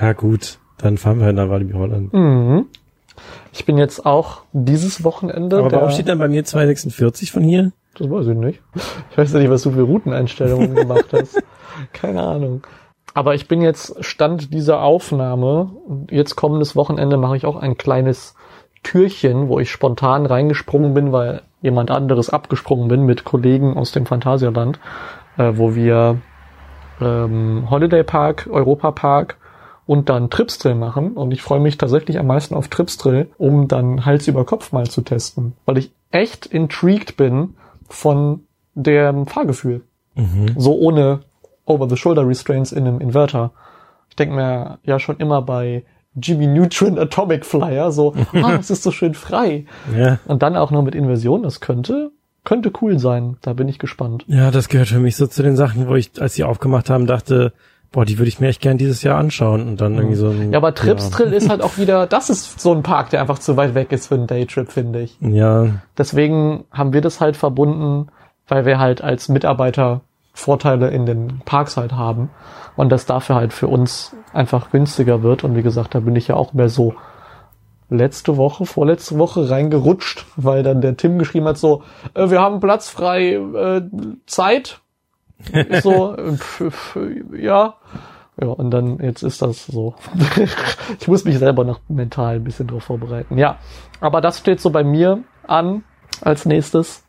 Ja, 0.00 0.12
gut. 0.14 0.60
Dann 0.78 0.96
fahren 0.96 1.18
wir 1.20 1.30
nach 1.32 1.50
Walibi 1.50 1.72
Holland. 1.74 2.12
Mhm. 2.14 2.66
Ich 3.52 3.66
bin 3.66 3.76
jetzt 3.76 4.06
auch 4.06 4.42
dieses 4.52 5.02
Wochenende. 5.04 5.58
Aber 5.58 5.72
warum 5.72 5.90
steht 5.90 6.08
dann 6.08 6.18
bei 6.20 6.28
mir 6.28 6.44
246 6.44 7.32
von 7.32 7.42
hier? 7.42 7.72
Das 8.00 8.08
weiß 8.08 8.28
ich 8.28 8.36
nicht. 8.36 8.62
Ich 9.10 9.18
weiß 9.18 9.34
nicht, 9.34 9.50
was 9.50 9.60
du 9.60 9.72
für 9.72 9.82
Routeneinstellungen 9.82 10.74
gemacht 10.74 11.08
hast. 11.12 11.42
Keine 11.92 12.22
Ahnung. 12.22 12.62
Aber 13.12 13.34
ich 13.34 13.46
bin 13.46 13.60
jetzt 13.60 14.02
Stand 14.02 14.54
dieser 14.54 14.80
Aufnahme. 14.80 15.70
Jetzt 16.10 16.34
kommendes 16.34 16.74
Wochenende 16.74 17.18
mache 17.18 17.36
ich 17.36 17.44
auch 17.44 17.56
ein 17.56 17.76
kleines 17.76 18.36
Türchen, 18.82 19.48
wo 19.48 19.58
ich 19.58 19.70
spontan 19.70 20.24
reingesprungen 20.24 20.94
bin, 20.94 21.12
weil 21.12 21.42
jemand 21.60 21.90
anderes 21.90 22.30
abgesprungen 22.30 22.88
bin 22.88 23.04
mit 23.04 23.24
Kollegen 23.24 23.76
aus 23.76 23.92
dem 23.92 24.06
Phantasialand, 24.06 24.80
äh, 25.36 25.52
wo 25.56 25.74
wir 25.74 26.16
ähm, 27.02 27.66
Holiday 27.68 28.02
Park, 28.02 28.48
Europa 28.50 28.92
Park 28.92 29.36
und 29.84 30.08
dann 30.08 30.30
Tripstrill 30.30 30.74
machen. 30.74 31.12
Und 31.12 31.32
ich 31.32 31.42
freue 31.42 31.60
mich 31.60 31.76
tatsächlich 31.76 32.18
am 32.18 32.28
meisten 32.28 32.54
auf 32.54 32.68
Tripstrill, 32.68 33.28
um 33.36 33.68
dann 33.68 34.06
Hals 34.06 34.26
über 34.26 34.46
Kopf 34.46 34.72
mal 34.72 34.86
zu 34.86 35.02
testen. 35.02 35.52
Weil 35.66 35.76
ich 35.76 35.92
echt 36.10 36.46
intrigued 36.46 37.18
bin 37.18 37.56
von 37.92 38.44
dem 38.74 39.26
Fahrgefühl. 39.26 39.82
So 40.56 40.76
ohne 40.76 41.20
Over-the-Shoulder-Restraints 41.64 42.72
in 42.72 42.86
einem 42.86 43.00
Inverter. 43.00 43.52
Ich 44.10 44.16
denke 44.16 44.34
mir 44.34 44.78
ja 44.82 44.98
schon 44.98 45.16
immer 45.16 45.40
bei 45.40 45.84
Jimmy 46.14 46.46
Neutron 46.46 46.98
Atomic 46.98 47.46
Flyer 47.46 47.92
so, 47.92 48.14
ah, 48.32 48.56
es 48.58 48.70
ist 48.70 48.82
so 48.82 48.90
schön 48.90 49.14
frei. 49.14 49.66
Ja. 49.96 50.18
Und 50.26 50.42
dann 50.42 50.56
auch 50.56 50.70
noch 50.70 50.82
mit 50.82 50.94
Inversion, 50.94 51.42
das 51.42 51.60
könnte, 51.60 52.10
könnte 52.44 52.72
cool 52.82 52.98
sein. 52.98 53.36
Da 53.42 53.52
bin 53.52 53.68
ich 53.68 53.78
gespannt. 53.78 54.24
Ja, 54.26 54.50
das 54.50 54.68
gehört 54.68 54.88
für 54.88 54.98
mich 54.98 55.16
so 55.16 55.26
zu 55.26 55.42
den 55.42 55.56
Sachen, 55.56 55.88
wo 55.88 55.94
ich, 55.94 56.10
als 56.20 56.34
sie 56.34 56.44
aufgemacht 56.44 56.90
haben, 56.90 57.06
dachte, 57.06 57.52
boah, 57.92 58.04
die 58.04 58.18
würde 58.18 58.28
ich 58.28 58.40
mir 58.40 58.48
echt 58.48 58.60
gern 58.60 58.78
dieses 58.78 59.02
Jahr 59.02 59.18
anschauen 59.18 59.66
und 59.66 59.80
dann 59.80 59.94
irgendwie 59.96 60.16
so 60.16 60.28
ein, 60.28 60.52
Ja, 60.52 60.58
aber 60.58 60.74
Tripstrill 60.74 61.32
ist 61.32 61.48
halt 61.48 61.62
auch 61.62 61.76
wieder, 61.78 62.06
das 62.08 62.30
ist 62.30 62.60
so 62.60 62.72
ein 62.72 62.82
Park, 62.82 63.10
der 63.10 63.20
einfach 63.20 63.38
zu 63.38 63.56
weit 63.56 63.74
weg 63.74 63.92
ist 63.92 64.06
für 64.08 64.14
einen 64.14 64.26
Daytrip, 64.26 64.70
finde 64.70 65.00
ich. 65.00 65.16
Ja, 65.20 65.68
Deswegen 65.98 66.64
haben 66.70 66.92
wir 66.92 67.00
das 67.00 67.20
halt 67.20 67.36
verbunden, 67.36 68.08
weil 68.48 68.64
wir 68.64 68.78
halt 68.78 69.02
als 69.02 69.28
Mitarbeiter 69.28 70.02
Vorteile 70.32 70.90
in 70.90 71.06
den 71.06 71.40
Parks 71.44 71.76
halt 71.76 71.92
haben 71.92 72.30
und 72.76 72.90
das 72.90 73.04
dafür 73.04 73.36
halt 73.36 73.52
für 73.52 73.66
uns 73.66 74.14
einfach 74.32 74.70
günstiger 74.70 75.22
wird. 75.22 75.44
Und 75.44 75.56
wie 75.56 75.62
gesagt, 75.62 75.94
da 75.94 76.00
bin 76.00 76.16
ich 76.16 76.28
ja 76.28 76.36
auch 76.36 76.52
mehr 76.52 76.68
so 76.68 76.94
letzte 77.90 78.36
Woche, 78.36 78.64
vorletzte 78.64 79.18
Woche 79.18 79.50
reingerutscht, 79.50 80.26
weil 80.36 80.62
dann 80.62 80.80
der 80.80 80.96
Tim 80.96 81.18
geschrieben 81.18 81.46
hat 81.46 81.58
so, 81.58 81.82
äh, 82.14 82.30
wir 82.30 82.40
haben 82.40 82.60
Platz 82.60 82.88
frei, 82.88 83.32
äh, 83.34 83.82
Zeit. 84.26 84.80
So, 85.82 86.16
pf, 86.16 86.70
pf, 86.70 86.98
ja. 87.36 87.74
Ja, 88.40 88.48
und 88.48 88.70
dann, 88.70 88.98
jetzt 89.00 89.22
ist 89.22 89.42
das 89.42 89.66
so. 89.66 89.94
ich 91.00 91.08
muss 91.08 91.24
mich 91.24 91.38
selber 91.38 91.64
noch 91.64 91.80
mental 91.88 92.36
ein 92.36 92.44
bisschen 92.44 92.66
drauf 92.66 92.84
vorbereiten. 92.84 93.36
Ja, 93.36 93.58
aber 94.00 94.20
das 94.20 94.38
steht 94.38 94.60
so 94.60 94.70
bei 94.70 94.84
mir 94.84 95.22
an 95.46 95.84
als 96.22 96.46
nächstes. 96.46 97.04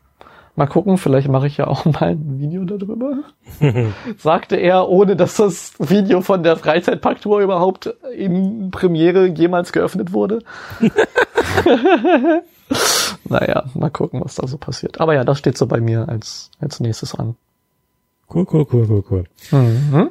Mal 0.54 0.66
gucken, 0.66 0.98
vielleicht 0.98 1.28
mache 1.28 1.46
ich 1.46 1.56
ja 1.56 1.66
auch 1.66 1.86
mal 1.86 2.10
ein 2.10 2.38
Video 2.38 2.64
darüber. 2.64 3.20
Sagte 4.18 4.56
er, 4.56 4.88
ohne 4.88 5.16
dass 5.16 5.36
das 5.36 5.72
Video 5.78 6.20
von 6.20 6.42
der 6.42 6.56
Freizeitparktour 6.56 7.40
überhaupt 7.40 7.86
in 8.14 8.70
Premiere 8.70 9.26
jemals 9.26 9.72
geöffnet 9.72 10.12
wurde. 10.12 10.40
naja, 13.24 13.64
mal 13.72 13.90
gucken, 13.90 14.20
was 14.22 14.34
da 14.34 14.46
so 14.46 14.58
passiert. 14.58 15.00
Aber 15.00 15.14
ja, 15.14 15.24
das 15.24 15.38
steht 15.38 15.56
so 15.56 15.66
bei 15.66 15.80
mir 15.80 16.06
als, 16.10 16.50
als 16.60 16.80
nächstes 16.80 17.14
an. 17.14 17.36
Cool, 18.34 18.46
cool, 18.52 18.66
cool, 18.72 18.86
cool, 18.88 19.04
cool. 19.10 19.24
Mhm. 19.50 20.10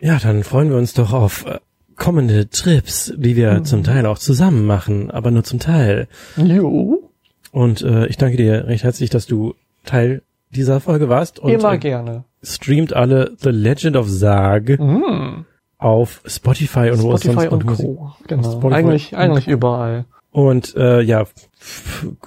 Ja, 0.00 0.18
dann 0.18 0.44
freuen 0.44 0.70
wir 0.70 0.76
uns 0.76 0.94
doch 0.94 1.12
auf 1.12 1.44
äh, 1.46 1.58
kommende 1.96 2.48
Trips, 2.48 3.12
die 3.16 3.34
wir 3.36 3.64
zum 3.64 3.82
Teil 3.82 4.06
auch 4.06 4.18
zusammen 4.18 4.64
machen, 4.66 5.10
aber 5.10 5.30
nur 5.30 5.42
zum 5.44 5.58
Teil. 5.58 6.06
Jo, 6.36 7.02
Und 7.50 7.82
äh, 7.82 8.06
ich 8.06 8.16
danke 8.16 8.36
dir 8.36 8.66
recht 8.68 8.84
herzlich, 8.84 9.10
dass 9.10 9.26
du 9.26 9.54
Teil 9.84 10.22
dieser 10.50 10.80
Folge 10.80 11.08
warst 11.08 11.38
und 11.40 11.50
immer 11.50 11.72
äh, 11.74 11.78
gerne. 11.78 12.24
streamt 12.42 12.92
alle 12.94 13.32
The 13.40 13.50
Legend 13.50 13.96
of 13.96 14.08
Sarg 14.08 14.78
Mhm. 14.78 15.44
auf 15.78 16.22
Spotify 16.26 16.90
und 16.90 17.02
wo 17.02 17.12
es 17.12 17.22
Spotify 17.22 17.48
sonst 17.50 17.52
und 17.52 17.66
Co. 17.66 18.12
Genau. 18.28 18.52
Spotify 18.52 18.74
eigentlich, 18.74 19.16
eigentlich 19.16 19.48
überall. 19.48 20.04
Und 20.30 20.76
äh, 20.76 21.00
ja, 21.02 21.24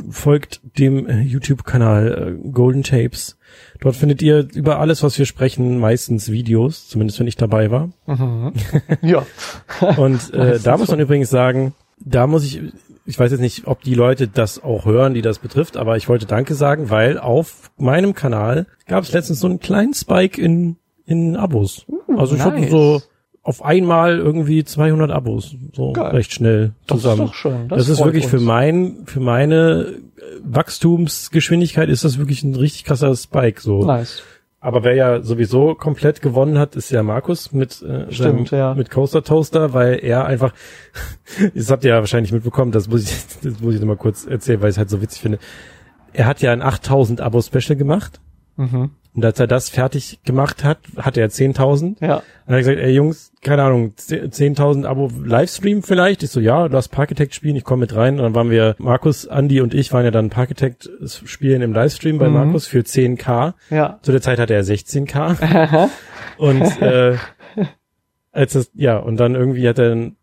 folgt 0.10 0.62
dem 0.78 1.08
äh, 1.08 1.22
YouTube-Kanal 1.22 2.38
äh, 2.44 2.50
Golden 2.50 2.84
Tapes. 2.84 3.38
Dort 3.80 3.96
findet 3.96 4.22
ihr 4.22 4.48
über 4.54 4.80
alles, 4.80 5.04
was 5.04 5.18
wir 5.18 5.26
sprechen, 5.26 5.80
meistens 5.80 6.32
Videos, 6.32 6.88
zumindest 6.88 7.20
wenn 7.20 7.28
ich 7.28 7.36
dabei 7.36 7.72
war. 7.72 7.90
Ja. 9.02 9.26
Und 9.98 10.34
äh, 10.34 10.60
da 10.60 10.78
muss 10.78 10.90
man 10.90 11.00
übrigens 11.00 11.30
sagen, 11.30 11.74
da 12.00 12.28
muss 12.28 12.44
ich, 12.46 12.62
ich 13.06 13.18
weiß 13.20 13.32
jetzt 13.32 13.42
nicht, 13.42 13.68
ob 13.68 13.82
die 13.82 13.96
Leute 13.96 14.28
das 14.28 14.62
auch 14.64 14.86
hören, 14.86 15.14
die 15.14 15.22
das 15.22 15.40
betrifft, 15.40 15.78
aber 15.78 15.98
ich 15.98 16.08
wollte 16.10 16.26
Danke 16.26 16.54
sagen, 16.56 16.90
weil 16.90 17.18
auf 17.18 17.72
meinem 17.78 18.14
Kanal 18.14 18.68
gab 18.88 19.04
es 19.04 19.12
letztens 19.12 19.40
so 19.40 19.48
einen 19.48 19.60
kleinen 19.60 19.94
Spike 19.94 20.40
in, 20.42 20.78
in 21.06 21.36
Abos. 21.36 21.86
also 22.16 22.36
ich 22.36 22.42
hatte 22.42 22.58
Uh, 22.58 22.62
nice. 22.62 22.70
so 22.72 23.02
auf 23.44 23.64
einmal 23.64 24.20
irgendwie 24.20 24.64
200 24.64 25.10
Abos, 25.12 25.56
so 25.74 25.94
Geil. 25.94 26.12
recht 26.12 26.32
schnell 26.34 26.74
Das 26.86 26.98
ist 26.98 27.04
zusammen. 27.04 27.28
doch 27.28 27.34
schön. 27.34 27.68
Das, 27.70 27.90
ist 27.90 27.98
freut 27.98 28.08
wirklich 28.08 28.28
für 28.28 28.38
uns. 28.38 28.46
mein, 28.46 28.98
für 29.06 29.20
meine 29.20 29.96
äh, 30.18 30.22
Wachstumsgeschwindigkeit 30.44 31.90
ist 31.90 32.04
das 32.04 32.18
wirklich 32.18 32.44
ein 32.44 32.56
richtig 32.56 32.86
krasser 32.86 33.16
Spike, 33.16 33.60
so. 33.62 33.84
Nice. 33.84 34.22
Aber 34.60 34.84
wer 34.84 34.94
ja 34.94 35.22
sowieso 35.24 35.74
komplett 35.74 36.22
gewonnen 36.22 36.60
hat, 36.60 36.76
ist 36.76 36.92
ja 36.92 37.02
Markus 37.02 37.52
mit, 37.52 37.82
äh, 37.82 38.12
Stimmt, 38.12 38.50
seinem, 38.50 38.60
ja. 38.60 38.74
mit 38.76 38.92
Coaster 38.92 39.24
Toaster, 39.24 39.74
weil 39.74 39.96
er 40.04 40.26
einfach, 40.26 40.54
das 41.56 41.72
habt 41.72 41.84
ihr 41.84 41.92
ja 41.96 42.00
wahrscheinlich 42.00 42.32
mitbekommen, 42.32 42.72
das 42.72 42.88
muss 42.88 43.04
ich, 43.04 43.16
das 43.44 43.60
muss 43.60 43.74
ich 43.74 43.80
nochmal 43.80 43.98
kurz 43.98 44.28
erzählen, 44.28 44.62
weil 44.62 44.70
ich 44.70 44.76
es 44.76 44.78
halt 44.78 44.92
so 44.92 45.02
witzig 45.02 45.20
finde. 45.22 45.40
Er 46.14 46.28
hat 46.28 46.42
ja 46.42 46.52
ein 46.52 46.62
8000 46.62 47.22
Abo 47.22 47.42
Special 47.42 47.76
gemacht. 47.76 48.20
Mhm. 48.58 48.92
Und 49.14 49.26
als 49.26 49.40
er 49.42 49.48
das 49.48 49.70
fertig 49.70 50.20
gemacht 50.24 50.64
hat, 50.64 50.78
hatte 50.98 51.20
er 51.20 51.30
10.000. 51.30 51.98
Ja. 52.00 52.16
Und 52.18 52.24
dann 52.46 52.56
hat 52.56 52.56
er 52.56 52.58
gesagt, 52.60 52.78
ey 52.80 52.92
Jungs, 52.94 53.34
keine 53.42 53.64
Ahnung, 53.64 53.94
10.000 53.98 54.86
Abo 54.86 55.12
Livestream 55.24 55.84
vielleicht? 55.84 56.24
Ich 56.24 56.30
so, 56.30 56.40
ja, 56.40 56.68
lass 56.68 56.88
Parkitect 56.88 57.36
spielen, 57.36 57.58
ich 57.58 57.66
komme 57.66 57.82
mit 57.82 57.94
rein. 57.96 58.16
Und 58.16 58.24
dann 58.24 58.36
waren 58.36 58.50
wir, 58.50 58.76
Markus, 58.78 59.28
Andi 59.28 59.60
und 59.60 59.74
ich 59.74 59.92
waren 59.92 60.06
ja 60.06 60.12
dann 60.12 60.30
Parkitect 60.30 60.90
spielen 61.26 61.62
im 61.62 61.74
Livestream 61.74 62.20
bei 62.20 62.28
Mhm. 62.30 62.34
Markus 62.36 62.68
für 62.68 62.80
10k. 62.80 63.54
Ja. 63.70 64.00
Zu 64.02 64.14
der 64.14 64.22
Zeit 64.22 64.40
hatte 64.40 64.54
er 64.54 64.64
16k. 64.64 65.90
und 66.38 66.82
äh, 66.82 67.18
als 68.32 68.54
das, 68.54 68.72
ja, 68.74 68.98
und 68.98 69.18
dann 69.18 69.36
irgendwie 69.36 69.68
hat 69.68 69.78
er 69.78 69.90
dann 69.90 70.16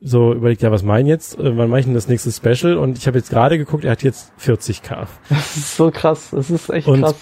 so 0.00 0.32
überlegt, 0.34 0.62
ja, 0.62 0.70
was 0.70 0.82
mein 0.82 1.06
jetzt? 1.06 1.38
Äh, 1.38 1.56
wann 1.56 1.70
mache 1.70 1.80
ich 1.80 1.86
denn 1.86 1.94
das 1.94 2.08
nächste 2.08 2.30
Special? 2.30 2.76
Und 2.76 2.98
ich 2.98 3.06
habe 3.06 3.18
jetzt 3.18 3.30
gerade 3.30 3.58
geguckt, 3.58 3.84
er 3.84 3.92
hat 3.92 4.02
jetzt 4.02 4.32
40k. 4.38 5.06
Das 5.30 5.56
ist 5.56 5.76
so 5.76 5.90
krass. 5.90 6.28
Das 6.30 6.50
ist 6.50 6.68
echt 6.70 6.86
Und 6.86 7.00
krass. 7.00 7.16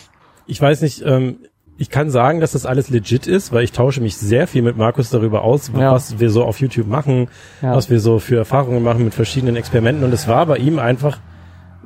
Ich 0.47 0.61
weiß 0.61 0.83
nicht, 0.83 1.03
ähm, 1.05 1.39
ich 1.79 1.91
kann 1.91 2.09
sagen, 2.11 2.41
dass 2.41 2.53
das 2.53 2.65
alles 2.65 2.89
legit 2.89 3.27
ist, 3.27 3.53
weil 3.53 3.63
ich 3.63 3.73
tausche 3.73 4.01
mich 4.01 4.17
sehr 4.17 4.47
viel 4.47 4.63
mit 4.63 4.77
Markus 4.79 5.11
darüber 5.11 5.43
aus, 5.43 5.71
Ja. 5.77 5.93
was 5.93 6.19
wir 6.19 6.31
so 6.31 6.45
auf 6.45 6.59
YouTube 6.61 6.87
machen, 6.87 7.29
Ja. 7.61 7.75
was 7.77 7.91
wir 7.91 8.01
so 8.01 8.19
für 8.19 8.37
Erfahrungen 8.37 8.83
machen 8.83 9.05
mit 9.05 9.13
verschiedenen 9.13 9.57
Experimenten. 9.57 10.03
Und 10.05 10.13
es 10.15 10.27
war 10.27 10.47
bei 10.47 10.57
ihm 10.57 10.79
einfach 10.79 11.19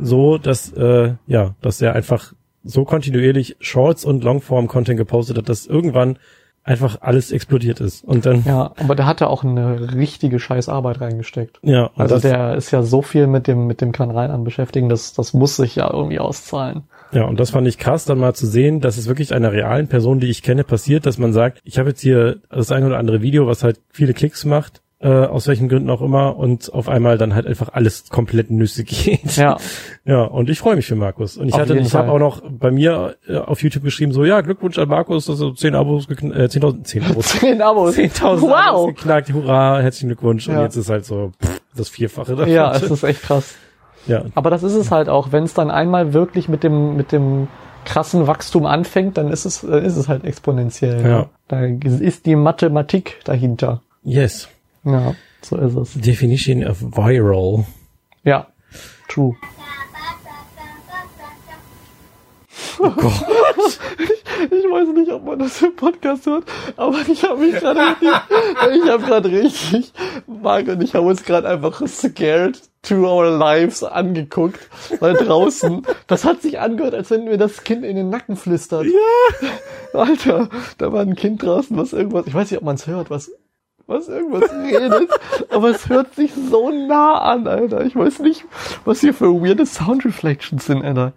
so, 0.00 0.38
dass 0.38 0.72
äh, 0.72 1.14
ja, 1.26 1.54
dass 1.60 1.82
er 1.82 1.94
einfach 1.94 2.32
so 2.62 2.84
kontinuierlich 2.84 3.56
Shorts 3.60 4.04
und 4.04 4.22
Longform-Content 4.22 4.96
gepostet 4.98 5.38
hat, 5.38 5.48
dass 5.48 5.66
irgendwann 5.66 6.18
einfach 6.62 6.98
alles 7.00 7.32
explodiert 7.32 7.80
ist. 7.80 8.04
Und 8.04 8.26
dann 8.26 8.44
Ja, 8.44 8.72
aber 8.78 8.94
der 8.94 9.06
hatte 9.06 9.28
auch 9.28 9.42
eine 9.44 9.94
richtige 9.94 10.38
scheiß 10.38 10.68
Arbeit 10.68 11.00
reingesteckt. 11.00 11.58
ja, 11.62 11.86
und 11.86 12.00
Also 12.00 12.18
der 12.18 12.54
ist 12.54 12.70
ja 12.70 12.82
so 12.82 13.00
viel 13.02 13.26
mit 13.26 13.46
dem, 13.46 13.66
mit 13.66 13.80
dem 13.80 13.92
Kanal 13.92 14.30
an 14.30 14.44
beschäftigen, 14.44 14.88
das, 14.90 15.14
das 15.14 15.32
muss 15.32 15.56
sich 15.56 15.74
ja 15.76 15.90
irgendwie 15.92 16.18
auszahlen. 16.18 16.82
Ja, 17.12 17.24
und 17.24 17.40
das 17.40 17.50
fand 17.50 17.66
ich 17.66 17.78
krass, 17.78 18.04
dann 18.04 18.18
mal 18.18 18.34
zu 18.34 18.46
sehen, 18.46 18.80
dass 18.80 18.96
es 18.96 19.08
wirklich 19.08 19.34
einer 19.34 19.52
realen 19.52 19.88
Person, 19.88 20.20
die 20.20 20.28
ich 20.28 20.42
kenne, 20.42 20.62
passiert, 20.64 21.06
dass 21.06 21.18
man 21.18 21.32
sagt, 21.32 21.60
ich 21.64 21.78
habe 21.78 21.88
jetzt 21.90 22.00
hier 22.00 22.36
das 22.50 22.70
ein 22.70 22.84
oder 22.84 22.98
andere 22.98 23.20
Video, 23.22 23.46
was 23.46 23.64
halt 23.64 23.80
viele 23.92 24.14
Klicks 24.14 24.44
macht, 24.44 24.80
äh, 25.02 25.08
aus 25.08 25.48
welchen 25.48 25.68
Gründen 25.70 25.88
auch 25.90 26.02
immer, 26.02 26.36
und 26.36 26.72
auf 26.74 26.88
einmal 26.88 27.16
dann 27.18 27.34
halt 27.34 27.46
einfach 27.46 27.70
alles 27.72 28.10
komplett 28.10 28.50
Nüsse 28.50 28.84
geht. 28.84 29.36
Ja, 29.36 29.56
Ja, 30.04 30.22
und 30.24 30.50
ich 30.50 30.58
freue 30.58 30.76
mich 30.76 30.86
für 30.86 30.94
Markus. 30.94 31.36
Und 31.38 31.48
ich 31.48 31.54
Auf 31.54 31.60
hatte, 31.62 31.78
ich 31.78 31.94
habe 31.94 32.12
auch 32.12 32.18
noch 32.18 32.42
bei 32.48 32.70
mir 32.70 33.16
äh, 33.26 33.38
auf 33.38 33.62
YouTube 33.62 33.82
geschrieben, 33.82 34.12
so, 34.12 34.24
ja, 34.24 34.40
Glückwunsch 34.42 34.78
an 34.78 34.88
Markus, 34.88 35.24
dass 35.26 35.40
er 35.40 35.54
10 35.54 35.74
Abos, 35.74 36.06
gekn- 36.06 36.34
äh, 36.34 36.44
10.000, 36.48 36.84
10 36.84 37.02
Abos, 37.04 37.26
10 37.40 37.62
Abos. 37.62 37.96
10.000 37.96 38.22
Abos 38.22 38.42
Wow. 38.42 38.86
geknackt, 38.94 39.32
hurra, 39.32 39.80
herzlichen 39.80 40.08
Glückwunsch. 40.10 40.46
Und 40.48 40.54
Ja. 40.54 40.62
jetzt 40.64 40.76
ist 40.76 40.90
halt 40.90 41.06
so, 41.06 41.32
pff, 41.42 41.60
das 41.74 41.88
Vierfache 41.88 42.36
davon. 42.36 42.52
Ja, 42.52 42.72
es 42.76 42.82
ist 42.82 43.02
echt 43.02 43.22
krass. 43.22 43.54
Ja, 44.06 44.24
Aber 44.34 44.50
das 44.50 44.62
ist 44.62 44.74
es 44.74 44.90
halt 44.90 45.08
auch, 45.08 45.32
wenn 45.32 45.44
es 45.44 45.54
dann 45.54 45.70
einmal 45.70 46.12
wirklich 46.12 46.48
mit 46.48 46.62
dem, 46.62 46.96
mit 46.96 47.12
dem 47.12 47.48
krassen 47.84 48.26
Wachstum 48.26 48.66
anfängt, 48.66 49.16
dann 49.18 49.28
ist 49.28 49.44
es, 49.44 49.62
dann 49.62 49.84
ist 49.84 49.96
es 49.96 50.08
halt 50.08 50.24
exponentiell. 50.24 51.02
Ja. 51.02 51.18
Ne? 51.18 51.28
Da 51.48 51.64
ist 51.64 52.26
die 52.26 52.36
Mathematik 52.36 53.20
dahinter. 53.24 53.82
yes. 54.04 54.48
Ja, 54.84 55.14
so 55.42 55.56
ist 55.56 55.76
es. 55.76 55.94
Definition 55.94 56.64
of 56.64 56.80
viral. 56.80 57.64
Ja, 58.24 58.46
true. 59.08 59.34
Ich 64.50 64.64
weiß 64.64 64.88
nicht, 64.94 65.12
ob 65.12 65.26
man 65.26 65.38
das 65.38 65.60
im 65.60 65.76
Podcast 65.76 66.24
hört, 66.26 66.44
aber 66.76 66.98
ich 67.06 67.22
habe 67.24 67.40
mich 67.40 67.56
gerade 67.56 67.80
richtig, 67.80 68.08
ich 68.74 68.88
habe 68.88 69.04
gerade 69.04 69.30
richtig, 69.30 69.92
Marc 70.26 70.68
und 70.68 70.82
ich 70.82 70.94
haben 70.94 71.06
uns 71.06 71.24
gerade 71.24 71.46
einfach 71.48 71.86
scared 71.86 72.58
to 72.82 73.06
our 73.06 73.28
lives 73.36 73.84
angeguckt, 73.84 74.60
weil 75.00 75.14
draußen, 75.14 75.86
das 76.06 76.24
hat 76.24 76.40
sich 76.40 76.58
angehört, 76.58 76.94
als 76.94 77.10
wenn 77.10 77.24
mir 77.24 77.36
das 77.36 77.64
Kind 77.64 77.84
in 77.84 77.96
den 77.96 78.08
Nacken 78.08 78.36
flüstert. 78.36 78.86
Ja. 78.86 80.00
Alter, 80.00 80.48
da 80.78 80.92
war 80.92 81.02
ein 81.02 81.16
Kind 81.16 81.42
draußen, 81.42 81.76
was 81.76 81.92
irgendwas, 81.92 82.26
ich 82.26 82.34
weiß 82.34 82.50
nicht, 82.50 82.60
ob 82.60 82.64
man 82.64 82.76
es 82.76 82.86
hört, 82.86 83.10
was, 83.10 83.30
was 83.86 84.08
irgendwas 84.08 84.50
redet, 84.52 85.10
aber 85.50 85.68
es 85.68 85.88
hört 85.88 86.14
sich 86.14 86.32
so 86.32 86.70
nah 86.70 87.18
an, 87.18 87.46
Alter. 87.46 87.84
Ich 87.84 87.94
weiß 87.94 88.20
nicht, 88.20 88.44
was 88.84 89.00
hier 89.00 89.12
für 89.12 89.34
weirde 89.34 89.66
Sound 89.66 90.04
Reflections 90.06 90.64
sind, 90.64 90.82
Alter. 90.84 91.12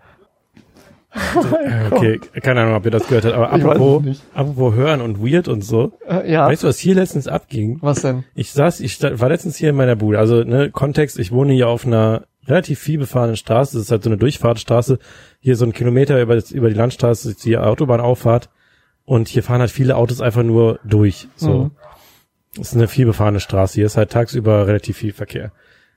Ja, 1.16 1.88
Okay, 1.92 2.20
keine 2.42 2.62
Ahnung, 2.62 2.76
ob 2.76 2.86
ihr 2.86 2.92
das 2.92 3.08
gehört 3.08 3.26
habt, 3.26 3.36
aber 3.36 3.52
apropos, 3.52 4.22
apropos 4.34 4.74
hören 4.74 5.02
und 5.02 5.20
weird 5.20 5.48
und 5.48 5.64
so. 5.64 5.94
Äh, 6.08 6.32
ja. 6.32 6.48
Weißt 6.48 6.64
du, 6.64 6.68
was 6.68 6.80
hier 6.80 6.96
letztens 6.96 7.28
abging? 7.28 7.78
Was 7.82 8.02
denn? 8.02 8.24
Ich 8.36 8.52
saß, 8.52 8.80
ich 8.80 9.02
war 9.02 9.30
letztens 9.30 9.58
hier 9.58 9.70
in 9.70 9.76
meiner 9.76 9.96
Bude. 9.96 10.20
Also, 10.20 10.44
ne, 10.44 10.72
Kontext, 10.72 11.20
ich 11.20 11.32
wohne 11.32 11.54
hier 11.54 11.70
auf 11.70 11.86
einer 11.86 12.24
relativ 12.48 12.80
viel 12.80 13.00
befahrenen 13.00 13.36
Straße. 13.36 13.78
Das 13.78 13.86
ist 13.86 13.92
halt 13.92 14.04
so 14.04 14.10
eine 14.10 14.18
Durchfahrtsstraße. 14.18 15.00
Hier 15.40 15.56
so 15.56 15.66
ein 15.66 15.74
Kilometer 15.74 16.22
über, 16.22 16.42
über 16.52 16.70
die 16.70 16.76
Landstraße 16.76 17.32
ist 17.32 17.46
die 17.46 17.58
Autobahnauffahrt. 17.58 18.50
Und 19.06 19.28
hier 19.28 19.44
fahren 19.44 19.60
halt 19.60 19.72
viele 19.72 19.96
Autos 19.96 20.22
einfach 20.22 20.44
nur 20.44 20.80
durch. 20.84 21.28
So. 21.36 21.66
Mhm. 21.66 21.72
Das 22.56 22.70
ist 22.70 22.76
eine 22.76 22.88
viel 22.88 23.06
befahrene 23.06 23.40
Straße. 23.40 23.76
Hier 23.76 23.86
ist 23.86 23.98
halt 23.98 24.12
tagsüber 24.12 24.68
relativ 24.68 24.98
viel 24.98 25.14
Verkehr. 25.14 25.52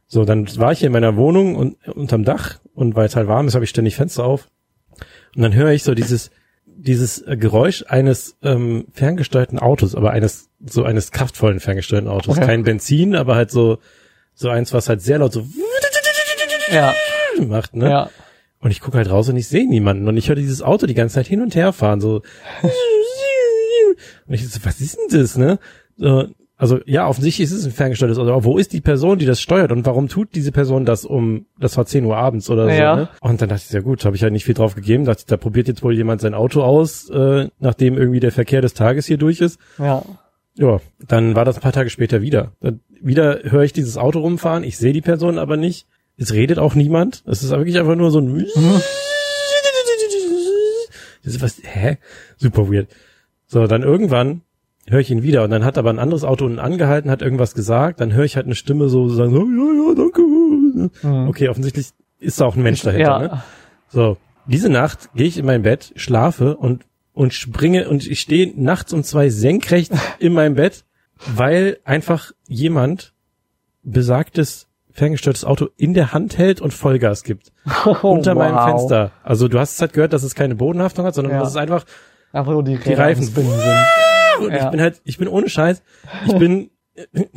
So, 0.07 0.25
dann 0.25 0.47
war 0.59 0.73
ich 0.73 0.81
hier 0.81 0.87
in 0.87 0.93
meiner 0.93 1.17
Wohnung 1.17 1.57
und 1.57 1.77
unterm 1.89 2.25
Dach 2.25 2.59
und 2.75 2.95
weil 2.95 3.07
es 3.07 3.17
halt 3.17 3.29
warm 3.29 3.49
ist, 3.49 3.55
habe 3.55 3.65
ich 3.65 3.71
ständig 3.71 3.97
Fenster 3.97 4.25
auf. 4.25 4.49
Und 5.37 5.43
dann 5.43 5.55
höre 5.55 5.71
ich 5.71 5.83
so 5.83 5.95
dieses, 5.95 6.31
dieses 6.65 7.21
äh, 7.23 7.37
Geräusch 7.37 7.85
eines 7.89 8.37
ähm, 8.43 8.87
ferngesteuerten 8.93 9.59
Autos, 9.59 9.95
aber 9.95 10.11
eines, 10.11 10.49
so 10.65 10.83
eines 10.85 11.11
kraftvollen 11.13 11.61
ferngesteuerten 11.61 12.09
Autos. 12.09 12.37
Okay. 12.37 12.47
Kein 12.47 12.65
Benzin, 12.65 13.15
aber 13.15 13.37
halt 13.37 13.51
so, 13.51 13.79
so 14.35 14.49
eins, 14.49 14.73
was 14.73 14.89
halt 14.89 15.03
sehr 15.03 15.19
laut 15.19 15.33
so 15.33 15.47
Ja, 16.73 16.95
macht, 17.47 17.77
ne? 17.77 17.91
ja. 17.91 18.11
Und 18.61 18.71
ich 18.71 18.81
gucke 18.81 18.97
halt 18.97 19.11
raus 19.11 19.29
und 19.29 19.37
ich 19.37 19.47
sehe 19.47 19.69
niemanden. 19.69 20.09
Und 20.09 20.17
ich 20.17 20.29
höre 20.29 20.37
dieses 20.37 20.63
Auto 20.63 20.87
die 20.87 20.95
ganze 20.95 21.17
Zeit 21.17 21.27
hin 21.27 21.43
und 21.43 21.55
her 21.55 21.73
fahren, 21.73 22.01
so. 22.01 22.23
Und 24.27 24.35
ich 24.35 24.49
so, 24.49 24.59
was 24.65 24.81
ist 24.81 24.97
denn 24.99 25.21
das, 25.21 25.37
ne? 25.37 25.59
So, 25.97 26.29
also 26.59 26.79
ja, 26.87 27.07
offensichtlich 27.07 27.45
ist 27.45 27.53
es 27.53 27.67
ein 27.67 27.73
ferngesteuertes 27.73 28.19
Auto, 28.19 28.31
aber 28.31 28.45
wo 28.45 28.57
ist 28.59 28.73
die 28.73 28.81
Person, 28.81 29.19
die 29.19 29.27
das 29.27 29.41
steuert 29.43 29.73
und 29.73 29.85
warum 29.85 30.09
tut 30.09 30.35
diese 30.35 30.53
Person 30.53 30.85
das 30.87 31.05
um, 31.05 31.47
das 31.61 31.77
war 31.77 31.85
10 31.87 32.05
Uhr 32.07 32.17
abends 32.17 32.49
oder 32.49 32.65
so, 32.65 32.71
Ja. 32.71 32.97
ne? 32.97 33.09
Und 33.21 33.43
dann 33.43 33.49
dachte 33.51 33.63
ich, 33.67 33.73
ja 33.73 33.81
gut, 33.81 34.05
habe 34.05 34.17
ich 34.17 34.23
halt 34.23 34.33
nicht 34.33 34.45
viel 34.47 34.55
drauf 34.55 34.75
gegeben, 34.75 35.05
dachte 35.05 35.21
ich, 35.21 35.27
da 35.27 35.37
probiert 35.37 35.69
jetzt 35.69 35.83
wohl 35.83 35.95
jemand 35.95 36.21
sein 36.23 36.33
Auto 36.35 36.63
aus, 36.63 37.11
äh, 37.11 37.49
nachdem 37.59 37.99
irgendwie 37.99 38.21
der 38.21 38.33
Verkehr 38.33 38.63
des 38.63 38.73
Tages 38.75 39.05
hier 39.07 39.19
durch 39.19 39.41
ist. 39.41 39.59
Ja. 39.79 40.03
Ja, 40.59 40.81
dann 41.07 41.35
war 41.37 41.45
das 41.45 41.57
ein 41.57 41.61
paar 41.63 41.73
Tage 41.73 41.91
später 41.91 42.23
wieder. 42.23 42.53
Dann 42.61 42.81
wieder 43.03 43.41
höre 43.43 43.63
ich 43.65 43.75
dieses 43.75 43.99
Auto 43.99 44.21
rumfahren, 44.21 44.65
ich 44.65 44.79
sehe 44.79 44.95
die 44.95 45.03
Person 45.03 45.39
aber 45.39 45.59
nicht. 45.59 45.87
Es 46.17 46.33
redet 46.33 46.59
auch 46.59 46.75
niemand. 46.75 47.23
Es 47.27 47.43
ist 47.43 47.51
wirklich 47.51 47.79
einfach 47.79 47.95
nur 47.97 48.11
so 48.11 48.21
ein 48.21 48.47
Das 51.23 51.35
ist 51.35 51.43
was, 51.43 51.57
hä? 51.63 51.99
Super 52.37 52.71
weird. 52.71 52.89
So, 53.47 53.67
dann 53.67 53.83
irgendwann 53.83 54.43
höre 54.89 55.01
ich 55.01 55.11
ihn 55.11 55.23
wieder 55.23 55.43
und 55.45 55.51
dann 55.51 55.65
hat 55.65 55.79
aber 55.79 55.91
ein 55.91 55.99
anderes 55.99 56.25
Auto 56.25 56.45
unten 56.47 56.59
angehalten, 56.59 57.11
hat 57.11 57.23
irgendwas 57.23 57.55
gesagt, 57.55 58.01
dann 58.01 58.13
höre 58.13 58.25
ich 58.25 58.37
halt 58.37 58.47
eine 58.47 58.55
Stimme 58.55 58.89
so 58.89 59.09
sagen, 59.09 59.33
so, 59.33 59.41
ja, 59.41 59.89
ja, 59.89 59.95
danke. 59.95 61.29
Okay, 61.29 61.49
offensichtlich 61.49 61.89
ist 62.19 62.41
da 62.41 62.45
auch 62.47 62.57
ein 62.57 62.63
Mensch 62.63 62.83
dahinter, 62.83 63.19
Mhm. 63.19 63.25
Ja. 63.25 63.35
ne? 63.35 63.43
So, 63.89 64.17
diese 64.47 64.69
Nacht 64.69 65.11
gehe 65.15 65.27
ich 65.27 65.39
in 65.39 65.47
mein 65.47 65.63
Bett, 65.63 65.93
schlafe 65.97 66.57
und 66.57 66.85
und 67.13 67.33
springe 67.33 67.89
und 67.89 68.07
ich 68.07 68.21
stehe 68.21 68.53
nachts 68.63 68.93
um 68.93 69.03
zwei 69.03 69.31
senkrecht 69.31 69.91
in 70.19 70.35
meinem 70.35 70.55
Bett, 70.55 70.85
weil 71.35 71.79
einfach 71.85 72.33
jemand 72.47 73.15
besagtes 73.83 74.69
ferngesteuertes 74.93 75.45
Auto 75.45 75.69
in 75.77 75.95
der 75.95 76.13
Hand 76.13 76.37
hält 76.39 76.61
und 76.61 76.73
Vollgas 76.75 77.23
gibt 77.23 77.53
Oh, 77.87 78.09
unter 78.09 78.35
meinem 78.35 78.55
wow. 78.57 78.69
Fenster. 78.69 79.13
Also 79.23 79.49
du 79.49 79.59
hast 79.59 79.75
es 79.75 79.81
halt 79.81 79.93
gehört, 79.95 80.13
dass 80.13 80.23
es 80.23 80.35
keine 80.35 80.55
Bodenhaftung 80.57 81.05
hat, 81.07 81.15
sondern 81.15 81.35
Ja. 81.35 81.41
dass 81.41 81.51
es 81.51 81.57
einfach 81.57 81.85
Einfach 82.33 82.53
nur 82.53 82.65
die, 82.65 82.77
die 82.77 82.93
Reifen 82.93 83.23
sind. 83.25 83.37
und 84.41 84.53
Ja. 84.53 84.65
ich 84.65 84.71
bin 84.71 84.81
halt, 84.81 85.01
ich 85.05 85.19
bin 85.19 85.29
ohne 85.29 85.49
Scheiß, 85.49 85.83
ich 86.27 86.35
bin 86.37 86.71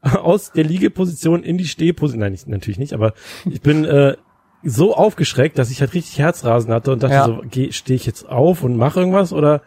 aus 0.00 0.52
der 0.52 0.64
Liegeposition 0.64 1.42
in 1.42 1.58
die 1.58 1.66
Stehposition, 1.66 2.20
nein, 2.20 2.32
nicht, 2.32 2.46
natürlich 2.48 2.78
nicht, 2.78 2.92
aber 2.92 3.14
ich 3.50 3.60
bin 3.60 3.84
äh, 3.84 4.16
so 4.62 4.94
aufgeschreckt, 4.94 5.58
dass 5.58 5.70
ich 5.70 5.80
halt 5.80 5.94
richtig 5.94 6.18
Herzrasen 6.18 6.72
hatte 6.72 6.92
und 6.92 7.02
dachte 7.02 7.14
Ja. 7.14 7.24
so, 7.26 7.42
stehe 7.70 7.96
ich 7.96 8.06
jetzt 8.06 8.28
auf 8.28 8.62
und 8.62 8.76
mache 8.76 9.00
irgendwas 9.00 9.32
oder 9.32 9.62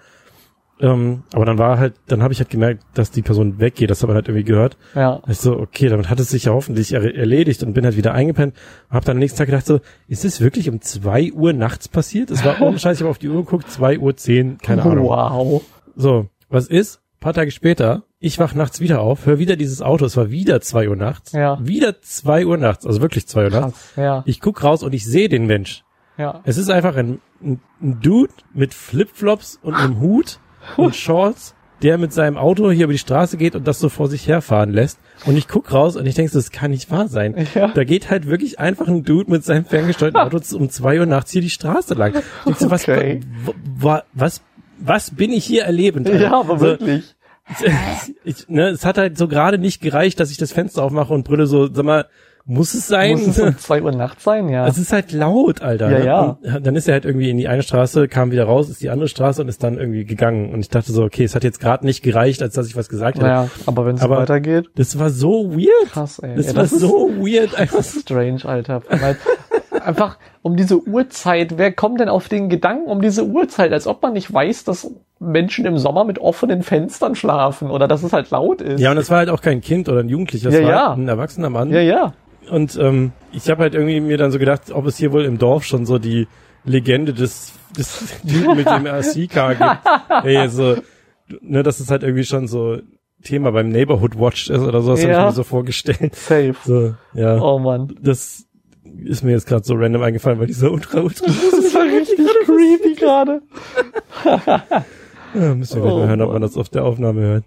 ähm, 0.81 1.23
aber 1.33 1.43
dann 1.43 1.57
war 1.57 1.77
halt, 1.77 1.95
dann 2.07 2.23
habe 2.23 2.31
ich 2.31 2.39
halt 2.39 2.49
gemerkt, 2.49 2.83
dass 2.93 3.11
die 3.11 3.21
Person 3.21 3.59
weggeht, 3.59 3.89
das 3.89 4.01
hat 4.01 4.07
man 4.07 4.15
halt 4.15 4.29
irgendwie 4.29 4.45
gehört. 4.45 4.77
Ja. 4.95 5.21
Ich 5.27 5.37
so, 5.39 5.59
okay, 5.59 5.89
damit 5.89 6.09
hat 6.09 6.21
es 6.21 6.29
sich 6.29 6.45
ja 6.45 6.53
hoffentlich 6.53 6.93
er 6.93 7.03
erledigt 7.15 7.63
und 7.63 7.73
bin 7.73 7.83
halt 7.83 7.97
wieder 7.97 8.13
eingepennt 8.13 8.55
habe 8.89 9.05
dann 9.05 9.17
am 9.17 9.19
nächsten 9.19 9.37
Tag 9.37 9.47
gedacht 9.47 9.65
so, 9.65 9.81
ist 10.07 10.23
es 10.23 10.39
wirklich 10.39 10.69
um 10.69 10.79
zwei 10.79 11.33
Uhr 11.33 11.51
nachts 11.51 11.89
passiert? 11.89 12.31
Es 12.31 12.45
war 12.45 12.61
ohne 12.61 12.79
Scheiß, 12.79 12.95
ich 12.97 13.01
habe 13.01 13.09
auf 13.11 13.17
die 13.17 13.27
Uhr 13.27 13.43
geguckt, 13.43 13.69
zwei 13.69 13.99
Uhr 13.99 14.15
zehn, 14.15 14.57
keine 14.59 14.83
Ahnung. 14.83 15.05
Wow. 15.07 15.63
So, 15.97 16.27
was 16.49 16.67
ist? 16.67 16.97
Ein 17.17 17.19
paar 17.21 17.33
Tage 17.33 17.51
später, 17.51 18.03
ich 18.19 18.39
wach 18.39 18.53
nachts 18.55 18.79
wieder 18.79 19.01
auf, 19.01 19.25
höre 19.25 19.39
wieder 19.39 19.55
dieses 19.57 19.81
Auto, 19.81 20.05
es 20.05 20.15
war 20.15 20.31
wieder 20.31 20.61
zwei 20.61 20.87
Uhr 20.89 20.95
nachts. 20.95 21.33
Ja. 21.33 21.59
Wieder 21.61 22.01
zwei 22.01 22.45
Uhr 22.45 22.57
nachts, 22.57 22.85
also 22.85 23.01
wirklich 23.01 23.27
zwei 23.27 23.45
Uhr 23.45 23.49
nachts. 23.51 23.91
Krass. 23.93 24.03
Ja. 24.03 24.23
Ich 24.25 24.39
guck 24.39 24.63
raus 24.63 24.83
und 24.83 24.93
ich 24.93 25.05
sehe 25.05 25.27
den 25.29 25.45
Mensch. 25.45 25.83
Ja. 26.17 26.41
Es 26.45 26.57
ist 26.57 26.69
einfach 26.69 26.95
ein, 26.95 27.19
ein, 27.41 27.59
Dude 27.81 28.33
mit 28.53 28.73
Flipflops 28.73 29.59
und 29.61 29.73
einem 29.73 29.99
Hut 29.99 30.39
und 30.77 30.95
Shorts, 30.95 31.55
der 31.81 31.97
mit 31.97 32.11
seinem 32.11 32.37
Auto 32.37 32.69
hier 32.71 32.85
über 32.85 32.93
die 32.93 32.99
Straße 32.99 33.37
geht 33.37 33.55
und 33.55 33.65
das 33.65 33.79
so 33.79 33.87
vor 33.87 34.07
sich 34.09 34.27
herfahren 34.27 34.71
lässt. 34.71 34.99
Und 35.25 35.37
ich 35.37 35.47
guck 35.47 35.71
raus 35.73 35.95
und 35.95 36.05
ich 36.05 36.15
denke, 36.15 36.31
das 36.33 36.51
kann 36.51 36.71
nicht 36.71 36.91
wahr 36.91 37.07
sein. 37.07 37.47
Ja. 37.55 37.69
Da 37.69 37.83
geht 37.85 38.09
halt 38.09 38.27
wirklich 38.27 38.59
einfach 38.59 38.87
ein 38.87 39.03
Dude 39.03 39.31
mit 39.31 39.45
seinem 39.45 39.63
ferngesteuerten 39.65 40.19
Auto 40.21 40.39
um 40.57 40.69
zwei 40.69 40.99
Uhr 40.99 41.05
nachts 41.05 41.31
hier 41.31 41.41
die 41.41 41.49
Straße 41.49 41.93
lang. 41.93 42.15
Ich 42.15 42.43
denk 42.45 42.57
so, 42.57 42.69
was, 42.69 42.83
Okay. 42.83 43.21
wa- 43.45 43.53
wa- 43.77 44.03
was, 44.13 44.41
was 44.81 45.11
bin 45.11 45.31
ich 45.31 45.45
hier 45.45 45.63
erlebend? 45.63 46.07
Alter? 46.09 46.21
Ja, 46.21 46.39
aber 46.39 46.57
So, 46.59 46.65
wirklich. 46.65 47.15
ich, 48.23 48.47
ne, 48.47 48.69
es 48.69 48.85
hat 48.85 48.97
halt 48.97 49.17
so 49.17 49.27
gerade 49.27 49.57
nicht 49.57 49.81
gereicht, 49.81 50.19
dass 50.19 50.29
ich 50.31 50.37
das 50.37 50.51
Fenster 50.51 50.83
aufmache 50.83 51.13
und 51.13 51.23
brülle 51.23 51.47
so, 51.47 51.67
sag 51.73 51.83
mal, 51.85 52.05
muss 52.45 52.73
es 52.73 52.87
sein? 52.87 53.11
Muss 53.11 53.27
es 53.27 53.39
um 53.39 53.57
zwei 53.59 53.81
Uhr 53.83 53.91
nachts 53.91 54.23
sein? 54.23 54.49
Ja. 54.49 54.65
Es 54.67 54.77
ist 54.79 54.91
halt 54.91 55.11
laut, 55.11 55.61
Alter. 55.61 55.91
Ja, 55.91 55.99
ne? 55.99 56.05
ja. 56.05 56.55
Und 56.55 56.65
dann 56.65 56.75
ist 56.75 56.87
er 56.87 56.93
halt 56.93 57.05
irgendwie 57.05 57.29
in 57.29 57.37
die 57.37 57.47
eine 57.47 57.61
Straße, 57.61 58.07
kam 58.07 58.31
wieder 58.31 58.45
raus, 58.45 58.69
ist 58.69 58.81
die 58.81 58.89
andere 58.89 59.07
Straße 59.07 59.41
und 59.41 59.49
ist 59.49 59.61
dann 59.63 59.77
irgendwie 59.77 60.03
gegangen. 60.05 60.51
Und 60.51 60.61
ich 60.61 60.69
dachte 60.69 60.91
so, 60.91 61.03
okay, 61.03 61.23
es 61.23 61.35
hat 61.35 61.43
jetzt 61.43 61.59
gerade 61.59 61.85
nicht 61.85 62.01
gereicht, 62.01 62.41
als 62.41 62.55
dass 62.55 62.67
ich 62.67 62.75
was 62.75 62.89
gesagt 62.89 63.17
hätte. 63.17 63.27
Naja, 63.27 63.49
aber 63.67 63.85
wenn 63.85 63.95
es 63.97 64.01
weitergeht, 64.09 64.69
Das 64.75 64.97
war 64.97 65.09
so 65.11 65.51
wear. 65.55 65.67
krass, 65.91 66.19
ey. 66.19 66.35
Das 66.35 66.47
Ja, 66.47 66.55
war 66.55 66.63
das 66.63 66.71
ist- 66.71 66.79
so 66.81 67.09
weird. 67.19 67.53
Einfach 67.55 67.77
Das 67.77 67.95
ist 67.95 68.01
strange, 68.03 68.43
Alter. 68.45 68.81
Einfach 69.79 70.17
um 70.41 70.55
diese 70.55 70.77
Uhrzeit. 70.87 71.57
Wer 71.57 71.71
kommt 71.71 71.99
denn 71.99 72.09
auf 72.09 72.27
den 72.29 72.49
Gedanken 72.49 72.87
um 72.89 73.01
diese 73.01 73.25
Uhrzeit, 73.25 73.71
als 73.73 73.87
ob 73.87 74.01
man 74.01 74.13
nicht 74.13 74.33
weiß, 74.33 74.63
dass 74.63 74.89
Menschen 75.19 75.65
im 75.65 75.77
Sommer 75.77 76.03
mit 76.05 76.19
offenen 76.19 76.63
Fenstern 76.63 77.15
schlafen 77.15 77.69
oder 77.71 77.87
dass 77.87 78.03
es 78.03 78.13
halt 78.13 78.29
laut 78.31 78.61
ist. 78.61 78.79
Ja, 78.79 78.91
und 78.91 78.97
es 78.97 79.09
war 79.09 79.17
halt 79.19 79.29
auch 79.29 79.41
kein 79.41 79.61
Kind 79.61 79.89
oder 79.89 79.99
ein 79.99 80.09
Jugendlicher, 80.09 80.49
es 80.49 80.55
Ja, 80.55 80.61
war 80.63 80.69
ja. 80.69 80.93
ein 80.93 81.07
erwachsener 81.07 81.49
Mann. 81.49 81.69
ja, 81.71 81.81
ja. 81.81 82.13
Und 82.49 82.77
ähm, 82.77 83.11
ich 83.31 83.49
habe 83.49 83.61
halt 83.63 83.75
irgendwie 83.75 83.99
mir 83.99 84.17
dann 84.17 84.31
so 84.31 84.39
gedacht, 84.39 84.71
ob 84.71 84.85
es 84.87 84.97
hier 84.97 85.11
wohl 85.11 85.23
im 85.25 85.37
Dorf 85.37 85.65
schon 85.65 85.85
so 85.85 85.99
die 85.99 86.27
Legende 86.65 87.13
des, 87.13 87.51
des 87.77 88.19
Typen 88.27 88.55
mit 88.57 88.65
dem 88.65 88.87
RC-Car 88.87 89.55
gibt. 89.55 90.23
Ey, 90.25 90.47
so, 90.49 90.75
ne, 91.41 91.61
dass 91.63 91.79
es 91.79 91.91
halt 91.91 92.01
irgendwie 92.03 92.23
schon 92.23 92.47
so 92.47 92.77
Thema 93.23 93.51
beim 93.51 93.69
Neighborhood 93.69 94.17
Watch 94.17 94.49
ist 94.49 94.61
oder 94.61 94.81
so, 94.81 94.91
das 94.91 95.03
Ja. 95.03 95.09
ich 95.19 95.25
mir 95.25 95.31
so 95.33 95.43
vorgestellt. 95.43 96.15
Safe. 96.15 96.55
So, 96.65 96.95
ja. 97.13 97.39
Oh 97.39 97.59
Mann. 97.59 97.93
Das 98.01 98.45
ist 99.03 99.23
mir 99.23 99.31
jetzt 99.31 99.47
gerade 99.47 99.63
so 99.65 99.73
random 99.75 100.01
eingefallen, 100.03 100.39
weil 100.39 100.47
dieser 100.47 100.71
ultra, 100.71 100.99
ultra 101.01 101.25
Das 101.27 101.73
war 101.73 101.83
richtig 101.83 102.17
creepy 102.45 102.95
gerade. 102.95 103.41
ja, 105.33 105.55
müssen 105.55 105.83
wir 105.83 105.91
Oh 105.91 105.99
mal 105.99 106.07
hören, 106.07 106.21
ob 106.21 106.33
man 106.33 106.41
das 106.41 106.57
auf 106.57 106.69
der 106.69 106.83
Aufnahme 106.85 107.21
hört. 107.21 107.43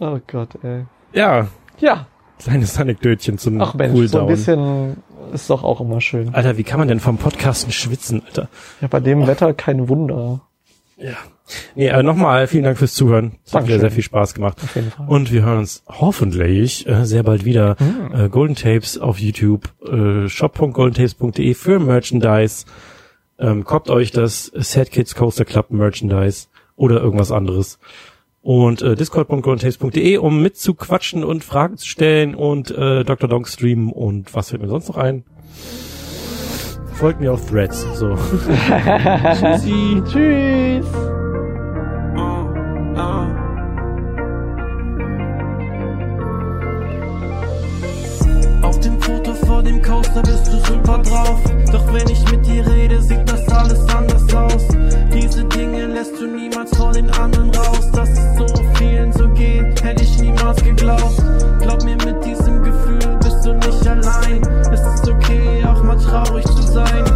Oh 0.00 0.18
Gott, 0.26 0.50
ey. 0.62 0.84
Ja, 1.12 1.48
Ja. 1.80 2.06
kleines 2.38 2.78
Anekdötchen 2.78 3.38
zum 3.38 3.60
Ach 3.60 3.74
Mensch, 3.74 3.92
so 4.10 4.18
ein 4.18 4.26
Cooldown. 4.26 4.26
bisschen 4.28 4.96
ist 5.32 5.50
doch 5.50 5.64
auch 5.64 5.80
immer 5.80 6.00
schön. 6.00 6.34
Alter, 6.34 6.56
wie 6.56 6.64
kann 6.64 6.78
man 6.78 6.88
denn 6.88 7.00
vom 7.00 7.18
Podcasten 7.18 7.72
schwitzen, 7.72 8.22
Alter? 8.26 8.48
Ja, 8.80 8.88
bei 8.88 9.00
dem 9.00 9.26
Wetter 9.26 9.52
kein 9.54 9.88
Wunder. 9.88 10.40
Ja. 10.96 11.14
Nee, 11.74 11.88
äh, 11.88 12.02
nochmal 12.02 12.46
vielen 12.46 12.64
Dank 12.64 12.78
fürs 12.78 12.94
Zuhören. 12.94 13.32
Es 13.44 13.54
hat 13.54 13.66
mir 13.66 13.78
sehr 13.78 13.90
viel 13.90 14.02
Spaß 14.02 14.34
gemacht. 14.34 14.58
Auf 14.62 14.74
jeden 14.76 14.90
Fall. 14.90 15.08
Und 15.08 15.32
wir 15.32 15.42
hören 15.42 15.58
uns 15.58 15.82
hoffentlich 15.88 16.86
äh, 16.86 17.04
sehr 17.04 17.22
bald 17.22 17.44
wieder. 17.44 17.76
Äh, 18.12 18.28
Golden 18.28 18.54
Tapes 18.54 18.98
auf 18.98 19.18
YouTube, 19.18 19.68
äh, 19.86 20.28
shop.goldentapes.de 20.28 21.54
für 21.54 21.78
Merchandise. 21.78 22.66
Ähm, 23.38 23.64
kauft 23.64 23.90
euch 23.90 24.10
das 24.10 24.50
Sad 24.54 24.90
Kids 24.90 25.14
Coaster 25.14 25.44
Club 25.44 25.70
Merchandise 25.70 26.48
oder 26.76 27.00
irgendwas 27.00 27.32
anderes. 27.32 27.78
Und 28.42 28.82
äh, 28.82 28.94
discord.goldentapes.de, 28.94 30.16
um 30.18 30.42
mitzuquatschen 30.42 31.24
und 31.24 31.44
Fragen 31.44 31.76
zu 31.76 31.86
stellen 31.86 32.34
und 32.34 32.70
äh, 32.70 33.04
Dr. 33.04 33.28
Donk 33.28 33.48
streamen 33.48 33.92
und 33.92 34.34
was 34.34 34.50
fällt 34.50 34.62
mir 34.62 34.68
sonst 34.68 34.88
noch 34.88 34.96
ein? 34.96 35.24
Folgt 36.98 37.20
mir 37.20 37.32
auf 37.32 37.48
Threads. 37.48 37.86
So. 37.94 38.16
Tschüssi. 39.38 40.02
Tschüss. 40.04 40.86
Auf 48.62 48.80
dem 48.80 49.00
Foto 49.00 49.32
vor 49.46 49.62
dem 49.62 49.80
Coaster 49.80 50.22
bist 50.22 50.48
du 50.48 50.58
super 50.58 50.98
drauf. 50.98 51.40
Doch 51.70 51.86
wenn 51.92 52.08
ich 52.08 52.28
mit 52.32 52.44
dir 52.44 52.66
rede, 52.66 53.00
sieht 53.00 53.30
das 53.30 53.46
alles 53.48 53.88
anders 53.94 54.34
aus. 54.34 54.66
Diese 55.14 55.44
Dinge 55.44 55.86
lässt 55.86 56.20
du 56.20 56.26
niemals 56.26 56.76
vor 56.76 56.90
den 56.90 57.08
anderen 57.10 57.50
raus. 57.50 57.92
Dass 57.92 58.10
es 58.10 58.38
so 58.38 58.46
vielen 58.74 59.12
so 59.12 59.28
geht, 59.28 59.84
hätte 59.84 60.02
ich 60.02 60.18
niemals 60.18 60.60
geglaubt. 60.64 61.22
Glaub 61.60 61.84
mir, 61.84 61.96
mit 62.04 62.24
diesem 62.24 62.60
Gefühl 62.64 63.18
bist 63.22 63.44
du 63.44 63.54
nicht 63.54 63.86
allein. 63.86 64.42
Es 64.72 64.80
ist 64.80 65.08
okay, 65.08 65.64
auch 65.64 65.82
mal 65.84 65.96
traurig 65.96 66.44
zu 66.44 66.57
sein. 66.68 67.07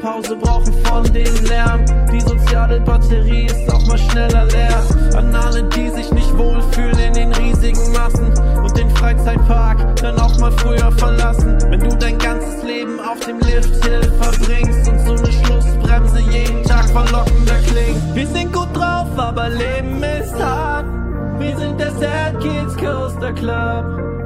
Pause 0.00 0.36
brauchen 0.36 0.72
von 0.84 1.04
dem 1.12 1.44
Lärm. 1.46 1.84
Die 2.12 2.20
soziale 2.20 2.80
Batterie 2.80 3.46
ist 3.46 3.72
auch 3.72 3.84
mal 3.86 3.98
schneller 3.98 4.44
leer. 4.46 4.82
An 5.16 5.34
alle, 5.34 5.64
die 5.64 5.88
sich 5.90 6.10
nicht 6.12 6.36
wohlfühlen 6.36 6.98
in 6.98 7.12
den 7.14 7.32
riesigen 7.32 7.92
Massen 7.92 8.32
und 8.62 8.76
den 8.76 8.90
Freizeitpark 8.90 9.96
dann 9.96 10.18
auch 10.18 10.38
mal 10.38 10.52
früher 10.52 10.92
verlassen. 10.92 11.58
Wenn 11.68 11.80
du 11.80 11.96
dein 11.96 12.18
ganzes 12.18 12.62
Leben 12.62 13.00
auf 13.00 13.18
dem 13.20 13.38
Lifthill 13.40 14.02
verbringst 14.20 14.88
und 14.88 14.98
so 15.00 15.12
eine 15.12 15.32
Schlussbremse 15.32 16.20
jeden 16.20 16.62
Tag 16.64 16.88
verlockender 16.90 17.58
klingt. 17.66 18.14
Wir 18.14 18.26
sind 18.26 18.52
gut 18.52 18.68
drauf, 18.74 19.08
aber 19.16 19.48
Leben 19.48 20.02
ist 20.02 20.34
hart. 20.34 20.86
Wir 21.38 21.56
sind 21.56 21.78
der 21.78 21.92
Sad 21.92 22.40
Kids 22.40 22.76
Coaster 22.76 23.32
Club. 23.32 24.17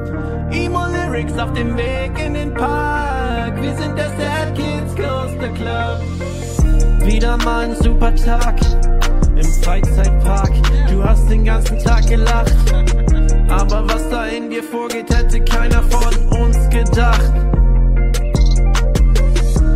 Emo 0.52 0.84
Lyrics 0.86 1.38
auf 1.38 1.52
dem 1.54 1.74
Weg 1.78 2.12
in 2.22 2.34
den 2.34 2.52
Park. 2.52 3.60
Wir 3.62 3.74
sind 3.74 3.96
der 3.96 4.08
Sad 4.10 4.54
Kids 4.54 4.94
Coaster 4.94 5.48
Club. 5.54 7.06
Wieder 7.06 7.38
mal 7.38 7.64
ein 7.64 7.76
super 7.76 8.14
Tag 8.14 8.56
im 9.34 9.46
Freizeitpark. 9.62 10.52
Du 10.90 11.02
hast 11.02 11.30
den 11.30 11.44
ganzen 11.44 11.78
Tag 11.78 12.06
gelacht. 12.06 12.54
Aber 13.48 13.88
was 13.88 14.06
da 14.10 14.26
in 14.26 14.50
dir 14.50 14.62
vorgeht, 14.62 15.08
hätte 15.14 15.42
keiner 15.42 15.82
von 15.84 16.40
uns 16.42 16.68
gedacht. 16.68 17.32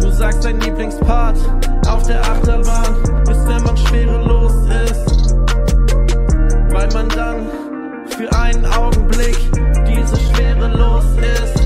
Du 0.00 0.10
sagst 0.10 0.44
dein 0.44 0.60
Lieblingspart 0.60 1.38
auf 1.88 2.02
der 2.06 2.20
Achterbahn 2.20 3.22
ist, 3.30 3.48
wenn 3.48 3.62
man 3.62 3.76
schwerelos 3.78 4.52
ist. 4.84 5.34
Weil 6.70 6.88
man 6.92 7.08
dann 7.08 7.46
für 8.08 8.30
einen 8.36 8.66
Augenblick 8.66 9.36
diese 10.06 10.20
Schwere 10.34 10.68
los 10.68 11.04
ist. 11.16 11.62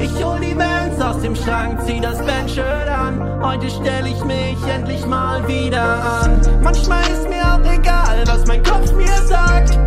Ich 0.00 0.24
hol 0.24 0.38
die 0.40 0.54
Bands 0.54 1.00
aus 1.00 1.20
dem 1.20 1.34
Schrank, 1.34 1.80
zieh 1.84 2.00
das 2.00 2.18
Bandshirt 2.24 2.88
an. 2.88 3.20
Heute 3.42 3.68
stell 3.70 4.06
ich 4.06 4.24
mich 4.24 4.56
endlich 4.66 5.04
mal 5.06 5.46
wieder 5.48 5.82
an. 5.82 6.40
Manchmal 6.62 7.02
ist 7.04 7.28
mir 7.28 7.42
auch 7.42 7.72
egal, 7.72 8.22
was 8.26 8.46
mein 8.46 8.62
Kopf 8.62 8.92
mir 8.92 9.16
sagt. 9.26 9.78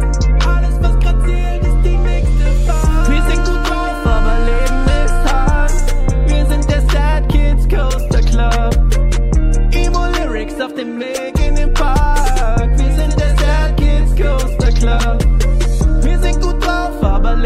Alles, 0.45 0.75
was 0.81 0.99
grad 0.99 1.21
zählt, 1.25 1.63
ist 1.65 1.83
die 1.83 1.97
nächste 1.97 2.51
Fahrt. 2.65 3.09
Wir 3.09 3.21
sind 3.23 3.45
gut 3.45 3.69
drauf, 3.69 4.05
aber 4.05 4.35
Leben 4.45 4.85
ist 5.05 5.33
hart. 5.33 5.95
Wir 6.27 6.45
sind 6.45 6.69
der 6.69 6.81
Sad 6.81 7.29
Kids 7.29 7.67
Coaster 7.69 8.21
Club. 8.21 8.75
Emo 9.71 10.05
Lyrics 10.17 10.59
auf 10.59 10.73
dem 10.73 10.99
Weg 10.99 11.44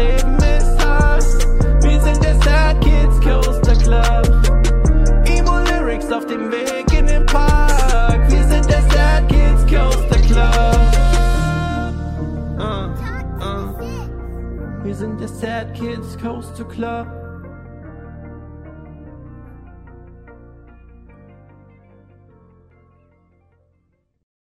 Leben 0.00 0.36
ist 0.36 0.84
hart. 0.84 1.24
Wir 1.82 2.00
sind 2.00 2.24
der 2.24 2.34
Sad 2.36 2.80
Kids 2.80 3.20
Coaster 3.20 3.76
Club. 3.76 4.28
Emo 5.26 5.58
Lyrics 5.58 6.10
auf 6.10 6.26
dem 6.26 6.50
Weg 6.50 6.90
in 6.98 7.06
den 7.06 7.26
Park. 7.26 8.20
Wir 8.30 8.44
sind 8.44 8.66
der 8.70 8.82
Sad 8.90 9.28
Kids 9.28 9.62
Coaster 9.66 10.20
Club. 10.20 10.80
Uh, 12.58 12.88
uh. 13.44 14.84
Wir 14.84 14.94
sind 14.94 15.20
der 15.20 15.28
Sad 15.28 15.74
Kids 15.74 16.16
Coaster 16.18 16.64
Club. 16.64 17.19